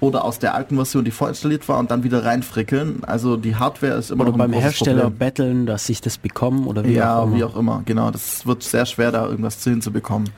oder 0.00 0.24
aus 0.24 0.38
der 0.38 0.54
alten 0.54 0.76
Version, 0.76 1.04
die 1.04 1.10
vorinstalliert 1.10 1.68
war 1.68 1.78
und 1.78 1.90
dann 1.90 2.02
wieder 2.02 2.24
reinfrickeln. 2.24 3.04
Also 3.04 3.36
die 3.36 3.56
Hardware 3.56 3.94
ist 3.94 4.10
immer 4.10 4.22
oder 4.22 4.32
noch 4.32 4.38
ein 4.38 4.50
beim 4.50 4.60
Hersteller 4.60 5.02
Problem. 5.02 5.18
betteln, 5.18 5.66
dass 5.66 5.86
sich 5.86 6.00
das 6.00 6.18
bekommen 6.18 6.66
oder 6.66 6.84
wie 6.84 6.94
ja, 6.94 7.18
auch 7.18 7.26
immer. 7.26 7.36
wie 7.36 7.44
auch 7.44 7.56
immer. 7.56 7.82
Genau, 7.84 8.10
das 8.10 8.46
wird 8.46 8.62
sehr 8.62 8.86
schwer, 8.86 9.12
da 9.12 9.26
irgendwas 9.26 9.60
zu 9.60 9.70
hinzubekommen. 9.70 10.30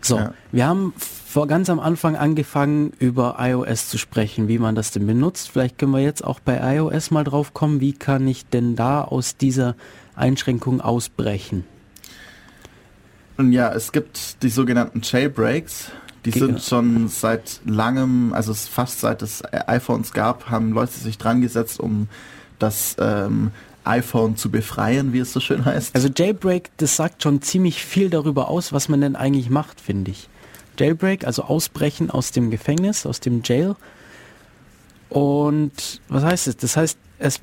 So, 0.00 0.18
ja. 0.18 0.32
wir 0.52 0.66
haben 0.66 0.94
vor 0.96 1.48
ganz 1.48 1.68
am 1.68 1.80
Anfang 1.80 2.16
angefangen, 2.16 2.92
über 2.98 3.36
iOS 3.40 3.88
zu 3.88 3.98
sprechen, 3.98 4.46
wie 4.46 4.58
man 4.58 4.74
das 4.74 4.92
denn 4.92 5.06
benutzt. 5.06 5.50
Vielleicht 5.50 5.78
können 5.78 5.92
wir 5.92 6.00
jetzt 6.00 6.24
auch 6.24 6.38
bei 6.38 6.76
iOS 6.76 7.10
mal 7.10 7.24
drauf 7.24 7.52
kommen, 7.54 7.80
wie 7.80 7.92
kann 7.92 8.26
ich 8.28 8.46
denn 8.46 8.76
da 8.76 9.02
aus 9.02 9.36
dieser 9.36 9.74
Einschränkung 10.14 10.80
ausbrechen? 10.80 11.64
Und 13.36 13.52
ja, 13.52 13.72
es 13.72 13.92
gibt 13.92 14.42
die 14.42 14.48
sogenannten 14.48 15.02
Jailbreaks. 15.02 15.90
Die 16.32 16.38
sind 16.38 16.62
schon 16.62 17.08
seit 17.08 17.60
langem, 17.64 18.32
also 18.32 18.52
fast 18.54 19.00
seit 19.00 19.22
es 19.22 19.42
iPhones 19.52 20.12
gab, 20.12 20.50
haben 20.50 20.72
Leute 20.72 20.92
sich 20.92 21.18
dran 21.18 21.40
gesetzt, 21.40 21.80
um 21.80 22.08
das 22.58 22.96
ähm, 22.98 23.50
iPhone 23.84 24.36
zu 24.36 24.50
befreien, 24.50 25.12
wie 25.12 25.20
es 25.20 25.32
so 25.32 25.40
schön 25.40 25.64
heißt. 25.64 25.94
Also 25.94 26.08
Jailbreak, 26.14 26.70
das 26.78 26.96
sagt 26.96 27.22
schon 27.22 27.42
ziemlich 27.42 27.84
viel 27.84 28.10
darüber 28.10 28.48
aus, 28.48 28.72
was 28.72 28.88
man 28.88 29.00
denn 29.00 29.16
eigentlich 29.16 29.50
macht, 29.50 29.80
finde 29.80 30.10
ich. 30.10 30.28
Jailbreak, 30.78 31.24
also 31.24 31.42
Ausbrechen 31.44 32.10
aus 32.10 32.32
dem 32.32 32.50
Gefängnis, 32.50 33.06
aus 33.06 33.20
dem 33.20 33.42
Jail. 33.44 33.76
Und 35.08 36.00
was 36.08 36.24
heißt 36.24 36.48
es? 36.48 36.56
Das 36.56 36.76
heißt, 36.76 36.98
es 37.18 37.40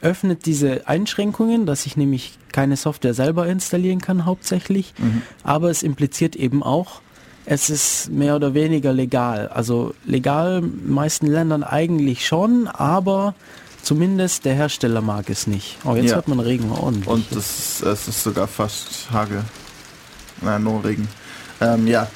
öffnet 0.00 0.46
diese 0.46 0.88
Einschränkungen, 0.88 1.66
dass 1.66 1.86
ich 1.86 1.96
nämlich 1.96 2.38
keine 2.52 2.76
Software 2.76 3.14
selber 3.14 3.46
installieren 3.46 4.00
kann 4.00 4.24
hauptsächlich, 4.24 4.94
mhm. 4.98 5.22
aber 5.42 5.70
es 5.70 5.82
impliziert 5.82 6.36
eben 6.36 6.62
auch, 6.62 7.02
es 7.50 7.70
ist 7.70 8.10
mehr 8.10 8.36
oder 8.36 8.52
weniger 8.52 8.92
legal. 8.92 9.48
Also 9.48 9.94
legal 10.04 10.58
in 10.58 10.70
den 10.70 10.92
meisten 10.92 11.26
Ländern 11.26 11.62
eigentlich 11.62 12.26
schon, 12.26 12.68
aber 12.68 13.34
zumindest 13.82 14.44
der 14.44 14.54
Hersteller 14.54 15.00
mag 15.00 15.30
es 15.30 15.46
nicht. 15.46 15.78
Oh, 15.84 15.94
jetzt 15.94 16.10
ja. 16.10 16.16
hat 16.16 16.28
man 16.28 16.40
Regen 16.40 16.70
ordentlich. 16.70 17.08
Und 17.08 17.24
das, 17.30 17.80
es 17.80 18.06
ist 18.06 18.22
sogar 18.22 18.48
fast 18.48 19.10
Hagel. 19.10 19.42
Nein, 20.42 20.62
nur 20.62 20.84
Regen. 20.84 21.08
Ähm, 21.62 21.86
ja, 21.86 22.08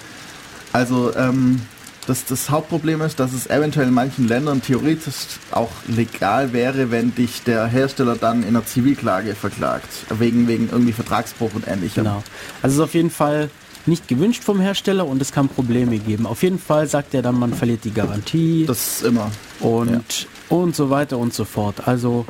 also 0.74 1.16
ähm, 1.16 1.62
das, 2.06 2.26
das 2.26 2.50
Hauptproblem 2.50 3.00
ist, 3.00 3.18
dass 3.18 3.32
es 3.32 3.46
eventuell 3.46 3.88
in 3.88 3.94
manchen 3.94 4.28
Ländern 4.28 4.60
theoretisch 4.60 5.38
auch 5.50 5.70
legal 5.86 6.52
wäre, 6.52 6.90
wenn 6.90 7.14
dich 7.14 7.42
der 7.42 7.66
Hersteller 7.68 8.16
dann 8.16 8.42
in 8.42 8.50
einer 8.50 8.66
Zivilklage 8.66 9.34
verklagt. 9.34 9.88
Wegen, 10.10 10.46
wegen 10.46 10.68
irgendwie 10.70 10.92
Vertragsbruch 10.92 11.54
und 11.54 11.66
ähnlichem. 11.66 12.04
Genau. 12.04 12.22
Also 12.60 12.74
es 12.74 12.74
ist 12.74 12.80
auf 12.80 12.92
jeden 12.94 13.10
Fall 13.10 13.48
nicht 13.86 14.09
gewünscht 14.09 14.44
vom 14.44 14.60
Hersteller 14.60 15.06
und 15.06 15.20
es 15.20 15.32
kann 15.32 15.48
Probleme 15.48 15.98
geben. 15.98 16.26
Auf 16.26 16.42
jeden 16.42 16.59
Fall 16.59 16.86
sagt 16.86 17.14
er 17.14 17.22
dann, 17.22 17.38
man 17.38 17.52
verliert 17.52 17.84
die 17.84 17.92
Garantie. 17.92 18.64
Das 18.66 19.00
ist 19.00 19.02
immer. 19.04 19.30
Und, 19.60 19.90
ja. 19.90 20.56
und 20.56 20.76
so 20.76 20.90
weiter 20.90 21.18
und 21.18 21.34
so 21.34 21.44
fort. 21.44 21.86
Also 21.88 22.26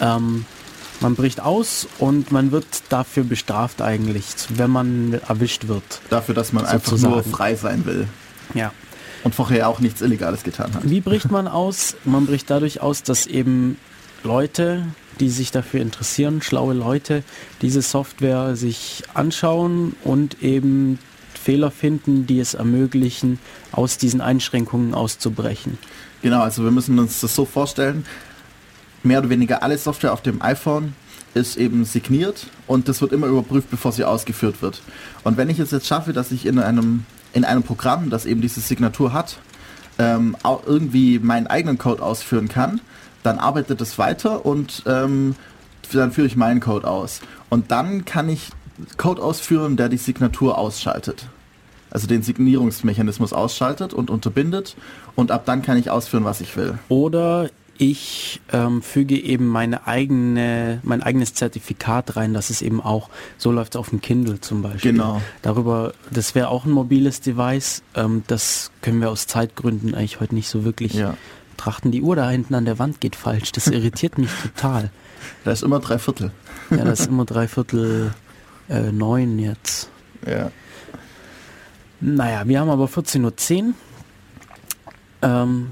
ähm, 0.00 0.44
man 1.00 1.14
bricht 1.14 1.40
aus 1.40 1.88
und 1.98 2.30
man 2.30 2.52
wird 2.52 2.66
dafür 2.88 3.24
bestraft 3.24 3.82
eigentlich, 3.82 4.24
wenn 4.50 4.70
man 4.70 5.20
erwischt 5.28 5.68
wird. 5.68 5.82
Dafür, 6.10 6.34
dass 6.34 6.52
man 6.52 6.64
sozusagen. 6.64 7.14
einfach 7.14 7.24
nur 7.26 7.36
frei 7.36 7.54
sein 7.56 7.84
will. 7.84 8.06
Ja. 8.54 8.72
Und 9.24 9.34
vorher 9.34 9.68
auch 9.68 9.80
nichts 9.80 10.00
Illegales 10.00 10.42
getan 10.42 10.74
hat. 10.74 10.88
Wie 10.88 11.00
bricht 11.00 11.30
man 11.30 11.46
aus? 11.46 11.96
Man 12.04 12.26
bricht 12.26 12.50
dadurch 12.50 12.80
aus, 12.80 13.02
dass 13.02 13.26
eben 13.26 13.78
Leute, 14.24 14.86
die 15.22 15.30
sich 15.30 15.52
dafür 15.52 15.80
interessieren, 15.80 16.42
schlaue 16.42 16.74
Leute, 16.74 17.22
diese 17.62 17.80
Software 17.80 18.56
sich 18.56 19.04
anschauen 19.14 19.94
und 20.02 20.42
eben 20.42 20.98
Fehler 21.32 21.70
finden, 21.70 22.26
die 22.26 22.40
es 22.40 22.54
ermöglichen, 22.54 23.38
aus 23.70 23.98
diesen 23.98 24.20
Einschränkungen 24.20 24.94
auszubrechen. 24.94 25.78
Genau, 26.22 26.40
also 26.40 26.64
wir 26.64 26.72
müssen 26.72 26.98
uns 26.98 27.20
das 27.20 27.36
so 27.36 27.44
vorstellen, 27.44 28.04
mehr 29.04 29.20
oder 29.20 29.30
weniger 29.30 29.62
alle 29.62 29.78
Software 29.78 30.12
auf 30.12 30.22
dem 30.22 30.42
iPhone 30.42 30.94
ist 31.34 31.56
eben 31.56 31.84
signiert 31.84 32.48
und 32.66 32.88
das 32.88 33.00
wird 33.00 33.12
immer 33.12 33.28
überprüft, 33.28 33.70
bevor 33.70 33.92
sie 33.92 34.04
ausgeführt 34.04 34.60
wird. 34.60 34.82
Und 35.22 35.36
wenn 35.36 35.48
ich 35.48 35.60
es 35.60 35.70
jetzt 35.70 35.86
schaffe, 35.86 36.12
dass 36.12 36.32
ich 36.32 36.46
in 36.46 36.58
einem, 36.58 37.04
in 37.32 37.44
einem 37.44 37.62
Programm, 37.62 38.10
das 38.10 38.26
eben 38.26 38.40
diese 38.40 38.60
Signatur 38.60 39.12
hat, 39.12 39.38
ähm, 40.00 40.36
auch 40.42 40.66
irgendwie 40.66 41.20
meinen 41.20 41.46
eigenen 41.46 41.78
Code 41.78 42.02
ausführen 42.02 42.48
kann, 42.48 42.80
dann 43.22 43.38
arbeitet 43.38 43.80
es 43.80 43.98
weiter 43.98 44.44
und 44.44 44.82
ähm, 44.86 45.34
dann 45.92 46.12
führe 46.12 46.26
ich 46.26 46.36
meinen 46.36 46.60
Code 46.60 46.88
aus. 46.88 47.20
Und 47.50 47.70
dann 47.70 48.04
kann 48.04 48.28
ich 48.28 48.50
Code 48.96 49.22
ausführen, 49.22 49.76
der 49.76 49.88
die 49.88 49.96
Signatur 49.96 50.58
ausschaltet. 50.58 51.28
Also 51.90 52.06
den 52.06 52.22
Signierungsmechanismus 52.22 53.32
ausschaltet 53.32 53.92
und 53.92 54.08
unterbindet 54.08 54.76
und 55.14 55.30
ab 55.30 55.44
dann 55.44 55.60
kann 55.60 55.76
ich 55.76 55.90
ausführen, 55.90 56.24
was 56.24 56.40
ich 56.40 56.56
will. 56.56 56.78
Oder 56.88 57.50
ich 57.76 58.40
ähm, 58.52 58.80
füge 58.80 59.18
eben 59.18 59.46
meine 59.46 59.86
eigene, 59.86 60.80
mein 60.84 61.02
eigenes 61.02 61.34
Zertifikat 61.34 62.16
rein, 62.16 62.32
dass 62.32 62.48
es 62.48 62.62
eben 62.62 62.80
auch, 62.80 63.10
so 63.36 63.50
läuft 63.50 63.74
es 63.74 63.78
auf 63.78 63.90
dem 63.90 64.00
Kindle 64.00 64.40
zum 64.40 64.62
Beispiel. 64.62 64.92
Genau. 64.92 65.20
Darüber, 65.42 65.92
das 66.10 66.34
wäre 66.34 66.48
auch 66.48 66.64
ein 66.64 66.70
mobiles 66.70 67.20
Device. 67.20 67.82
Ähm, 67.94 68.22
das 68.26 68.70
können 68.80 69.00
wir 69.00 69.10
aus 69.10 69.26
Zeitgründen 69.26 69.94
eigentlich 69.94 70.20
heute 70.20 70.34
nicht 70.34 70.48
so 70.48 70.64
wirklich 70.64 70.94
ja 70.94 71.14
betrachten. 71.62 71.92
Die 71.92 72.02
Uhr 72.02 72.16
da 72.16 72.28
hinten 72.28 72.54
an 72.54 72.64
der 72.64 72.78
Wand 72.78 73.00
geht 73.00 73.16
falsch. 73.16 73.52
Das 73.52 73.68
irritiert 73.68 74.18
mich 74.18 74.30
total. 74.42 74.90
Da 75.44 75.52
ist 75.52 75.62
immer 75.62 75.78
drei 75.78 75.98
Viertel. 75.98 76.32
Ja, 76.70 76.84
da 76.84 76.92
ist 76.92 77.06
immer 77.06 77.24
drei 77.24 77.46
Viertel 77.46 78.12
äh, 78.68 78.90
neun 78.90 79.38
jetzt. 79.38 79.88
Ja. 80.26 80.50
Naja, 82.00 82.48
wir 82.48 82.60
haben 82.60 82.70
aber 82.70 82.86
14.10 82.86 83.66
Uhr. 83.66 83.74
Ähm, 85.22 85.68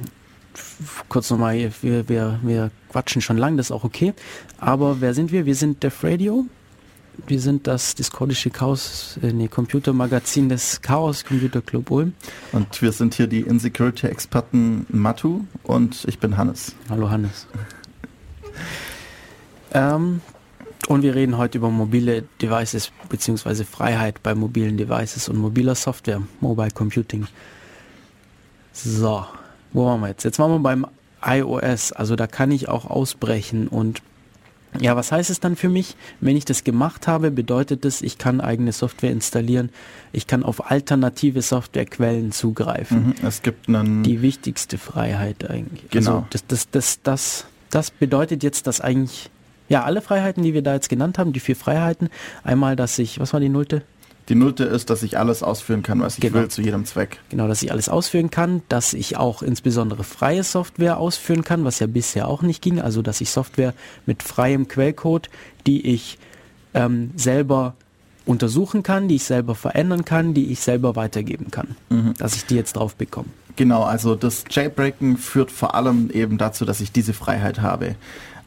kurz 1.09 1.31
nochmal, 1.31 1.73
wir, 1.83 2.09
wir, 2.09 2.39
wir 2.43 2.71
quatschen 2.91 3.21
schon 3.21 3.37
lang, 3.37 3.57
das 3.57 3.67
ist 3.67 3.73
auch 3.73 3.83
okay. 3.83 4.15
Aber 4.59 5.01
wer 5.01 5.15
sind 5.15 5.33
wir? 5.33 5.45
Wir 5.45 5.57
sind 5.57 5.83
Def 5.83 6.05
Radio. 6.05 6.47
Wir 7.27 7.41
sind 7.41 7.67
das 7.67 7.95
discordische 7.95 8.51
Chaos, 8.51 9.19
äh, 9.23 9.33
nee, 9.33 9.49
Computermagazin 9.49 10.49
des 10.49 10.81
Chaos 10.81 11.25
Computer 11.25 11.61
Club 11.61 11.91
Ulm. 11.91 12.15
Und 12.53 12.81
wir 12.83 12.93
sind 12.93 13.15
hier 13.15 13.27
die 13.27 13.41
Insecurity-Experten 13.41 14.87
Matu 14.89 15.45
und 15.63 16.05
ich 16.07 16.19
bin 16.19 16.37
Hannes. 16.37 16.75
Hallo 16.89 17.11
Hannes. 17.11 17.47
ähm, 19.73 20.21
und 20.89 21.03
wir 21.03 21.15
reden 21.15 21.37
heute 21.37 21.59
über 21.59 21.71
mobile 21.71 22.25
Devices 22.41 22.93
bzw. 23.09 23.65
Freiheit 23.65 24.23
bei 24.23 24.35
mobilen 24.35 24.77
Devices 24.77 25.29
und 25.29 25.37
mobiler 25.37 25.75
Software, 25.75 26.23
Mobile 26.41 26.71
Computing. 26.71 27.27
So, 28.73 29.25
wo 29.73 29.87
waren 29.87 30.01
wir 30.01 30.09
jetzt? 30.09 30.25
Jetzt 30.25 30.39
waren 30.39 30.51
wir 30.51 30.59
beim 30.59 30.87
iOS. 31.25 31.93
Also 31.93 32.17
da 32.17 32.27
kann 32.27 32.51
ich 32.51 32.69
auch 32.69 32.87
ausbrechen 32.87 33.69
und 33.69 34.03
ja, 34.79 34.95
was 34.97 35.11
heißt 35.11 35.31
es 35.31 35.41
dann 35.41 35.57
für 35.57 35.69
mich? 35.69 35.97
Wenn 36.21 36.37
ich 36.37 36.45
das 36.45 36.65
gemacht 36.65 37.09
habe, 37.09 37.31
bedeutet 37.31 37.85
es, 37.85 38.03
ich 38.03 38.19
kann 38.19 38.41
eigene 38.41 38.73
Software 38.73 39.11
installieren, 39.11 39.71
ich 40.13 40.27
kann 40.27 40.45
auf 40.45 40.71
alternative 40.71 41.43
Softwarequellen 41.43 42.33
zugreifen. 42.33 43.09
Mhm, 43.09 43.27
es 43.27 43.43
gibt 43.43 43.69
einen 43.69 44.03
Die 44.03 44.23
wichtigste 44.23 44.79
Freiheit 44.79 45.49
eigentlich. 45.49 45.91
Genau. 45.91 46.11
Also 46.11 46.27
das, 46.31 46.47
das, 46.47 46.71
das, 46.71 47.03
das, 47.03 47.47
das 47.71 47.91
bedeutet 47.91 48.43
jetzt, 48.43 48.67
dass 48.67 48.81
eigentlich, 48.81 49.31
ja, 49.69 49.85
alle 49.85 50.03
Freiheiten, 50.03 50.43
die 50.43 50.55
wir 50.55 50.63
da 50.63 50.75
jetzt 50.75 50.89
genannt 50.89 51.19
haben, 51.19 51.33
die 51.33 51.41
vier 51.41 51.57
Freiheiten, 51.57 52.09
einmal, 52.45 52.77
dass 52.77 52.99
ich, 52.99 53.19
was 53.19 53.33
war 53.33 53.41
die 53.41 53.49
Nullte? 53.49 53.83
Die 54.31 54.35
Nullte 54.37 54.65
ist, 54.65 54.89
dass 54.89 55.03
ich 55.03 55.19
alles 55.19 55.43
ausführen 55.43 55.83
kann, 55.83 56.01
was 56.01 56.15
ich 56.15 56.21
Genau. 56.21 56.37
will, 56.37 56.49
zu 56.49 56.63
jedem 56.63 56.87
Zweck. 56.87 57.19
Genau, 57.29 57.49
dass 57.49 57.63
ich 57.63 57.73
alles 57.73 57.89
ausführen 57.89 58.31
kann, 58.31 58.63
dass 58.69 58.95
ich 58.95 59.17
auch 59.17 59.43
insbesondere 59.43 60.05
freie 60.05 60.45
Software 60.45 60.97
ausführen 60.99 61.45
kann, 61.45 61.65
was 61.65 61.81
ja 61.81 61.87
bisher 61.87 62.29
auch 62.29 62.43
nicht 62.43 62.63
ging. 62.63 62.81
Also, 62.81 63.03
dass 63.03 63.21
ich 63.21 63.31
Software 63.31 63.75
mit 64.07 64.23
freiem 64.23 64.69
Quellcode, 64.69 65.29
die 65.67 65.87
ich 65.87 66.19
ähm, 66.73 67.11
selber 67.17 67.75
untersuchen 68.25 68.83
kann, 68.85 69.09
die 69.09 69.17
ich 69.17 69.25
selber 69.25 69.55
verändern 69.57 70.05
kann, 70.05 70.33
die 70.35 70.53
ich 70.53 70.61
selber 70.61 70.95
weitergeben 70.95 71.51
kann. 71.51 71.75
Dass 72.19 72.37
ich 72.37 72.47
die 72.47 72.55
jetzt 72.55 72.77
drauf 72.77 72.95
bekomme. 72.95 73.29
Genau, 73.57 73.83
also 73.83 74.15
das 74.15 74.45
Jailbreaken 74.49 75.17
führt 75.17 75.51
vor 75.51 75.75
allem 75.75 76.11
eben 76.11 76.39
dazu, 76.39 76.65
dass 76.65 76.81
ich 76.81 76.93
diese 76.93 77.13
Freiheit 77.13 77.61
habe. 77.61 77.97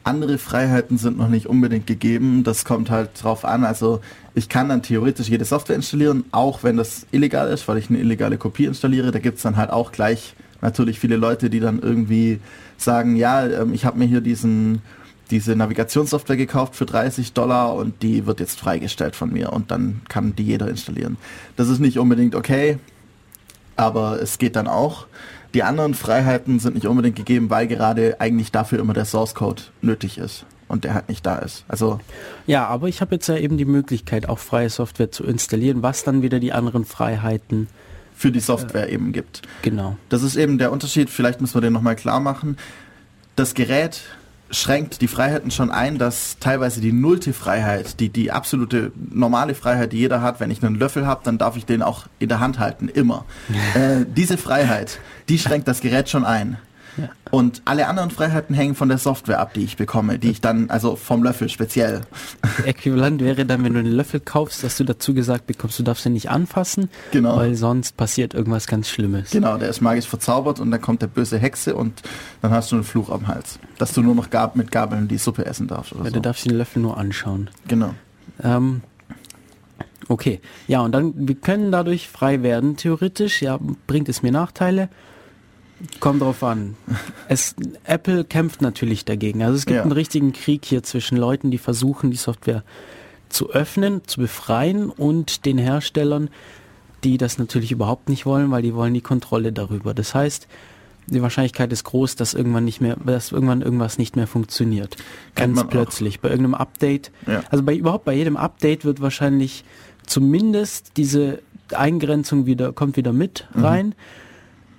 Andere 0.04 0.36
Freiheiten 0.38 0.98
sind 0.98 1.16
noch 1.16 1.28
nicht 1.28 1.46
unbedingt 1.46 1.86
gegeben. 1.86 2.44
Das 2.44 2.64
kommt 2.64 2.90
halt 2.90 3.10
drauf 3.22 3.44
an. 3.44 3.64
Also 3.64 4.00
ich 4.34 4.48
kann 4.48 4.68
dann 4.68 4.82
theoretisch 4.82 5.28
jede 5.28 5.46
Software 5.46 5.76
installieren, 5.76 6.24
auch 6.30 6.62
wenn 6.62 6.76
das 6.76 7.06
illegal 7.10 7.48
ist, 7.48 7.66
weil 7.68 7.78
ich 7.78 7.88
eine 7.88 7.98
illegale 7.98 8.36
Kopie 8.36 8.66
installiere. 8.66 9.10
Da 9.10 9.18
gibt's 9.18 9.42
dann 9.42 9.56
halt 9.56 9.70
auch 9.70 9.92
gleich 9.92 10.34
natürlich 10.60 11.00
viele 11.00 11.16
Leute, 11.16 11.48
die 11.48 11.60
dann 11.60 11.80
irgendwie 11.80 12.38
sagen, 12.76 13.16
ja, 13.16 13.46
ähm, 13.46 13.72
ich 13.72 13.84
habe 13.84 13.98
mir 13.98 14.06
hier 14.06 14.20
diesen 14.20 14.82
diese 15.30 15.56
Navigationssoftware 15.56 16.36
gekauft 16.36 16.76
für 16.76 16.84
30 16.84 17.32
Dollar 17.32 17.74
und 17.74 18.02
die 18.02 18.26
wird 18.26 18.40
jetzt 18.40 18.60
freigestellt 18.60 19.16
von 19.16 19.32
mir 19.32 19.52
und 19.52 19.70
dann 19.70 20.02
kann 20.08 20.36
die 20.36 20.44
jeder 20.44 20.68
installieren. 20.68 21.16
Das 21.56 21.68
ist 21.68 21.80
nicht 21.80 21.98
unbedingt 21.98 22.34
okay, 22.34 22.78
aber 23.74 24.20
es 24.20 24.38
geht 24.38 24.54
dann 24.54 24.68
auch. 24.68 25.06
Die 25.54 25.62
anderen 25.62 25.94
Freiheiten 25.94 26.58
sind 26.58 26.74
nicht 26.74 26.86
unbedingt 26.86 27.16
gegeben, 27.16 27.48
weil 27.48 27.66
gerade 27.66 28.20
eigentlich 28.20 28.50
dafür 28.52 28.80
immer 28.80 28.92
der 28.92 29.04
Source 29.04 29.34
Code 29.34 29.62
nötig 29.80 30.18
ist 30.18 30.44
und 30.68 30.84
der 30.84 30.94
halt 30.94 31.08
nicht 31.08 31.24
da 31.24 31.36
ist. 31.36 31.64
Also 31.68 32.00
Ja, 32.46 32.66
aber 32.66 32.88
ich 32.88 33.00
habe 33.00 33.14
jetzt 33.14 33.28
ja 33.28 33.36
eben 33.36 33.56
die 33.56 33.64
Möglichkeit, 33.64 34.28
auch 34.28 34.40
freie 34.40 34.68
Software 34.68 35.10
zu 35.12 35.24
installieren, 35.24 35.82
was 35.82 36.02
dann 36.02 36.22
wieder 36.22 36.40
die 36.40 36.52
anderen 36.52 36.84
Freiheiten, 36.84 37.68
für 38.16 38.30
die 38.30 38.40
Software 38.40 38.90
eben 38.90 39.12
gibt. 39.12 39.42
genau. 39.62 39.96
Das 40.08 40.22
ist 40.22 40.36
eben 40.36 40.58
der 40.58 40.70
Unterschied, 40.70 41.10
vielleicht 41.10 41.40
müssen 41.40 41.54
wir 41.54 41.60
den 41.60 41.72
nochmal 41.72 41.96
klar 41.96 42.20
machen. 42.20 42.56
Das 43.34 43.54
Gerät 43.54 44.02
schränkt 44.54 45.00
die 45.00 45.08
Freiheiten 45.08 45.50
schon 45.50 45.70
ein, 45.70 45.98
dass 45.98 46.38
teilweise 46.38 46.80
die 46.80 46.92
nullte 46.92 47.32
Freiheit, 47.32 48.00
die, 48.00 48.08
die 48.08 48.30
absolute 48.30 48.92
normale 49.10 49.54
Freiheit, 49.54 49.92
die 49.92 49.98
jeder 49.98 50.22
hat, 50.22 50.40
wenn 50.40 50.50
ich 50.50 50.62
einen 50.62 50.76
Löffel 50.76 51.06
habe, 51.06 51.22
dann 51.24 51.38
darf 51.38 51.56
ich 51.56 51.66
den 51.66 51.82
auch 51.82 52.06
in 52.18 52.28
der 52.28 52.40
Hand 52.40 52.58
halten, 52.58 52.88
immer. 52.88 53.24
äh, 53.74 54.04
diese 54.06 54.38
Freiheit, 54.38 55.00
die 55.28 55.38
schränkt 55.38 55.68
das 55.68 55.80
Gerät 55.80 56.08
schon 56.08 56.24
ein. 56.24 56.58
Ja. 56.96 57.08
Und 57.30 57.62
alle 57.64 57.88
anderen 57.88 58.10
Freiheiten 58.10 58.54
hängen 58.54 58.74
von 58.74 58.88
der 58.88 58.98
Software 58.98 59.40
ab, 59.40 59.54
die 59.54 59.64
ich 59.64 59.76
bekomme, 59.76 60.18
die 60.18 60.30
ich 60.30 60.40
dann, 60.40 60.70
also 60.70 60.94
vom 60.96 61.22
Löffel 61.24 61.48
speziell. 61.48 62.02
Äquivalent 62.66 63.20
wäre 63.20 63.44
dann, 63.44 63.64
wenn 63.64 63.72
du 63.74 63.80
einen 63.80 63.92
Löffel 63.92 64.20
kaufst, 64.20 64.62
dass 64.62 64.76
du 64.76 64.84
dazu 64.84 65.14
gesagt 65.14 65.46
bekommst, 65.46 65.78
du 65.78 65.82
darfst 65.82 66.06
ihn 66.06 66.12
nicht 66.12 66.30
anfassen, 66.30 66.88
Genau. 67.10 67.36
weil 67.36 67.54
sonst 67.56 67.96
passiert 67.96 68.34
irgendwas 68.34 68.66
ganz 68.66 68.88
Schlimmes. 68.88 69.30
Genau, 69.30 69.56
der 69.58 69.68
ist 69.68 69.80
magisch 69.80 70.06
verzaubert 70.06 70.60
und 70.60 70.70
dann 70.70 70.80
kommt 70.80 71.02
der 71.02 71.08
böse 71.08 71.38
Hexe 71.38 71.74
und 71.74 72.02
dann 72.42 72.52
hast 72.52 72.70
du 72.70 72.76
einen 72.76 72.84
Fluch 72.84 73.10
am 73.10 73.26
Hals. 73.26 73.58
Dass 73.78 73.92
du 73.92 74.02
nur 74.02 74.14
noch 74.14 74.30
Gab 74.30 74.54
mit 74.56 74.70
Gabeln 74.70 75.08
die 75.08 75.18
Suppe 75.18 75.44
essen 75.46 75.66
darfst 75.66 75.92
oder 75.92 76.04
Weil 76.04 76.10
so. 76.10 76.14
du 76.16 76.20
darfst 76.22 76.44
den 76.44 76.56
Löffel 76.56 76.80
nur 76.82 76.96
anschauen. 76.98 77.50
Genau. 77.68 77.94
Ähm, 78.42 78.82
okay, 80.08 80.40
ja, 80.68 80.80
und 80.80 80.92
dann, 80.92 81.12
wir 81.16 81.34
können 81.34 81.72
dadurch 81.72 82.08
frei 82.08 82.42
werden, 82.42 82.76
theoretisch. 82.76 83.42
Ja, 83.42 83.58
bringt 83.86 84.08
es 84.08 84.22
mir 84.22 84.32
Nachteile? 84.32 84.88
Kommt 86.00 86.22
drauf 86.22 86.42
an. 86.42 86.76
Es, 87.28 87.54
Apple 87.84 88.24
kämpft 88.24 88.62
natürlich 88.62 89.04
dagegen. 89.04 89.42
Also 89.42 89.56
es 89.56 89.66
gibt 89.66 89.76
Ja. 89.76 89.82
einen 89.82 89.92
richtigen 89.92 90.32
Krieg 90.32 90.64
hier 90.64 90.82
zwischen 90.82 91.16
Leuten, 91.18 91.50
die 91.50 91.58
versuchen, 91.58 92.10
die 92.10 92.16
Software 92.16 92.62
zu 93.28 93.50
öffnen, 93.50 94.02
zu 94.06 94.20
befreien 94.20 94.88
und 94.90 95.44
den 95.44 95.58
Herstellern, 95.58 96.30
die 97.02 97.18
das 97.18 97.38
natürlich 97.38 97.72
überhaupt 97.72 98.08
nicht 98.08 98.24
wollen, 98.24 98.50
weil 98.50 98.62
die 98.62 98.74
wollen 98.74 98.94
die 98.94 99.00
Kontrolle 99.00 99.52
darüber. 99.52 99.92
Das 99.94 100.14
heißt, 100.14 100.46
die 101.06 101.20
Wahrscheinlichkeit 101.20 101.70
ist 101.72 101.84
groß, 101.84 102.16
dass 102.16 102.32
irgendwann 102.32 102.64
nicht 102.64 102.80
mehr, 102.80 102.96
dass 103.04 103.32
irgendwann 103.32 103.60
irgendwas 103.60 103.98
nicht 103.98 104.16
mehr 104.16 104.26
funktioniert. 104.26 104.96
Ganz 105.34 105.56
man 105.56 105.66
auch. 105.66 105.70
plötzlich. 105.70 106.20
Bei 106.20 106.28
irgendeinem 106.30 106.54
Update. 106.54 107.10
Ja. 107.26 107.42
Also 107.50 107.62
bei 107.64 107.74
überhaupt 107.74 108.04
bei 108.06 108.14
jedem 108.14 108.36
Update 108.38 108.84
wird 108.86 109.02
wahrscheinlich 109.02 109.64
zumindest 110.06 110.92
diese 110.96 111.40
Eingrenzung 111.74 112.46
wieder, 112.46 112.72
kommt 112.72 112.96
wieder 112.96 113.12
mit 113.12 113.46
Mhm. 113.54 113.62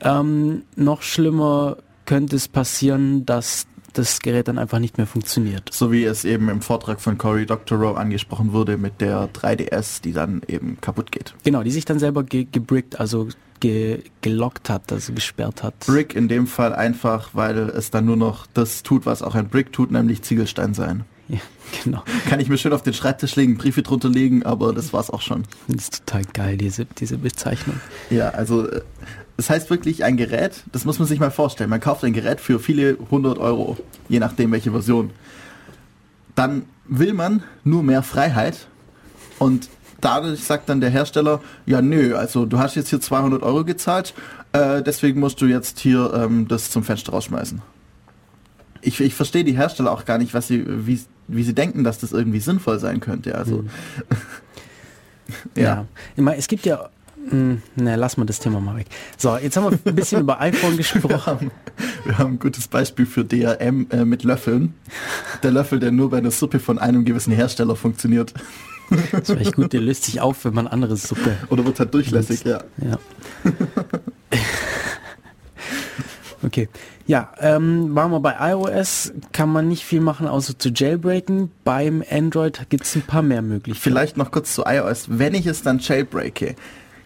Ähm, 0.02 0.64
noch 0.76 1.02
schlimmer 1.02 1.78
könnte 2.06 2.36
es 2.36 2.48
passieren, 2.48 3.26
dass 3.26 3.68
das 3.98 4.20
Gerät 4.20 4.48
dann 4.48 4.58
einfach 4.58 4.80
nicht 4.80 4.98
mehr 4.98 5.08
funktioniert. 5.08 5.70
So 5.72 5.92
wie 5.92 6.04
es 6.04 6.26
eben 6.26 6.50
im 6.50 6.62
Vortrag 6.62 7.02
von 7.02 7.18
Cory 7.18 7.46
Doctorow 7.46 7.98
angesprochen 7.98 8.52
wurde 8.52 8.78
mit 8.78 9.02
der 9.02 9.30
3DS, 9.34 10.02
die 10.02 10.12
dann 10.12 10.42
eben 10.48 10.78
kaputt 10.82 11.12
geht. 11.12 11.34
Genau, 11.44 11.64
die 11.64 11.72
sich 11.72 11.86
dann 11.86 12.00
selber 12.00 12.24
ge 12.24 12.46
gebrickt, 12.52 13.00
also 13.00 13.30
ge 13.60 14.04
gelockt 14.22 14.70
hat, 14.70 14.92
also 14.92 15.14
gesperrt 15.14 15.64
hat. 15.64 15.80
Brick 15.86 16.16
in 16.16 16.28
dem 16.28 16.48
Fall 16.48 16.74
einfach, 16.74 17.30
weil 17.34 17.58
es 17.58 17.90
dann 17.90 18.06
nur 18.06 18.18
noch 18.18 18.48
das 18.54 18.84
tut, 18.84 19.06
was 19.06 19.22
auch 19.22 19.36
ein 19.36 19.48
Brick 19.48 19.72
tut, 19.72 19.92
nämlich 19.92 20.22
Ziegelstein 20.22 20.74
sein. 20.74 21.06
Ja, 21.28 21.40
genau. 21.84 22.04
Kann 22.30 22.40
ich 22.40 22.50
mir 22.50 22.58
schön 22.58 22.74
auf 22.74 22.84
den 22.84 22.94
Schreibtisch 22.94 23.36
legen, 23.36 23.58
Briefe 23.58 23.82
drunter 23.82 24.10
legen, 24.10 24.44
aber 24.44 24.74
das 24.74 24.94
war's 24.94 25.10
auch 25.10 25.22
schon. 25.22 25.44
Das 25.68 25.84
ist 25.86 26.06
total 26.06 26.24
geil, 26.34 26.58
diese, 26.58 26.86
diese 26.86 27.18
Bezeichnung. 27.18 27.80
Ja, 28.10 28.30
also 28.30 28.68
es 29.38 29.50
heißt 29.50 29.70
wirklich 29.70 30.04
ein 30.04 30.18
Gerät, 30.18 30.64
das 30.72 30.86
muss 30.86 31.00
man 31.00 31.08
sich 31.08 31.20
mal 31.20 31.32
vorstellen. 31.32 31.70
Man 31.70 31.80
kauft 31.80 32.04
ein 32.04 32.14
Gerät 32.14 32.40
für 32.40 32.60
viele 32.60 32.98
hundert 33.12 33.38
Euro, 33.38 33.78
je 34.08 34.20
nachdem 34.20 34.52
welche 34.52 34.72
Version. 34.72 35.12
Dann 36.36 36.64
will 36.86 37.14
man 37.14 37.44
nur 37.64 37.84
mehr 37.84 38.04
Freiheit 38.04 38.68
und 39.40 39.70
dadurch 40.02 40.44
sagt 40.44 40.70
dann 40.70 40.82
der 40.82 40.90
Hersteller, 40.90 41.42
ja 41.66 41.82
nö, 41.82 42.16
also 42.16 42.46
du 42.46 42.60
hast 42.60 42.76
jetzt 42.76 42.90
hier 42.90 43.02
200 43.02 43.44
Euro 43.44 43.64
gezahlt, 43.66 44.14
äh, 44.54 44.82
deswegen 44.82 45.20
musst 45.20 45.42
du 45.42 45.46
jetzt 45.46 45.80
hier 45.80 46.14
ähm, 46.14 46.48
das 46.48 46.70
zum 46.70 46.84
Fenster 46.84 47.12
rausschmeißen. 47.12 47.62
Ich, 48.82 49.02
ich 49.02 49.16
verstehe 49.16 49.44
die 49.44 49.58
Hersteller 49.58 49.92
auch 49.92 50.06
gar 50.06 50.18
nicht, 50.18 50.34
was 50.34 50.48
sie, 50.48 50.64
wie, 50.88 51.02
wie 51.28 51.44
sie 51.44 51.56
denken, 51.56 51.84
dass 51.84 51.98
das 51.98 52.12
irgendwie 52.12 52.40
sinnvoll 52.40 52.80
sein 52.80 53.00
könnte. 53.00 53.36
Also 53.36 53.64
Mhm. 53.64 53.70
ja. 55.56 55.86
Ich 56.16 56.22
meine, 56.22 56.38
es 56.38 56.48
gibt 56.48 56.66
ja. 56.66 56.90
Ne, 57.32 57.62
lass 57.96 58.18
mal 58.18 58.26
das 58.26 58.40
Thema 58.40 58.60
mal 58.60 58.76
weg. 58.76 58.88
So, 59.18 59.36
jetzt 59.38 59.58
haben 59.58 59.72
wir 59.72 59.80
ein 59.92 59.96
bisschen 59.96 60.22
über 60.22 60.40
iPhone 60.42 60.78
gesprochen. 60.78 61.52
wir 62.04 62.18
haben 62.18 62.34
ein 62.34 62.40
gutes 62.40 62.68
Beispiel 62.68 63.06
für 63.06 63.26
DRM 63.26 63.88
äh, 63.90 64.06
mit 64.06 64.24
Löffeln. 64.24 64.76
Der 65.42 65.52
Löffel, 65.52 65.80
der 65.80 65.92
nur 65.92 66.12
bei 66.12 66.20
einer 66.20 66.32
Suppe 66.32 66.60
von 66.60 66.78
einem 66.78 67.04
gewissen 67.04 67.34
Hersteller 67.34 67.76
funktioniert. 67.76 68.34
Das 69.12 69.30
war 69.30 69.38
echt 69.38 69.56
gut, 69.56 69.74
der 69.74 69.82
löst 69.82 70.04
sich 70.04 70.22
auf, 70.22 70.46
wenn 70.46 70.54
man 70.54 70.68
andere 70.68 70.96
Suppe. 70.96 71.36
Oder 71.50 71.66
wird 71.66 71.80
halt 71.80 71.94
durchlässig, 71.94 72.44
ja. 72.44 72.60
Ja. 72.78 73.00
Okay. 76.44 76.70
Ja, 77.08 77.32
ähm, 77.40 77.96
waren 77.96 78.12
wir 78.12 78.20
bei 78.20 78.36
iOS, 78.40 79.14
kann 79.32 79.50
man 79.50 79.68
nicht 79.68 79.84
viel 79.84 80.00
machen, 80.00 80.28
außer 80.28 80.60
zu 80.60 80.70
jailbreaken. 80.70 81.52
Beim 81.64 82.04
Android 82.10 82.68
gibt 82.70 82.84
es 82.84 82.96
ein 82.96 83.02
paar 83.02 83.24
mehr 83.24 83.42
Möglichkeiten. 83.42 83.82
Vielleicht 83.82 84.18
noch 84.18 84.32
kurz 84.32 84.54
zu 84.54 84.64
iOS. 84.66 85.06
Wenn 85.10 85.34
ich 85.34 85.48
es 85.48 85.64
dann 85.64 85.80
jailbreake, 85.80 86.56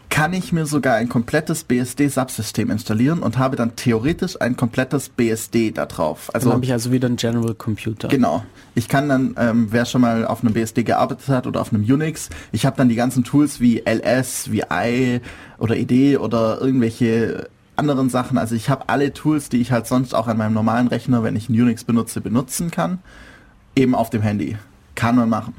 kann 0.10 0.34
ich 0.34 0.52
mir 0.52 0.66
sogar 0.66 0.96
ein 0.96 1.08
komplettes 1.08 1.64
BSD-Subsystem 1.64 2.72
installieren 2.72 3.20
und 3.20 3.38
habe 3.38 3.56
dann 3.56 3.76
theoretisch 3.76 4.42
ein 4.42 4.58
komplettes 4.58 5.10
BSD 5.10 5.72
da 5.72 5.86
drauf. 5.86 6.30
Also 6.34 6.52
habe 6.52 6.66
ich 6.66 6.72
also 6.72 6.92
wieder 6.92 7.08
einen 7.08 7.18
General 7.18 7.54
Computer. 7.54 8.08
Genau. 8.08 8.44
Ich 8.76 8.88
kann 8.88 9.08
dann, 9.08 9.36
ähm, 9.38 9.68
wer 9.70 9.86
schon 9.86 10.02
mal 10.02 10.26
auf 10.26 10.44
einem 10.44 10.54
BSD 10.54 10.84
gearbeitet 10.84 11.28
hat 11.28 11.48
oder 11.48 11.62
auf 11.62 11.72
einem 11.72 11.84
Unix, 11.84 12.30
ich 12.52 12.66
habe 12.66 12.76
dann 12.76 12.90
die 12.90 12.96
ganzen 12.96 13.24
Tools 13.24 13.60
wie 13.60 13.84
LS, 13.86 14.52
wie 14.52 14.64
I 14.72 15.22
oder 15.58 15.78
ID 15.78 16.20
oder 16.20 16.60
irgendwelche 16.60 17.48
anderen 17.76 18.10
Sachen. 18.10 18.38
Also 18.38 18.56
ich 18.56 18.70
habe 18.70 18.90
alle 18.90 19.14
Tools, 19.14 19.50
die 19.50 19.62
ich 19.62 19.72
halt 19.72 19.88
sonst 19.88 20.14
auch 20.14 20.28
an 20.28 20.38
meinem 20.38 20.54
normalen 20.54 20.88
Rechner, 20.88 21.24
wenn 21.24 21.36
ich 21.36 21.50
einen 21.50 21.62
Unix 21.62 21.84
benutze, 21.84 22.20
benutzen 22.20 22.72
kann, 22.72 23.00
eben 23.76 23.96
auf 23.96 24.10
dem 24.10 24.22
Handy. 24.22 24.58
Kann 24.96 25.16
man 25.16 25.30
machen. 25.30 25.54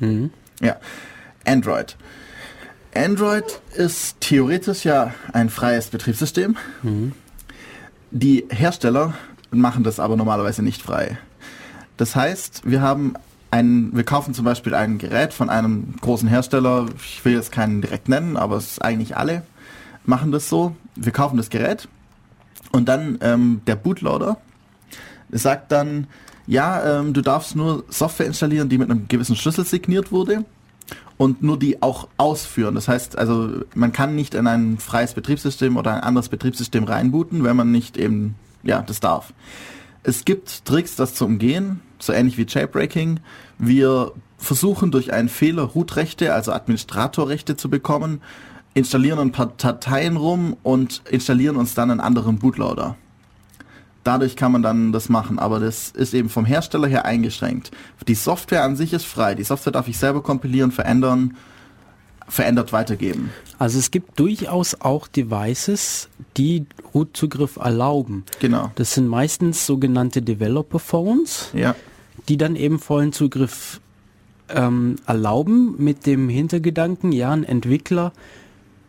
Mhm. 0.00 0.30
Ja. 0.60 0.76
Android. 1.46 1.96
Android 2.94 3.60
ist 3.74 4.20
theoretisch 4.20 4.84
ja 4.84 5.14
ein 5.32 5.48
freies 5.48 5.88
Betriebssystem. 5.88 6.56
Die 8.10 8.46
Hersteller 8.50 9.14
machen 9.50 9.84
das 9.84 10.00
aber 10.00 10.16
normalerweise 10.16 10.62
nicht 10.62 10.82
frei. 10.82 11.18
Das 11.96 12.16
heißt, 12.16 12.62
wir 12.64 12.80
haben 12.80 13.14
ein, 13.50 13.90
wir 13.94 14.04
kaufen 14.04 14.34
zum 14.34 14.44
Beispiel 14.44 14.74
ein 14.74 14.98
Gerät 14.98 15.32
von 15.32 15.50
einem 15.50 15.94
großen 16.00 16.28
Hersteller, 16.28 16.86
ich 16.96 17.24
will 17.24 17.34
jetzt 17.34 17.52
keinen 17.52 17.80
direkt 17.80 18.08
nennen, 18.08 18.36
aber 18.36 18.56
es 18.56 18.72
ist 18.72 18.82
eigentlich 18.82 19.16
alle, 19.16 19.42
machen 20.04 20.32
das 20.32 20.48
so. 20.48 20.74
Wir 20.96 21.12
kaufen 21.12 21.36
das 21.36 21.50
Gerät 21.50 21.88
und 22.72 22.88
dann 22.88 23.18
ähm, 23.20 23.60
der 23.66 23.76
Bootloader 23.76 24.38
sagt 25.30 25.72
dann, 25.72 26.06
ja, 26.46 27.00
ähm, 27.00 27.12
du 27.12 27.22
darfst 27.22 27.54
nur 27.54 27.84
Software 27.88 28.26
installieren, 28.26 28.68
die 28.68 28.78
mit 28.78 28.90
einem 28.90 29.06
gewissen 29.06 29.36
Schlüssel 29.36 29.64
signiert 29.64 30.10
wurde 30.10 30.44
und 31.20 31.42
nur 31.42 31.58
die 31.58 31.82
auch 31.82 32.08
ausführen. 32.16 32.74
Das 32.74 32.88
heißt, 32.88 33.18
also 33.18 33.50
man 33.74 33.92
kann 33.92 34.14
nicht 34.14 34.34
in 34.34 34.46
ein 34.46 34.78
freies 34.78 35.12
Betriebssystem 35.12 35.76
oder 35.76 35.92
ein 35.92 36.00
anderes 36.00 36.30
Betriebssystem 36.30 36.84
reinbooten, 36.84 37.44
wenn 37.44 37.56
man 37.56 37.70
nicht 37.70 37.98
eben, 37.98 38.36
ja, 38.62 38.80
das 38.80 39.00
darf. 39.00 39.34
Es 40.02 40.24
gibt 40.24 40.64
Tricks, 40.64 40.96
das 40.96 41.12
zu 41.12 41.26
umgehen, 41.26 41.82
so 41.98 42.14
ähnlich 42.14 42.38
wie 42.38 42.46
Jailbreaking. 42.48 43.20
Wir 43.58 44.12
versuchen 44.38 44.90
durch 44.90 45.12
einen 45.12 45.28
Fehler 45.28 45.64
Root-Rechte, 45.64 46.32
also 46.32 46.52
Administratorrechte 46.52 47.54
zu 47.54 47.68
bekommen, 47.68 48.22
installieren 48.72 49.18
ein 49.18 49.32
paar 49.32 49.52
Dateien 49.58 50.16
rum 50.16 50.56
und 50.62 51.02
installieren 51.10 51.56
uns 51.56 51.74
dann 51.74 51.90
einen 51.90 52.00
anderen 52.00 52.38
Bootloader. 52.38 52.96
Dadurch 54.02 54.34
kann 54.34 54.52
man 54.52 54.62
dann 54.62 54.92
das 54.92 55.08
machen, 55.10 55.38
aber 55.38 55.60
das 55.60 55.90
ist 55.90 56.14
eben 56.14 56.30
vom 56.30 56.44
Hersteller 56.46 56.88
her 56.88 57.04
eingeschränkt. 57.04 57.70
Die 58.08 58.14
Software 58.14 58.64
an 58.64 58.74
sich 58.74 58.92
ist 58.94 59.04
frei. 59.04 59.34
Die 59.34 59.44
Software 59.44 59.72
darf 59.72 59.88
ich 59.88 59.98
selber 59.98 60.22
kompilieren, 60.22 60.72
verändern, 60.72 61.36
verändert 62.26 62.72
weitergeben. 62.72 63.30
Also 63.58 63.78
es 63.78 63.90
gibt 63.90 64.18
durchaus 64.18 64.80
auch 64.80 65.06
Devices, 65.06 66.08
die 66.38 66.64
Root-Zugriff 66.94 67.56
erlauben. 67.56 68.24
Genau. 68.40 68.70
Das 68.76 68.94
sind 68.94 69.06
meistens 69.06 69.66
sogenannte 69.66 70.22
Developer 70.22 70.78
Phones, 70.78 71.50
Ja. 71.52 71.74
die 72.28 72.38
dann 72.38 72.56
eben 72.56 72.78
vollen 72.78 73.12
Zugriff 73.12 73.80
ähm, 74.48 74.96
erlauben 75.06 75.74
mit 75.78 76.06
dem 76.06 76.28
Hintergedanken, 76.28 77.12
ja, 77.12 77.30
ein 77.32 77.44
Entwickler 77.44 78.12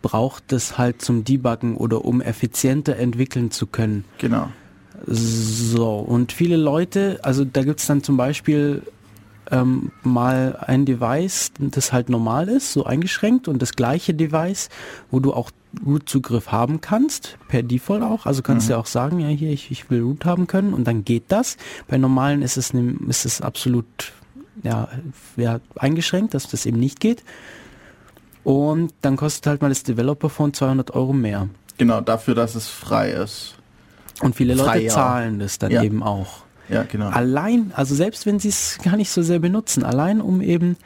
braucht 0.00 0.44
das 0.48 0.78
halt 0.78 1.00
zum 1.02 1.22
Debuggen 1.22 1.76
oder 1.76 2.04
um 2.04 2.20
effizienter 2.20 2.96
entwickeln 2.96 3.50
zu 3.52 3.66
können. 3.66 4.04
Genau. 4.18 4.48
So, 5.06 5.96
und 5.98 6.32
viele 6.32 6.56
Leute, 6.56 7.18
also 7.22 7.44
da 7.44 7.62
gibt's 7.62 7.86
dann 7.86 8.02
zum 8.02 8.16
Beispiel 8.16 8.82
ähm, 9.50 9.90
mal 10.02 10.56
ein 10.60 10.84
Device, 10.86 11.52
das 11.58 11.92
halt 11.92 12.08
normal 12.08 12.48
ist, 12.48 12.72
so 12.72 12.84
eingeschränkt 12.84 13.48
und 13.48 13.60
das 13.60 13.72
gleiche 13.72 14.14
Device, 14.14 14.68
wo 15.10 15.20
du 15.20 15.32
auch 15.32 15.50
Root-Zugriff 15.84 16.52
haben 16.52 16.80
kannst, 16.80 17.38
per 17.48 17.62
Default 17.62 18.02
auch. 18.02 18.26
Also 18.26 18.42
kannst 18.42 18.68
du 18.68 18.72
ja 18.74 18.78
auch 18.78 18.86
sagen, 18.86 19.20
ja 19.20 19.28
hier, 19.28 19.50
ich, 19.50 19.70
ich 19.70 19.90
will 19.90 20.02
Root 20.02 20.24
haben 20.24 20.46
können 20.46 20.74
und 20.74 20.84
dann 20.84 21.04
geht 21.04 21.24
das. 21.28 21.56
Bei 21.88 21.98
normalen 21.98 22.42
ist 22.42 22.56
es, 22.56 22.72
ne- 22.74 22.96
ist 23.08 23.24
es 23.24 23.40
absolut 23.40 23.86
ja, 24.62 24.88
ja, 25.36 25.60
eingeschränkt, 25.76 26.34
dass 26.34 26.46
das 26.48 26.66
eben 26.66 26.78
nicht 26.78 27.00
geht. 27.00 27.24
Und 28.44 28.92
dann 29.00 29.16
kostet 29.16 29.46
halt 29.46 29.62
mal 29.62 29.68
das 29.68 29.82
Developer-Phone 29.82 30.52
200 30.52 30.90
Euro 30.92 31.12
mehr. 31.12 31.48
Genau, 31.78 32.00
dafür, 32.00 32.34
dass 32.34 32.54
es 32.54 32.68
frei 32.68 33.10
ist. 33.12 33.54
Und 34.20 34.36
viele 34.36 34.54
Leute 34.54 34.68
Frei, 34.70 34.80
ja. 34.82 34.90
zahlen 34.92 35.38
das 35.38 35.58
dann 35.58 35.70
Ja. 35.70 35.82
eben 35.82 36.02
auch. 36.02 36.44
Ja, 36.68 36.84
genau. 36.84 37.08
Allein, 37.08 37.72
also 37.74 37.94
selbst 37.94 38.24
wenn 38.26 38.38
sie 38.38 38.48
es 38.48 38.78
gar 38.82 38.96
nicht 38.96 39.10
so 39.10 39.22
sehr 39.22 39.38
benutzen, 39.40 39.84
allein 39.84 40.20
um 40.20 40.40
eben 40.40 40.76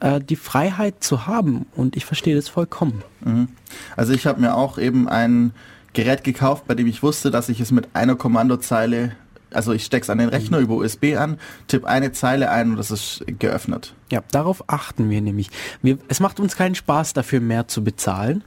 äh, 0.00 0.20
die 0.20 0.36
Freiheit 0.36 1.02
zu 1.02 1.26
haben. 1.26 1.66
Und 1.74 1.96
ich 1.96 2.04
verstehe 2.04 2.36
das 2.36 2.48
vollkommen. 2.48 3.02
Mhm. 3.20 3.48
Also 3.96 4.12
ich 4.12 4.26
habe 4.26 4.40
mir 4.40 4.54
auch 4.54 4.78
eben 4.78 5.08
ein 5.08 5.52
Gerät 5.92 6.22
gekauft, 6.24 6.64
bei 6.66 6.74
dem 6.74 6.86
ich 6.86 7.02
wusste, 7.02 7.30
dass 7.30 7.48
ich 7.48 7.60
es 7.60 7.72
mit 7.72 7.88
einer 7.94 8.14
Kommandozeile, 8.14 9.12
also 9.50 9.72
ich 9.72 9.84
steck's 9.84 10.08
an 10.10 10.18
den 10.18 10.28
Rechner 10.28 10.58
über 10.58 10.74
USB 10.76 11.16
an, 11.16 11.38
tipp 11.66 11.84
eine 11.84 12.12
Zeile 12.12 12.50
ein 12.50 12.70
und 12.70 12.76
das 12.76 12.90
ist 12.90 13.24
geöffnet. 13.38 13.94
Ja, 14.12 14.22
darauf 14.30 14.62
achten 14.68 15.10
wir 15.10 15.20
nämlich. 15.20 15.50
Wir, 15.82 15.98
es 16.08 16.20
macht 16.20 16.38
uns 16.40 16.56
keinen 16.56 16.74
Spaß 16.76 17.14
dafür, 17.14 17.40
mehr 17.40 17.66
zu 17.66 17.82
bezahlen, 17.82 18.44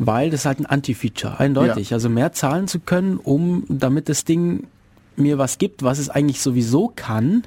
weil 0.00 0.30
das 0.30 0.40
ist 0.40 0.46
halt 0.46 0.60
ein 0.60 0.66
Anti-Feature, 0.66 1.38
eindeutig. 1.38 1.90
Ja. 1.90 1.96
Also 1.96 2.08
mehr 2.08 2.32
zahlen 2.32 2.66
zu 2.66 2.80
können, 2.80 3.18
um, 3.18 3.64
damit 3.68 4.08
das 4.08 4.24
Ding 4.24 4.66
mir 5.14 5.36
was 5.36 5.58
gibt, 5.58 5.82
was 5.82 5.98
es 5.98 6.08
eigentlich 6.08 6.40
sowieso 6.40 6.90
kann, 6.96 7.44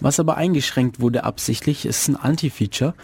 was 0.00 0.18
aber 0.18 0.38
eingeschränkt 0.38 1.00
wurde 1.00 1.24
absichtlich, 1.24 1.84
ist 1.84 2.08
ein 2.08 2.16
Anti-Feature. 2.16 2.94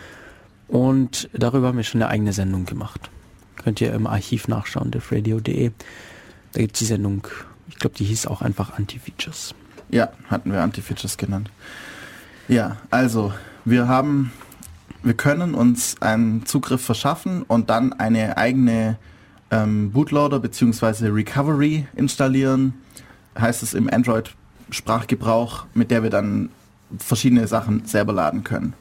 Und 0.69 1.29
darüber 1.35 1.69
haben 1.69 1.77
wir 1.77 1.85
schon 1.85 2.01
eine 2.01 2.11
eigene 2.11 2.33
Sendung 2.33 2.65
gemacht. 2.65 3.11
Könnt 3.57 3.83
ihr 3.83 3.93
im 3.93 4.07
Archiv 4.07 4.49
nachschauen, 4.49 4.91
defradio.de. 4.91 5.71
Da 6.53 6.61
gibt's 6.61 6.79
die 6.79 6.87
Sendung, 6.87 7.27
ich 7.69 7.77
glaube, 7.77 7.95
die 7.95 8.05
hieß 8.05 8.27
auch 8.27 8.41
einfach 8.41 8.79
Anti-Features. 8.79 9.55
Ja, 9.91 10.09
hatten 10.29 10.51
wir 10.51 10.63
Anti-Features 10.63 11.19
genannt. 11.19 11.51
Ja, 12.49 12.79
also 12.89 13.35
wir 13.67 13.87
haben, 13.87 14.33
wir 15.09 15.15
können 15.15 15.55
uns 15.55 15.97
einen 16.03 16.45
Zugriff 16.45 16.83
verschaffen 16.83 17.43
und 17.43 17.71
dann 17.71 17.95
eine 17.95 18.37
eigene 18.37 18.99
ähm, 19.51 19.91
Bootloader 19.91 20.39
bzw. 20.39 21.09
Recovery 21.09 21.87
installieren, 21.97 22.75
heißt 23.39 23.63
es 23.63 23.73
im 23.73 23.89
Android-Sprachgebrauch, 23.89 25.65
mit 25.73 25.91
der 25.91 26.03
wir 26.03 26.11
dann 26.11 26.51
verschiedene 26.99 27.49
Sachen 27.49 27.87
selber 27.87 28.13
laden 28.13 28.45
können. 28.45 28.75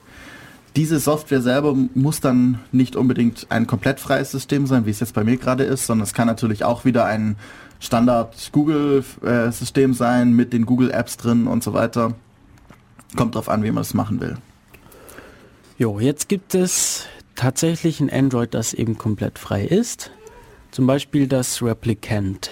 Diese 0.76 1.00
Software 1.00 1.42
selber 1.42 1.74
muss 1.96 2.20
dann 2.20 2.60
nicht 2.74 2.98
unbedingt 2.98 3.48
ein 3.50 3.66
komplett 3.66 4.02
freies 4.02 4.30
System 4.30 4.68
sein, 4.68 4.86
wie 4.86 4.92
es 4.92 5.00
jetzt 5.00 5.14
bei 5.14 5.24
mir 5.24 5.38
gerade 5.38 5.64
ist, 5.64 5.88
sondern 5.88 6.04
es 6.04 6.14
kann 6.14 6.28
natürlich 6.28 6.66
auch 6.66 6.84
wieder 6.84 7.06
ein 7.06 7.38
Standard 7.80 8.50
Google-System 8.52 9.94
sein 9.94 10.34
mit 10.34 10.52
den 10.52 10.66
Google 10.66 10.92
Apps 10.92 11.16
drin 11.16 11.48
und 11.48 11.64
so 11.64 11.74
weiter. 11.74 12.16
Kommt 13.16 13.36
drauf 13.36 13.48
an, 13.48 13.64
wie 13.64 13.72
man 13.72 13.78
das 13.78 13.94
machen 13.94 14.20
will. 14.20 14.36
Jo, 15.80 16.00
jetzt 16.00 16.28
gibt 16.28 16.56
es 16.56 17.06
tatsächlich 17.36 18.00
ein 18.00 18.10
Android, 18.10 18.56
das 18.56 18.74
eben 18.74 18.98
komplett 18.98 19.38
frei 19.38 19.64
ist. 19.64 20.10
Zum 20.72 20.88
Beispiel 20.88 21.28
das 21.28 21.62
Replicant. 21.62 22.50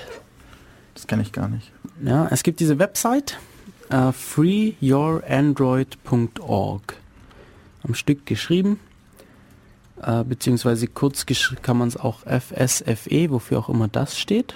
Das 0.93 1.07
kenne 1.07 1.23
ich 1.23 1.31
gar 1.31 1.47
nicht. 1.47 1.71
Ja, 2.03 2.27
es 2.29 2.43
gibt 2.43 2.59
diese 2.59 2.77
Website 2.77 3.39
äh, 3.89 4.11
freeyourandroid.org. 4.11 6.97
Am 7.81 7.95
Stück 7.95 8.27
geschrieben. 8.27 8.79
Äh, 10.01 10.23
beziehungsweise 10.23 10.87
kurz 10.87 11.25
kann 11.63 11.77
man 11.77 11.87
es 11.87 11.97
auch 11.97 12.19
FSFE, 12.21 13.31
wofür 13.31 13.57
auch 13.57 13.69
immer 13.69 13.87
das 13.87 14.19
steht. 14.19 14.53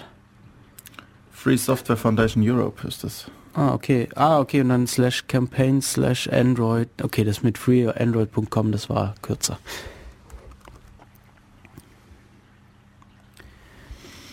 Free 1.32 1.58
Software 1.58 1.98
Foundation 1.98 2.48
Europe 2.48 2.88
ist 2.88 3.04
das. 3.04 3.32
Ah, 3.60 3.74
okay. 3.74 4.08
Ah, 4.16 4.40
okay, 4.40 4.62
und 4.62 4.70
dann 4.70 4.88
slash 4.88 5.28
campaign 5.28 5.82
slash 5.82 6.30
android. 6.30 6.88
Okay, 7.04 7.26
das 7.26 7.44
mit 7.44 7.58
freeandroid.com, 7.58 8.72
das 8.72 8.90
war 8.90 9.16
kürzer. 9.22 9.60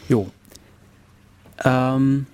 Jo. 0.09 0.31
Ähm. 1.65 2.29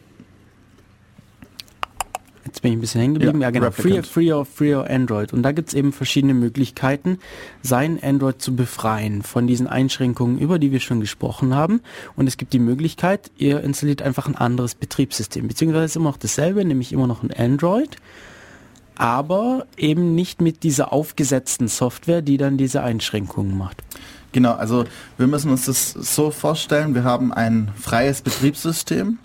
Jetzt 2.53 2.61
bin 2.61 2.73
ich 2.73 2.77
ein 2.77 2.81
bisschen 2.83 3.01
hängen 3.01 3.15
geblieben. 3.15 3.41
Ja, 3.41 3.47
Ja, 3.47 3.51
genau. 3.51 3.71
Free, 3.71 3.95
Replicant. 3.95 4.07
free, 4.09 4.31
or, 4.35 4.45
free 4.45 4.75
or 4.75 4.91
Android. 4.91 5.33
Und 5.33 5.43
da 5.43 5.53
gibt's 5.53 5.73
eben 5.73 5.91
verschiedene 5.91 6.35
Möglichkeiten, 6.35 7.19
sein 7.63 7.99
Android 8.03 8.43
zu 8.43 8.55
befreien 8.55 9.23
von 9.23 9.47
diesen 9.47 9.67
Einschränkungen, 9.67 10.39
über 10.39 10.59
die 10.59 10.71
wir 10.71 10.81
schon 10.81 11.01
gesprochen 11.01 11.55
haben. 11.55 11.81
Und 12.15 12.27
es 12.27 12.37
gibt 12.37 12.53
die 12.53 12.59
Möglichkeit, 12.59 13.31
ihr 13.39 13.63
installiert 13.63 14.03
einfach 14.03 14.27
ein 14.27 14.37
anderes 14.37 14.75
Betriebssystem. 14.75 15.49
Beziehungsweise 15.49 15.87
ist 15.87 15.97
immer 15.97 16.11
noch 16.11 16.19
dasselbe, 16.19 16.63
nämlich 16.63 16.93
immer 16.93 17.07
noch 17.07 17.23
ein 17.23 17.33
Android. 17.33 17.97
Aber 18.97 19.65
eben 19.79 20.15
nicht 20.15 20.43
mit 20.43 20.63
dieser 20.63 20.93
aufgesetzten 20.93 21.69
Software, 21.69 22.21
die 22.21 22.37
dann 22.37 22.59
diese 22.59 22.83
Einschränkungen 22.83 23.57
macht. 23.57 23.83
Genau, 24.33 24.53
also 24.53 24.85
wir 25.17 25.27
müssen 25.27 25.51
uns 25.51 25.65
das 25.65 25.93
so 25.93 26.31
vorstellen, 26.31 26.95
wir 26.95 27.05
haben 27.05 27.33
ein 27.33 27.71
freies 27.81 28.21
Betriebssystem 28.21 29.17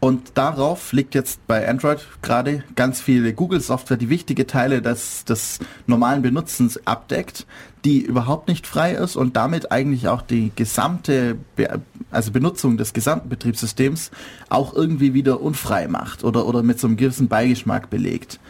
und 0.00 0.32
darauf 0.34 0.92
liegt 0.92 1.14
jetzt 1.14 1.44
bei 1.46 1.68
Android 1.68 2.06
gerade 2.22 2.62
ganz 2.76 3.00
viele 3.00 3.32
Google-Software, 3.32 3.96
die 3.96 4.08
wichtige 4.08 4.46
Teile 4.46 4.80
des, 4.80 5.24
des 5.24 5.58
normalen 5.86 6.22
Benutzens 6.22 6.86
abdeckt, 6.86 7.46
die 7.84 8.02
überhaupt 8.02 8.48
nicht 8.48 8.66
frei 8.66 8.92
ist 8.92 9.16
und 9.16 9.36
damit 9.36 9.72
eigentlich 9.72 10.08
auch 10.08 10.22
die 10.22 10.52
gesamte 10.54 11.36
Be 11.56 11.80
also 12.10 12.30
Benutzung 12.30 12.78
des 12.78 12.94
gesamten 12.94 13.28
Betriebssystems 13.28 14.10
auch 14.48 14.72
irgendwie 14.72 15.12
wieder 15.12 15.42
unfrei 15.42 15.88
macht 15.88 16.24
oder, 16.24 16.46
oder 16.46 16.62
mit 16.62 16.80
so 16.80 16.86
einem 16.86 16.96
gewissen 16.96 17.28
Beigeschmack 17.28 17.90
belegt 17.90 18.40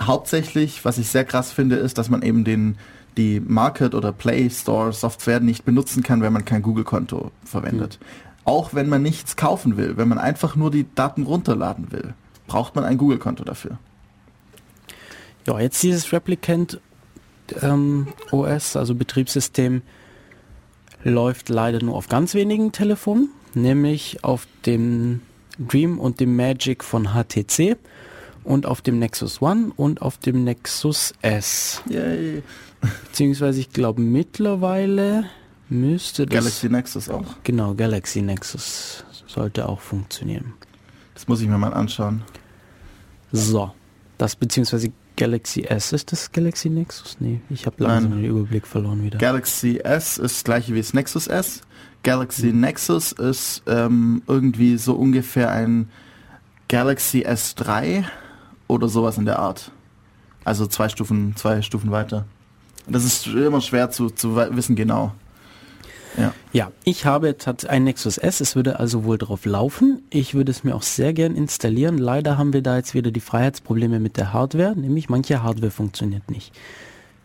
hauptsächlich, 0.00 0.84
was 0.84 0.98
ich 0.98 1.08
sehr 1.08 1.24
krass 1.24 1.52
finde, 1.52 1.76
ist, 1.76 1.98
dass 1.98 2.10
man 2.10 2.22
eben 2.22 2.44
den 2.44 2.76
die 3.16 3.40
Market 3.40 3.94
oder 3.94 4.12
Play 4.12 4.50
Store 4.50 4.92
Software 4.92 5.40
nicht 5.40 5.64
benutzen 5.64 6.02
kann, 6.02 6.20
wenn 6.20 6.34
man 6.34 6.44
kein 6.44 6.60
Google-Konto 6.60 7.30
verwendet. 7.44 7.98
Auch 8.46 8.74
wenn 8.74 8.88
man 8.88 9.02
nichts 9.02 9.36
kaufen 9.36 9.76
will, 9.76 9.96
wenn 9.96 10.08
man 10.08 10.18
einfach 10.18 10.54
nur 10.54 10.70
die 10.70 10.86
Daten 10.94 11.24
runterladen 11.24 11.90
will, 11.90 12.14
braucht 12.46 12.76
man 12.76 12.84
ein 12.84 12.96
Google-Konto 12.96 13.42
dafür. 13.42 13.78
Ja, 15.46 15.58
jetzt 15.58 15.82
dieses 15.82 16.12
Replicant 16.12 16.80
ähm, 17.60 18.06
OS, 18.30 18.76
also 18.76 18.94
Betriebssystem, 18.94 19.82
läuft 21.02 21.48
leider 21.48 21.82
nur 21.82 21.96
auf 21.96 22.08
ganz 22.08 22.34
wenigen 22.34 22.70
Telefonen, 22.70 23.30
nämlich 23.54 24.22
auf 24.22 24.46
dem 24.64 25.22
Dream 25.58 25.98
und 25.98 26.20
dem 26.20 26.36
Magic 26.36 26.84
von 26.84 27.08
HTC 27.14 27.76
und 28.44 28.64
auf 28.64 28.80
dem 28.80 29.00
Nexus 29.00 29.42
One 29.42 29.72
und 29.74 30.02
auf 30.02 30.18
dem 30.18 30.44
Nexus 30.44 31.14
S. 31.20 31.82
Yay. 31.88 32.44
Beziehungsweise 33.06 33.58
ich 33.58 33.70
glaube 33.70 34.00
mittlerweile 34.02 35.24
müsste 35.68 36.26
das... 36.26 36.34
Galaxy 36.34 36.68
Nexus 36.68 37.08
auch. 37.08 37.24
Genau, 37.44 37.74
Galaxy 37.74 38.22
Nexus 38.22 39.04
sollte 39.26 39.68
auch 39.68 39.80
funktionieren. 39.80 40.54
Das 41.14 41.28
muss 41.28 41.40
ich 41.40 41.48
mir 41.48 41.58
mal 41.58 41.74
anschauen. 41.74 42.22
So, 43.32 43.72
das 44.18 44.36
beziehungsweise 44.36 44.92
Galaxy 45.16 45.62
S. 45.62 45.92
Ist 45.92 46.12
das 46.12 46.30
Galaxy 46.30 46.68
Nexus? 46.68 47.16
Nee, 47.20 47.40
ich 47.48 47.66
habe 47.66 47.82
langsam 47.82 48.10
Nein. 48.10 48.22
den 48.22 48.30
Überblick 48.30 48.66
verloren 48.66 49.02
wieder. 49.02 49.18
Galaxy 49.18 49.78
S 49.78 50.18
ist 50.18 50.36
das 50.36 50.44
gleiche 50.44 50.74
wie 50.74 50.80
das 50.80 50.94
Nexus 50.94 51.26
S. 51.26 51.62
Galaxy 52.02 52.52
Nexus 52.52 53.12
ist 53.12 53.62
ähm, 53.66 54.22
irgendwie 54.26 54.76
so 54.76 54.94
ungefähr 54.94 55.50
ein 55.50 55.88
Galaxy 56.68 57.26
S3 57.26 58.04
oder 58.68 58.88
sowas 58.88 59.18
in 59.18 59.24
der 59.24 59.38
Art. 59.38 59.72
Also 60.44 60.66
zwei 60.66 60.88
Stufen, 60.88 61.34
zwei 61.34 61.62
Stufen 61.62 61.90
weiter. 61.90 62.26
Das 62.86 63.04
ist 63.04 63.26
immer 63.26 63.60
schwer 63.60 63.90
zu, 63.90 64.10
zu 64.10 64.36
wissen 64.36 64.76
genau. 64.76 65.12
Ja. 66.16 66.32
Ja, 66.52 66.72
ich 66.84 67.04
habe 67.04 67.36
tats- 67.36 67.66
ein 67.66 67.84
Nexus 67.84 68.16
S, 68.18 68.40
es 68.40 68.56
würde 68.56 68.78
also 68.80 69.04
wohl 69.04 69.18
drauf 69.18 69.44
laufen. 69.44 70.02
Ich 70.10 70.34
würde 70.34 70.50
es 70.50 70.64
mir 70.64 70.74
auch 70.74 70.82
sehr 70.82 71.12
gern 71.12 71.36
installieren. 71.36 71.98
Leider 71.98 72.38
haben 72.38 72.52
wir 72.52 72.62
da 72.62 72.76
jetzt 72.76 72.94
wieder 72.94 73.10
die 73.10 73.20
Freiheitsprobleme 73.20 74.00
mit 74.00 74.16
der 74.16 74.32
Hardware, 74.32 74.74
nämlich 74.76 75.08
manche 75.08 75.42
Hardware 75.42 75.70
funktioniert 75.70 76.30
nicht. 76.30 76.52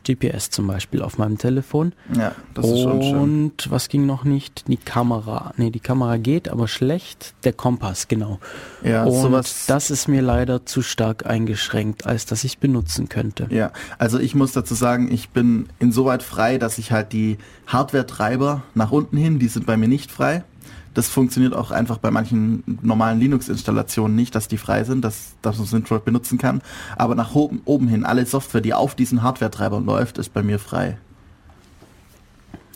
GPS 0.05 0.49
zum 0.49 0.67
Beispiel 0.67 1.01
auf 1.01 1.17
meinem 1.17 1.37
Telefon. 1.37 1.93
Ja, 2.15 2.33
das 2.53 2.65
ist 2.67 2.81
schon 2.81 3.01
schön. 3.03 3.17
Und 3.19 3.71
was 3.71 3.89
ging 3.89 4.05
noch 4.05 4.23
nicht? 4.23 4.67
Die 4.67 4.77
Kamera. 4.77 5.53
Nee, 5.57 5.69
die 5.69 5.79
Kamera 5.79 6.17
geht, 6.17 6.49
aber 6.49 6.67
schlecht. 6.67 7.33
Der 7.43 7.53
Kompass, 7.53 8.07
genau. 8.07 8.39
Ja, 8.83 9.03
Und 9.03 9.21
sowas. 9.21 9.65
das 9.67 9.91
ist 9.91 10.07
mir 10.07 10.21
leider 10.21 10.65
zu 10.65 10.81
stark 10.81 11.25
eingeschränkt, 11.25 12.05
als 12.05 12.25
dass 12.25 12.43
ich 12.43 12.57
benutzen 12.59 13.09
könnte. 13.09 13.47
Ja, 13.49 13.71
also 13.97 14.19
ich 14.19 14.35
muss 14.35 14.51
dazu 14.53 14.73
sagen, 14.75 15.11
ich 15.11 15.29
bin 15.29 15.67
insoweit 15.79 16.23
frei, 16.23 16.57
dass 16.57 16.77
ich 16.77 16.91
halt 16.91 17.13
die 17.13 17.37
Hardware-Treiber 17.67 18.63
nach 18.73 18.91
unten 18.91 19.17
hin, 19.17 19.39
die 19.39 19.47
sind 19.47 19.65
bei 19.65 19.77
mir 19.77 19.87
nicht 19.87 20.11
frei. 20.11 20.43
Das 20.93 21.07
funktioniert 21.07 21.53
auch 21.53 21.71
einfach 21.71 21.97
bei 21.99 22.11
manchen 22.11 22.63
normalen 22.81 23.19
Linux-Installationen 23.19 24.15
nicht, 24.15 24.35
dass 24.35 24.47
die 24.47 24.57
frei 24.57 24.83
sind, 24.83 25.03
dass, 25.05 25.35
dass 25.41 25.57
man 25.57 25.65
Synthroid 25.65 26.03
benutzen 26.03 26.37
kann. 26.37 26.61
Aber 26.97 27.15
nach 27.15 27.33
oben, 27.33 27.61
oben 27.65 27.87
hin, 27.87 28.03
alle 28.03 28.25
Software, 28.25 28.61
die 28.61 28.73
auf 28.73 28.93
diesen 28.95 29.23
Hardware-Treibern 29.23 29.85
läuft, 29.85 30.17
ist 30.17 30.33
bei 30.33 30.43
mir 30.43 30.59
frei. 30.59 30.97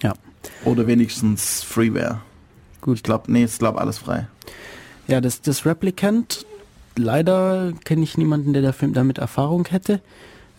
Ja, 0.01 0.13
Oder 0.63 0.87
wenigstens 0.87 1.63
Freeware. 1.63 2.21
gut. 2.81 2.97
Ich 2.97 3.03
glaube, 3.03 3.31
nee, 3.31 3.43
ich 3.45 3.57
glaube 3.57 3.79
alles 3.81 3.97
frei. 3.97 4.27
Ja, 5.07 5.19
das, 5.21 5.41
das 5.41 5.65
Replicant, 5.65 6.45
leider 6.95 7.73
kenne 7.83 8.03
ich 8.03 8.17
niemanden, 8.17 8.53
der 8.53 8.61
dafür, 8.61 8.87
damit 8.89 9.17
Erfahrung 9.17 9.65
hätte. 9.69 10.01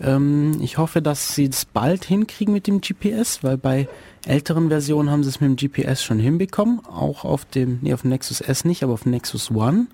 Ähm, 0.00 0.58
ich 0.60 0.78
hoffe, 0.78 1.00
dass 1.00 1.34
sie 1.34 1.46
es 1.46 1.64
bald 1.64 2.04
hinkriegen 2.04 2.52
mit 2.52 2.66
dem 2.66 2.80
GPS, 2.80 3.42
weil 3.42 3.56
bei 3.56 3.88
älteren 4.26 4.68
Versionen 4.68 5.10
haben 5.10 5.22
sie 5.22 5.30
es 5.30 5.40
mit 5.40 5.48
dem 5.48 5.56
GPS 5.56 6.02
schon 6.02 6.18
hinbekommen. 6.18 6.80
Auch 6.84 7.24
auf 7.24 7.44
dem, 7.44 7.78
nee, 7.82 7.94
auf 7.94 8.02
dem 8.02 8.10
Nexus 8.10 8.40
S 8.40 8.64
nicht, 8.64 8.82
aber 8.82 8.92
auf 8.92 9.04
dem 9.04 9.12
Nexus 9.12 9.50
One. 9.50 9.86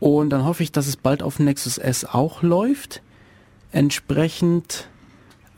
Und 0.00 0.30
dann 0.30 0.44
hoffe 0.44 0.62
ich, 0.62 0.72
dass 0.72 0.86
es 0.86 0.96
bald 0.96 1.22
auf 1.22 1.36
dem 1.36 1.44
Nexus 1.46 1.78
S 1.78 2.04
auch 2.04 2.42
läuft. 2.42 3.02
Entsprechend 3.72 4.88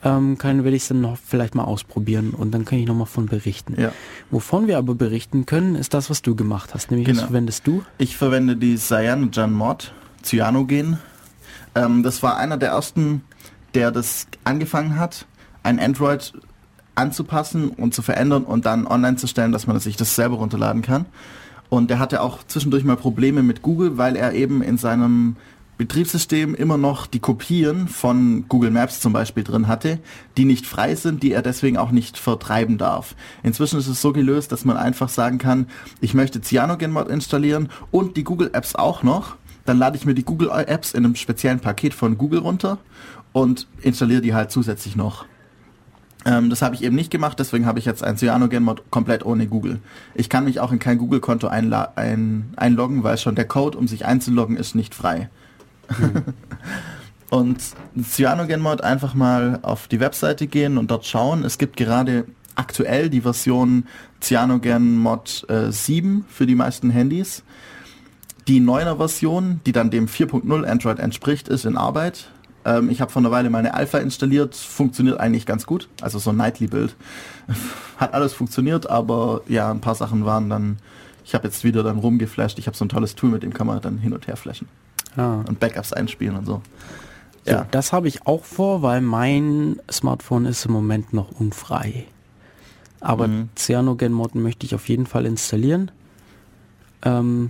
ähm, 0.03 0.37
kann, 0.37 0.63
werde 0.63 0.75
ich 0.75 0.83
es 0.83 0.89
dann 0.89 1.01
noch 1.01 1.17
vielleicht 1.17 1.55
mal 1.55 1.63
ausprobieren 1.63 2.31
und 2.31 2.51
dann 2.51 2.65
kann 2.65 2.79
ich 2.79 2.87
nochmal 2.87 3.05
von 3.05 3.27
berichten. 3.27 3.79
Ja. 3.79 3.91
Wovon 4.31 4.67
wir 4.67 4.77
aber 4.77 4.95
berichten 4.95 5.45
können, 5.45 5.75
ist 5.75 5.93
das, 5.93 6.09
was 6.09 6.21
du 6.21 6.35
gemacht 6.35 6.73
hast. 6.73 6.91
Nämlich, 6.91 7.07
was 7.07 7.15
Genau. 7.17 7.27
verwendest 7.27 7.67
du? 7.67 7.83
Ich 7.99 8.17
verwende 8.17 8.57
die 8.57 8.75
Cyanogen 8.77 9.53
Mod, 9.53 9.93
Cyanogen. 10.23 10.97
Ähm, 11.75 12.03
das 12.03 12.23
war 12.23 12.37
einer 12.37 12.57
der 12.57 12.69
ersten, 12.69 13.23
der 13.73 13.91
das 13.91 14.27
angefangen 14.43 14.97
hat, 14.97 15.25
ein 15.63 15.79
Android 15.79 16.33
anzupassen 16.95 17.69
und 17.69 17.93
zu 17.93 18.01
verändern 18.01 18.43
und 18.43 18.65
dann 18.65 18.85
online 18.85 19.17
zu 19.17 19.27
stellen, 19.27 19.51
dass 19.51 19.67
man 19.67 19.79
sich 19.79 19.95
das 19.95 20.15
selber 20.15 20.37
runterladen 20.37 20.81
kann. 20.81 21.05
Und 21.69 21.89
der 21.89 21.99
hatte 21.99 22.21
auch 22.21 22.39
zwischendurch 22.47 22.83
mal 22.83 22.97
Probleme 22.97 23.43
mit 23.43 23.61
Google, 23.61 23.97
weil 23.97 24.17
er 24.17 24.33
eben 24.33 24.61
in 24.61 24.77
seinem 24.77 25.37
Betriebssystem 25.81 26.53
immer 26.53 26.77
noch 26.77 27.07
die 27.07 27.19
Kopien 27.19 27.87
von 27.87 28.45
Google 28.47 28.69
Maps 28.69 28.99
zum 28.99 29.13
Beispiel 29.13 29.43
drin 29.43 29.67
hatte, 29.67 29.97
die 30.37 30.45
nicht 30.45 30.67
frei 30.67 30.93
sind, 30.93 31.23
die 31.23 31.31
er 31.31 31.41
deswegen 31.41 31.77
auch 31.77 31.89
nicht 31.89 32.17
vertreiben 32.17 32.77
darf. 32.77 33.15
Inzwischen 33.41 33.79
ist 33.79 33.87
es 33.87 33.99
so 33.99 34.13
gelöst, 34.13 34.51
dass 34.51 34.63
man 34.63 34.77
einfach 34.77 35.09
sagen 35.09 35.39
kann, 35.39 35.65
ich 35.99 36.13
möchte 36.13 36.39
CyanogenMod 36.39 37.07
installieren 37.07 37.69
und 37.89 38.15
die 38.15 38.23
Google 38.23 38.51
Apps 38.53 38.75
auch 38.75 39.01
noch. 39.01 39.37
Dann 39.65 39.77
lade 39.77 39.97
ich 39.97 40.05
mir 40.05 40.13
die 40.13 40.23
Google 40.23 40.49
Apps 40.49 40.93
in 40.93 41.05
einem 41.05 41.15
speziellen 41.15 41.59
Paket 41.59 41.93
von 41.93 42.17
Google 42.17 42.39
runter 42.39 42.77
und 43.31 43.67
installiere 43.81 44.21
die 44.21 44.33
halt 44.33 44.51
zusätzlich 44.51 44.95
noch. 44.95 45.25
Ähm, 46.25 46.49
das 46.49 46.61
habe 46.61 46.75
ich 46.75 46.83
eben 46.83 46.95
nicht 46.95 47.11
gemacht, 47.11 47.39
deswegen 47.39 47.65
habe 47.65 47.79
ich 47.79 47.85
jetzt 47.85 48.03
ein 48.03 48.17
CyanogenMod 48.17 48.91
komplett 48.91 49.25
ohne 49.25 49.47
Google. 49.47 49.79
Ich 50.13 50.29
kann 50.29 50.43
mich 50.43 50.59
auch 50.59 50.71
in 50.71 50.79
kein 50.79 50.97
Google-Konto 50.97 51.47
ein 51.47 52.53
einloggen, 52.55 53.03
weil 53.03 53.17
schon 53.17 53.35
der 53.35 53.47
Code, 53.47 53.77
um 53.77 53.87
sich 53.87 54.05
einzuloggen, 54.05 54.55
ist 54.55 54.75
nicht 54.75 54.93
frei. 54.93 55.29
und 57.29 57.61
CyanogenMod 57.99 58.81
einfach 58.81 59.15
mal 59.15 59.59
auf 59.63 59.87
die 59.87 59.99
Webseite 59.99 60.47
gehen 60.47 60.77
und 60.77 60.91
dort 60.91 61.05
schauen. 61.05 61.43
Es 61.43 61.57
gibt 61.57 61.75
gerade 61.75 62.25
aktuell 62.55 63.09
die 63.09 63.21
Version 63.21 63.85
CyanogenMod 64.21 65.49
äh, 65.49 65.71
7 65.71 66.25
für 66.29 66.45
die 66.45 66.55
meisten 66.55 66.91
Handys. 66.91 67.43
Die 68.47 68.59
9er 68.59 68.97
Version, 68.97 69.61
die 69.65 69.71
dann 69.71 69.91
dem 69.91 70.07
4.0 70.07 70.63
Android 70.65 70.99
entspricht, 70.99 71.47
ist 71.47 71.65
in 71.65 71.77
Arbeit. 71.77 72.29
Ähm, 72.65 72.89
ich 72.89 73.01
habe 73.01 73.11
vor 73.11 73.21
einer 73.21 73.31
Weile 73.31 73.49
meine 73.49 73.73
Alpha 73.73 73.97
installiert, 73.99 74.55
funktioniert 74.55 75.19
eigentlich 75.19 75.45
ganz 75.45 75.65
gut. 75.65 75.87
Also 76.01 76.19
so 76.19 76.31
ein 76.31 76.37
Nightly-Bild. 76.37 76.95
Hat 77.97 78.13
alles 78.13 78.33
funktioniert, 78.33 78.89
aber 78.89 79.41
ja, 79.47 79.69
ein 79.71 79.79
paar 79.81 79.95
Sachen 79.95 80.25
waren 80.25 80.49
dann, 80.49 80.77
ich 81.23 81.33
habe 81.35 81.47
jetzt 81.47 81.63
wieder 81.63 81.83
dann 81.83 81.99
rumgeflasht. 81.99 82.57
Ich 82.59 82.67
habe 82.67 82.75
so 82.75 82.83
ein 82.85 82.89
tolles 82.89 83.15
Tool, 83.15 83.29
mit 83.29 83.43
dem 83.43 83.53
kann 83.53 83.67
man 83.67 83.79
dann 83.81 83.97
hin 83.99 84.13
und 84.13 84.27
her 84.27 84.35
flashen 84.37 84.67
Ah. 85.17 85.41
und 85.47 85.59
Backups 85.59 85.91
einspielen 85.93 86.35
und 86.37 86.45
so. 86.45 86.61
So, 87.45 87.51
Ja, 87.51 87.65
das 87.71 87.91
habe 87.93 88.07
ich 88.07 88.25
auch 88.27 88.45
vor, 88.45 88.81
weil 88.81 89.01
mein 89.01 89.77
Smartphone 89.91 90.45
ist 90.45 90.65
im 90.65 90.71
Moment 90.71 91.13
noch 91.13 91.31
unfrei. 91.39 92.05
Aber 93.01 93.27
Mhm. 93.27 93.49
Cyanogen-Mod 93.55 94.35
möchte 94.35 94.65
ich 94.65 94.73
auf 94.75 94.87
jeden 94.87 95.07
Fall 95.07 95.25
installieren. 95.25 95.89
Ähm, 97.03 97.49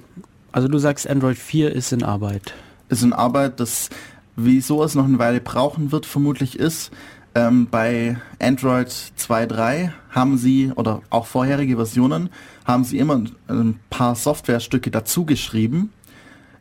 also 0.51 0.67
du 0.67 0.77
sagst, 0.77 1.09
Android 1.09 1.37
4 1.37 1.73
ist 1.73 1.91
in 1.91 2.03
Arbeit. 2.03 2.53
ist 2.89 3.03
in 3.03 3.13
Arbeit, 3.13 3.59
das 3.59 3.89
wieso 4.35 4.83
es 4.83 4.95
noch 4.95 5.05
eine 5.05 5.19
Weile 5.19 5.41
brauchen 5.41 5.91
wird, 5.91 6.05
vermutlich 6.05 6.59
ist, 6.59 6.91
ähm, 7.33 7.67
bei 7.69 8.17
Android 8.39 8.89
2.3 8.89 9.91
haben 10.09 10.37
sie, 10.37 10.71
oder 10.75 11.01
auch 11.09 11.25
vorherige 11.25 11.77
Versionen, 11.77 12.29
haben 12.65 12.83
sie 12.83 12.97
immer 12.97 13.23
ein 13.47 13.79
paar 13.89 14.15
Softwarestücke 14.15 14.91
dazu 14.91 15.25
geschrieben, 15.25 15.91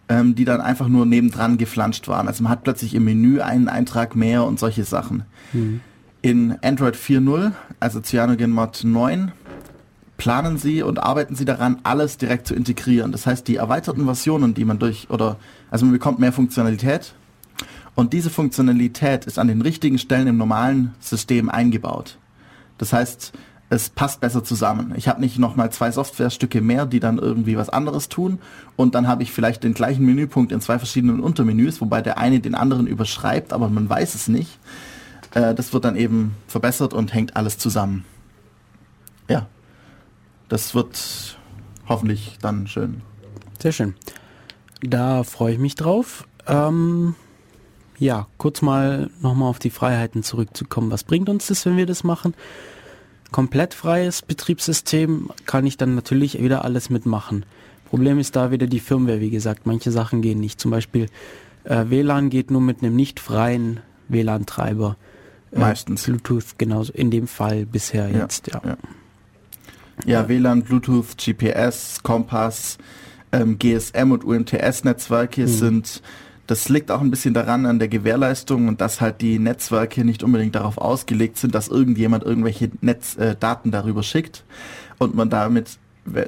ähm, 0.08 0.34
die 0.36 0.44
dann 0.44 0.60
einfach 0.60 0.86
nur 0.86 1.06
nebendran 1.06 1.58
geflanscht 1.58 2.06
waren. 2.06 2.28
Also 2.28 2.44
man 2.44 2.52
hat 2.52 2.62
plötzlich 2.62 2.94
im 2.94 3.04
Menü 3.04 3.40
einen 3.40 3.68
Eintrag 3.68 4.14
mehr 4.14 4.44
und 4.44 4.60
solche 4.60 4.84
Sachen. 4.84 5.24
In 6.22 6.56
Android 6.62 6.94
4.0, 6.94 7.52
also 7.80 8.00
CyanogenMod 8.00 8.84
9, 8.84 9.32
planen 10.20 10.58
Sie 10.58 10.82
und 10.82 11.02
arbeiten 11.02 11.34
Sie 11.34 11.46
daran, 11.46 11.78
alles 11.82 12.18
direkt 12.18 12.46
zu 12.46 12.54
integrieren. 12.54 13.10
Das 13.10 13.26
heißt, 13.26 13.48
die 13.48 13.56
erweiterten 13.56 14.04
Versionen, 14.04 14.52
die 14.52 14.66
man 14.66 14.78
durch, 14.78 15.08
oder, 15.08 15.36
also 15.70 15.86
man 15.86 15.94
bekommt 15.94 16.18
mehr 16.18 16.30
Funktionalität 16.30 17.14
und 17.94 18.12
diese 18.12 18.28
Funktionalität 18.28 19.24
ist 19.24 19.38
an 19.38 19.48
den 19.48 19.62
richtigen 19.62 19.96
Stellen 19.96 20.26
im 20.26 20.36
normalen 20.36 20.92
System 21.00 21.48
eingebaut. 21.48 22.18
Das 22.76 22.92
heißt, 22.92 23.32
es 23.70 23.88
passt 23.88 24.20
besser 24.20 24.44
zusammen. 24.44 24.92
Ich 24.94 25.08
habe 25.08 25.22
nicht 25.22 25.38
nochmal 25.38 25.72
zwei 25.72 25.90
Softwarestücke 25.90 26.60
mehr, 26.60 26.84
die 26.84 27.00
dann 27.00 27.16
irgendwie 27.16 27.56
was 27.56 27.70
anderes 27.70 28.10
tun 28.10 28.40
und 28.76 28.94
dann 28.94 29.08
habe 29.08 29.22
ich 29.22 29.32
vielleicht 29.32 29.64
den 29.64 29.72
gleichen 29.72 30.04
Menüpunkt 30.04 30.52
in 30.52 30.60
zwei 30.60 30.78
verschiedenen 30.78 31.20
Untermenüs, 31.20 31.80
wobei 31.80 32.02
der 32.02 32.18
eine 32.18 32.40
den 32.40 32.54
anderen 32.54 32.86
überschreibt, 32.86 33.54
aber 33.54 33.70
man 33.70 33.88
weiß 33.88 34.14
es 34.14 34.28
nicht. 34.28 34.58
Äh, 35.32 35.54
das 35.54 35.72
wird 35.72 35.86
dann 35.86 35.96
eben 35.96 36.34
verbessert 36.46 36.92
und 36.92 37.14
hängt 37.14 37.36
alles 37.36 37.56
zusammen. 37.56 38.04
Ja, 39.30 39.46
das 40.50 40.74
wird 40.74 41.38
hoffentlich 41.88 42.36
dann 42.42 42.66
schön. 42.66 43.00
Sehr 43.58 43.72
schön. 43.72 43.94
Da 44.82 45.24
freue 45.24 45.54
ich 45.54 45.58
mich 45.58 45.74
drauf. 45.76 46.26
Ähm, 46.46 47.14
ja, 47.98 48.26
kurz 48.36 48.60
mal 48.60 49.10
nochmal 49.20 49.48
auf 49.48 49.58
die 49.58 49.70
Freiheiten 49.70 50.22
zurückzukommen. 50.22 50.90
Was 50.90 51.04
bringt 51.04 51.28
uns 51.28 51.46
das, 51.46 51.64
wenn 51.64 51.76
wir 51.76 51.86
das 51.86 52.04
machen? 52.04 52.34
Komplett 53.30 53.74
freies 53.74 54.22
Betriebssystem 54.22 55.30
kann 55.46 55.66
ich 55.66 55.76
dann 55.76 55.94
natürlich 55.94 56.42
wieder 56.42 56.64
alles 56.64 56.90
mitmachen. 56.90 57.44
Problem 57.88 58.18
ist 58.18 58.36
da 58.36 58.50
wieder 58.50 58.66
die 58.66 58.80
Firmware, 58.80 59.20
wie 59.20 59.30
gesagt. 59.30 59.66
Manche 59.66 59.90
Sachen 59.92 60.22
gehen 60.22 60.40
nicht. 60.40 60.60
Zum 60.60 60.70
Beispiel 60.70 61.06
äh, 61.64 61.84
WLAN 61.88 62.30
geht 62.30 62.50
nur 62.50 62.60
mit 62.60 62.82
einem 62.82 62.96
nicht 62.96 63.20
freien 63.20 63.80
WLAN-Treiber. 64.08 64.96
Äh, 65.52 65.58
Meistens. 65.58 66.04
Bluetooth 66.04 66.58
genauso. 66.58 66.92
In 66.92 67.10
dem 67.10 67.28
Fall 67.28 67.66
bisher 67.66 68.08
Ja, 68.08 68.18
jetzt, 68.20 68.48
ja. 68.48 68.60
ja. 68.64 68.76
Ja, 70.06 70.28
WLAN, 70.28 70.62
Bluetooth, 70.62 71.16
GPS, 71.16 72.02
Kompass, 72.02 72.78
ähm, 73.32 73.58
GSM 73.58 74.12
und 74.12 74.24
UMTS-Netzwerke 74.24 75.46
sind, 75.46 76.02
das 76.46 76.68
liegt 76.68 76.90
auch 76.90 77.00
ein 77.00 77.10
bisschen 77.10 77.32
daran 77.32 77.64
an 77.64 77.78
der 77.78 77.86
Gewährleistung 77.86 78.66
und 78.66 78.80
dass 78.80 79.00
halt 79.00 79.20
die 79.20 79.38
Netzwerke 79.38 80.04
nicht 80.04 80.24
unbedingt 80.24 80.56
darauf 80.56 80.78
ausgelegt 80.78 81.36
sind, 81.36 81.54
dass 81.54 81.68
irgendjemand 81.68 82.24
irgendwelche 82.24 82.70
Netz, 82.80 83.16
äh, 83.16 83.36
darüber 83.38 84.02
schickt 84.02 84.44
und 84.98 85.14
man 85.14 85.30
damit 85.30 85.78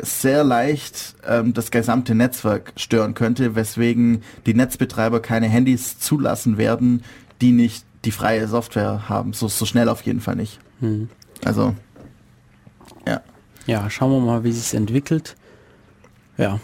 sehr 0.02 0.44
leicht 0.44 1.16
ähm, 1.26 1.54
das 1.54 1.70
gesamte 1.70 2.14
Netzwerk 2.14 2.72
stören 2.76 3.14
könnte, 3.14 3.56
weswegen 3.56 4.22
die 4.46 4.54
Netzbetreiber 4.54 5.20
keine 5.20 5.48
Handys 5.48 5.98
zulassen 5.98 6.56
werden, 6.56 7.02
die 7.40 7.52
nicht 7.52 7.84
die 8.04 8.12
freie 8.12 8.46
Software 8.46 9.08
haben. 9.08 9.32
So, 9.32 9.48
so 9.48 9.64
schnell 9.64 9.88
auf 9.88 10.02
jeden 10.02 10.20
Fall 10.20 10.36
nicht. 10.36 10.60
Hm. 10.80 11.08
Also, 11.44 11.74
ja. 13.66 13.88
Schauen 13.90 14.10
wir 14.12 14.20
mal, 14.20 14.44
wie 14.44 14.52
sich 14.52 14.66
es 14.66 14.74
entwickelt. 14.74 15.36
Ja, 16.38 16.60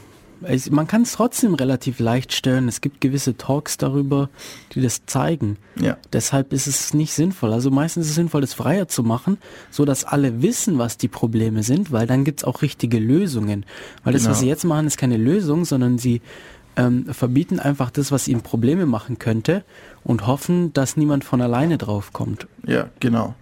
man 0.71 0.87
kann 0.87 1.03
es 1.03 1.13
trotzdem 1.13 1.55
relativ 1.55 1.99
leicht 1.99 2.33
stellen. 2.33 2.69
Es 2.69 2.81
gibt 2.81 3.01
gewisse 3.01 3.37
Talks 3.37 3.77
darüber, 3.77 4.29
die 4.73 4.81
das 4.81 5.05
zeigen. 5.07 5.57
Ja. 5.81 5.97
Deshalb 6.13 6.53
ist 6.53 6.67
es 6.67 6.95
nicht 6.95 7.13
sinnvoll. 7.13 7.53
Also 7.53 7.71
meistens 7.71 8.07
ist 8.07 8.11
es 8.11 8.17
sinnvoll, 8.17 8.41
das 8.41 8.55
freier 8.55 8.89
zu 8.89 9.03
machen, 9.03 9.39
so 9.71 9.85
dass 9.85 10.05
alle 10.05 10.43
wissen, 10.43 10.79
was 10.79 10.97
die 10.97 11.09
Probleme 11.09 11.63
sind, 11.63 11.91
weil 11.91 12.07
dann 12.07 12.25
gibt 12.25 12.41
es 12.41 12.45
auch 12.45 12.63
richtige 12.63 12.99
Lösungen. 12.99 13.67
Weil 14.05 14.13
das, 14.13 14.23
genau. 14.23 14.33
was 14.33 14.41
sie 14.41 14.49
jetzt 14.49 14.65
machen, 14.65 14.87
ist 14.87 14.99
keine 14.99 15.17
Lösung, 15.17 15.65
sondern 15.65 15.99
sie 15.99 16.21
ähm, 16.77 17.07
verbieten 17.13 17.59
einfach 17.59 17.91
das, 17.91 18.13
was 18.13 18.29
ihnen 18.29 18.43
Probleme 18.43 18.87
machen 18.87 19.19
könnte 19.19 19.65
und 20.05 20.27
hoffen, 20.27 20.73
dass 20.73 20.97
niemand 20.97 21.25
von 21.25 21.43
alleine 21.43 21.79
drauf 21.79 22.13
kommt. 22.13 22.47
Ja, 22.65 22.91
genau. 23.01 23.35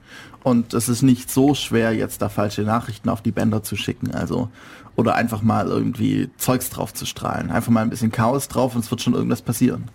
Und 0.47 0.75
es 0.75 0.89
ist 0.89 1.03
nicht 1.03 1.29
so 1.29 1.55
schwer, 1.55 1.93
jetzt 1.93 2.23
da 2.23 2.29
falsche 2.29 2.63
Nachrichten 2.63 3.09
auf 3.09 3.21
die 3.21 3.33
Bänder 3.33 3.65
zu 3.65 3.75
schicken. 3.75 4.15
Also 4.15 4.49
oder 4.95 5.17
einfach 5.17 5.43
mal 5.43 5.67
irgendwie 5.67 6.31
Zeugs 6.37 6.71
drauf 6.71 6.95
zu 6.95 7.05
strahlen. 7.05 7.51
Einfach 7.51 7.73
mal 7.73 7.81
ein 7.81 7.91
bisschen 7.91 8.13
Chaos 8.13 8.47
drauf 8.47 8.77
und 8.77 8.85
es 8.85 8.91
wird 8.93 9.03
schon 9.03 9.15
irgendwas 9.15 9.43
passieren. 9.43 9.91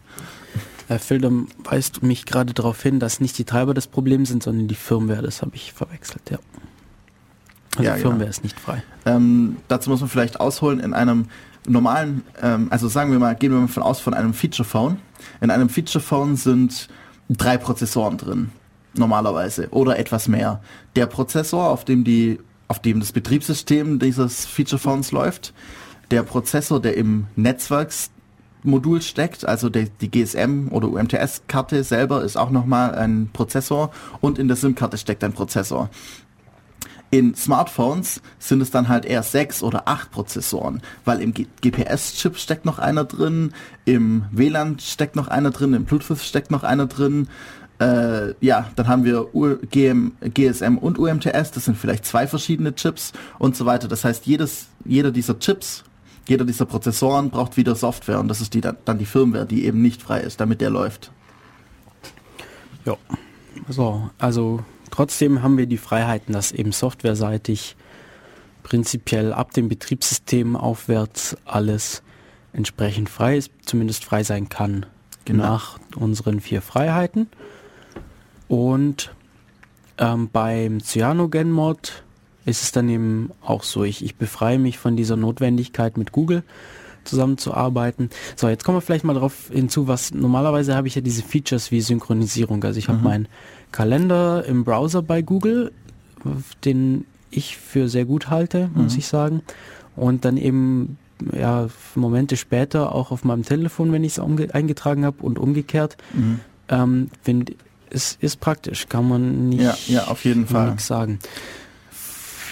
Herr 0.89 0.99
Fildem 0.99 1.47
weist 1.63 2.03
mich 2.03 2.25
gerade 2.25 2.53
darauf 2.53 2.81
hin, 2.83 2.99
dass 2.99 3.21
nicht 3.21 3.37
die 3.37 3.45
Treiber 3.45 3.73
das 3.73 3.87
Problem 3.87 4.25
sind, 4.25 4.43
sondern 4.43 4.67
die 4.67 4.75
Firmware. 4.75 5.21
Das 5.21 5.41
habe 5.41 5.55
ich 5.55 5.71
verwechselt, 5.71 6.29
ja. 6.29 6.39
Also 7.77 7.83
ja, 7.83 7.93
Firmware 7.95 8.17
genau. 8.17 8.29
ist 8.29 8.43
nicht 8.43 8.59
frei. 8.59 8.83
Ähm, 9.05 9.55
dazu 9.69 9.89
muss 9.89 10.01
man 10.01 10.09
vielleicht 10.09 10.41
ausholen, 10.41 10.81
in 10.81 10.93
einem 10.93 11.27
normalen, 11.65 12.23
ähm, 12.41 12.67
also 12.71 12.89
sagen 12.89 13.13
wir 13.13 13.19
mal, 13.19 13.37
gehen 13.37 13.53
wir 13.53 13.59
mal 13.61 13.69
von 13.69 13.83
aus 13.83 14.01
von 14.01 14.13
einem 14.13 14.33
Feature 14.33 14.67
Phone. 14.67 14.97
In 15.39 15.49
einem 15.49 15.69
Feature 15.69 16.03
Phone 16.03 16.35
sind 16.35 16.89
drei 17.29 17.57
Prozessoren 17.57 18.17
drin, 18.17 18.49
normalerweise, 18.93 19.69
oder 19.71 19.97
etwas 19.97 20.27
mehr. 20.27 20.61
Der 20.95 21.05
Prozessor, 21.05 21.69
auf 21.69 21.85
dem 21.85 22.03
die 22.03 22.39
auf 22.71 22.79
dem 22.79 23.01
das 23.01 23.11
Betriebssystem 23.11 23.99
dieses 23.99 24.45
Feature 24.45 24.79
Phones 24.79 25.11
läuft, 25.11 25.53
der 26.09 26.23
Prozessor, 26.23 26.81
der 26.81 26.95
im 26.95 27.27
Netzwerksmodul 27.35 29.01
steckt, 29.01 29.45
also 29.45 29.67
der, 29.67 29.87
die 29.99 30.09
GSM 30.09 30.69
oder 30.71 30.87
UMTS-Karte 30.87 31.83
selber 31.83 32.23
ist 32.23 32.37
auch 32.37 32.49
nochmal 32.49 32.95
ein 32.95 33.29
Prozessor 33.33 33.91
und 34.21 34.39
in 34.39 34.47
der 34.47 34.55
SIM-Karte 34.55 34.97
steckt 34.97 35.21
ein 35.25 35.33
Prozessor. 35.33 35.89
In 37.09 37.35
Smartphones 37.35 38.21
sind 38.39 38.61
es 38.61 38.71
dann 38.71 38.87
halt 38.87 39.03
eher 39.03 39.23
sechs 39.23 39.63
oder 39.63 39.89
acht 39.89 40.11
Prozessoren, 40.11 40.81
weil 41.03 41.21
im 41.21 41.33
GPS-Chip 41.33 42.37
steckt 42.37 42.63
noch 42.63 42.79
einer 42.79 43.03
drin, 43.03 43.51
im 43.83 44.23
WLAN 44.31 44.79
steckt 44.79 45.17
noch 45.17 45.27
einer 45.27 45.51
drin, 45.51 45.73
im 45.73 45.83
Bluetooth 45.83 46.19
steckt 46.19 46.51
noch 46.51 46.63
einer 46.63 46.85
drin, 46.85 47.27
äh, 47.81 48.35
ja, 48.41 48.69
dann 48.75 48.87
haben 48.87 49.03
wir 49.05 49.33
U 49.33 49.55
GM, 49.71 50.11
GSM 50.21 50.77
und 50.77 50.99
UMTS, 50.99 51.51
das 51.51 51.65
sind 51.65 51.75
vielleicht 51.75 52.05
zwei 52.05 52.27
verschiedene 52.27 52.75
Chips 52.75 53.11
und 53.39 53.55
so 53.55 53.65
weiter. 53.65 53.87
Das 53.87 54.05
heißt, 54.05 54.27
jedes, 54.27 54.67
jeder 54.85 55.11
dieser 55.11 55.39
Chips, 55.39 55.83
jeder 56.27 56.45
dieser 56.45 56.65
Prozessoren 56.65 57.31
braucht 57.31 57.57
wieder 57.57 57.73
Software 57.73 58.19
und 58.19 58.27
das 58.27 58.39
ist 58.39 58.53
die, 58.53 58.61
dann 58.61 58.99
die 58.99 59.05
Firmware, 59.05 59.47
die 59.47 59.65
eben 59.65 59.81
nicht 59.81 60.03
frei 60.03 60.19
ist, 60.21 60.39
damit 60.39 60.61
der 60.61 60.69
läuft. 60.69 61.11
Ja, 62.85 62.95
so, 63.67 64.11
also 64.19 64.63
trotzdem 64.91 65.41
haben 65.41 65.57
wir 65.57 65.65
die 65.65 65.77
Freiheiten, 65.77 66.33
dass 66.33 66.51
eben 66.51 66.71
softwareseitig 66.71 67.75
prinzipiell 68.61 69.33
ab 69.33 69.53
dem 69.53 69.69
Betriebssystem 69.69 70.55
aufwärts 70.55 71.35
alles 71.45 72.03
entsprechend 72.53 73.09
frei 73.09 73.37
ist, 73.37 73.51
zumindest 73.65 74.05
frei 74.05 74.23
sein 74.23 74.49
kann. 74.49 74.85
Genau. 75.25 75.43
Nach 75.43 75.79
unseren 75.95 76.41
vier 76.41 76.61
Freiheiten. 76.61 77.27
Und 78.51 79.13
ähm, 79.97 80.27
beim 80.29 80.81
Cyanogen-Mod 80.81 82.03
ist 82.43 82.63
es 82.63 82.73
dann 82.73 82.89
eben 82.89 83.29
auch 83.41 83.63
so, 83.63 83.85
ich, 83.85 84.03
ich 84.03 84.17
befreie 84.17 84.59
mich 84.59 84.77
von 84.77 84.97
dieser 84.97 85.15
Notwendigkeit 85.15 85.97
mit 85.97 86.11
Google 86.11 86.43
zusammenzuarbeiten. 87.05 88.09
So, 88.35 88.49
jetzt 88.49 88.65
kommen 88.65 88.75
wir 88.75 88.81
vielleicht 88.81 89.05
mal 89.05 89.13
darauf 89.13 89.47
hinzu, 89.53 89.87
was 89.87 90.13
normalerweise 90.13 90.75
habe 90.75 90.89
ich 90.89 90.95
ja 90.95 91.01
diese 91.01 91.23
Features 91.23 91.71
wie 91.71 91.79
Synchronisierung. 91.79 92.61
Also 92.65 92.77
ich 92.77 92.89
habe 92.89 92.97
mhm. 92.97 93.03
meinen 93.05 93.27
Kalender 93.71 94.43
im 94.43 94.65
Browser 94.65 95.01
bei 95.01 95.21
Google, 95.21 95.71
den 96.65 97.05
ich 97.29 97.55
für 97.55 97.87
sehr 97.87 98.03
gut 98.03 98.29
halte, 98.29 98.69
muss 98.73 98.91
mhm. 98.91 98.99
ich 98.99 99.07
sagen. 99.07 99.43
Und 99.95 100.25
dann 100.25 100.35
eben 100.35 100.97
ja 101.31 101.69
Momente 101.95 102.35
später 102.35 102.93
auch 102.93 103.11
auf 103.11 103.23
meinem 103.23 103.43
Telefon, 103.43 103.93
wenn 103.93 104.03
ich 104.03 104.17
es 104.17 104.19
eingetragen 104.19 105.05
habe 105.05 105.23
und 105.23 105.39
umgekehrt. 105.39 105.95
Mhm. 106.13 106.41
Ähm, 106.67 107.09
find, 107.23 107.55
es 107.91 108.17
ist 108.19 108.39
praktisch, 108.39 108.87
kann 108.87 109.07
man 109.07 109.49
nicht 109.49 109.61
ja, 109.61 109.75
ja, 109.87 110.07
auf 110.07 110.25
jeden 110.25 110.47
Fall. 110.47 110.79
sagen. 110.79 111.19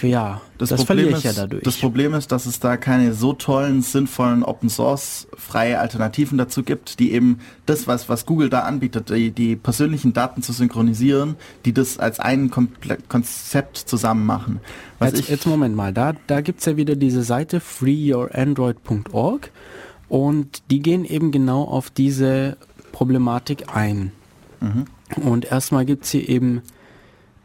Ja, 0.02 0.40
das, 0.56 0.70
das 0.70 0.84
Problem 0.84 1.14
ist, 1.14 1.24
ja 1.24 1.32
dadurch. 1.32 1.62
Das 1.62 1.76
Problem 1.76 2.14
ist, 2.14 2.32
dass 2.32 2.46
es 2.46 2.58
da 2.58 2.76
keine 2.76 3.12
so 3.12 3.32
tollen, 3.32 3.82
sinnvollen 3.82 4.42
Open 4.42 4.70
Source 4.70 5.28
freie 5.36 5.78
Alternativen 5.78 6.38
dazu 6.38 6.62
gibt, 6.62 7.00
die 7.00 7.12
eben 7.12 7.40
das, 7.66 7.86
was, 7.86 8.08
was 8.08 8.24
Google 8.24 8.48
da 8.48 8.60
anbietet, 8.60 9.10
die, 9.10 9.30
die 9.30 9.56
persönlichen 9.56 10.12
Daten 10.12 10.42
zu 10.42 10.52
synchronisieren, 10.52 11.36
die 11.64 11.72
das 11.72 11.98
als 11.98 12.18
ein 12.20 12.50
Konzept 12.50 13.76
zusammen 13.76 14.24
machen. 14.24 14.60
Was 14.98 15.12
jetzt, 15.12 15.28
jetzt 15.28 15.46
Moment 15.46 15.76
mal, 15.76 15.92
da, 15.92 16.14
da 16.26 16.40
gibt's 16.40 16.64
ja 16.64 16.76
wieder 16.76 16.96
diese 16.96 17.22
Seite 17.22 17.60
freeyourandroid.org 17.60 19.50
und 20.08 20.62
die 20.70 20.80
gehen 20.80 21.04
eben 21.04 21.30
genau 21.30 21.64
auf 21.64 21.90
diese 21.90 22.56
Problematik 22.92 23.74
ein. 23.74 24.12
Mhm. 24.60 24.86
Und 25.16 25.44
erstmal 25.50 25.84
gibt 25.84 26.04
es 26.04 26.10
hier 26.10 26.28
eben 26.28 26.62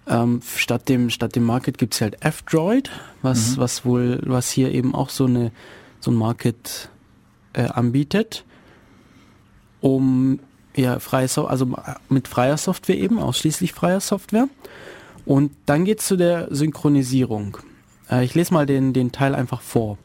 ähm, 0.08 0.42
statt 0.56 0.88
dem 0.90 1.10
statt 1.10 1.36
dem 1.36 1.44
Market 1.44 1.78
gibt 1.78 1.94
es 1.94 2.02
halt 2.02 2.24
F-Droid, 2.24 2.92
was 3.22 3.56
mhm. 3.56 3.62
was 3.62 3.86
wohl 3.86 4.22
was 4.26 4.52
hier 4.52 4.72
eben 4.72 4.94
auch 4.94 5.10
so 5.10 5.26
eine 5.26 5.52
so 6.00 6.12
ein 6.12 6.16
Market 6.16 6.90
äh, 7.54 7.64
anbietet, 7.64 8.46
um 9.82 10.40
ja 10.76 11.00
freie 11.00 11.28
so 11.28 11.48
also 11.48 11.74
mit 12.10 12.28
freier 12.28 12.58
Software 12.58 12.98
eben 12.98 13.20
ausschließlich 13.20 13.74
freier 13.74 14.00
Software. 14.00 14.48
Und 15.26 15.52
dann 15.66 15.86
geht 15.86 16.02
es 16.02 16.08
zu 16.08 16.18
der 16.18 16.54
Synchronisierung. 16.54 17.58
Äh, 18.12 18.26
ich 18.26 18.36
lese 18.36 18.54
mal 18.54 18.68
den 18.68 18.94
den 18.94 19.12
Teil 19.12 19.34
einfach 19.34 19.62
vor. 19.62 19.98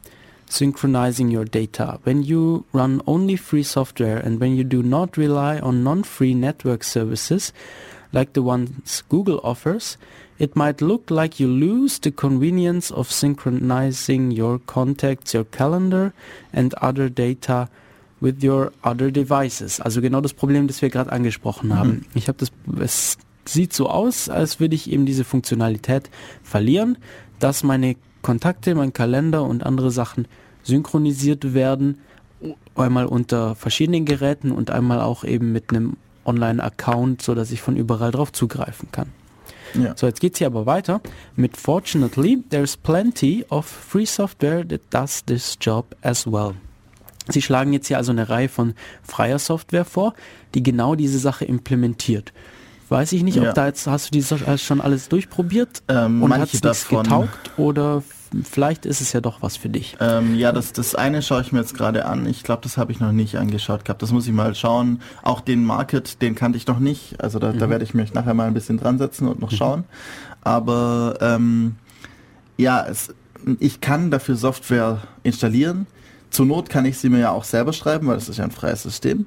Synchronizing 0.51 1.29
your 1.29 1.45
data. 1.45 1.99
When 2.03 2.23
you 2.23 2.65
run 2.73 3.01
only 3.07 3.35
free 3.35 3.63
software 3.63 4.17
and 4.17 4.39
when 4.39 4.55
you 4.55 4.63
do 4.63 4.83
not 4.83 5.17
rely 5.17 5.59
on 5.59 5.83
non-free 5.83 6.33
network 6.33 6.83
services 6.83 7.53
like 8.11 8.33
the 8.33 8.41
ones 8.41 9.03
Google 9.09 9.39
offers, 9.43 9.97
it 10.37 10.55
might 10.55 10.81
look 10.81 11.09
like 11.09 11.39
you 11.39 11.47
lose 11.47 11.99
the 11.99 12.11
convenience 12.11 12.91
of 12.91 13.11
synchronizing 13.11 14.31
your 14.31 14.59
contacts, 14.59 15.33
your 15.33 15.45
calendar 15.45 16.13
and 16.51 16.73
other 16.81 17.09
data 17.09 17.69
with 18.19 18.43
your 18.43 18.71
other 18.83 19.11
devices. 19.11 19.79
Also 19.79 20.01
genau 20.01 20.21
das 20.21 20.33
Problem, 20.33 20.67
das 20.67 20.81
wir 20.81 20.89
gerade 20.89 21.11
angesprochen 21.11 21.69
mhm. 21.69 21.75
haben. 21.75 22.05
Ich 22.13 22.27
habe 22.27 22.37
das, 22.37 22.51
es 22.79 23.17
sieht 23.45 23.73
so 23.73 23.89
aus, 23.89 24.29
als 24.29 24.59
würde 24.59 24.75
ich 24.75 24.91
eben 24.91 25.05
diese 25.05 25.23
Funktionalität 25.23 26.09
verlieren, 26.43 26.97
dass 27.39 27.63
meine 27.63 27.95
Kontakte, 28.21 28.75
mein 28.75 28.93
Kalender 28.93 29.43
und 29.43 29.65
andere 29.65 29.91
Sachen 29.91 30.27
synchronisiert 30.63 31.53
werden, 31.53 31.99
einmal 32.75 33.05
unter 33.05 33.55
verschiedenen 33.55 34.05
Geräten 34.05 34.51
und 34.51 34.71
einmal 34.71 35.01
auch 35.01 35.23
eben 35.23 35.51
mit 35.51 35.69
einem 35.69 35.97
Online-Account, 36.25 37.21
so 37.21 37.35
dass 37.35 37.51
ich 37.51 37.61
von 37.61 37.75
überall 37.75 38.11
drauf 38.11 38.31
zugreifen 38.31 38.89
kann. 38.91 39.09
Ja. 39.73 39.93
So, 39.95 40.05
jetzt 40.07 40.19
geht's 40.19 40.39
hier 40.39 40.47
aber 40.47 40.65
weiter 40.65 41.01
mit 41.35 41.55
Fortunately, 41.57 42.43
there's 42.49 42.75
plenty 42.75 43.45
of 43.49 43.65
free 43.65 44.05
software 44.05 44.67
that 44.67 44.81
does 44.89 45.23
this 45.25 45.57
job 45.59 45.95
as 46.01 46.27
well. 46.27 46.53
Sie 47.29 47.41
schlagen 47.41 47.71
jetzt 47.71 47.87
hier 47.87 47.97
also 47.97 48.11
eine 48.11 48.29
Reihe 48.29 48.49
von 48.49 48.73
freier 49.03 49.39
Software 49.39 49.85
vor, 49.85 50.13
die 50.55 50.63
genau 50.63 50.95
diese 50.95 51.19
Sache 51.19 51.45
implementiert. 51.45 52.33
Weiß 52.89 53.13
ich 53.13 53.23
nicht, 53.23 53.37
ja. 53.37 53.49
ob 53.49 53.55
da 53.55 53.67
jetzt 53.67 53.87
hast 53.87 54.13
du 54.13 54.19
die 54.19 54.57
schon 54.57 54.81
alles 54.81 55.07
durchprobiert 55.07 55.81
ähm, 55.87 56.23
und 56.23 56.33
hat 56.33 56.53
es 56.53 56.87
getaugt 56.89 57.51
oder 57.57 58.03
vielleicht 58.43 58.85
ist 58.85 59.01
es 59.01 59.13
ja 59.13 59.21
doch 59.21 59.41
was 59.41 59.57
für 59.57 59.69
dich. 59.69 59.97
Ähm, 59.99 60.35
ja, 60.35 60.51
das, 60.51 60.73
das 60.73 60.95
eine 60.95 61.21
schaue 61.21 61.41
ich 61.41 61.51
mir 61.51 61.59
jetzt 61.59 61.73
gerade 61.73 62.05
an. 62.05 62.25
Ich 62.25 62.43
glaube, 62.43 62.61
das 62.63 62.77
habe 62.77 62.91
ich 62.91 62.99
noch 62.99 63.11
nicht 63.11 63.37
angeschaut 63.37 63.85
gehabt. 63.85 64.01
Das 64.01 64.11
muss 64.11 64.27
ich 64.27 64.33
mal 64.33 64.55
schauen. 64.55 65.01
Auch 65.23 65.41
den 65.41 65.65
Market, 65.65 66.21
den 66.21 66.35
kannte 66.35 66.57
ich 66.57 66.67
noch 66.67 66.79
nicht. 66.79 67.21
Also 67.21 67.39
da, 67.39 67.51
mhm. 67.51 67.59
da 67.59 67.69
werde 67.69 67.83
ich 67.83 67.93
mich 67.93 68.13
nachher 68.13 68.33
mal 68.33 68.47
ein 68.47 68.53
bisschen 68.53 68.77
dran 68.77 68.97
setzen 68.97 69.27
und 69.27 69.39
noch 69.39 69.51
mhm. 69.51 69.55
schauen. 69.55 69.83
Aber 70.41 71.17
ähm, 71.21 71.75
ja, 72.57 72.85
es, 72.85 73.13
ich 73.59 73.81
kann 73.81 74.11
dafür 74.11 74.35
Software 74.35 75.01
installieren. 75.23 75.87
Zur 76.29 76.45
Not 76.45 76.69
kann 76.69 76.85
ich 76.85 76.97
sie 76.97 77.09
mir 77.09 77.19
ja 77.19 77.31
auch 77.31 77.43
selber 77.43 77.73
schreiben, 77.73 78.07
weil 78.07 78.15
das 78.15 78.29
ist 78.29 78.37
ja 78.37 78.45
ein 78.45 78.51
freies 78.51 78.83
System 78.83 79.25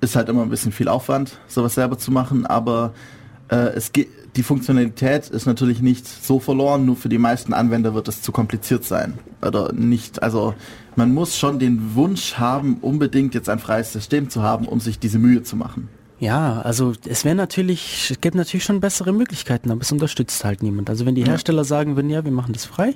ist 0.00 0.16
halt 0.16 0.28
immer 0.28 0.42
ein 0.42 0.50
bisschen 0.50 0.72
viel 0.72 0.88
Aufwand, 0.88 1.38
sowas 1.48 1.74
selber 1.74 1.98
zu 1.98 2.10
machen, 2.10 2.46
aber 2.46 2.92
Äh, 3.48 3.74
es 3.74 3.92
geht, 3.92 4.08
die 4.36 4.42
Funktionalität 4.42 5.28
ist 5.28 5.46
natürlich 5.46 5.80
nicht 5.80 6.06
so 6.06 6.40
verloren, 6.40 6.84
nur 6.84 6.96
für 6.96 7.08
die 7.08 7.18
meisten 7.18 7.54
Anwender 7.54 7.94
wird 7.94 8.08
es 8.08 8.20
zu 8.22 8.32
kompliziert 8.32 8.84
sein. 8.84 9.14
Oder 9.42 9.72
nicht, 9.72 10.22
also 10.22 10.54
man 10.94 11.14
muss 11.14 11.38
schon 11.38 11.58
den 11.58 11.94
Wunsch 11.94 12.34
haben, 12.34 12.78
unbedingt 12.82 13.34
jetzt 13.34 13.48
ein 13.48 13.58
freies 13.58 13.92
System 13.92 14.28
zu 14.28 14.42
haben, 14.42 14.66
um 14.66 14.80
sich 14.80 14.98
diese 14.98 15.18
Mühe 15.18 15.42
zu 15.42 15.56
machen. 15.56 15.88
Ja, 16.18 16.60
also 16.62 16.94
es 17.06 17.24
wäre 17.24 17.34
natürlich, 17.34 18.10
es 18.10 18.20
gäbe 18.20 18.36
natürlich 18.36 18.64
schon 18.64 18.80
bessere 18.80 19.12
Möglichkeiten, 19.12 19.70
aber 19.70 19.82
es 19.82 19.92
unterstützt 19.92 20.44
halt 20.44 20.62
niemand. 20.62 20.88
Also 20.88 21.04
wenn 21.04 21.14
die 21.14 21.24
Hersteller 21.24 21.64
sagen 21.64 21.96
würden, 21.96 22.10
ja, 22.10 22.24
wir 22.24 22.32
machen 22.32 22.54
das 22.54 22.64
frei, 22.64 22.94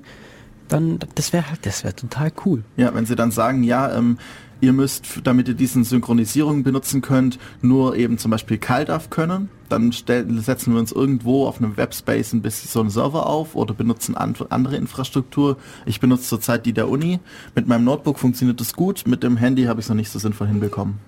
dann 0.68 0.98
das 1.14 1.32
wäre 1.32 1.48
halt, 1.48 1.66
das 1.66 1.84
wäre 1.84 1.94
total 1.94 2.32
cool. 2.44 2.64
Ja, 2.76 2.94
wenn 2.94 3.04
sie 3.04 3.16
dann 3.16 3.30
sagen, 3.30 3.62
ja, 3.62 3.94
ähm, 3.94 4.18
ihr 4.60 4.72
müsst, 4.72 5.20
damit 5.24 5.48
ihr 5.48 5.54
diesen 5.54 5.84
Synchronisierung 5.84 6.62
benutzen 6.62 7.00
könnt, 7.00 7.38
nur 7.62 7.96
eben 7.96 8.18
zum 8.18 8.30
Beispiel 8.30 8.58
CalDAV 8.58 9.10
können, 9.10 9.48
dann 9.68 9.92
setzen 9.92 10.72
wir 10.72 10.80
uns 10.80 10.92
irgendwo 10.92 11.46
auf 11.46 11.58
einem 11.58 11.76
Webspace 11.76 12.32
ein 12.32 12.42
bisschen 12.42 12.68
so 12.68 12.80
einen 12.80 12.90
Server 12.90 13.26
auf 13.26 13.54
oder 13.54 13.74
benutzen 13.74 14.16
an, 14.16 14.34
andere 14.50 14.76
Infrastruktur. 14.76 15.56
Ich 15.86 16.00
benutze 16.00 16.24
zurzeit 16.24 16.66
die 16.66 16.72
der 16.72 16.88
Uni. 16.88 17.20
Mit 17.54 17.68
meinem 17.68 17.84
Notebook 17.84 18.18
funktioniert 18.18 18.60
das 18.60 18.74
gut, 18.74 19.04
mit 19.06 19.22
dem 19.22 19.36
Handy 19.36 19.64
habe 19.64 19.80
ich 19.80 19.86
es 19.86 19.88
noch 19.88 19.96
nicht 19.96 20.10
so 20.10 20.18
sinnvoll 20.18 20.48
hinbekommen. 20.48 20.98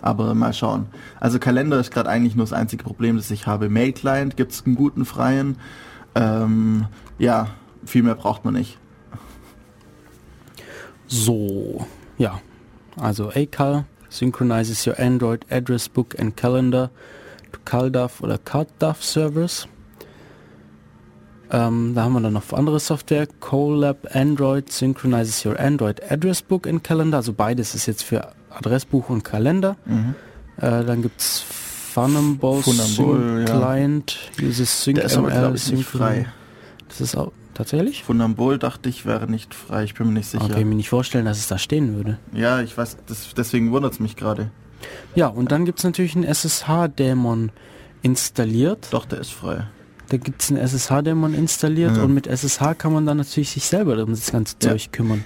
Aber 0.00 0.34
mal 0.34 0.52
schauen. 0.52 0.86
Also 1.18 1.38
Kalender 1.38 1.80
ist 1.80 1.90
gerade 1.90 2.08
eigentlich 2.08 2.36
nur 2.36 2.44
das 2.44 2.52
einzige 2.52 2.84
Problem, 2.84 3.16
das 3.16 3.30
ich 3.30 3.46
habe. 3.46 3.68
Mail-Client 3.68 4.36
gibt 4.36 4.52
es 4.52 4.64
einen 4.64 4.76
guten 4.76 5.04
freien. 5.04 5.56
Ähm, 6.14 6.86
ja, 7.18 7.48
viel 7.84 8.02
mehr 8.02 8.14
braucht 8.14 8.44
man 8.44 8.54
nicht. 8.54 8.78
So, 11.08 11.86
ja. 12.16 12.40
Also 13.00 13.30
ACAL 13.30 13.84
synchronizes 14.10 14.86
your 14.86 14.98
Android 14.98 15.44
address 15.50 15.88
book 15.88 16.18
and 16.18 16.36
calendar 16.36 16.90
to 17.52 17.58
CalDAV 17.64 18.20
oder 18.22 18.38
CardDAV 18.38 19.02
servers. 19.02 19.68
Ähm, 21.50 21.94
da 21.94 22.02
haben 22.02 22.12
wir 22.12 22.20
dann 22.20 22.34
noch 22.34 22.52
andere 22.52 22.78
Software. 22.80 23.26
Colab 23.40 24.14
Android 24.14 24.70
synchronizes 24.70 25.44
your 25.46 25.58
Android 25.58 26.02
address 26.10 26.42
book 26.42 26.66
and 26.66 26.84
calendar. 26.84 27.18
Also 27.18 27.32
beides 27.32 27.74
ist 27.74 27.86
jetzt 27.86 28.02
für 28.04 28.32
Adressbuch 28.50 29.08
und 29.08 29.24
Kalender. 29.24 29.76
Mhm. 29.86 30.14
Äh, 30.58 30.84
dann 30.84 31.00
gibt 31.02 31.20
es 31.20 31.40
Funamball, 31.40 32.60
ja. 32.62 33.44
Client, 33.46 34.18
uses 34.42 34.86
ist 34.86 35.16
aber, 35.16 35.30
SyncML, 35.30 35.56
Synchron- 35.56 35.84
frei. 35.84 36.26
Das 36.88 37.00
ist 37.00 37.16
auch 37.16 37.32
tatsächlich? 37.58 38.04
Funambol 38.04 38.56
dachte 38.58 38.88
ich 38.88 39.04
wäre 39.04 39.30
nicht 39.30 39.52
frei, 39.54 39.84
ich 39.84 39.92
bin 39.94 40.06
mir 40.06 40.14
nicht 40.14 40.28
sicher. 40.28 40.44
Okay, 40.44 40.64
mir 40.64 40.74
nicht 40.76 40.88
vorstellen, 40.88 41.26
dass 41.26 41.38
es 41.38 41.48
da 41.48 41.58
stehen 41.58 41.94
würde. 41.94 42.18
Ja, 42.32 42.60
ich 42.62 42.76
weiß, 42.78 42.96
das, 43.06 43.34
deswegen 43.36 43.70
wundert 43.72 43.92
es 43.92 44.00
mich 44.00 44.16
gerade. 44.16 44.50
Ja, 45.14 45.26
und 45.26 45.52
dann 45.52 45.64
gibt 45.66 45.78
es 45.78 45.84
natürlich 45.84 46.14
einen 46.16 46.24
SSH-Dämon 46.24 47.50
installiert. 48.02 48.88
Doch, 48.92 49.04
der 49.04 49.20
ist 49.20 49.32
frei. 49.32 49.66
Da 50.08 50.16
gibt 50.16 50.40
es 50.42 50.50
einen 50.50 50.58
SSH-Dämon 50.58 51.34
installiert 51.34 51.96
Ja. 51.96 52.04
und 52.04 52.14
mit 52.14 52.26
SSH 52.26 52.74
kann 52.78 52.92
man 52.92 53.04
dann 53.04 53.18
natürlich 53.18 53.50
sich 53.50 53.64
selber 53.64 54.02
um 54.02 54.10
das 54.10 54.30
ganze 54.32 54.54
Ja. 54.62 54.70
Zeug 54.70 54.90
kümmern. 54.92 55.24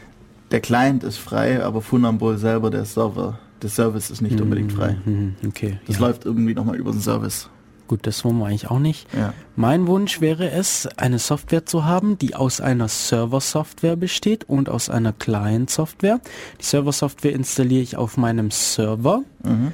Der 0.50 0.60
Client 0.60 1.04
ist 1.04 1.18
frei, 1.18 1.62
aber 1.62 1.80
Funambol 1.82 2.36
selber, 2.38 2.70
der 2.70 2.84
Server, 2.84 3.38
der 3.62 3.70
Service 3.70 4.10
ist 4.10 4.20
nicht 4.22 4.40
unbedingt 4.40 4.72
frei. 4.72 4.96
Mhm, 5.04 5.36
okay, 5.46 5.78
Das 5.86 5.96
ja. 5.96 6.02
läuft 6.06 6.24
irgendwie 6.24 6.54
nochmal 6.54 6.76
über 6.76 6.90
den 6.90 7.00
Service. 7.00 7.48
Gut, 7.88 8.06
das 8.06 8.24
wollen 8.24 8.38
wir 8.38 8.46
eigentlich 8.46 8.70
auch 8.70 8.78
nicht. 8.78 9.06
Ja. 9.14 9.34
Mein 9.56 9.86
Wunsch 9.86 10.20
wäre 10.20 10.50
es, 10.50 10.86
eine 10.96 11.18
Software 11.18 11.66
zu 11.66 11.84
haben, 11.84 12.18
die 12.18 12.34
aus 12.34 12.60
einer 12.60 12.88
Server-Software 12.88 13.96
besteht 13.96 14.44
und 14.48 14.68
aus 14.68 14.88
einer 14.88 15.12
Client-Software. 15.12 16.20
Die 16.60 16.64
Server-Software 16.64 17.32
installiere 17.32 17.82
ich 17.82 17.96
auf 17.96 18.16
meinem 18.16 18.50
Server 18.50 19.22
Mhm. 19.44 19.72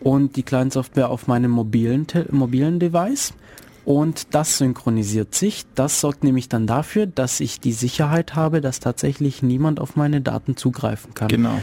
und 0.00 0.36
die 0.36 0.42
Client-Software 0.42 1.10
auf 1.10 1.26
meinem 1.26 1.50
mobilen, 1.50 2.06
mobilen 2.30 2.78
Device. 2.80 3.32
Und 3.84 4.34
das 4.34 4.58
synchronisiert 4.58 5.36
sich. 5.36 5.64
Das 5.76 6.00
sorgt 6.00 6.24
nämlich 6.24 6.48
dann 6.48 6.66
dafür, 6.66 7.06
dass 7.06 7.38
ich 7.38 7.60
die 7.60 7.72
Sicherheit 7.72 8.34
habe, 8.34 8.60
dass 8.60 8.80
tatsächlich 8.80 9.44
niemand 9.44 9.78
auf 9.78 9.94
meine 9.94 10.20
Daten 10.20 10.56
zugreifen 10.56 11.14
kann. 11.14 11.28
Genau. 11.28 11.62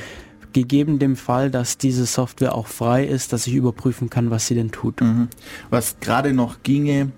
Gegeben 0.54 1.00
dem 1.00 1.16
Fall, 1.16 1.52
dass 1.52 1.78
diese 1.78 2.06
Software 2.06 2.56
auch 2.56 2.68
frei 2.68 3.04
ist, 3.06 3.34
dass 3.34 3.48
ich 3.48 3.56
überprüfen 3.56 4.10
kann, 4.10 4.32
was 4.32 4.48
sie 4.48 4.56
denn 4.56 4.72
tut. 4.72 5.02
Mhm. 5.02 5.28
Was 5.70 6.00
gerade 6.00 6.34
noch 6.34 6.64
ginge, 6.64 7.12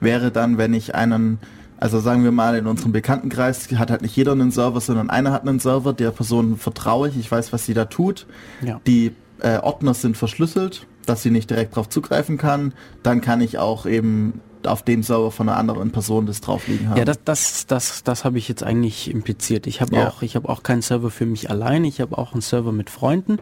wäre 0.00 0.30
dann, 0.30 0.58
wenn 0.58 0.74
ich 0.74 0.94
einen, 0.94 1.38
also 1.78 2.00
sagen 2.00 2.24
wir 2.24 2.32
mal 2.32 2.56
in 2.56 2.66
unserem 2.66 2.92
Bekanntenkreis 2.92 3.68
hat 3.76 3.90
halt 3.90 4.02
nicht 4.02 4.16
jeder 4.16 4.32
einen 4.32 4.50
Server, 4.50 4.80
sondern 4.80 5.08
einer 5.08 5.32
hat 5.32 5.46
einen 5.46 5.60
Server, 5.60 5.92
der 5.92 6.10
Person 6.10 6.56
vertraue 6.56 7.08
ich, 7.08 7.16
ich 7.16 7.30
weiß, 7.30 7.52
was 7.52 7.64
sie 7.64 7.74
da 7.74 7.86
tut. 7.86 8.26
Ja. 8.62 8.80
Die 8.86 9.12
äh, 9.42 9.58
Ordner 9.58 9.94
sind 9.94 10.16
verschlüsselt, 10.16 10.86
dass 11.06 11.22
sie 11.22 11.30
nicht 11.30 11.50
direkt 11.50 11.72
darauf 11.72 11.88
zugreifen 11.88 12.38
kann. 12.38 12.74
Dann 13.02 13.20
kann 13.20 13.40
ich 13.40 13.58
auch 13.58 13.86
eben 13.86 14.40
auf 14.66 14.82
dem 14.82 15.02
Server 15.02 15.30
von 15.30 15.48
einer 15.48 15.56
anderen 15.58 15.90
Person 15.90 16.26
das 16.26 16.40
drauf 16.40 16.68
liegen 16.68 16.88
haben. 16.90 16.98
Ja, 16.98 17.04
das, 17.06 17.18
das, 17.24 17.66
das, 17.66 18.02
das 18.04 18.24
habe 18.24 18.36
ich 18.38 18.48
jetzt 18.48 18.62
eigentlich 18.62 19.10
impliziert. 19.10 19.66
Ich 19.66 19.80
habe 19.80 19.96
Ja. 19.96 20.08
auch, 20.08 20.22
ich 20.22 20.36
habe 20.36 20.48
auch 20.48 20.62
keinen 20.62 20.82
Server 20.82 21.10
für 21.10 21.24
mich 21.26 21.48
allein. 21.50 21.84
Ich 21.84 22.00
habe 22.00 22.18
auch 22.18 22.32
einen 22.32 22.42
Server 22.42 22.72
mit 22.72 22.90
Freunden 22.90 23.38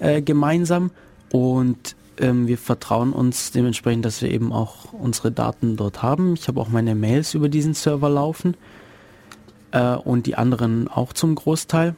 äh, 0.00 0.22
gemeinsam 0.22 0.90
und 1.30 1.94
ähm, 2.18 2.46
wir 2.48 2.58
vertrauen 2.58 3.12
uns 3.12 3.52
dementsprechend, 3.52 4.04
dass 4.04 4.22
wir 4.22 4.30
eben 4.30 4.52
auch 4.52 4.92
unsere 4.92 5.30
Daten 5.30 5.76
dort 5.76 6.02
haben. 6.02 6.34
Ich 6.34 6.48
habe 6.48 6.60
auch 6.60 6.68
meine 6.68 6.94
Mails 6.96 7.34
über 7.34 7.48
diesen 7.48 7.74
Server 7.74 8.08
laufen 8.08 8.56
äh, 9.70 9.94
und 9.94 10.26
die 10.26 10.34
anderen 10.36 10.88
auch 10.88 11.12
zum 11.12 11.34
Großteil. 11.36 11.94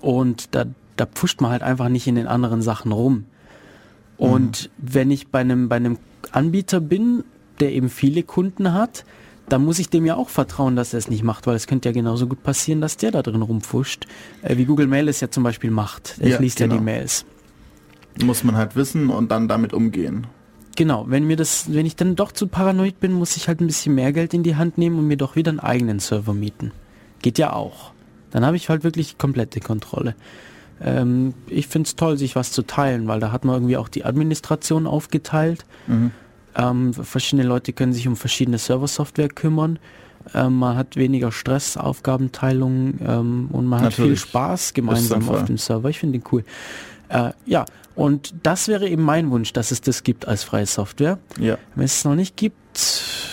Und 0.00 0.54
da, 0.54 0.66
da 0.96 1.06
pfuscht 1.06 1.40
man 1.40 1.50
halt 1.50 1.62
einfach 1.62 1.88
nicht 1.88 2.06
in 2.06 2.14
den 2.14 2.26
anderen 2.26 2.62
Sachen 2.62 2.92
rum. 2.92 3.24
Und 4.16 4.70
wenn 4.78 5.10
ich 5.10 5.28
bei 5.28 5.40
einem, 5.40 5.68
bei 5.68 5.76
einem 5.76 5.98
Anbieter 6.32 6.80
bin, 6.80 7.24
der 7.60 7.72
eben 7.72 7.88
viele 7.90 8.22
Kunden 8.22 8.72
hat, 8.72 9.04
dann 9.48 9.64
muss 9.64 9.78
ich 9.78 9.90
dem 9.90 10.04
ja 10.06 10.16
auch 10.16 10.28
vertrauen, 10.28 10.74
dass 10.74 10.92
er 10.92 10.98
es 10.98 11.08
nicht 11.08 11.22
macht, 11.22 11.46
weil 11.46 11.54
es 11.54 11.66
könnte 11.66 11.88
ja 11.88 11.92
genauso 11.92 12.26
gut 12.26 12.42
passieren, 12.42 12.80
dass 12.80 12.96
der 12.96 13.10
da 13.12 13.22
drin 13.22 13.42
rumfuscht, 13.42 14.06
äh, 14.42 14.56
wie 14.56 14.64
Google 14.64 14.88
Mail 14.88 15.08
es 15.08 15.20
ja 15.20 15.30
zum 15.30 15.42
Beispiel 15.42 15.70
macht. 15.70 16.16
Er 16.18 16.30
Ja, 16.30 16.38
liest 16.40 16.58
ja 16.58 16.66
genau. 16.66 16.78
die 16.78 16.84
Mails. 16.84 17.24
Muss 18.22 18.42
man 18.42 18.56
halt 18.56 18.74
wissen 18.74 19.10
und 19.10 19.30
dann 19.30 19.46
damit 19.46 19.72
umgehen. 19.72 20.26
Genau, 20.74 21.04
wenn 21.08 21.26
mir 21.26 21.36
das, 21.36 21.72
wenn 21.72 21.86
ich 21.86 21.96
dann 21.96 22.16
doch 22.16 22.32
zu 22.32 22.48
paranoid 22.48 22.98
bin, 23.00 23.12
muss 23.12 23.36
ich 23.36 23.48
halt 23.48 23.60
ein 23.60 23.66
bisschen 23.66 23.94
mehr 23.94 24.12
Geld 24.12 24.34
in 24.34 24.42
die 24.42 24.56
Hand 24.56 24.78
nehmen 24.78 24.98
und 24.98 25.06
mir 25.06 25.16
doch 25.16 25.36
wieder 25.36 25.50
einen 25.50 25.60
eigenen 25.60 26.00
Server 26.00 26.34
mieten. 26.34 26.72
Geht 27.22 27.38
ja 27.38 27.52
auch. 27.52 27.92
Dann 28.30 28.44
habe 28.44 28.56
ich 28.56 28.68
halt 28.68 28.84
wirklich 28.84 29.16
komplette 29.16 29.60
Kontrolle. 29.60 30.14
Ähm, 30.80 31.34
ich 31.46 31.68
finde 31.68 31.86
es 31.86 31.96
toll, 31.96 32.18
sich 32.18 32.36
was 32.36 32.52
zu 32.52 32.62
teilen, 32.62 33.08
weil 33.08 33.20
da 33.20 33.32
hat 33.32 33.44
man 33.44 33.56
irgendwie 33.56 33.76
auch 33.76 33.88
die 33.88 34.04
Administration 34.04 34.86
aufgeteilt. 34.86 35.64
Mhm. 35.86 36.10
Ähm, 36.56 36.94
verschiedene 36.94 37.46
Leute 37.46 37.72
können 37.72 37.92
sich 37.92 38.08
um 38.08 38.16
verschiedene 38.16 38.58
Server-Software 38.58 39.28
kümmern. 39.28 39.78
Ähm, 40.34 40.58
man 40.58 40.76
hat 40.76 40.96
weniger 40.96 41.32
Stress, 41.32 41.76
Aufgabenteilung 41.76 42.94
ähm, 43.06 43.48
und 43.52 43.66
man 43.66 43.82
hat 43.82 43.94
viel 43.94 44.04
Natürlich. 44.06 44.20
Spaß 44.20 44.74
gemeinsam 44.74 45.28
auf 45.28 45.44
dem 45.44 45.58
Server. 45.58 45.88
Ich 45.88 45.98
finde 45.98 46.18
den 46.18 46.24
cool. 46.32 46.44
Äh, 47.08 47.30
ja, 47.44 47.64
und 47.94 48.34
das 48.42 48.68
wäre 48.68 48.88
eben 48.88 49.02
mein 49.02 49.30
Wunsch, 49.30 49.52
dass 49.52 49.70
es 49.70 49.80
das 49.80 50.02
gibt 50.02 50.26
als 50.26 50.44
freie 50.44 50.66
Software. 50.66 51.18
Ja. 51.38 51.56
Wenn 51.74 51.84
es 51.84 51.98
es 51.98 52.04
noch 52.04 52.14
nicht 52.16 52.36
gibt, 52.36 52.56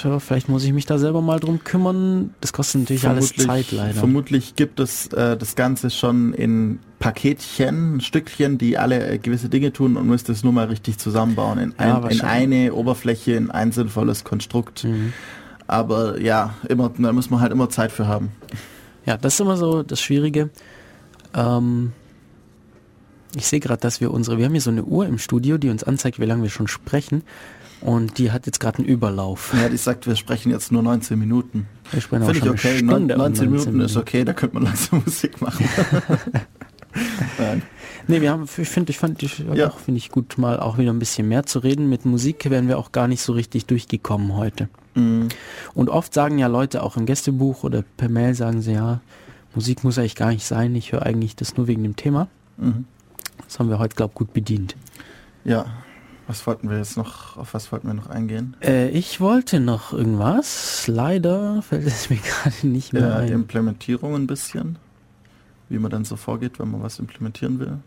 ja, 0.04 0.20
vielleicht 0.20 0.50
muss 0.50 0.64
ich 0.64 0.74
mich 0.74 0.86
da 0.86 0.98
selber 0.98 1.22
mal 1.22 1.40
drum 1.40 1.64
kümmern. 1.64 2.34
Das 2.42 2.54
kostet 2.54 2.82
natürlich 2.82 3.08
alles 3.08 3.36
Zeit 3.36 3.72
leider. 3.72 3.94
Vermutlich 3.94 4.56
gibt 4.56 4.80
es 4.80 5.08
äh, 5.08 5.38
das 5.38 5.56
Ganze 5.56 5.90
schon 5.90 6.34
in 6.34 6.80
Paketchen, 7.00 8.02
Stückchen, 8.02 8.58
die 8.58 8.78
alle 8.78 9.08
äh, 9.08 9.18
gewisse 9.18 9.50
Dinge 9.50 9.74
tun 9.74 9.98
und 9.98 10.08
müsste 10.08 10.32
es 10.32 10.44
nur 10.44 10.54
mal 10.54 10.68
richtig 10.68 10.98
zusammenbauen 10.98 11.60
in, 11.60 11.70
Ja, 11.72 11.76
ein, 11.78 11.98
in 11.98 12.04
wahrscheinlich. 12.04 12.60
eine 12.60 12.74
Oberfläche, 12.74 13.34
in 13.34 13.52
ein 13.52 13.72
sinnvolles 13.72 14.24
Konstrukt. 14.24 14.84
Mhm. 14.84 15.14
Aber 15.68 16.20
ja, 16.20 16.56
immer, 16.68 16.92
da 16.98 17.14
muss 17.14 17.30
man 17.30 17.40
halt 17.40 17.52
immer 17.52 17.70
Zeit 17.70 17.92
für 17.92 18.08
haben. 18.08 18.32
Ja, 19.06 19.18
das 19.18 19.36
ist 19.36 19.40
immer 19.40 19.58
so 19.58 19.84
das 19.84 20.02
Schwierige. 20.02 20.50
Ähm, 21.34 21.94
ich 23.36 23.48
sehe 23.48 23.60
gerade, 23.60 23.82
dass 23.82 24.00
wir 24.02 24.12
unsere, 24.12 24.38
wir 24.38 24.46
haben 24.46 24.52
hier 24.52 24.62
so 24.62 24.70
eine 24.70 24.84
Uhr 24.84 25.06
im 25.06 25.18
Studio, 25.18 25.58
die 25.58 25.70
uns 25.70 25.84
anzeigt, 25.84 26.20
wie 26.20 26.26
lange 26.26 26.44
wir 26.44 26.50
schon 26.50 26.68
sprechen. 26.68 27.24
Und 27.84 28.18
die 28.18 28.32
hat 28.32 28.46
jetzt 28.46 28.60
gerade 28.62 28.78
einen 28.80 28.88
Überlauf. 28.88 29.54
Ja, 29.60 29.68
die 29.68 29.76
sagt, 29.78 30.08
wir 30.08 30.16
sprechen 30.16 30.52
jetzt 30.52 30.72
nur 30.72 30.82
19 30.84 31.20
Minuten. 31.20 31.68
Wir 31.92 32.00
sprechen 32.00 32.24
Finde 32.26 32.40
ich 32.40 32.50
okay. 32.50 32.82
Neun- 32.82 32.88
Stunde 32.96 33.18
19 33.18 33.48
und 33.48 33.52
Minuten 33.54 33.80
ist 33.82 33.98
okay, 33.98 34.24
da 34.24 34.32
könnte 34.34 34.56
man 34.56 34.64
langsam 34.68 35.02
Musik 35.06 35.42
machen. 35.42 35.68
Nein. 37.38 37.62
Nee, 38.08 38.22
wir 38.22 38.32
haben, 38.32 38.44
ich 38.58 38.70
finde, 38.70 38.92
ich 38.92 38.98
fand, 39.00 39.22
ich, 39.24 39.40
Ja. 39.54 39.70
auch 39.70 39.80
finde 39.80 39.98
ich 39.98 40.10
gut, 40.12 40.38
mal 40.38 40.60
auch 40.60 40.78
wieder 40.78 40.92
ein 40.94 41.00
bisschen 41.00 41.28
mehr 41.28 41.46
zu 41.46 41.60
reden. 41.60 41.90
Mit 41.90 42.06
Musik 42.06 42.50
wären 42.50 42.68
wir 42.68 42.78
auch 42.78 42.92
gar 42.92 43.08
nicht 43.08 43.22
so 43.22 43.34
richtig 43.34 43.66
durchgekommen 43.66 44.36
heute. 44.36 44.70
Mm, 44.96 45.28
Und 45.74 45.90
oft 45.90 46.14
sagen 46.14 46.38
ja 46.38 46.48
Leute 46.48 46.84
auch 46.84 46.98
im 46.98 47.06
Gästebuch 47.06 47.64
oder 47.64 47.84
per 47.98 48.10
Mail 48.10 48.36
sagen 48.36 48.62
sie 48.62 48.74
ja, 48.74 49.02
Musik 49.56 49.84
muss 49.84 49.98
eigentlich 49.98 50.16
gar 50.16 50.30
nicht 50.30 50.46
sein, 50.46 50.76
ich 50.76 50.92
höre 50.92 51.04
eigentlich 51.04 51.36
das 51.36 51.58
nur 51.58 51.68
wegen 51.68 51.84
dem 51.84 51.96
Thema. 51.96 52.28
mhm. 52.58 52.86
Das 53.46 53.60
haben 53.60 53.70
wir 53.70 53.78
heute, 53.80 53.96
glaube 53.96 54.12
ich, 54.14 54.18
gut 54.18 54.34
bedient. 54.34 54.76
Ja, 55.44 55.66
was 56.28 56.46
wollten 56.48 56.70
wir 56.70 56.78
jetzt 56.78 56.96
noch, 56.98 57.38
auf 57.38 57.54
was 57.54 57.72
wollten 57.72 57.88
wir 57.88 57.94
noch 57.94 58.08
eingehen? 58.08 58.56
Äh, 58.62 58.90
ich 58.90 59.20
wollte 59.20 59.60
noch 59.60 59.92
irgendwas, 59.94 60.88
leider 60.88 61.62
fällt 61.62 61.86
es 61.88 62.10
mir 62.10 62.18
gerade 62.18 62.68
nicht 62.68 62.94
mehr 62.94 63.08
Ja, 63.10 63.16
ein. 63.18 63.28
Implementierung 63.30 64.16
ein 64.16 64.28
bisschen. 64.28 64.78
Wie 65.70 65.80
man 65.80 65.90
dann 65.92 66.06
so 66.06 66.16
vorgeht, 66.16 66.60
wenn 66.60 66.70
man 66.72 66.82
was 66.84 67.00
implementieren 67.00 67.60
will. 67.60 67.78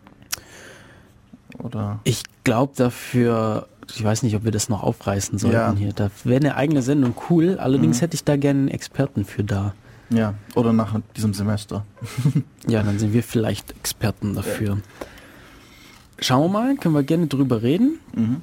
Oder 1.59 2.01
Ich 2.05 2.23
glaube 2.45 2.73
dafür, 2.77 3.69
ich 3.95 4.03
weiß 4.03 4.23
nicht, 4.23 4.35
ob 4.37 4.45
wir 4.45 4.51
das 4.53 4.69
noch 4.69 4.83
aufreißen 4.83 5.39
sollten 5.39 5.55
Ja. 5.57 5.75
hier. 5.77 5.93
Da 5.93 6.11
wäre 6.25 6.41
eine 6.41 6.57
eigene 6.57 6.83
Sendung 6.83 7.15
cool, 7.31 7.59
allerdings 7.59 7.99
Mhm. 7.99 8.01
hätte 8.01 8.15
ich 8.15 8.25
da 8.25 8.37
gerne 8.37 8.61
einen 8.61 8.69
Experten 8.69 9.25
für 9.25 9.45
da. 9.45 9.75
Ja, 10.11 10.35
oder 10.55 10.73
nach 10.73 10.95
diesem 11.17 11.35
Semester. 11.35 11.85
Ja, 12.69 12.83
dann 12.83 12.99
sind 12.99 13.13
wir 13.13 13.23
vielleicht 13.23 13.71
Experten 13.73 14.35
dafür. 14.35 14.79
Schauen 16.19 16.45
wir 16.45 16.61
mal, 16.61 16.77
können 16.77 16.95
wir 16.95 17.03
gerne 17.03 17.27
drüber 17.27 17.63
reden. 17.63 17.99
Mhm. 18.15 18.43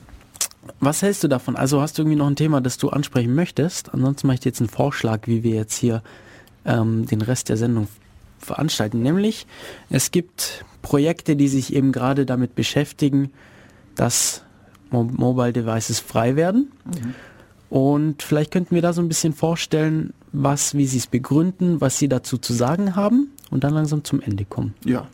Was 0.80 1.02
hältst 1.02 1.24
du 1.24 1.28
davon? 1.28 1.56
Also 1.56 1.82
hast 1.82 1.98
du 1.98 2.04
irgendwie 2.04 2.18
noch 2.18 2.28
ein 2.28 2.36
Thema, 2.36 2.62
das 2.62 2.78
du 2.78 2.90
ansprechen 2.90 3.36
möchtest? 3.36 3.94
Ansonsten 3.94 4.28
mache 4.28 4.36
ich 4.36 4.40
dir 4.42 4.50
jetzt 4.50 4.62
einen 4.62 4.70
Vorschlag, 4.70 5.28
wie 5.28 5.44
wir 5.44 5.56
jetzt 5.56 5.76
hier 5.76 6.02
ähm, 6.66 7.06
den 7.06 7.22
Rest 7.22 7.50
der 7.50 7.58
Sendung 7.58 7.88
veranstalten. 8.40 9.02
Nämlich, 9.02 9.48
es 9.90 10.12
gibt 10.12 10.66
Projekte, 10.82 11.36
die 11.36 11.48
sich 11.48 11.74
eben 11.74 11.92
gerade 11.92 12.26
damit 12.26 12.56
beschäftigen, 12.56 13.32
dass 13.96 14.44
Mo 14.90 15.04
Mobile 15.04 15.54
Devices 15.54 16.00
frei 16.00 16.36
werden. 16.36 16.72
Und 17.70 18.22
vielleicht 18.22 18.52
könnten 18.52 18.76
wir 18.76 18.82
da 18.82 18.94
so 18.94 19.02
ein 19.02 19.08
bisschen 19.08 19.34
vorstellen, 19.34 20.14
was, 20.32 20.76
wie 20.76 20.86
sie 20.86 20.98
es 20.98 21.08
begründen, 21.08 21.82
was 21.82 21.98
sie 21.98 22.08
dazu 22.08 22.38
zu 22.38 22.54
sagen 22.54 22.96
haben 22.96 23.32
und 23.50 23.64
dann 23.64 23.74
langsam 23.74 24.04
zum 24.04 24.22
Ende 24.22 24.46
kommen. 24.46 24.76
Ja. 24.86 25.08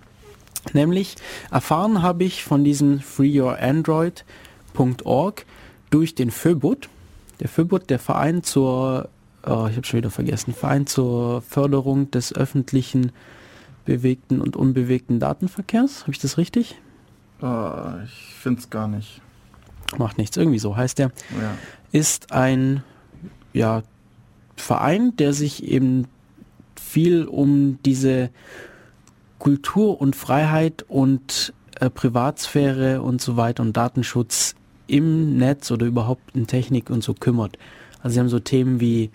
Nämlich 0.73 1.15
erfahren 1.51 2.01
habe 2.01 2.23
ich 2.23 2.43
von 2.43 2.63
diesem 2.63 2.99
freeyourandroid.org 2.99 5.45
durch 5.89 6.15
den 6.15 6.31
FÖBUT. 6.31 6.87
Der 7.39 7.49
FÖBUT, 7.49 7.89
der 7.89 7.99
Verein 7.99 8.43
zur, 8.43 9.09
oh, 9.45 9.67
ich 9.69 9.75
habe 9.75 9.85
schon 9.85 9.97
wieder 9.97 10.11
vergessen, 10.11 10.53
Verein 10.53 10.87
zur 10.87 11.41
Förderung 11.41 12.09
des 12.11 12.33
öffentlichen 12.33 13.11
bewegten 13.85 14.41
und 14.41 14.55
unbewegten 14.55 15.19
Datenverkehrs. 15.19 16.01
Habe 16.01 16.11
ich 16.11 16.19
das 16.19 16.37
richtig? 16.37 16.75
Äh, 17.41 18.03
ich 18.03 18.35
finde 18.39 18.59
es 18.59 18.69
gar 18.69 18.87
nicht. 18.87 19.21
Macht 19.97 20.17
nichts, 20.17 20.37
irgendwie 20.37 20.59
so 20.59 20.77
heißt 20.77 20.99
der. 20.99 21.11
Ja. 21.41 21.57
Ist 21.91 22.31
ein 22.31 22.83
ja, 23.53 23.81
Verein, 24.55 25.15
der 25.17 25.33
sich 25.33 25.63
eben 25.63 26.05
viel 26.79 27.25
um 27.25 27.79
diese 27.83 28.29
Kultur 29.39 29.99
und 29.99 30.15
Freiheit 30.15 30.85
und 30.87 31.53
äh, 31.79 31.89
Privatsphäre 31.89 33.01
und 33.01 33.21
so 33.21 33.37
weiter 33.37 33.63
und 33.63 33.75
Datenschutz 33.75 34.55
im 34.87 35.37
Netz 35.37 35.71
oder 35.71 35.85
überhaupt 35.85 36.35
in 36.35 36.45
Technik 36.47 36.89
und 36.89 37.03
so 37.03 37.13
kümmert. 37.13 37.57
Also 38.01 38.13
sie 38.15 38.19
haben 38.19 38.29
so 38.29 38.39
Themen 38.39 38.79
wie 38.79 39.09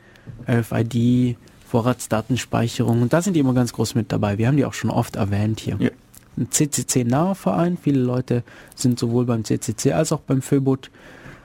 RFID, 0.48 1.36
Vorratsdatenspeicherung 1.68 3.02
und 3.02 3.12
da 3.12 3.22
sind 3.22 3.34
die 3.34 3.40
immer 3.40 3.54
ganz 3.54 3.72
groß 3.72 3.94
mit 3.94 4.12
dabei. 4.12 4.38
Wir 4.38 4.46
haben 4.48 4.56
die 4.56 4.64
auch 4.64 4.74
schon 4.74 4.90
oft 4.90 5.16
erwähnt 5.16 5.60
hier. 5.60 5.76
Ja. 5.78 5.90
Ein 6.36 6.50
CCC-naher 6.50 7.34
Verein. 7.34 7.78
Viele 7.80 8.00
Leute 8.00 8.42
sind 8.74 8.98
sowohl 8.98 9.24
beim 9.24 9.44
CCC 9.44 9.92
als 9.92 10.10
auch 10.12 10.20
beim 10.20 10.42
FÖBUT. 10.42 10.90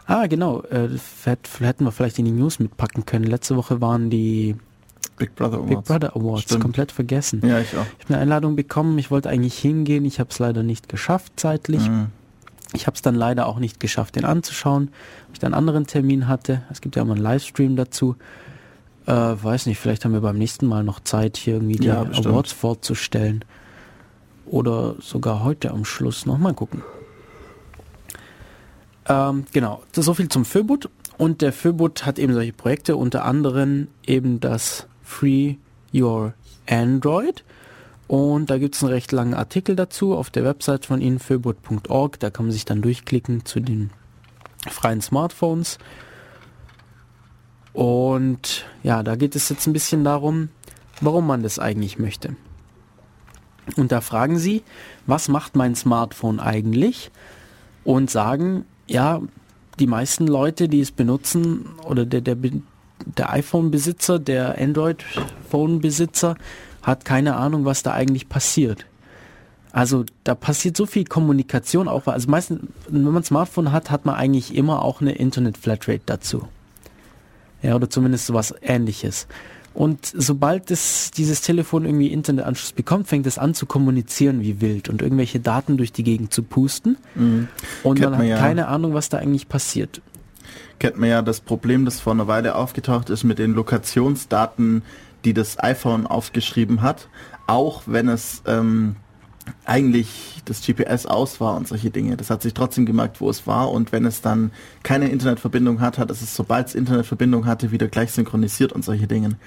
Ah, 0.07 0.25
genau. 0.25 0.61
Äh, 0.63 0.89
hätt- 1.25 1.59
hätten 1.59 1.83
wir 1.85 1.91
vielleicht 1.91 2.17
in 2.17 2.25
die 2.25 2.31
News 2.31 2.57
mitpacken 2.59 3.05
können. 3.05 3.25
Letzte 3.25 3.55
Woche 3.55 3.81
waren 3.81 4.09
die 4.09 4.55
Big 5.19 5.35
Brother 5.35 5.57
Awards. 5.57 5.69
Big 5.69 5.83
Brother 5.83 6.15
Awards. 6.15 6.41
Stimmt. 6.43 6.61
Komplett 6.61 6.91
vergessen. 6.91 7.41
Ja, 7.45 7.59
ich 7.59 7.75
auch. 7.77 7.85
Ich 7.99 8.05
habe 8.05 8.13
eine 8.15 8.17
Einladung 8.19 8.55
bekommen. 8.55 8.97
Ich 8.97 9.11
wollte 9.11 9.29
eigentlich 9.29 9.57
hingehen. 9.59 10.03
Ich 10.05 10.19
habe 10.19 10.31
es 10.31 10.39
leider 10.39 10.63
nicht 10.63 10.89
geschafft 10.89 11.33
zeitlich. 11.35 11.87
Mhm. 11.87 12.07
Ich 12.73 12.87
habe 12.87 12.95
es 12.95 13.01
dann 13.01 13.15
leider 13.15 13.45
auch 13.47 13.59
nicht 13.59 13.79
geschafft, 13.79 14.15
den 14.15 14.25
anzuschauen. 14.25 14.87
weil 14.87 15.33
Ich 15.33 15.39
dann 15.39 15.53
einen 15.53 15.59
anderen 15.59 15.85
Termin 15.87 16.27
hatte. 16.27 16.63
Es 16.71 16.81
gibt 16.81 16.95
ja 16.95 17.01
immer 17.03 17.13
einen 17.13 17.21
Livestream 17.23 17.75
dazu. 17.75 18.15
Äh, 19.05 19.11
weiß 19.13 19.65
nicht, 19.65 19.79
vielleicht 19.79 20.05
haben 20.05 20.13
wir 20.13 20.21
beim 20.21 20.37
nächsten 20.37 20.67
Mal 20.67 20.83
noch 20.83 20.99
Zeit, 20.99 21.37
hier 21.37 21.55
irgendwie 21.55 21.77
die 21.77 21.87
Ja. 21.87 22.01
Awards 22.01 22.51
vorzustellen. 22.51 23.43
Oder 24.45 24.95
sogar 24.99 25.43
heute 25.43 25.71
am 25.71 25.83
Schluss 25.85 26.25
noch 26.25 26.37
mal 26.37 26.53
gucken. 26.53 26.81
Ähm, 29.07 29.45
genau, 29.51 29.81
das 29.91 29.99
ist 29.99 30.05
so 30.05 30.13
viel 30.13 30.29
zum 30.29 30.45
Föbut. 30.45 30.89
Und 31.17 31.41
der 31.41 31.51
Föbut 31.51 32.05
hat 32.05 32.17
eben 32.19 32.33
solche 32.33 32.53
Projekte, 32.53 32.95
unter 32.95 33.25
anderem 33.25 33.87
eben 34.05 34.39
das 34.39 34.87
Free 35.09 35.55
Your 35.91 36.33
Android. 36.69 37.43
Und 38.07 38.49
da 38.49 38.57
gibt 38.57 38.75
es 38.75 38.83
einen 38.83 38.93
recht 38.93 39.11
langen 39.11 39.33
Artikel 39.33 39.75
dazu 39.75 40.15
auf 40.15 40.29
der 40.29 40.43
Website 40.43 40.85
von 40.85 41.01
ihnen, 41.01 41.19
föbut.org. 41.19 42.19
Da 42.19 42.29
kann 42.29 42.45
man 42.45 42.53
sich 42.53 42.63
dann 42.63 42.81
durchklicken 42.81 43.43
zu 43.43 43.59
den 43.59 43.89
freien 44.69 45.01
Smartphones. 45.01 45.79
Und 47.73 48.65
ja, 48.83 49.03
da 49.03 49.15
geht 49.15 49.35
es 49.35 49.49
jetzt 49.49 49.67
ein 49.67 49.73
bisschen 49.73 50.03
darum, 50.03 50.49
warum 51.01 51.25
man 51.27 51.43
das 51.43 51.59
eigentlich 51.59 51.97
möchte. 51.97 52.35
Und 53.77 53.91
da 53.91 54.01
fragen 54.01 54.37
sie, 54.37 54.63
was 55.05 55.27
macht 55.27 55.55
mein 55.55 55.75
Smartphone 55.75 56.39
eigentlich? 56.39 57.11
Und 57.83 58.11
sagen, 58.11 58.65
ja, 58.87 59.21
die 59.79 59.87
meisten 59.87 60.27
Leute, 60.27 60.67
die 60.67 60.81
es 60.81 60.91
benutzen, 60.91 61.65
oder 61.85 62.05
der, 62.05 62.21
der, 62.21 62.37
der 63.05 63.31
iPhone-Besitzer, 63.31 64.19
der 64.19 64.57
Android-Phone-Besitzer, 64.59 66.35
hat 66.81 67.05
keine 67.05 67.35
Ahnung, 67.35 67.65
was 67.65 67.83
da 67.83 67.91
eigentlich 67.91 68.29
passiert. 68.29 68.85
Also 69.71 70.05
da 70.23 70.33
passiert 70.33 70.75
so 70.75 70.85
viel 70.85 71.05
Kommunikation 71.05 71.87
auch, 71.87 72.07
also 72.07 72.29
meistens, 72.29 72.61
wenn 72.87 73.03
man 73.03 73.17
ein 73.17 73.23
Smartphone 73.23 73.71
hat, 73.71 73.91
hat 73.91 74.05
man 74.05 74.15
eigentlich 74.15 74.55
immer 74.55 74.81
auch 74.81 75.01
eine 75.01 75.11
Internet-Flatrate 75.11 76.01
dazu. 76.05 76.47
Ja, 77.61 77.75
oder 77.75 77.89
zumindest 77.89 78.25
sowas 78.25 78.53
ähnliches. 78.61 79.27
Und 79.73 80.11
sobald 80.13 80.71
es, 80.71 81.11
dieses 81.11 81.41
Telefon 81.41 81.85
irgendwie 81.85 82.07
Internetanschluss 82.07 82.71
bekommt, 82.71 83.07
fängt 83.07 83.27
es 83.27 83.37
an 83.37 83.53
zu 83.53 83.65
kommunizieren 83.65 84.41
wie 84.41 84.61
wild 84.61 84.89
und 84.89 85.01
irgendwelche 85.01 85.39
Daten 85.39 85.77
durch 85.77 85.91
die 85.91 86.03
Gegend 86.03 86.33
zu 86.33 86.41
pusten. 86.43 86.97
Mhm. 87.15 87.47
Und 87.83 87.95
Kennt 87.95 88.11
man 88.11 88.13
hat 88.13 88.19
man 88.19 88.27
ja. 88.27 88.37
keine 88.37 88.67
Ahnung, 88.67 88.93
was 88.93 89.09
da 89.09 89.19
eigentlich 89.19 89.47
passiert. 89.47 90.01
Kennt 90.79 90.97
man 90.97 91.09
ja 91.09 91.21
das 91.21 91.41
Problem, 91.41 91.85
das 91.85 91.99
vor 91.99 92.13
einer 92.13 92.27
Weile 92.27 92.55
aufgetaucht 92.55 93.09
ist 93.09 93.23
mit 93.23 93.37
den 93.37 93.53
Lokationsdaten, 93.53 94.81
die 95.25 95.33
das 95.33 95.61
iPhone 95.61 96.07
aufgeschrieben 96.07 96.81
hat, 96.81 97.09
auch 97.47 97.83
wenn 97.85 98.07
es 98.07 98.41
ähm, 98.45 98.95
eigentlich 99.65 100.41
das 100.45 100.61
GPS 100.65 101.05
aus 101.05 101.39
war 101.41 101.55
und 101.55 101.67
solche 101.67 101.89
Dinge. 101.89 102.17
Das 102.17 102.29
hat 102.29 102.41
sich 102.41 102.53
trotzdem 102.53 102.85
gemerkt, 102.85 103.19
wo 103.21 103.29
es 103.29 103.45
war 103.47 103.71
und 103.71 103.91
wenn 103.91 104.05
es 104.05 104.21
dann 104.21 104.51
keine 104.83 105.09
Internetverbindung 105.09 105.81
hat, 105.81 105.97
hat 105.97 106.11
es 106.11 106.35
sobald 106.35 106.67
es 106.67 106.75
Internetverbindung 106.75 107.45
hatte, 107.45 107.71
wieder 107.71 107.87
gleich 107.87 108.11
synchronisiert 108.11 108.71
und 108.71 108.83
solche 108.83 109.07
Dinge. 109.07 109.37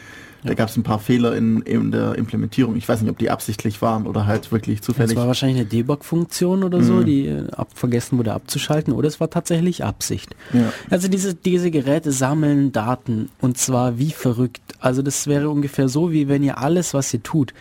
Da 0.44 0.54
gab 0.54 0.68
es 0.68 0.76
ein 0.76 0.82
paar 0.82 0.98
Fehler 0.98 1.36
in, 1.36 1.62
in 1.62 1.92
der 1.92 2.16
Implementierung. 2.16 2.74
Ich 2.76 2.88
weiß 2.88 3.00
nicht, 3.02 3.10
ob 3.10 3.18
die 3.18 3.30
absichtlich 3.30 3.80
waren 3.80 4.06
oder 4.06 4.26
halt 4.26 4.50
wirklich 4.50 4.82
zufällig. 4.82 5.16
war 5.16 5.28
wahrscheinlich 5.28 5.58
eine 5.58 5.66
Debug-Funktion 5.66 6.64
oder 6.64 6.82
so, 6.82 6.94
Mhm. 6.94 7.04
die 7.04 7.26
äh, 7.28 7.50
ab, 7.52 7.68
vergessen 7.74 8.18
wurde 8.18 8.32
abzuschalten, 8.32 8.92
oder 8.92 9.06
es 9.06 9.20
war 9.20 9.30
tatsächlich 9.30 9.84
Absicht. 9.84 10.34
Ja. 10.52 10.72
Also 10.90 11.06
diese, 11.08 11.34
diese 11.34 11.70
Geräte 11.70 12.10
sammeln 12.10 12.72
Daten 12.72 13.28
und 13.40 13.56
zwar 13.56 13.98
wie 13.98 14.10
verrückt. 14.10 14.62
Also 14.80 15.02
das 15.02 15.26
wäre 15.28 15.48
ungefähr 15.48 15.88
so, 15.88 16.10
wie 16.10 16.26
wenn 16.28 16.42
ihr 16.42 16.58
alles, 16.58 16.92
was 16.92 17.14
ihr 17.14 17.22
tut, 17.22 17.54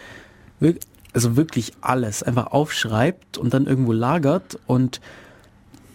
wirk 0.60 0.78
also 1.14 1.36
wirklich 1.36 1.74
alles, 1.82 2.24
einfach 2.24 2.48
aufschreibt 2.48 3.38
und 3.38 3.54
dann 3.54 3.66
irgendwo 3.68 3.92
lagert 3.92 4.58
und 4.66 5.02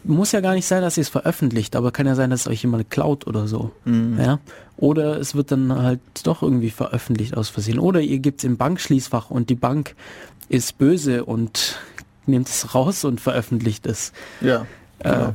muss 0.07 0.33
ja 0.33 0.41
gar 0.41 0.55
nicht 0.55 0.66
sein, 0.66 0.83
dass 0.83 0.97
ihr 0.97 1.03
es 1.03 1.09
veröffentlicht, 1.09 1.77
aber 1.77 1.91
kann 1.91 2.07
ja 2.07 2.15
sein, 2.15 2.31
dass 2.31 2.43
es 2.43 2.47
euch 2.49 2.62
jemand 2.62 2.91
klaut 2.91 3.27
oder 3.27 3.47
so. 3.47 3.70
Mhm. 3.85 4.19
Ja? 4.19 4.39
Oder 4.77 5.19
es 5.19 5.35
wird 5.35 5.53
dann 5.53 5.73
halt 5.74 6.01
doch 6.24 6.43
irgendwie 6.43 6.70
veröffentlicht 6.70 7.37
aus 7.37 7.49
Versehen. 7.49 7.78
Oder 7.78 8.01
ihr 8.01 8.19
gebt 8.19 8.41
es 8.41 8.45
im 8.45 8.57
Bankschließfach 8.57 9.31
und 9.31 9.51
die 9.51 9.55
Bank 9.55 9.95
ist 10.49 10.78
böse 10.78 11.24
und 11.24 11.78
nimmt 12.27 12.49
es 12.49 12.74
raus 12.74 13.05
und 13.05 13.20
veröffentlicht 13.20 13.87
es. 13.87 14.12
ja. 14.41 14.66
Genau. 14.99 15.33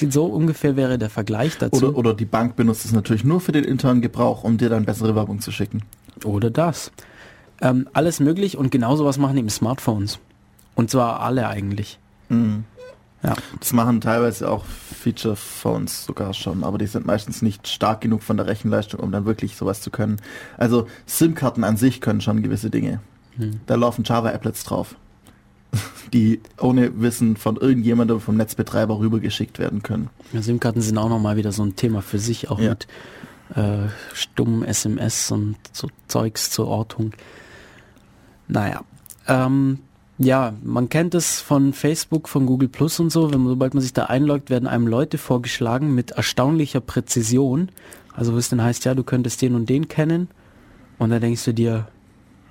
Äh, 0.00 0.10
so 0.10 0.26
ungefähr 0.26 0.76
wäre 0.76 0.96
der 0.96 1.10
Vergleich 1.10 1.58
dazu. 1.58 1.88
Oder, 1.88 1.98
oder 1.98 2.14
die 2.14 2.24
Bank 2.24 2.54
benutzt 2.54 2.84
es 2.84 2.92
natürlich 2.92 3.24
nur 3.24 3.40
für 3.40 3.50
den 3.50 3.64
internen 3.64 4.02
Gebrauch, 4.02 4.44
um 4.44 4.56
dir 4.56 4.68
dann 4.68 4.84
bessere 4.84 5.16
Werbung 5.16 5.40
zu 5.40 5.50
schicken. 5.50 5.82
Oder 6.24 6.48
das. 6.48 6.92
Ähm, 7.60 7.88
alles 7.92 8.20
möglich 8.20 8.56
und 8.56 8.70
genau 8.70 8.94
sowas 8.94 9.18
machen 9.18 9.36
eben 9.36 9.50
Smartphones. 9.50 10.20
Und 10.76 10.90
zwar 10.90 11.20
alle 11.20 11.48
eigentlich. 11.48 11.98
Mhm. 12.28 12.64
Ja. 13.22 13.34
Das 13.58 13.72
machen 13.74 14.00
teilweise 14.00 14.50
auch 14.50 14.64
Feature-Phones 14.64 16.04
sogar 16.06 16.32
schon, 16.32 16.64
aber 16.64 16.78
die 16.78 16.86
sind 16.86 17.04
meistens 17.06 17.42
nicht 17.42 17.68
stark 17.68 18.00
genug 18.00 18.22
von 18.22 18.36
der 18.38 18.46
Rechenleistung, 18.46 19.00
um 19.00 19.12
dann 19.12 19.26
wirklich 19.26 19.56
sowas 19.56 19.82
zu 19.82 19.90
können. 19.90 20.16
Also 20.56 20.86
SIM-Karten 21.06 21.62
an 21.64 21.76
sich 21.76 22.00
können 22.00 22.20
schon 22.22 22.42
gewisse 22.42 22.70
Dinge. 22.70 23.00
Hm. 23.36 23.60
Da 23.66 23.74
laufen 23.74 24.04
Java-Applets 24.04 24.64
drauf, 24.64 24.96
die 26.14 26.40
ohne 26.58 26.98
Wissen 27.00 27.36
von 27.36 27.56
irgendjemandem 27.56 28.20
vom 28.20 28.36
Netzbetreiber 28.36 28.98
rübergeschickt 28.98 29.58
werden 29.58 29.82
können. 29.82 30.08
Ja, 30.32 30.40
SIM-Karten 30.40 30.80
sind 30.80 30.96
auch 30.96 31.10
nochmal 31.10 31.36
wieder 31.36 31.52
so 31.52 31.62
ein 31.62 31.76
Thema 31.76 32.00
für 32.00 32.18
sich, 32.18 32.50
auch 32.50 32.58
Ja. 32.58 32.70
mit 32.70 32.86
äh, 33.54 33.88
stummen 34.14 34.62
SMS 34.64 35.30
und 35.30 35.56
so 35.72 35.88
Zeugs 36.08 36.50
zur 36.50 36.68
Ortung. 36.68 37.12
Naja. 38.48 38.82
Ähm, 39.28 39.80
ja, 40.22 40.52
man 40.62 40.90
kennt 40.90 41.14
es 41.14 41.40
von 41.40 41.72
Facebook, 41.72 42.28
von 42.28 42.44
Google 42.44 42.68
Plus 42.68 43.00
und 43.00 43.10
so. 43.10 43.32
Wenn 43.32 43.40
man, 43.40 43.48
sobald 43.48 43.72
man 43.72 43.80
sich 43.80 43.94
da 43.94 44.04
einloggt, 44.04 44.50
werden 44.50 44.68
einem 44.68 44.86
Leute 44.86 45.16
vorgeschlagen 45.16 45.94
mit 45.94 46.10
erstaunlicher 46.12 46.80
Präzision. 46.80 47.70
Also 48.14 48.36
was 48.36 48.50
denn 48.50 48.62
heißt, 48.62 48.84
ja, 48.84 48.94
du 48.94 49.02
könntest 49.02 49.40
den 49.40 49.54
und 49.54 49.70
den 49.70 49.88
kennen. 49.88 50.28
Und 50.98 51.08
dann 51.08 51.22
denkst 51.22 51.44
du 51.46 51.54
dir, 51.54 51.88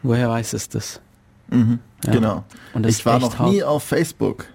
woher 0.01 0.29
weiß 0.29 0.53
es 0.53 0.69
das? 0.69 0.99
Mhm. 1.49 1.77
Ja. 2.05 2.11
Genau. 2.11 2.43
Und 2.73 2.83
das 2.87 2.97
Ich 2.97 3.05
war 3.05 3.19
noch 3.19 3.37
hart. 3.37 3.51
nie 3.51 3.61
auf 3.63 3.83
Facebook. 3.83 4.45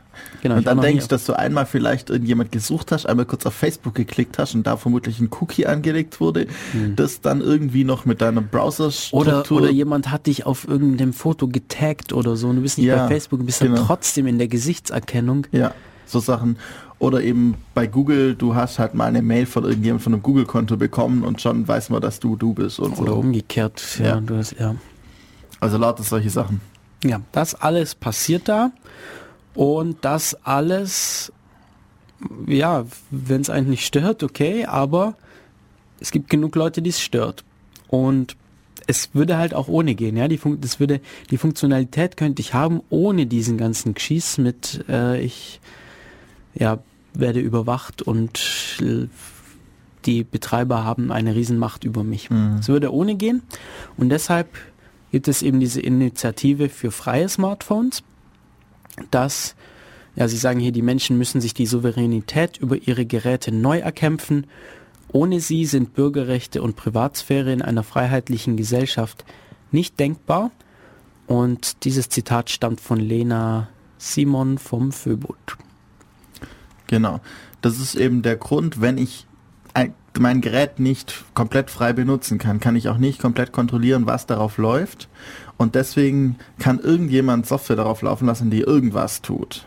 Genau, 0.43 0.57
und 0.57 0.66
dann 0.66 0.81
denkst 0.81 1.05
du, 1.05 1.09
dass 1.09 1.24
du 1.24 1.32
einmal 1.32 1.66
vielleicht 1.66 2.11
irgendjemand 2.11 2.53
gesucht 2.53 2.93
hast, 2.93 3.07
einmal 3.07 3.27
kurz 3.27 3.47
auf 3.47 3.55
Facebook 3.55 3.95
geklickt 3.95 4.39
hast 4.39 4.55
und 4.55 4.66
da 4.66 4.77
vermutlich 4.77 5.20
ein 5.20 5.28
Cookie 5.41 5.66
angelegt 5.66 6.20
wurde, 6.20 6.47
das 6.97 7.20
dann 7.20 7.41
irgendwie 7.41 7.85
noch 7.85 8.05
mit 8.05 8.20
deiner. 8.20 8.43
Hm. 8.43 8.49
Oder, 9.12 9.51
oder 9.51 9.70
jemand 9.70 10.11
hat 10.11 10.27
dich 10.27 10.47
auf 10.47 10.66
irgendeinem 10.69 11.12
Foto 11.12 11.49
getaggt 11.49 12.12
oder 12.12 12.36
so 12.36 12.49
und 12.49 12.57
du 12.57 12.62
bist 12.62 12.78
nicht 12.78 12.86
Ja, 12.86 13.05
bei 13.07 13.09
Facebook, 13.09 13.41
du 13.41 13.47
bist 13.47 13.61
genau. 13.61 13.77
dann 13.77 13.86
trotzdem 13.86 14.27
in 14.27 14.39
der 14.39 14.49
Gesichtserkennung. 14.49 15.47
Ja, 15.53 15.73
so 16.07 16.20
Sachen. 16.20 16.57
Oder 16.99 17.23
eben 17.23 17.57
bei 17.74 17.86
Google, 17.86 18.35
du 18.35 18.55
hast 18.55 18.78
halt 18.78 18.95
mal 18.95 19.07
eine 19.07 19.20
Mail 19.20 19.47
von 19.47 19.65
irgendjemandem 19.65 20.03
von 20.03 20.12
einem 20.15 20.23
Google-Konto 20.23 20.77
bekommen 20.77 21.24
und 21.24 21.41
schon 21.41 21.66
weiß 21.66 21.91
man, 21.91 22.01
dass 22.01 22.20
du 22.20 22.36
du 22.36 22.55
bist 22.55 22.78
und 22.78 22.99
Oder 22.99 23.12
so. 23.12 23.19
umgekehrt. 23.19 23.82
Ja, 23.99 24.05
Ja. 24.07 24.20
Du 24.20 24.36
hast, 24.36 24.55
ja. 24.59 24.74
Also 25.61 25.77
lauter 25.78 26.03
solche 26.03 26.31
Sachen. 26.31 26.61
ja, 27.05 27.20
das 27.32 27.55
alles 27.55 27.95
passiert 27.95 28.49
da 28.49 28.70
und 29.55 30.05
das 30.05 30.36
alles, 30.44 31.32
ja, 32.47 32.85
wenn 33.10 33.40
es 33.40 33.51
einen 33.51 33.70
nicht 33.70 33.86
stört, 33.86 34.22
okay, 34.22 34.66
aber 34.66 35.16
es 36.01 36.10
gibt 36.10 36.28
genug 36.28 36.56
Leute, 36.56 36.82
die 36.82 36.90
es 36.90 37.01
stört. 37.01 37.44
Und 37.89 38.36
es 38.86 39.14
würde 39.14 39.39
halt 39.39 39.55
auch 39.55 39.68
ohne 39.68 39.94
gehen, 39.94 40.16
ja. 40.16 40.28
Die, 40.28 40.39
Fun 40.39 40.60
das 40.60 40.81
würde, 40.81 41.01
die 41.31 41.39
Funktionalität 41.39 42.16
könnte 42.16 42.40
ich 42.40 42.55
haben 42.55 42.82
ohne 42.90 43.26
diesen 43.26 43.56
ganzen 43.56 43.94
Geschieß 43.94 44.39
mit, 44.39 44.85
äh, 44.89 45.20
ich 45.20 45.60
ja, 46.55 46.78
werde 47.14 47.40
überwacht 47.40 48.02
und 48.02 48.40
die 50.05 50.24
Betreiber 50.24 50.85
haben 50.85 51.10
eine 51.10 51.35
Riesenmacht 51.35 51.85
über 51.85 52.05
mich. 52.05 52.28
Es 52.59 52.68
würde 52.68 52.93
ohne 52.93 53.14
gehen 53.14 53.43
und 53.97 54.10
deshalb 54.10 54.48
gibt 55.12 55.28
es 55.28 55.43
eben 55.43 55.60
diese 55.60 55.81
Initiative 55.81 56.68
für 56.68 56.90
freie 56.90 57.28
Smartphones, 57.28 58.02
dass, 59.11 59.55
ja, 60.16 60.29
sie 60.29 60.37
sagen 60.37 60.61
hier, 60.61 60.73
die 60.73 60.83
Menschen 60.83 61.19
müssen 61.19 61.41
sich 61.41 61.55
die 61.55 61.66
Souveränität 61.66 62.57
über 62.59 62.77
ihre 62.77 63.07
Geräte 63.07 63.53
neu 63.53 63.79
erkämpfen. 63.79 64.47
Ohne 65.12 65.41
sie 65.41 65.65
sind 65.65 65.95
Bürgerrechte 65.95 66.62
und 66.62 66.77
Privatsphäre 66.77 67.53
in 67.53 67.62
einer 67.62 67.83
freiheitlichen 67.83 68.57
Gesellschaft 68.57 69.25
nicht 69.71 69.99
denkbar. 70.01 70.51
Und 71.27 71.85
dieses 71.85 72.09
Zitat 72.09 72.51
stammt 72.51 72.81
von 72.81 72.99
Lena 72.99 73.69
Simon 73.99 74.59
vom 74.59 74.93
Föbut. 74.93 75.57
Genau. 76.87 77.21
Das 77.62 77.79
ist 77.79 77.95
eben 77.95 78.23
der 78.23 78.37
Grund, 78.37 78.81
wenn 78.81 78.99
ich 78.99 79.27
ein, 79.73 79.95
mein 80.19 80.41
Gerät 80.41 80.79
nicht 80.79 81.25
komplett 81.35 81.71
frei 81.71 81.93
benutzen 81.93 82.39
kann, 82.39 82.61
kann 82.61 82.77
ich 82.77 82.89
auch 82.89 82.99
nicht 82.99 83.21
komplett 83.21 83.53
kontrollieren, 83.53 84.07
was 84.07 84.27
darauf 84.27 84.59
läuft. 84.59 85.09
Und 85.56 85.74
deswegen 85.74 86.36
kann 86.59 86.81
irgendjemand 86.81 87.47
Software 87.47 87.76
darauf 87.76 88.02
laufen 88.02 88.26
lassen, 88.26 88.51
die 88.51 88.60
irgendwas 88.60 89.22
tut. 89.22 89.66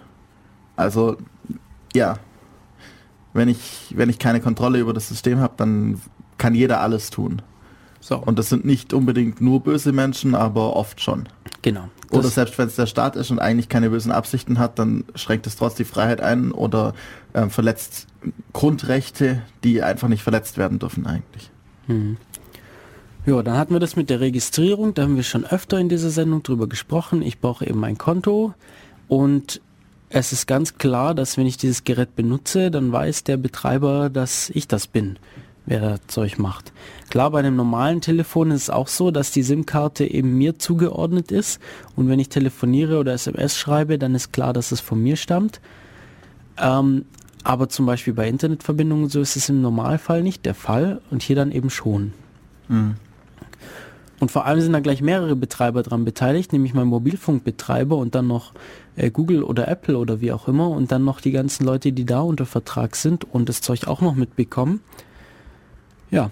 Also, 0.75 1.17
ja. 1.95 2.17
Wenn 3.33 3.49
ich, 3.49 3.93
wenn 3.95 4.09
ich 4.09 4.19
keine 4.19 4.41
Kontrolle 4.41 4.79
über 4.79 4.93
das 4.93 5.07
System 5.07 5.39
habe, 5.39 5.53
dann 5.57 6.01
kann 6.37 6.55
jeder 6.55 6.81
alles 6.81 7.09
tun. 7.09 7.41
So, 7.99 8.17
Und 8.17 8.39
das 8.39 8.49
sind 8.49 8.63
nicht 8.63 8.93
unbedingt 8.93 9.41
nur 9.41 9.61
böse 9.61 9.91
Menschen, 9.91 10.33
aber 10.33 10.75
oft 10.75 11.01
schon. 11.01 11.27
genau. 11.61 11.89
Oder 12.19 12.29
selbst 12.29 12.57
wenn 12.57 12.67
es 12.67 12.75
der 12.75 12.85
Staat 12.85 13.17
ist 13.17 13.31
und 13.31 13.39
eigentlich 13.39 13.67
keine 13.67 13.89
bösen 13.89 14.13
Absichten 14.13 14.59
hat, 14.59 14.79
dann 14.79 15.03
schränkt 15.15 15.45
es 15.45 15.57
trotzdem 15.57 15.85
die 15.85 15.91
Freiheit 15.91 16.21
ein 16.21 16.53
oder 16.53 16.93
ähm, 17.33 17.49
verletzt 17.49 18.07
Grundrechte, 18.53 19.41
die 19.65 19.83
einfach 19.83 20.07
nicht 20.07 20.23
verletzt 20.23 20.57
werden 20.57 20.79
dürfen 20.79 21.05
eigentlich. 21.05 21.51
Ja, 23.27 23.43
dann 23.43 23.57
hatten 23.57 23.73
wir 23.73 23.81
das 23.81 23.97
mit 23.97 24.09
der 24.09 24.21
Registrierung, 24.21 24.93
da 24.93 25.01
haben 25.01 25.17
wir 25.17 25.23
schon 25.23 25.43
öfter 25.43 25.77
in 25.79 25.89
dieser 25.89 26.11
Sendung 26.11 26.43
drüber 26.43 26.67
gesprochen. 26.67 27.21
Ich 27.21 27.39
brauche 27.39 27.67
eben 27.67 27.83
ein 27.83 27.97
Konto 27.97 28.53
und 29.09 29.59
es 30.07 30.31
ist 30.31 30.47
ganz 30.47 30.77
klar, 30.77 31.13
dass 31.13 31.35
wenn 31.35 31.45
ich 31.45 31.57
dieses 31.57 31.83
Gerät 31.83 32.15
benutze, 32.15 32.71
dann 32.71 32.89
weiß 32.89 33.25
der 33.25 33.35
Betreiber, 33.35 34.09
dass 34.09 34.49
ich 34.51 34.69
das 34.69 34.87
bin, 34.87 35.19
wer 35.65 35.81
das 35.81 35.99
Zeug 36.07 36.39
macht. 36.39 36.71
Klar, 37.09 37.31
bei 37.31 37.39
einem 37.39 37.57
normalen 37.57 37.99
Telefon 37.99 38.49
ist 38.49 38.63
es 38.63 38.69
auch 38.69 38.87
so, 38.87 39.11
dass 39.11 39.31
die 39.31 39.43
SIM-Karte 39.43 40.05
eben 40.05 40.37
mir 40.37 40.57
zugeordnet 40.57 41.29
ist 41.29 41.59
und 41.97 42.07
wenn 42.07 42.19
ich 42.19 42.29
telefoniere 42.29 42.97
oder 42.97 43.11
SMS 43.11 43.57
schreibe, 43.57 43.99
dann 43.99 44.15
ist 44.15 44.31
klar, 44.31 44.53
dass 44.53 44.71
es 44.71 44.79
von 44.79 45.03
mir 45.03 45.17
stammt. 45.17 45.59
Ähm, 46.57 47.03
aber 47.43 47.67
zum 47.67 47.87
Beispiel 47.87 48.13
bei 48.13 48.29
Internetverbindungen 48.29 49.09
so 49.09 49.19
ist 49.19 49.35
es 49.35 49.49
im 49.49 49.61
Normalfall 49.61 50.23
nicht 50.23 50.45
der 50.45 50.55
Fall 50.55 51.01
und 51.11 51.23
hier 51.23 51.35
dann 51.35 51.51
eben 51.51 51.69
schon. 51.69 52.13
Und 54.19 54.31
vor 54.31 54.45
allem 54.45 54.61
sind 54.61 54.73
da 54.73 54.79
gleich 54.79 55.01
mehrere 55.01 55.35
Betreiber 55.35 55.83
dran 55.83 56.03
beteiligt, 56.03 56.51
nämlich 56.51 56.73
mein 56.73 56.87
Mobilfunkbetreiber 56.87 57.95
und 57.95 58.15
dann 58.15 58.27
noch 58.27 58.53
äh, 58.95 59.11
Google 59.11 59.43
oder 59.43 59.67
Apple 59.67 59.97
oder 59.97 60.21
wie 60.21 60.31
auch 60.31 60.47
immer 60.47 60.69
und 60.69 60.91
dann 60.91 61.03
noch 61.03 61.21
die 61.21 61.31
ganzen 61.31 61.65
Leute, 61.65 61.91
die 61.91 62.05
da 62.05 62.21
unter 62.21 62.45
Vertrag 62.45 62.95
sind 62.95 63.23
und 63.25 63.47
das 63.47 63.61
Zeug 63.61 63.87
auch 63.87 64.01
noch 64.01 64.15
mitbekommen. 64.15 64.81
Ja. 66.09 66.31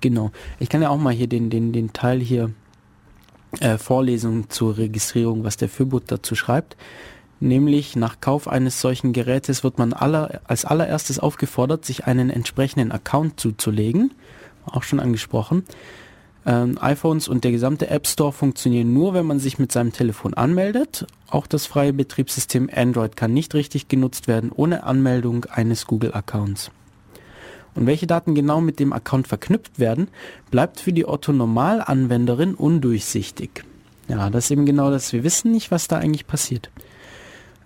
Genau. 0.00 0.30
Ich 0.58 0.68
kann 0.68 0.82
ja 0.82 0.88
auch 0.88 0.98
mal 0.98 1.12
hier 1.12 1.26
den, 1.26 1.50
den, 1.50 1.72
den 1.72 1.92
Teil 1.92 2.20
hier 2.20 2.50
äh, 3.60 3.76
Vorlesung 3.76 4.48
zur 4.48 4.78
Registrierung, 4.78 5.44
was 5.44 5.56
der 5.56 5.68
Föbot 5.68 6.04
dazu 6.06 6.34
schreibt. 6.34 6.76
Nämlich 7.40 7.96
nach 7.96 8.20
Kauf 8.20 8.48
eines 8.48 8.80
solchen 8.80 9.12
Gerätes 9.12 9.62
wird 9.62 9.78
man 9.78 9.92
aller, 9.92 10.40
als 10.44 10.64
allererstes 10.64 11.18
aufgefordert, 11.18 11.84
sich 11.84 12.06
einen 12.06 12.30
entsprechenden 12.30 12.92
Account 12.92 13.38
zuzulegen. 13.38 14.12
Auch 14.66 14.82
schon 14.82 15.00
angesprochen. 15.00 15.64
Ähm, 16.46 16.78
iPhones 16.80 17.26
und 17.26 17.42
der 17.42 17.50
gesamte 17.50 17.90
App 17.90 18.06
Store 18.06 18.32
funktionieren 18.32 18.92
nur, 18.92 19.14
wenn 19.14 19.26
man 19.26 19.40
sich 19.40 19.58
mit 19.58 19.72
seinem 19.72 19.92
Telefon 19.92 20.34
anmeldet. 20.34 21.04
Auch 21.28 21.48
das 21.48 21.66
freie 21.66 21.92
Betriebssystem 21.92 22.70
Android 22.72 23.16
kann 23.16 23.32
nicht 23.32 23.54
richtig 23.54 23.88
genutzt 23.88 24.28
werden 24.28 24.52
ohne 24.54 24.84
Anmeldung 24.84 25.46
eines 25.46 25.86
Google-Accounts. 25.86 26.70
Und 27.74 27.86
welche 27.86 28.06
Daten 28.06 28.34
genau 28.34 28.60
mit 28.60 28.78
dem 28.78 28.92
Account 28.92 29.28
verknüpft 29.28 29.78
werden, 29.78 30.08
bleibt 30.50 30.80
für 30.80 30.92
die 30.92 31.06
Otto-Normalanwenderin 31.06 32.54
undurchsichtig. 32.54 33.64
Ja, 34.08 34.30
das 34.30 34.44
ist 34.44 34.50
eben 34.52 34.66
genau 34.66 34.90
das. 34.90 35.12
Wir 35.12 35.24
wissen 35.24 35.50
nicht, 35.50 35.72
was 35.72 35.88
da 35.88 35.98
eigentlich 35.98 36.26
passiert. 36.28 36.70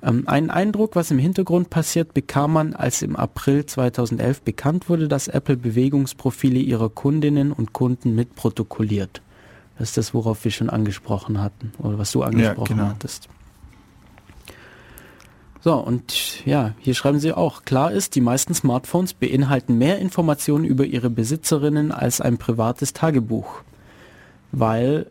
Ähm, 0.02 0.26
einen 0.26 0.50
Eindruck, 0.50 0.96
was 0.96 1.10
im 1.10 1.18
Hintergrund 1.18 1.70
passiert, 1.70 2.14
bekam 2.14 2.52
man, 2.52 2.74
als 2.74 3.02
im 3.02 3.16
April 3.16 3.66
2011 3.66 4.42
bekannt 4.42 4.88
wurde, 4.88 5.08
dass 5.08 5.28
Apple 5.28 5.56
Bewegungsprofile 5.56 6.58
ihrer 6.58 6.88
Kundinnen 6.88 7.52
und 7.52 7.72
Kunden 7.72 8.14
mitprotokolliert. 8.14 9.22
Das 9.78 9.90
ist 9.90 9.96
das, 9.96 10.14
worauf 10.14 10.44
wir 10.44 10.50
schon 10.50 10.70
angesprochen 10.70 11.40
hatten, 11.40 11.72
oder 11.78 11.98
was 11.98 12.12
du 12.12 12.22
angesprochen 12.22 12.76
genau. 12.76 12.88
hattest. 12.88 13.28
So, 15.62 15.74
und 15.74 16.44
ja, 16.46 16.72
hier 16.78 16.94
schreiben 16.94 17.20
sie 17.20 17.34
auch, 17.34 17.64
klar 17.64 17.92
ist, 17.92 18.14
die 18.14 18.22
meisten 18.22 18.54
Smartphones 18.54 19.12
beinhalten 19.12 19.76
mehr 19.76 19.98
Informationen 19.98 20.64
über 20.64 20.86
ihre 20.86 21.10
Besitzerinnen 21.10 21.92
als 21.92 22.22
ein 22.22 22.38
privates 22.38 22.94
Tagebuch. 22.94 23.62
Weil, 24.52 25.06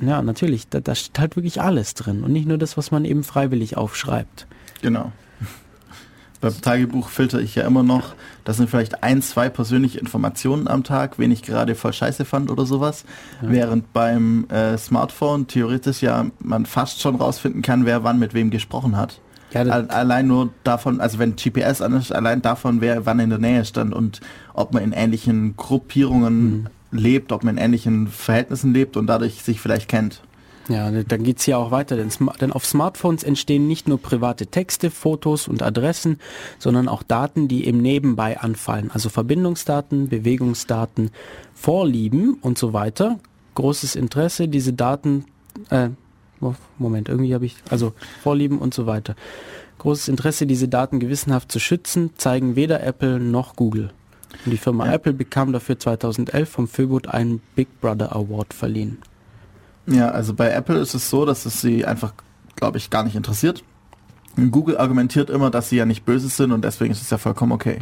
ja, 0.00 0.22
natürlich, 0.22 0.68
da, 0.68 0.80
da 0.80 0.94
steht 0.94 1.18
halt 1.18 1.36
wirklich 1.36 1.60
alles 1.60 1.94
drin 1.94 2.24
und 2.24 2.32
nicht 2.32 2.46
nur 2.46 2.58
das, 2.58 2.76
was 2.76 2.90
man 2.90 3.04
eben 3.04 3.24
freiwillig 3.24 3.76
aufschreibt. 3.76 4.46
Genau. 4.82 5.12
Beim 6.40 6.60
Tagebuch 6.60 7.08
filter 7.08 7.40
ich 7.40 7.54
ja 7.54 7.66
immer 7.66 7.82
noch, 7.82 8.14
das 8.44 8.58
sind 8.58 8.68
vielleicht 8.68 9.02
ein, 9.02 9.22
zwei 9.22 9.48
persönliche 9.48 9.98
Informationen 9.98 10.68
am 10.68 10.84
Tag, 10.84 11.18
wen 11.18 11.30
ich 11.30 11.42
gerade 11.42 11.74
voll 11.74 11.92
scheiße 11.92 12.24
fand 12.24 12.50
oder 12.50 12.66
sowas. 12.66 13.04
Während 13.40 13.92
beim 13.92 14.46
äh, 14.50 14.76
Smartphone 14.76 15.46
theoretisch 15.46 16.02
ja 16.02 16.26
man 16.40 16.66
fast 16.66 17.00
schon 17.00 17.16
rausfinden 17.16 17.62
kann, 17.62 17.86
wer 17.86 18.04
wann 18.04 18.18
mit 18.18 18.34
wem 18.34 18.50
gesprochen 18.50 18.96
hat. 18.96 19.20
Ja, 19.54 19.62
allein 19.62 20.26
nur 20.26 20.50
davon, 20.64 21.00
also 21.00 21.20
wenn 21.20 21.36
GPS 21.36 21.80
an 21.80 21.94
ist, 21.94 22.12
allein 22.12 22.42
davon, 22.42 22.80
wer 22.80 23.06
wann 23.06 23.20
in 23.20 23.30
der 23.30 23.38
Nähe 23.38 23.64
stand 23.64 23.94
und 23.94 24.20
ob 24.52 24.74
man 24.74 24.82
in 24.82 24.92
ähnlichen 24.92 25.56
Gruppierungen 25.56 26.68
lebt, 26.94 27.32
ob 27.32 27.44
man 27.44 27.56
in 27.58 27.64
ähnlichen 27.64 28.08
Verhältnissen 28.08 28.72
lebt 28.72 28.96
und 28.96 29.06
dadurch 29.06 29.42
sich 29.42 29.60
vielleicht 29.60 29.88
kennt. 29.88 30.22
Ja, 30.68 30.90
dann 30.90 31.24
geht's 31.24 31.44
hier 31.44 31.58
auch 31.58 31.70
weiter, 31.70 31.94
denn, 31.96 32.08
denn 32.40 32.50
auf 32.50 32.64
Smartphones 32.64 33.22
entstehen 33.22 33.66
nicht 33.68 33.86
nur 33.86 34.00
private 34.00 34.46
Texte, 34.46 34.90
Fotos 34.90 35.46
und 35.46 35.62
Adressen, 35.62 36.18
sondern 36.58 36.88
auch 36.88 37.02
Daten, 37.02 37.48
die 37.48 37.66
eben 37.66 37.82
nebenbei 37.82 38.40
anfallen. 38.40 38.90
Also 38.90 39.10
Verbindungsdaten, 39.10 40.08
Bewegungsdaten, 40.08 41.10
Vorlieben 41.52 42.38
und 42.40 42.56
so 42.56 42.72
weiter. 42.72 43.18
Großes 43.56 43.94
Interesse, 43.94 44.48
diese 44.48 44.72
Daten, 44.72 45.26
äh, 45.68 45.90
Mo- 46.40 46.56
Moment, 46.78 47.10
irgendwie 47.10 47.34
habe 47.34 47.44
ich, 47.44 47.56
also 47.68 47.92
Vorlieben 48.22 48.58
und 48.58 48.72
so 48.72 48.86
weiter. 48.86 49.16
Großes 49.78 50.08
Interesse, 50.08 50.46
diese 50.46 50.68
Daten 50.68 50.98
gewissenhaft 50.98 51.52
zu 51.52 51.60
schützen, 51.60 52.10
zeigen 52.16 52.56
weder 52.56 52.82
Apple 52.82 53.20
noch 53.20 53.54
Google. 53.54 53.90
Und 54.44 54.50
die 54.50 54.56
Firma 54.58 54.86
Ja. 54.86 54.92
Apple 54.94 55.12
bekam 55.12 55.52
dafür 55.52 55.78
2011 55.78 56.48
vom 56.48 56.68
Föbot 56.68 57.08
einen 57.08 57.40
Big 57.54 57.80
Brother 57.80 58.14
Award 58.14 58.52
verliehen. 58.54 58.98
Ja, 59.86 60.08
also 60.10 60.34
bei 60.34 60.50
Apple 60.50 60.78
ist 60.78 60.94
es 60.94 61.10
so, 61.10 61.24
dass 61.26 61.44
es 61.46 61.60
sie 61.60 61.84
einfach, 61.84 62.14
glaube 62.56 62.78
ich, 62.78 62.90
gar 62.90 63.04
nicht 63.04 63.16
interessiert. 63.16 63.62
Und 64.36 64.50
Google 64.50 64.76
argumentiert 64.78 65.30
immer, 65.30 65.50
dass 65.50 65.68
sie 65.68 65.76
ja 65.76 65.86
nicht 65.86 66.04
böse 66.04 66.28
sind 66.28 66.52
und 66.52 66.64
deswegen 66.64 66.92
ist 66.92 67.02
es 67.02 67.10
ja 67.10 67.18
vollkommen 67.18 67.52
okay. 67.52 67.80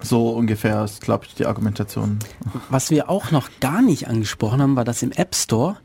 So 0.00 0.30
ungefähr 0.30 0.84
ist, 0.84 1.00
glaube 1.00 1.26
ich, 1.26 1.34
die 1.34 1.46
Argumentation. 1.46 2.18
Was 2.70 2.90
wir 2.90 3.08
auch 3.08 3.30
noch 3.30 3.48
gar 3.60 3.80
nicht 3.82 4.08
angesprochen 4.08 4.60
haben, 4.60 4.74
war, 4.76 4.84
dass 4.84 5.02
im 5.02 5.12
App 5.12 5.34
Store, 5.34 5.76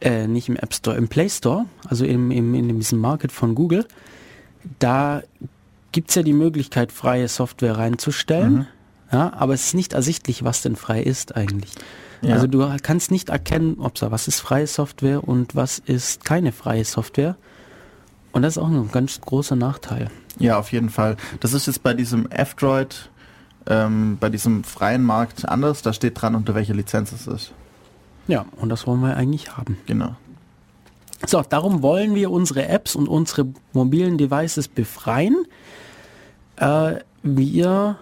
äh, 0.00 0.26
nicht 0.26 0.48
im 0.48 0.56
App 0.56 0.72
Store, 0.72 0.96
im 0.96 1.08
Play 1.08 1.28
Store, 1.28 1.66
also 1.86 2.06
im, 2.06 2.30
im, 2.30 2.54
in 2.54 2.76
diesem 2.78 2.98
Market 2.98 3.32
von 3.32 3.54
Google, 3.54 3.86
da 4.78 5.22
gibt 5.96 6.10
es 6.10 6.14
ja 6.14 6.22
die 6.22 6.34
Möglichkeit, 6.34 6.92
freie 6.92 7.26
Software 7.26 7.78
reinzustellen. 7.78 8.52
Mhm. 8.52 8.66
Ja, 9.10 9.32
aber 9.32 9.54
es 9.54 9.68
ist 9.68 9.74
nicht 9.74 9.94
ersichtlich, 9.94 10.44
was 10.44 10.60
denn 10.60 10.76
frei 10.76 11.02
ist 11.02 11.34
eigentlich. 11.34 11.72
Ja. 12.20 12.34
Also 12.34 12.46
du 12.46 12.70
kannst 12.82 13.10
nicht 13.10 13.30
erkennen, 13.30 13.76
ob 13.78 13.94
was 14.02 14.28
ist 14.28 14.40
freie 14.40 14.66
Software 14.66 15.26
und 15.26 15.56
was 15.56 15.78
ist 15.78 16.22
keine 16.26 16.52
freie 16.52 16.84
Software. 16.84 17.36
Und 18.32 18.42
das 18.42 18.58
ist 18.58 18.62
auch 18.62 18.68
ein 18.68 18.90
ganz 18.92 19.22
großer 19.22 19.56
Nachteil. 19.56 20.10
Ja, 20.38 20.58
auf 20.58 20.70
jeden 20.70 20.90
Fall. 20.90 21.16
Das 21.40 21.54
ist 21.54 21.66
jetzt 21.66 21.82
bei 21.82 21.94
diesem 21.94 22.30
F-Droid, 22.30 23.08
ähm, 23.66 24.18
bei 24.20 24.28
diesem 24.28 24.64
freien 24.64 25.02
Markt 25.02 25.48
anders. 25.48 25.80
Da 25.80 25.94
steht 25.94 26.20
dran, 26.20 26.34
unter 26.34 26.54
welcher 26.54 26.74
Lizenz 26.74 27.10
es 27.12 27.26
ist. 27.26 27.52
Ja, 28.28 28.44
und 28.56 28.68
das 28.68 28.86
wollen 28.86 29.00
wir 29.00 29.16
eigentlich 29.16 29.56
haben. 29.56 29.78
Genau. 29.86 30.14
So, 31.26 31.40
darum 31.40 31.80
wollen 31.80 32.14
wir 32.14 32.30
unsere 32.30 32.68
Apps 32.68 32.94
und 32.96 33.08
unsere 33.08 33.46
mobilen 33.72 34.18
Devices 34.18 34.68
befreien. 34.68 35.46
Äh, 36.56 37.00
wir 37.22 37.96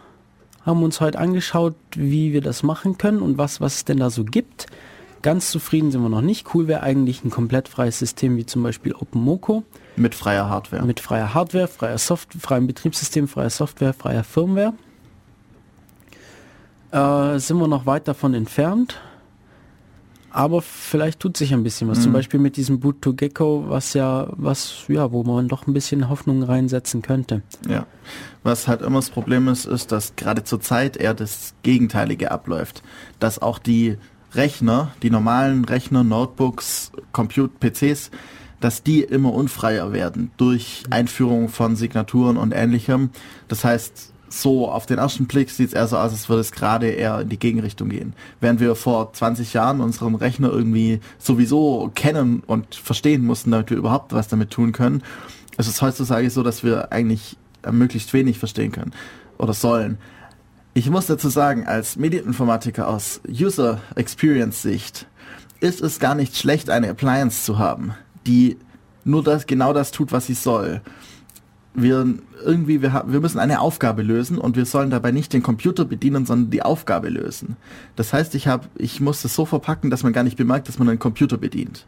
haben 0.65 0.83
uns 0.83 1.01
heute 1.01 1.19
angeschaut, 1.19 1.75
wie 1.95 2.33
wir 2.33 2.41
das 2.41 2.63
machen 2.63 2.99
können 2.99 3.21
und 3.21 3.39
was, 3.39 3.61
was 3.61 3.77
es 3.77 3.85
denn 3.85 3.99
da 3.99 4.11
so 4.11 4.25
gibt. 4.25 4.67
Ganz 5.23 5.51
zufrieden 5.51 5.91
sind 5.91 6.03
wir 6.03 6.09
noch 6.09 6.21
nicht. 6.21 6.55
Cool 6.55 6.69
wäre 6.69 6.83
eigentlich 6.83 7.25
ein 7.25 7.31
komplett 7.31 7.69
freies 7.69 7.99
System 7.99 8.37
wie 8.37 8.45
zum 8.45 8.63
Beispiel 8.63 8.95
OpenMoko. 8.95 9.65
Mit 9.97 10.15
freier 10.15 10.49
Hardware. 10.49 10.85
Mit 10.85 11.01
freier 11.01 11.33
Hardware, 11.33 11.69
freier 11.69 11.99
Software, 11.99 12.41
freiem 12.41 12.67
Betriebssystem, 12.67 13.29
freier 13.29 13.51
Software, 13.51 13.95
freier 13.95 14.25
Firmware. 14.25 14.75
Äh, 16.91 17.39
sind 17.39 17.59
wir 17.59 17.69
noch 17.69 17.87
weit 17.87 18.07
davon 18.07 18.35
entfernt 18.35 19.01
aber 20.35 20.63
vielleicht 20.63 21.21
tut 21.21 21.37
sich 21.37 21.55
ein 21.55 21.63
bisschen 21.63 21.89
was. 21.89 21.99
Mhm. 21.99 22.03
Zum 22.03 22.13
Beispiel 22.13 22.41
mit 22.41 22.57
diesem 22.57 22.81
Boot 22.81 23.01
to 23.01 23.15
Gecko, 23.15 23.67
was 23.69 23.95
ja, 23.95 24.27
was, 24.33 24.85
ja, 24.89 25.13
wo 25.13 25.23
man 25.23 25.47
doch 25.47 25.69
ein 25.69 25.73
bisschen 25.73 26.09
Hoffnung 26.09 26.43
reinsetzen 26.43 27.03
könnte. 27.03 27.43
Ja. 27.69 27.87
Was 28.43 28.67
halt 28.67 28.83
immer 28.83 28.99
das 28.99 29.11
Problem 29.11 29.47
ist, 29.47 29.65
ist, 29.65 29.93
dass 29.93 30.17
gerade 30.17 30.43
zur 30.43 30.61
Zeit 30.61 30.97
eher 30.97 31.15
das 31.15 31.55
Gegenteilige 31.63 32.33
abläuft. 32.33 32.83
Dass 33.21 33.41
auch 33.41 33.61
die 33.61 33.97
Rechner, 34.35 34.91
die 35.05 35.11
normalen 35.11 35.65
Rechner, 35.65 36.03
Notebooks, 36.03 36.91
Compute, 37.13 37.53
PCs, 37.61 38.11
dass 38.59 38.83
die 38.83 39.03
immer 39.03 39.33
unfreier 39.33 39.93
werden 39.93 40.33
durch 40.37 40.83
Einführung 40.91 41.49
von 41.49 41.77
Signaturen 41.77 42.39
und 42.39 42.51
ähnlichem. 42.51 43.11
Das 43.47 43.63
heißt, 43.63 44.14
so 44.41 44.69
auf 44.69 44.87
den 44.87 44.99
ersten 44.99 45.27
Blick 45.27 45.51
sieht 45.51 45.69
es 45.69 45.73
eher 45.75 45.87
so 45.87 45.97
aus, 45.97 46.13
als 46.13 46.29
würde 46.29 46.41
es 46.41 46.53
gerade 46.53 46.89
eher 46.89 47.21
in 47.21 47.29
die 47.29 47.39
Gegenrichtung 47.39 47.89
gehen. 47.89 48.15
Während 48.41 48.61
wir 48.61 48.75
vor 48.75 49.13
20 49.13 49.53
Jahren 49.53 49.81
unseren 49.81 50.15
Rechner 50.15 50.51
irgendwie 50.51 51.01
sowieso 51.19 51.91
kennen 51.95 52.43
und 52.47 52.75
verstehen 52.75 53.25
mussten, 53.25 53.51
damit 53.51 53.71
wir 53.71 53.77
überhaupt 53.77 54.13
was 54.13 54.29
damit 54.29 54.51
tun 54.51 54.73
können, 54.73 55.03
ist 55.57 55.69
es 55.69 55.83
heutzutage 55.83 56.31
so, 56.31 56.43
dass 56.43 56.65
wir 56.65 56.93
eigentlich 56.93 57.37
möglichst 57.71 58.13
wenig 58.13 58.39
verstehen 58.39 58.73
können 58.73 58.93
oder 59.39 59.55
sollen. 59.55 59.99
Ich 60.75 60.91
muss 60.91 61.07
dazu 61.07 61.29
sagen, 61.29 61.67
als 61.67 61.97
Medieninformatiker 61.97 62.89
aus 62.89 63.21
User 63.29 63.81
Experience 63.95 64.63
Sicht 64.63 65.07
ist 65.61 65.81
es 65.81 66.01
gar 66.01 66.15
nicht 66.15 66.37
schlecht, 66.37 66.69
eine 66.69 66.91
Appliance 66.91 67.45
zu 67.45 67.59
haben, 67.59 67.95
die 68.27 68.59
nur 69.05 69.23
das, 69.23 69.47
genau 69.47 69.73
das 69.73 69.93
tut, 69.93 70.13
was 70.13 70.27
sie 70.27 70.35
soll 70.35 70.81
wir 71.75 72.07
irgendwie, 72.45 72.83
wir, 72.83 73.05
wir 73.07 73.21
müssen 73.21 73.39
eine 73.41 73.61
Aufgabe 73.61 74.03
lösen 74.03 74.39
und 74.39 74.57
wir 74.57 74.65
sollen 74.65 74.91
dabei 74.91 75.11
nicht 75.11 75.33
den 75.33 75.43
Computer 75.43 75.85
bedienen, 75.85 76.25
sondern 76.25 76.51
die 76.51 76.63
Aufgabe 76.63 77.09
lösen. 77.09 77.57
Das 77.97 78.13
heißt, 78.13 78.35
ich 78.37 78.47
habe, 78.47 78.69
ich 78.77 79.01
muss 79.01 79.25
es 79.25 79.35
so 79.35 79.45
verpacken, 79.45 79.91
dass 79.91 80.05
man 80.05 80.13
gar 80.13 80.23
nicht 80.23 80.37
bemerkt, 80.37 80.69
dass 80.69 80.79
man 80.79 80.89
einen 80.89 80.99
Computer 80.99 81.37
bedient. 81.37 81.87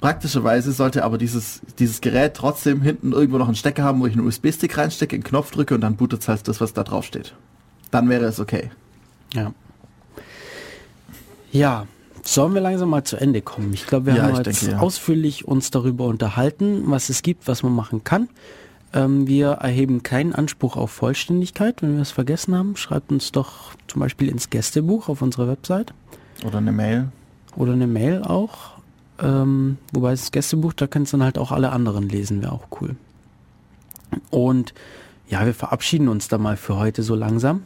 Praktischerweise 0.00 0.70
sollte 0.72 1.02
aber 1.02 1.18
dieses, 1.18 1.60
dieses 1.78 2.00
Gerät 2.00 2.34
trotzdem 2.34 2.82
hinten 2.82 3.12
irgendwo 3.12 3.38
noch 3.38 3.48
einen 3.48 3.56
Stecker 3.56 3.82
haben, 3.82 4.00
wo 4.00 4.06
ich 4.06 4.12
einen 4.12 4.26
USB-Stick 4.26 4.76
reinstecke, 4.76 5.16
einen 5.16 5.24
Knopf 5.24 5.50
drücke 5.50 5.74
und 5.74 5.80
dann 5.80 5.96
bootet 5.96 6.20
es 6.20 6.28
halt 6.28 6.46
das, 6.46 6.60
was 6.60 6.72
da 6.72 6.84
drauf 6.84 7.04
steht. 7.04 7.34
Dann 7.90 8.08
wäre 8.08 8.26
es 8.26 8.38
okay. 8.38 8.70
Ja. 9.32 9.52
Ja, 11.50 11.86
Sollen 12.22 12.54
wir 12.54 12.60
langsam 12.60 12.90
mal 12.90 13.04
zu 13.04 13.16
Ende 13.16 13.42
kommen? 13.42 13.72
Ich 13.72 13.86
glaube, 13.86 14.06
wir 14.06 14.16
ja, 14.16 14.22
haben 14.24 14.36
jetzt 14.36 14.60
denke, 14.60 14.76
ja. 14.76 14.80
ausführlich 14.80 15.46
uns 15.46 15.70
darüber 15.70 16.06
unterhalten, 16.06 16.82
was 16.86 17.08
es 17.08 17.22
gibt, 17.22 17.48
was 17.48 17.62
man 17.62 17.74
machen 17.74 18.04
kann. 18.04 18.28
Ähm, 18.92 19.26
wir 19.26 19.48
erheben 19.52 20.02
keinen 20.02 20.34
Anspruch 20.34 20.76
auf 20.76 20.90
Vollständigkeit. 20.90 21.82
Wenn 21.82 21.94
wir 21.94 22.02
es 22.02 22.10
vergessen 22.10 22.54
haben, 22.54 22.76
schreibt 22.76 23.12
uns 23.12 23.32
doch 23.32 23.72
zum 23.86 24.00
Beispiel 24.00 24.28
ins 24.28 24.50
Gästebuch 24.50 25.08
auf 25.08 25.22
unserer 25.22 25.48
Website. 25.48 25.92
Oder 26.44 26.58
eine 26.58 26.72
Mail. 26.72 27.08
Oder 27.56 27.72
eine 27.72 27.86
Mail 27.86 28.22
auch. 28.22 28.78
Ähm, 29.20 29.78
wobei 29.92 30.12
das 30.12 30.30
Gästebuch, 30.30 30.72
da 30.72 30.86
kannst 30.86 31.12
du 31.12 31.16
dann 31.16 31.24
halt 31.24 31.38
auch 31.38 31.52
alle 31.52 31.70
anderen 31.70 32.08
lesen, 32.08 32.40
wäre 32.40 32.52
auch 32.52 32.68
cool. 32.80 32.96
Und 34.30 34.74
ja, 35.28 35.44
wir 35.44 35.54
verabschieden 35.54 36.08
uns 36.08 36.28
da 36.28 36.38
mal 36.38 36.56
für 36.56 36.76
heute 36.76 37.02
so 37.02 37.14
langsam 37.14 37.62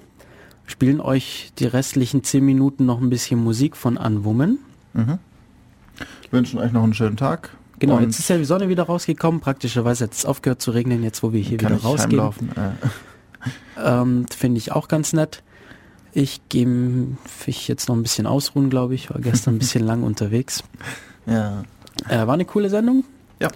spielen 0.72 1.00
euch 1.00 1.52
die 1.58 1.66
restlichen 1.66 2.24
zehn 2.24 2.44
Minuten 2.44 2.86
noch 2.86 3.00
ein 3.00 3.10
bisschen 3.10 3.42
Musik 3.42 3.76
von 3.76 3.96
Unwoman. 3.96 4.58
Mhm. 4.94 5.18
Wünschen 6.30 6.58
euch 6.58 6.72
noch 6.72 6.82
einen 6.82 6.94
schönen 6.94 7.16
Tag. 7.16 7.50
Genau, 7.78 8.00
jetzt 8.00 8.18
ist 8.18 8.28
ja 8.28 8.38
die 8.38 8.44
Sonne 8.44 8.68
wieder 8.68 8.84
rausgekommen. 8.84 9.40
Praktischerweise 9.40 10.04
hat 10.04 10.12
es 10.12 10.24
aufgehört 10.24 10.62
zu 10.62 10.70
regnen, 10.70 11.02
jetzt 11.02 11.22
wo 11.22 11.32
wir 11.32 11.40
hier 11.40 11.60
wieder 11.60 11.76
rausgehen. 11.76 12.20
Äh. 12.56 12.70
Ähm, 13.76 14.26
Finde 14.30 14.58
ich 14.58 14.72
auch 14.72 14.88
ganz 14.88 15.12
nett. 15.12 15.42
Ich 16.12 16.40
gehe 16.48 16.66
mich 16.66 17.68
jetzt 17.68 17.88
noch 17.88 17.96
ein 17.96 18.02
bisschen 18.02 18.26
ausruhen, 18.26 18.70
glaube 18.70 18.94
ich. 18.94 19.10
War 19.10 19.20
gestern 19.20 19.56
ein 19.56 19.58
bisschen 19.58 19.84
lang 19.86 20.02
unterwegs. 20.04 20.62
Ja. 21.26 21.64
Äh, 22.08 22.26
war 22.26 22.34
eine 22.34 22.44
coole 22.44 22.70
Sendung. 22.70 23.04
Ja. 23.40 23.48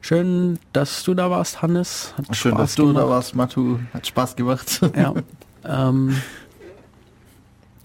Schön, 0.00 0.58
dass 0.72 1.04
du 1.04 1.14
da 1.14 1.30
warst, 1.30 1.62
Hannes. 1.62 2.14
Hat 2.16 2.34
Schön, 2.34 2.52
Spaß 2.52 2.60
dass 2.60 2.74
du 2.74 2.86
gemacht. 2.86 3.04
da 3.04 3.08
warst, 3.08 3.34
Matu. 3.36 3.78
Hat 3.92 4.06
Spaß 4.06 4.34
gemacht. 4.36 4.80
Ja. 4.96 5.14
Ähm, 5.64 6.16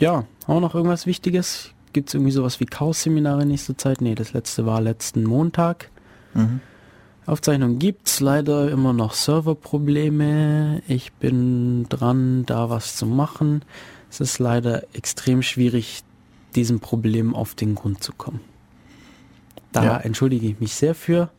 ja, 0.05 0.25
wir 0.47 0.59
noch 0.59 0.75
irgendwas 0.75 1.07
Wichtiges? 1.07 1.71
Gibt 1.91 2.09
es 2.09 2.13
irgendwie 2.13 2.31
sowas 2.31 2.59
wie 2.59 2.65
Chaos-Seminare 2.65 3.41
in 3.41 3.47
nächster 3.47 3.75
Zeit? 3.75 4.01
Nee, 4.01 4.13
das 4.13 4.33
letzte 4.33 4.67
war 4.67 4.79
letzten 4.79 5.23
Montag. 5.23 5.89
Mhm. 6.35 6.59
Aufzeichnung 7.25 7.79
gibt's 7.79 8.19
leider 8.19 8.69
immer 8.69 8.93
noch 8.93 9.15
Serverprobleme. 9.15 10.83
Ich 10.87 11.11
bin 11.13 11.89
dran, 11.89 12.45
da 12.45 12.69
was 12.69 12.95
zu 12.95 13.07
machen. 13.07 13.65
Es 14.11 14.21
ist 14.21 14.37
leider 14.37 14.83
extrem 14.93 15.41
schwierig, 15.41 16.03
diesem 16.53 16.79
Problem 16.79 17.33
auf 17.33 17.55
den 17.55 17.73
Grund 17.73 18.03
zu 18.03 18.13
kommen. 18.13 18.41
Da 19.71 19.83
ja. 19.83 19.97
entschuldige 19.97 20.47
ich 20.47 20.59
mich 20.59 20.75
sehr 20.75 20.93
für. 20.93 21.31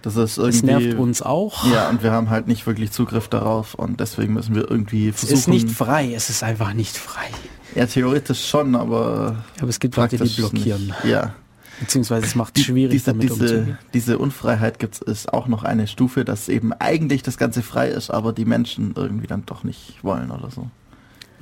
Das 0.00 0.16
ist 0.16 0.38
irgendwie. 0.38 0.66
Das 0.66 0.80
nervt 0.80 0.98
uns 0.98 1.20
auch. 1.20 1.70
Ja, 1.70 1.90
und 1.90 2.02
wir 2.02 2.12
haben 2.12 2.30
halt 2.30 2.48
nicht 2.48 2.66
wirklich 2.66 2.90
Zugriff 2.90 3.28
darauf 3.28 3.74
und 3.74 4.00
deswegen 4.00 4.32
müssen 4.32 4.54
wir 4.54 4.70
irgendwie 4.70 5.12
versuchen. 5.12 5.34
Es 5.34 5.40
ist 5.40 5.48
nicht 5.48 5.70
frei, 5.70 6.14
es 6.14 6.30
ist 6.30 6.42
einfach 6.42 6.72
nicht 6.72 6.96
frei. 6.96 7.28
Ja, 7.74 7.86
theoretisch 7.86 8.48
schon, 8.48 8.74
aber. 8.74 9.44
Aber 9.60 9.68
es 9.68 9.80
gibt 9.80 9.96
Leute, 9.96 10.16
die 10.16 10.28
blockieren. 10.28 10.86
Nicht. 10.86 11.04
Ja. 11.04 11.34
Beziehungsweise 11.80 12.26
es 12.26 12.34
macht 12.34 12.58
es 12.58 12.64
schwierig, 12.64 12.90
diese, 12.90 13.12
damit 13.12 13.30
diese, 13.30 13.34
umzugehen. 13.34 13.78
Diese 13.94 14.18
Unfreiheit 14.18 14.78
gibt 14.78 15.00
es 15.06 15.28
auch 15.28 15.46
noch 15.46 15.62
eine 15.62 15.86
Stufe, 15.86 16.24
dass 16.24 16.48
eben 16.48 16.72
eigentlich 16.72 17.22
das 17.22 17.38
Ganze 17.38 17.62
frei 17.62 17.88
ist, 17.88 18.10
aber 18.10 18.32
die 18.32 18.44
Menschen 18.44 18.94
irgendwie 18.96 19.28
dann 19.28 19.44
doch 19.46 19.62
nicht 19.62 20.02
wollen 20.02 20.30
oder 20.30 20.50
so. 20.50 20.68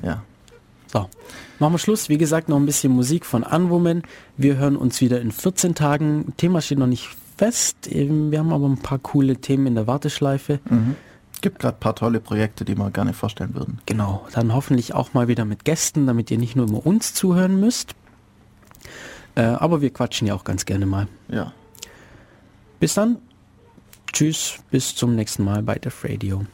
Ja. 0.03 0.23
So, 0.87 1.09
machen 1.59 1.75
wir 1.75 1.79
Schluss. 1.79 2.09
Wie 2.09 2.19
gesagt, 2.19 2.49
noch 2.49 2.59
ein 2.59 2.67
bisschen 2.67 2.93
Musik 2.93 3.25
von 3.25 3.43
Unwoman. 3.43 4.03
Wir 4.37 4.57
hören 4.57 4.77
uns 4.77 5.01
wieder 5.01 5.21
in 5.21 5.33
14 5.33 5.75
Tagen. 5.75 6.35
Thema 6.37 6.61
steht 6.61 6.79
noch 6.79 6.87
nicht 6.87 7.09
fest. 7.37 7.77
Wir 7.91 8.39
haben 8.39 8.53
aber 8.53 8.69
ein 8.69 8.79
paar 8.79 8.99
coole 8.99 9.37
Themen 9.37 9.67
in 9.67 9.75
der 9.75 9.87
Warteschleife. 9.87 10.61
Mhm. 10.69 10.97
Gibt 11.41 11.59
gerade 11.59 11.77
ein 11.77 11.81
paar 11.81 11.95
tolle 11.95 12.21
Projekte, 12.21 12.65
die 12.65 12.77
wir 12.77 12.91
gerne 12.91 13.13
vorstellen 13.13 13.55
würden. 13.55 13.81
Genau, 13.87 14.27
dann 14.33 14.55
hoffentlich 14.55 14.95
auch 14.95 15.15
mal 15.15 15.29
wieder 15.29 15.45
mit 15.45 15.65
Gästen, 15.65 16.07
damit 16.07 16.31
ihr 16.31 16.39
nicht 16.39 16.57
nur 16.57 16.69
immer 16.69 16.85
uns 16.85 17.15
zuhören 17.15 17.61
müsst. 17.61 17.95
Äh, 19.35 19.43
aber 19.43 19.81
wir 19.81 19.93
quatschen 19.93 20.27
ja 20.27 20.35
auch 20.35 20.45
ganz 20.45 20.65
gerne 20.65 20.87
mal. 20.87 21.09
Ja. 21.29 21.53
Bis 22.81 22.95
dann. 22.95 23.19
Tschüss, 24.13 24.59
bis 24.71 24.95
zum 24.95 25.15
nächsten 25.15 25.45
Mal 25.45 25.63
bei 25.63 25.75
Def 25.75 26.05
Radio. 26.05 26.47